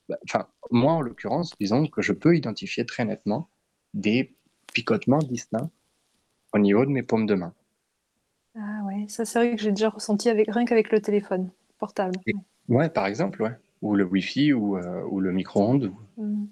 bah, 0.09 0.17
enfin, 0.27 0.47
moi 0.71 0.93
en 0.93 1.01
l'occurrence, 1.01 1.53
disons 1.59 1.87
que 1.87 2.01
je 2.01 2.11
peux 2.11 2.35
identifier 2.35 2.85
très 2.85 3.05
nettement 3.05 3.49
des 3.93 4.35
picotements 4.73 5.19
distincts 5.19 5.69
au 6.53 6.59
niveau 6.59 6.85
de 6.85 6.91
mes 6.91 7.03
paumes 7.03 7.25
de 7.25 7.35
main. 7.35 7.53
Ah 8.55 8.81
ouais, 8.85 9.05
ça 9.07 9.23
c'est 9.23 9.39
vrai 9.39 9.55
que 9.55 9.61
j'ai 9.61 9.71
déjà 9.71 9.89
ressenti 9.89 10.27
avec, 10.29 10.51
rien 10.51 10.65
qu'avec 10.65 10.91
le 10.91 11.01
téléphone 11.01 11.49
portable. 11.77 12.19
ouais, 12.67 12.89
par 12.89 13.05
exemple, 13.05 13.41
ouais. 13.41 13.55
Ou 13.81 13.95
le 13.95 14.03
Wi-Fi 14.03 14.51
ou, 14.53 14.77
euh, 14.77 15.03
ou 15.09 15.21
le 15.21 15.31
micro-ondes. 15.31 15.93
Mmh. 16.17 16.45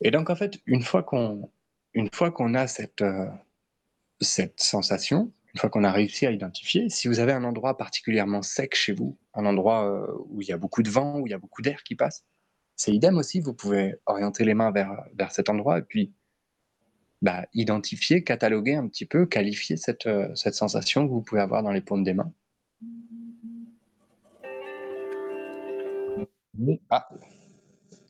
Et 0.00 0.10
donc 0.10 0.30
en 0.30 0.34
fait, 0.34 0.58
une 0.66 0.82
fois 0.82 1.02
qu'on 1.02 1.50
une 1.94 2.08
fois 2.12 2.30
qu'on 2.30 2.54
a 2.54 2.66
cette, 2.66 3.02
euh, 3.02 3.26
cette 4.20 4.60
sensation, 4.60 5.32
une 5.58 5.60
fois 5.60 5.70
qu'on 5.70 5.82
a 5.82 5.90
réussi 5.90 6.24
à 6.24 6.30
identifier, 6.30 6.88
si 6.88 7.08
vous 7.08 7.18
avez 7.18 7.32
un 7.32 7.42
endroit 7.42 7.76
particulièrement 7.76 8.42
sec 8.42 8.76
chez 8.76 8.92
vous, 8.92 9.18
un 9.34 9.44
endroit 9.44 9.90
euh, 9.90 10.06
où 10.28 10.40
il 10.40 10.46
y 10.46 10.52
a 10.52 10.56
beaucoup 10.56 10.84
de 10.84 10.88
vent, 10.88 11.18
où 11.18 11.26
il 11.26 11.30
y 11.30 11.34
a 11.34 11.38
beaucoup 11.38 11.62
d'air 11.62 11.82
qui 11.82 11.96
passe, 11.96 12.24
c'est 12.76 12.94
idem 12.94 13.18
aussi, 13.18 13.40
vous 13.40 13.54
pouvez 13.54 13.96
orienter 14.06 14.44
les 14.44 14.54
mains 14.54 14.70
vers, 14.70 14.92
vers 15.14 15.32
cet 15.32 15.48
endroit 15.48 15.80
et 15.80 15.82
puis 15.82 16.12
bah, 17.22 17.44
identifier, 17.54 18.22
cataloguer 18.22 18.76
un 18.76 18.86
petit 18.86 19.04
peu, 19.04 19.26
qualifier 19.26 19.76
cette, 19.76 20.06
euh, 20.06 20.32
cette 20.36 20.54
sensation 20.54 21.04
que 21.08 21.10
vous 21.10 21.22
pouvez 21.22 21.40
avoir 21.40 21.64
dans 21.64 21.72
les 21.72 21.80
paumes 21.80 22.04
des 22.04 22.14
mains. 22.14 22.32
Ah. 26.88 27.08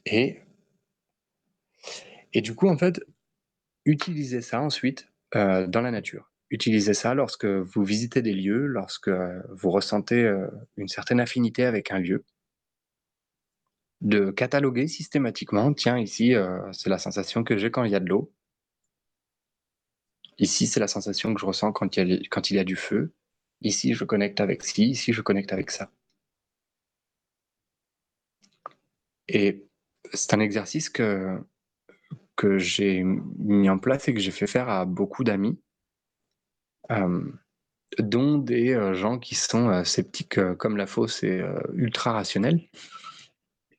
Et, 0.04 0.42
et 2.34 2.42
du 2.42 2.54
coup, 2.54 2.68
en 2.68 2.76
fait, 2.76 3.00
utilisez 3.86 4.42
ça 4.42 4.60
ensuite 4.60 5.08
euh, 5.34 5.66
dans 5.66 5.80
la 5.80 5.90
nature. 5.90 6.30
Utilisez 6.50 6.94
ça 6.94 7.14
lorsque 7.14 7.44
vous 7.44 7.84
visitez 7.84 8.22
des 8.22 8.32
lieux, 8.32 8.66
lorsque 8.66 9.10
vous 9.50 9.70
ressentez 9.70 10.24
euh, 10.24 10.48
une 10.76 10.88
certaine 10.88 11.20
affinité 11.20 11.64
avec 11.64 11.90
un 11.90 11.98
lieu. 11.98 12.24
De 14.00 14.30
cataloguer 14.30 14.86
systématiquement, 14.88 15.72
tiens, 15.74 15.98
ici, 15.98 16.34
c'est 16.72 16.88
la 16.88 16.98
sensation 16.98 17.42
que 17.42 17.58
j'ai 17.58 17.70
quand 17.70 17.82
il 17.82 17.90
y 17.90 17.96
a 17.96 18.00
de 18.00 18.08
l'eau. 18.08 18.32
Ici, 20.38 20.66
c'est 20.68 20.80
la 20.80 20.88
sensation 20.88 21.34
que 21.34 21.40
je 21.40 21.46
ressens 21.46 21.72
quand 21.72 21.96
il, 21.96 22.22
y 22.50 22.58
a, 22.58 22.64
du 22.64 22.76
feu. 22.76 23.12
Ici, 23.60 23.94
je 23.94 24.04
connecte 24.04 24.40
avec 24.40 24.62
ci, 24.62 24.88
ici, 24.90 25.12
je 25.12 25.20
connecte 25.20 25.52
avec 25.52 25.70
ça. 25.70 25.90
Et 29.26 29.66
c'est 30.14 30.34
un 30.34 30.40
exercice 30.40 30.88
que, 30.88 31.38
que 32.36 32.58
j'ai 32.58 33.02
mis 33.02 33.68
en 33.68 33.78
place 33.78 34.08
et 34.08 34.14
que 34.14 34.20
j'ai 34.20 34.30
fait 34.30 34.46
faire 34.46 34.68
à 34.68 34.84
beaucoup 34.86 35.24
d'amis, 35.24 35.58
euh, 35.58 35.67
dont 37.98 38.38
des 38.38 38.74
euh, 38.74 38.94
gens 38.94 39.18
qui 39.18 39.34
sont 39.34 39.68
euh, 39.68 39.84
sceptiques 39.84 40.40
comme 40.56 40.76
la 40.76 40.86
fausse 40.86 41.22
et 41.22 41.42
ultra 41.74 42.12
rationnels, 42.12 42.60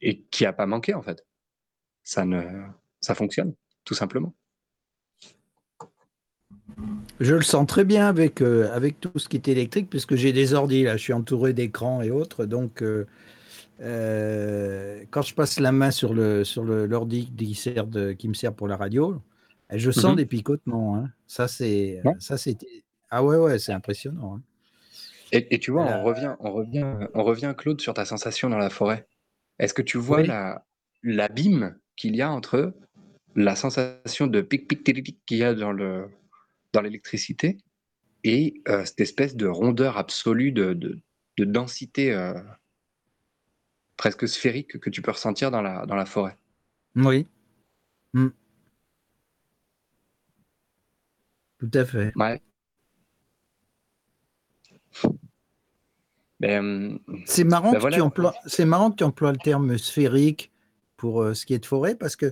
et 0.01 0.21
qui 0.31 0.45
a 0.45 0.53
pas 0.53 0.65
manqué 0.65 0.93
en 0.93 1.01
fait. 1.01 1.25
Ça, 2.03 2.25
ne, 2.25 2.41
ça 3.01 3.15
fonctionne, 3.15 3.53
tout 3.85 3.93
simplement. 3.93 4.33
Je 7.19 7.35
le 7.35 7.41
sens 7.41 7.67
très 7.67 7.83
bien 7.83 8.07
avec, 8.07 8.41
euh, 8.41 8.73
avec 8.73 8.99
tout 8.99 9.17
ce 9.19 9.27
qui 9.27 9.35
est 9.35 9.47
électrique, 9.49 9.89
puisque 9.89 10.15
j'ai 10.15 10.31
des 10.31 10.53
ordi, 10.53 10.83
là, 10.83 10.95
je 10.95 11.03
suis 11.03 11.13
entouré 11.13 11.53
d'écrans 11.53 12.01
et 12.01 12.11
autres. 12.11 12.45
Donc, 12.45 12.81
euh, 12.81 13.05
euh, 13.81 15.03
quand 15.11 15.21
je 15.21 15.35
passe 15.35 15.59
la 15.59 15.71
main 15.71 15.91
sur 15.91 16.13
le 16.13 16.43
sur 16.43 16.63
l'ordi 16.63 17.31
qui, 17.37 17.55
sert 17.55 17.87
qui 18.17 18.27
me 18.29 18.33
sert 18.33 18.53
pour 18.53 18.67
la 18.67 18.77
radio, 18.77 19.21
je 19.73 19.91
sens 19.91 20.11
mhm. 20.11 20.15
des 20.15 20.25
picotements. 20.25 20.95
Hein. 20.95 21.09
Ça, 21.27 21.47
c'est. 21.47 22.01
Ah 23.11 23.23
ouais, 23.23 23.37
ouais, 23.37 23.59
c'est 23.59 23.73
impressionnant. 23.73 24.35
Hein. 24.35 24.41
Et, 25.31 25.59
tu 25.59 25.71
vois, 25.71 25.83
on, 25.85 26.03
revient, 26.03 26.35
on, 26.39 26.51
revient, 26.51 27.07
on 27.13 27.23
revient, 27.23 27.53
Claude, 27.55 27.79
sur 27.79 27.93
ta 27.93 28.03
sensation 28.03 28.49
dans 28.49 28.57
la 28.57 28.71
forêt. 28.71 29.07
Est-ce 29.59 29.73
que 29.73 29.83
tu 29.83 29.97
vois 29.97 30.23
l'abîme 31.03 31.77
qu'il 31.95 32.15
y 32.15 32.21
a 32.21 32.31
entre 32.31 32.73
la 33.35 33.55
sensation 33.55 34.27
de 34.27 34.41
pic-pic 34.41 34.83
qu'il 35.25 35.37
y 35.37 35.43
a 35.43 35.53
dans 35.53 35.71
le, 35.71 36.09
dans 36.73 36.81
l'électricité 36.81 37.57
et 38.23 38.61
euh, 38.67 38.85
cette 38.85 39.01
espèce 39.01 39.35
de 39.35 39.47
rondeur 39.47 39.97
absolue, 39.97 40.51
de, 40.51 40.73
de, 40.73 41.45
densité 41.45 42.11
euh, 42.13 42.33
presque 43.97 44.27
sphérique 44.27 44.79
que 44.79 44.89
tu 44.89 45.01
peux 45.01 45.11
ressentir 45.11 45.51
dans 45.51 45.61
la, 45.61 45.85
dans 45.85 45.95
la 45.95 46.05
forêt? 46.05 46.37
Oui. 46.95 47.27
Hmm. 48.13 48.29
Tout 51.59 51.71
à 51.73 51.85
fait. 51.85 52.11
Ouais. 52.15 52.41
Ben, 56.39 56.99
c'est 57.25 57.43
marrant, 57.43 57.73
ben 57.73 57.81
que 57.81 57.93
tu 57.93 58.01
emploies, 58.01 58.33
c'est 58.45 58.65
marrant 58.65 58.91
que 58.91 58.97
tu 58.97 59.03
emploies 59.03 59.33
le 59.33 59.37
terme 59.37 59.77
sphérique 59.77 60.51
pour 60.99 61.21
euh, 61.21 61.33
ce 61.33 61.45
qui 61.45 61.53
est 61.53 61.59
de 61.59 61.65
forêt, 61.65 61.95
parce 61.95 62.15
que 62.15 62.31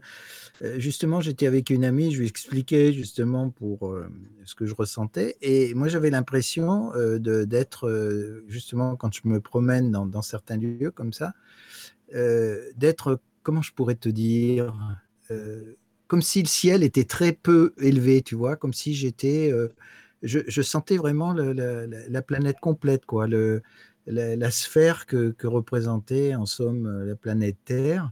euh, 0.62 0.80
justement, 0.80 1.22
j'étais 1.22 1.48
avec 1.48 1.70
une 1.70 1.86
amie, 1.86 2.12
je 2.12 2.20
lui 2.20 2.28
expliquais 2.28 2.94
justement 2.94 3.50
pour 3.50 3.88
euh, 3.88 4.08
ce 4.46 4.56
que 4.56 4.66
je 4.66 4.76
ressentais, 4.76 5.38
et 5.42 5.74
moi 5.74 5.88
j'avais 5.88 6.10
l'impression 6.10 6.92
d'être, 7.20 8.44
justement, 8.48 8.96
quand 8.96 9.14
je 9.14 9.22
me 9.26 9.42
promène 9.42 9.92
dans, 9.92 10.22
certains 10.22 10.58
lieux 10.58 10.92
comme 10.92 11.14
ça, 11.14 11.34
d'être, 12.14 13.20
comment 13.44 13.62
je 13.62 13.74
pourrais 13.74 13.96
te 13.96 14.10
dire, 14.10 14.74
comme 16.08 16.22
si 16.22 16.42
le 16.42 16.48
ciel 16.48 16.84
était 16.84 17.04
très 17.04 17.34
peu 17.34 17.74
élevé, 17.80 18.22
tu 18.22 18.36
vois, 18.36 18.56
comme 18.56 18.74
si 18.74 18.94
j'étais, 18.94 19.54
je, 20.24 20.62
sentais 20.62 20.98
vraiment 20.98 21.34
la, 21.34 22.22
planète 22.22 22.60
complète, 22.60 23.06
quoi, 23.06 23.28
la, 24.08 24.52
sphère 24.52 25.06
que, 25.06 25.36
représentait 25.44 26.36
en 26.36 26.46
somme 26.46 27.06
la 27.06 27.16
planète 27.16 27.58
Terre 27.66 28.12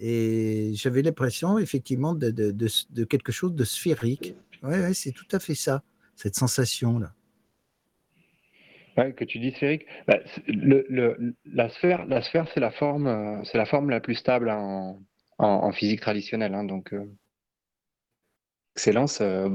et 0.00 0.72
j'avais 0.74 1.02
l'impression, 1.02 1.58
effectivement, 1.58 2.14
de, 2.14 3.04
quelque 3.04 3.32
chose 3.32 3.54
de 3.54 3.64
sphérique. 3.64 4.34
Oui, 4.62 4.74
ouais, 4.78 4.94
c'est 4.94 5.12
tout 5.12 5.28
à 5.30 5.38
fait 5.38 5.54
ça, 5.54 5.82
cette 6.16 6.34
sensation-là. 6.34 7.12
Ouais, 8.96 9.12
que 9.12 9.24
tu 9.24 9.38
dis 9.38 9.52
sphérique. 9.52 9.86
Bah, 10.08 10.18
la 11.44 11.68
sphère, 11.70 12.06
la 12.06 12.22
sphère 12.22 12.46
c'est 12.52 12.60
la 12.60 12.70
forme, 12.70 13.06
euh, 13.06 13.42
la 13.54 13.64
forme 13.66 13.90
la 13.90 14.00
plus 14.00 14.16
stable 14.16 14.50
en, 14.50 15.00
en, 15.38 15.72
physique 15.72 16.00
traditionnelle. 16.00 16.54
Hein, 16.54 16.64
donc, 16.64 16.92
euh, 16.92 17.04
excellence 18.74 19.20
euh, 19.20 19.48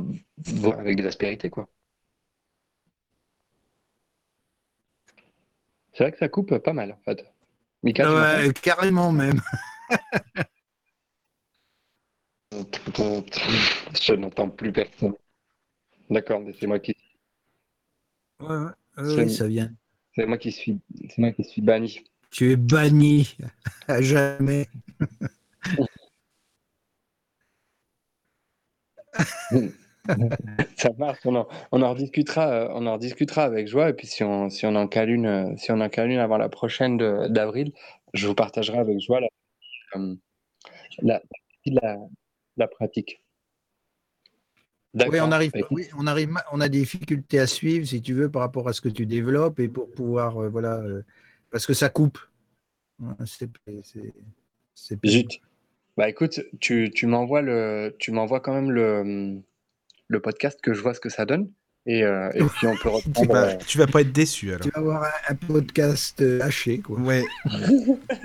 avec 0.77 0.97
de 0.97 1.03
l'aspérité, 1.03 1.49
quoi. 1.49 1.67
C'est 5.93 6.03
vrai 6.03 6.11
que 6.11 6.17
ça 6.17 6.27
coupe 6.27 6.57
pas 6.57 6.73
mal, 6.73 6.91
en 6.91 6.99
fait. 7.05 7.25
ouais, 7.83 8.53
carrément 8.61 9.11
même. 9.11 9.41
Je 12.51 14.13
n'entends 14.13 14.49
plus 14.49 14.71
personne. 14.71 15.13
D'accord, 16.09 16.41
mais 16.41 16.53
c'est 16.59 16.67
moi 16.67 16.79
qui. 16.79 16.95
Ouais, 18.39 18.47
ouais. 18.47 18.71
oui, 18.97 19.33
ça 19.33 19.47
vient. 19.47 19.71
C'est 20.15 20.25
moi 20.25 20.37
qui 20.37 20.51
suis, 20.51 20.79
c'est 21.09 21.17
moi 21.17 21.31
qui 21.31 21.43
suis 21.43 21.61
banni. 21.61 22.03
Tu 22.31 22.51
es 22.51 22.55
banni 22.55 23.37
à 23.87 24.01
jamais. 24.01 24.67
ça 30.77 30.89
marche, 30.97 31.19
on 31.25 31.35
en, 31.35 31.47
on 31.71 31.81
en, 31.81 31.93
rediscutera, 31.93 32.49
euh, 32.49 32.67
on 32.71 32.85
en 32.85 32.93
rediscutera 32.93 33.43
avec 33.43 33.67
joie. 33.67 33.89
Et 33.89 33.93
puis 33.93 34.07
si 34.07 34.23
on, 34.23 34.49
si 34.49 34.65
on 34.65 34.75
en 34.75 34.87
cale 34.87 35.09
une, 35.09 35.25
euh, 35.25 35.57
si 35.57 35.71
on 35.71 35.79
en 35.81 35.89
cale 35.89 36.09
une 36.11 36.19
avant 36.19 36.37
la 36.37 36.49
prochaine 36.49 36.97
d'avril, 37.27 37.71
je 38.13 38.27
vous 38.27 38.35
partagerai 38.35 38.77
avec 38.77 38.99
joie 38.99 39.19
la, 39.19 39.27
euh, 39.95 40.15
la, 41.01 41.21
la, 41.65 41.97
la 42.57 42.67
pratique. 42.67 43.21
Oui, 44.95 45.19
on 45.19 45.31
arrive, 45.31 45.51
oui, 45.71 45.87
on 45.97 46.07
arrive, 46.07 46.33
on 46.53 46.61
a 46.61 46.69
des 46.69 46.79
difficultés 46.79 47.39
à 47.39 47.47
suivre, 47.47 47.85
si 47.85 48.01
tu 48.01 48.13
veux, 48.13 48.31
par 48.31 48.41
rapport 48.41 48.69
à 48.69 48.73
ce 48.73 48.79
que 48.79 48.87
tu 48.87 49.05
développes 49.05 49.59
et 49.59 49.67
pour 49.67 49.91
pouvoir, 49.91 50.37
euh, 50.37 50.47
voilà, 50.49 50.77
euh, 50.77 51.03
parce 51.51 51.65
que 51.65 51.73
ça 51.73 51.89
coupe. 51.89 52.17
C'est 53.25 53.49
Zut. 55.05 55.41
Bah 55.97 56.09
écoute, 56.09 56.41
tu, 56.59 56.91
tu 56.93 57.07
m'envoies 57.07 57.41
le, 57.41 57.95
tu 57.99 58.11
m'envoies 58.11 58.41
quand 58.41 58.53
même 58.53 58.71
le, 58.71 59.41
le 60.07 60.19
podcast 60.19 60.59
que 60.61 60.73
je 60.73 60.81
vois 60.81 60.93
ce 60.93 60.99
que 60.99 61.09
ça 61.09 61.25
donne. 61.25 61.49
Et, 61.87 62.03
euh, 62.03 62.31
et 62.33 62.43
puis 62.43 62.65
on 62.65 62.75
peut 62.75 62.89
reprendre. 62.89 63.21
tu, 63.21 63.27
vas, 63.27 63.55
tu 63.55 63.77
vas 63.77 63.87
pas 63.87 64.01
être 64.01 64.11
déçu 64.11 64.49
alors. 64.49 64.61
Tu 64.61 64.71
vas 64.71 64.79
avoir 64.79 65.05
un, 65.29 65.35
podcast 65.35 66.23
haché 66.41 66.79
quoi. 66.79 66.99
Ouais. 66.99 67.23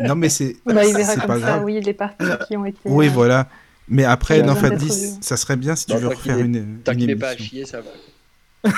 non 0.03 0.15
mais 0.15 0.31
c'est. 0.31 0.57
Bah, 0.65 0.85
il 0.85 0.97
verra 0.97 1.15
comme 1.15 1.27
pas 1.27 1.35
ça, 1.35 1.41
grave. 1.41 1.65
oui, 1.65 1.81
les 1.81 1.95
parties 1.95 2.25
qui 2.49 2.57
ont 2.57 2.65
été. 2.65 2.79
Oui, 2.87 3.09
voilà. 3.09 3.49
Mais 3.87 4.05
après, 4.05 4.43
non, 4.43 4.55
Fadis, 4.55 5.19
ça 5.21 5.37
serait 5.37 5.57
bien 5.57 5.77
si 5.77 5.87
tu 5.87 5.97
veux 5.97 6.09
refaire 6.09 6.39
une, 6.39 6.79
T'inquiète 6.85 7.19
pas 7.19 7.31
à 7.31 7.37
chier, 7.37 7.67
ça 7.67 7.81
va. 7.81 8.71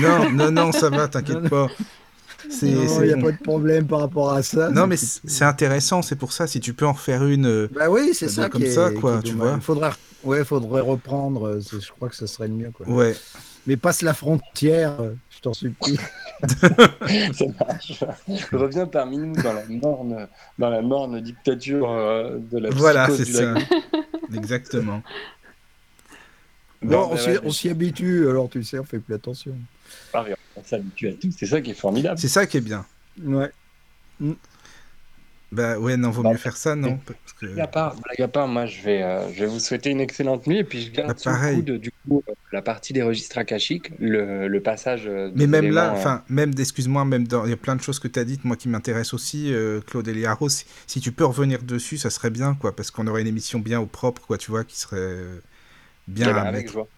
non, 0.00 0.30
non, 0.30 0.50
non, 0.50 0.72
ça 0.72 0.90
va, 0.90 1.08
t'inquiète 1.08 1.48
pas. 1.48 1.68
Il 2.62 2.74
n'y 2.74 3.12
a 3.12 3.16
pas 3.16 3.32
de 3.32 3.42
problème 3.42 3.86
par 3.86 4.00
rapport 4.00 4.32
à 4.32 4.42
ça. 4.42 4.70
Non, 4.70 4.86
mais 4.86 4.96
c'est 4.96 5.44
intéressant, 5.44 6.02
c'est 6.02 6.16
pour 6.16 6.32
ça, 6.32 6.46
si 6.46 6.60
tu 6.60 6.74
peux 6.74 6.86
en 6.86 6.94
faire 6.94 7.24
une. 7.24 7.46
Euh, 7.46 7.68
bah 7.72 7.88
oui, 7.88 8.10
c'est 8.12 8.28
ça. 8.28 8.48
Comme 8.48 8.66
ça, 8.66 8.90
quoi, 8.90 9.20
tu 9.22 9.32
vois. 9.32 9.54
Il 9.56 9.62
faudrait, 9.62 9.90
ouais, 10.24 10.44
faudrait 10.44 10.80
reprendre, 10.80 11.58
je 11.60 11.90
crois 11.92 12.08
que 12.08 12.16
ce 12.16 12.26
serait 12.26 12.48
le 12.48 12.54
mieux, 12.54 12.70
quoi. 12.70 12.88
Ouais. 12.88 13.14
Mais 13.66 13.76
passe 13.76 14.02
la 14.02 14.14
frontière, 14.14 14.96
je 15.30 15.40
t'en 15.40 15.52
supplie. 15.52 15.98
ça 16.48 17.44
marche. 17.58 18.04
Je 18.28 18.56
reviens 18.56 18.86
parmi 18.86 19.18
nous 19.18 19.34
dans 19.42 19.52
la 19.52 19.64
morne, 19.66 20.28
dans 20.58 20.70
la 20.70 20.82
morne 20.82 21.20
dictature 21.20 21.90
euh, 21.90 22.38
de 22.38 22.58
la 22.58 22.70
Voilà, 22.70 23.08
c'est 23.10 23.24
ça. 23.24 23.54
Exactement. 24.34 25.02
Bon, 26.82 27.10
on 27.42 27.50
s'y 27.50 27.68
habitue, 27.68 28.28
alors 28.28 28.48
tu 28.48 28.62
sais, 28.62 28.78
on 28.78 28.84
fait 28.84 28.98
plus 28.98 29.14
attention. 29.14 29.52
On 30.14 30.64
s'habitue 30.64 31.08
à 31.08 31.12
tout, 31.12 31.30
c'est 31.36 31.46
ça 31.46 31.60
qui 31.60 31.72
est 31.72 31.74
formidable. 31.74 32.18
C'est 32.18 32.28
ça 32.28 32.46
qui 32.46 32.56
est 32.56 32.62
bien. 32.62 32.86
Ouais. 33.22 33.50
Bah 35.52 35.78
ouais, 35.78 35.96
non, 35.96 36.10
vaut 36.10 36.22
bah, 36.22 36.32
mieux 36.32 36.36
faire 36.36 36.56
ça, 36.56 36.74
non 36.74 36.98
parce 37.06 37.32
que... 37.40 37.46
Blague 37.46 37.60
à 37.60 37.66
part, 37.68 37.96
à 38.18 38.28
part, 38.28 38.48
moi 38.48 38.66
je 38.66 38.82
vais, 38.82 39.02
euh, 39.02 39.32
je 39.32 39.40
vais 39.40 39.46
vous 39.46 39.60
souhaiter 39.60 39.90
une 39.90 40.00
excellente 40.00 40.46
nuit 40.48 40.58
et 40.58 40.64
puis 40.64 40.82
je 40.82 40.90
garde 40.90 41.16
bah, 41.24 41.54
coup 41.54 41.62
de, 41.62 41.76
du 41.76 41.92
coup 41.92 42.22
euh, 42.28 42.32
la 42.50 42.62
partie 42.62 42.92
des 42.92 43.02
registres 43.02 43.38
akashiques, 43.38 43.92
le, 44.00 44.48
le 44.48 44.60
passage. 44.60 45.04
Euh, 45.06 45.30
Mais 45.36 45.46
même 45.46 45.70
là, 45.70 45.92
enfin, 45.92 46.24
même, 46.28 46.52
excuse-moi, 46.58 47.04
même 47.04 47.28
dans, 47.28 47.44
il 47.44 47.50
y 47.50 47.54
a 47.54 47.56
plein 47.56 47.76
de 47.76 47.80
choses 47.80 48.00
que 48.00 48.08
tu 48.08 48.18
as 48.18 48.24
dites, 48.24 48.44
moi 48.44 48.56
qui 48.56 48.68
m'intéressent 48.68 49.14
aussi, 49.14 49.52
Claude 49.86 50.08
Eliaro, 50.08 50.48
si, 50.48 50.66
si, 50.88 51.00
tu 51.00 51.12
peux 51.12 51.24
revenir 51.24 51.62
dessus, 51.62 51.96
ça 51.96 52.10
serait 52.10 52.30
bien, 52.30 52.54
quoi, 52.54 52.74
parce 52.74 52.90
qu'on 52.90 53.06
aurait 53.06 53.22
une 53.22 53.28
émission 53.28 53.60
bien 53.60 53.78
au 53.78 53.86
propre, 53.86 54.22
quoi, 54.26 54.38
tu 54.38 54.50
vois, 54.50 54.64
qui 54.64 54.78
serait 54.78 55.16
bien. 56.08 56.30
Eh 56.30 56.34
ben, 56.34 56.42
avec 56.42 56.72
joie. 56.72 56.88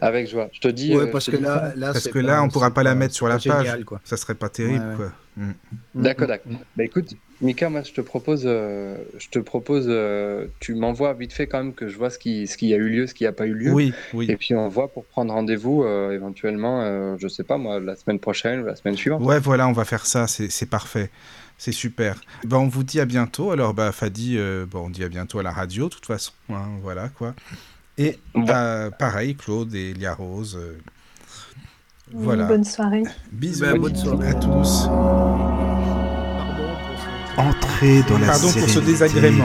Avec 0.00 0.28
joie. 0.28 0.48
Je 0.52 0.60
te 0.60 0.68
dis. 0.68 0.96
Ouais, 0.96 1.10
parce 1.10 1.30
que 1.30 1.36
là, 1.36 1.72
là, 1.76 1.92
parce 1.92 2.08
que 2.08 2.18
là, 2.18 2.42
on 2.42 2.48
pourra 2.48 2.72
pas 2.72 2.82
la 2.82 2.94
mettre 2.94 3.14
sur 3.14 3.28
la 3.28 3.38
page. 3.38 3.84
Quoi. 3.84 4.00
Ça 4.04 4.16
serait 4.16 4.34
pas 4.34 4.48
terrible, 4.48 4.94
quoi. 4.96 5.12
Mm. 5.36 5.52
D'accord, 5.94 6.26
d'accord. 6.26 6.52
Bah 6.76 6.84
écoute, 6.84 7.14
Mika, 7.40 7.70
moi 7.70 7.82
je 7.82 7.92
te 7.92 8.00
propose, 8.00 8.42
euh, 8.44 8.96
je 9.18 9.28
te 9.28 9.38
propose, 9.38 9.86
euh, 9.88 10.46
tu 10.58 10.74
m'envoies 10.74 11.14
vite 11.14 11.32
fait 11.32 11.46
quand 11.46 11.62
même 11.62 11.72
que 11.72 11.88
je 11.88 11.96
vois 11.96 12.10
ce 12.10 12.18
qui, 12.18 12.46
ce 12.46 12.56
qui 12.56 12.74
a 12.74 12.76
eu 12.76 12.88
lieu, 12.88 13.06
ce 13.06 13.14
qui 13.14 13.24
n'a 13.24 13.32
pas 13.32 13.46
eu 13.46 13.54
lieu. 13.54 13.72
Oui, 13.72 13.94
oui. 14.12 14.26
Et 14.28 14.36
puis 14.36 14.54
on 14.54 14.68
voit 14.68 14.88
pour 14.88 15.04
prendre 15.04 15.32
rendez-vous 15.32 15.84
euh, 15.84 16.10
éventuellement, 16.10 17.16
je 17.16 17.28
sais 17.28 17.44
pas 17.44 17.58
moi, 17.58 17.80
la 17.80 17.96
semaine 17.96 18.18
prochaine 18.18 18.60
ou 18.60 18.66
la 18.66 18.76
semaine 18.76 18.96
suivante. 18.96 19.22
Ouais, 19.22 19.38
voilà, 19.38 19.68
on 19.68 19.72
va 19.72 19.84
faire 19.84 20.04
ça, 20.04 20.26
c'est 20.26 20.68
parfait. 20.68 21.10
C'est 21.56 21.72
super. 21.72 22.18
Ben, 22.44 22.56
on 22.56 22.68
vous 22.68 22.84
dit 22.84 23.00
à 23.00 23.04
bientôt. 23.04 23.50
Alors, 23.50 23.74
bah, 23.74 23.92
Fadi, 23.92 24.38
bon, 24.70 24.86
on 24.86 24.90
dit 24.90 25.04
à 25.04 25.08
bientôt 25.08 25.38
à 25.38 25.42
la 25.42 25.52
radio, 25.52 25.90
de 25.90 25.94
toute 25.94 26.06
façon. 26.06 26.32
Hein, 26.48 26.68
voilà, 26.82 27.10
quoi. 27.10 27.34
Et 28.02 28.18
pareil, 28.98 29.36
Claude 29.36 29.74
et 29.74 29.92
Lia 29.92 30.14
Rose. 30.14 30.58
voilà. 32.10 32.46
Bonne 32.46 32.64
soirée. 32.64 33.02
Bisous 33.30 33.60
ben, 33.60 33.78
bonne 33.78 33.94
soirée 33.94 34.28
à 34.28 34.34
tous. 34.34 34.86
Entrez 37.36 38.02
dans 38.08 38.18
la 38.18 38.28
Pardon 38.28 38.52
pour 38.52 38.70
ce 38.70 38.78
désagrément. 38.78 39.44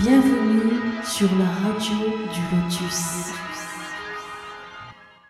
Bienvenue 0.00 0.72
sur 1.04 1.28
la 1.38 1.68
radio 1.68 1.94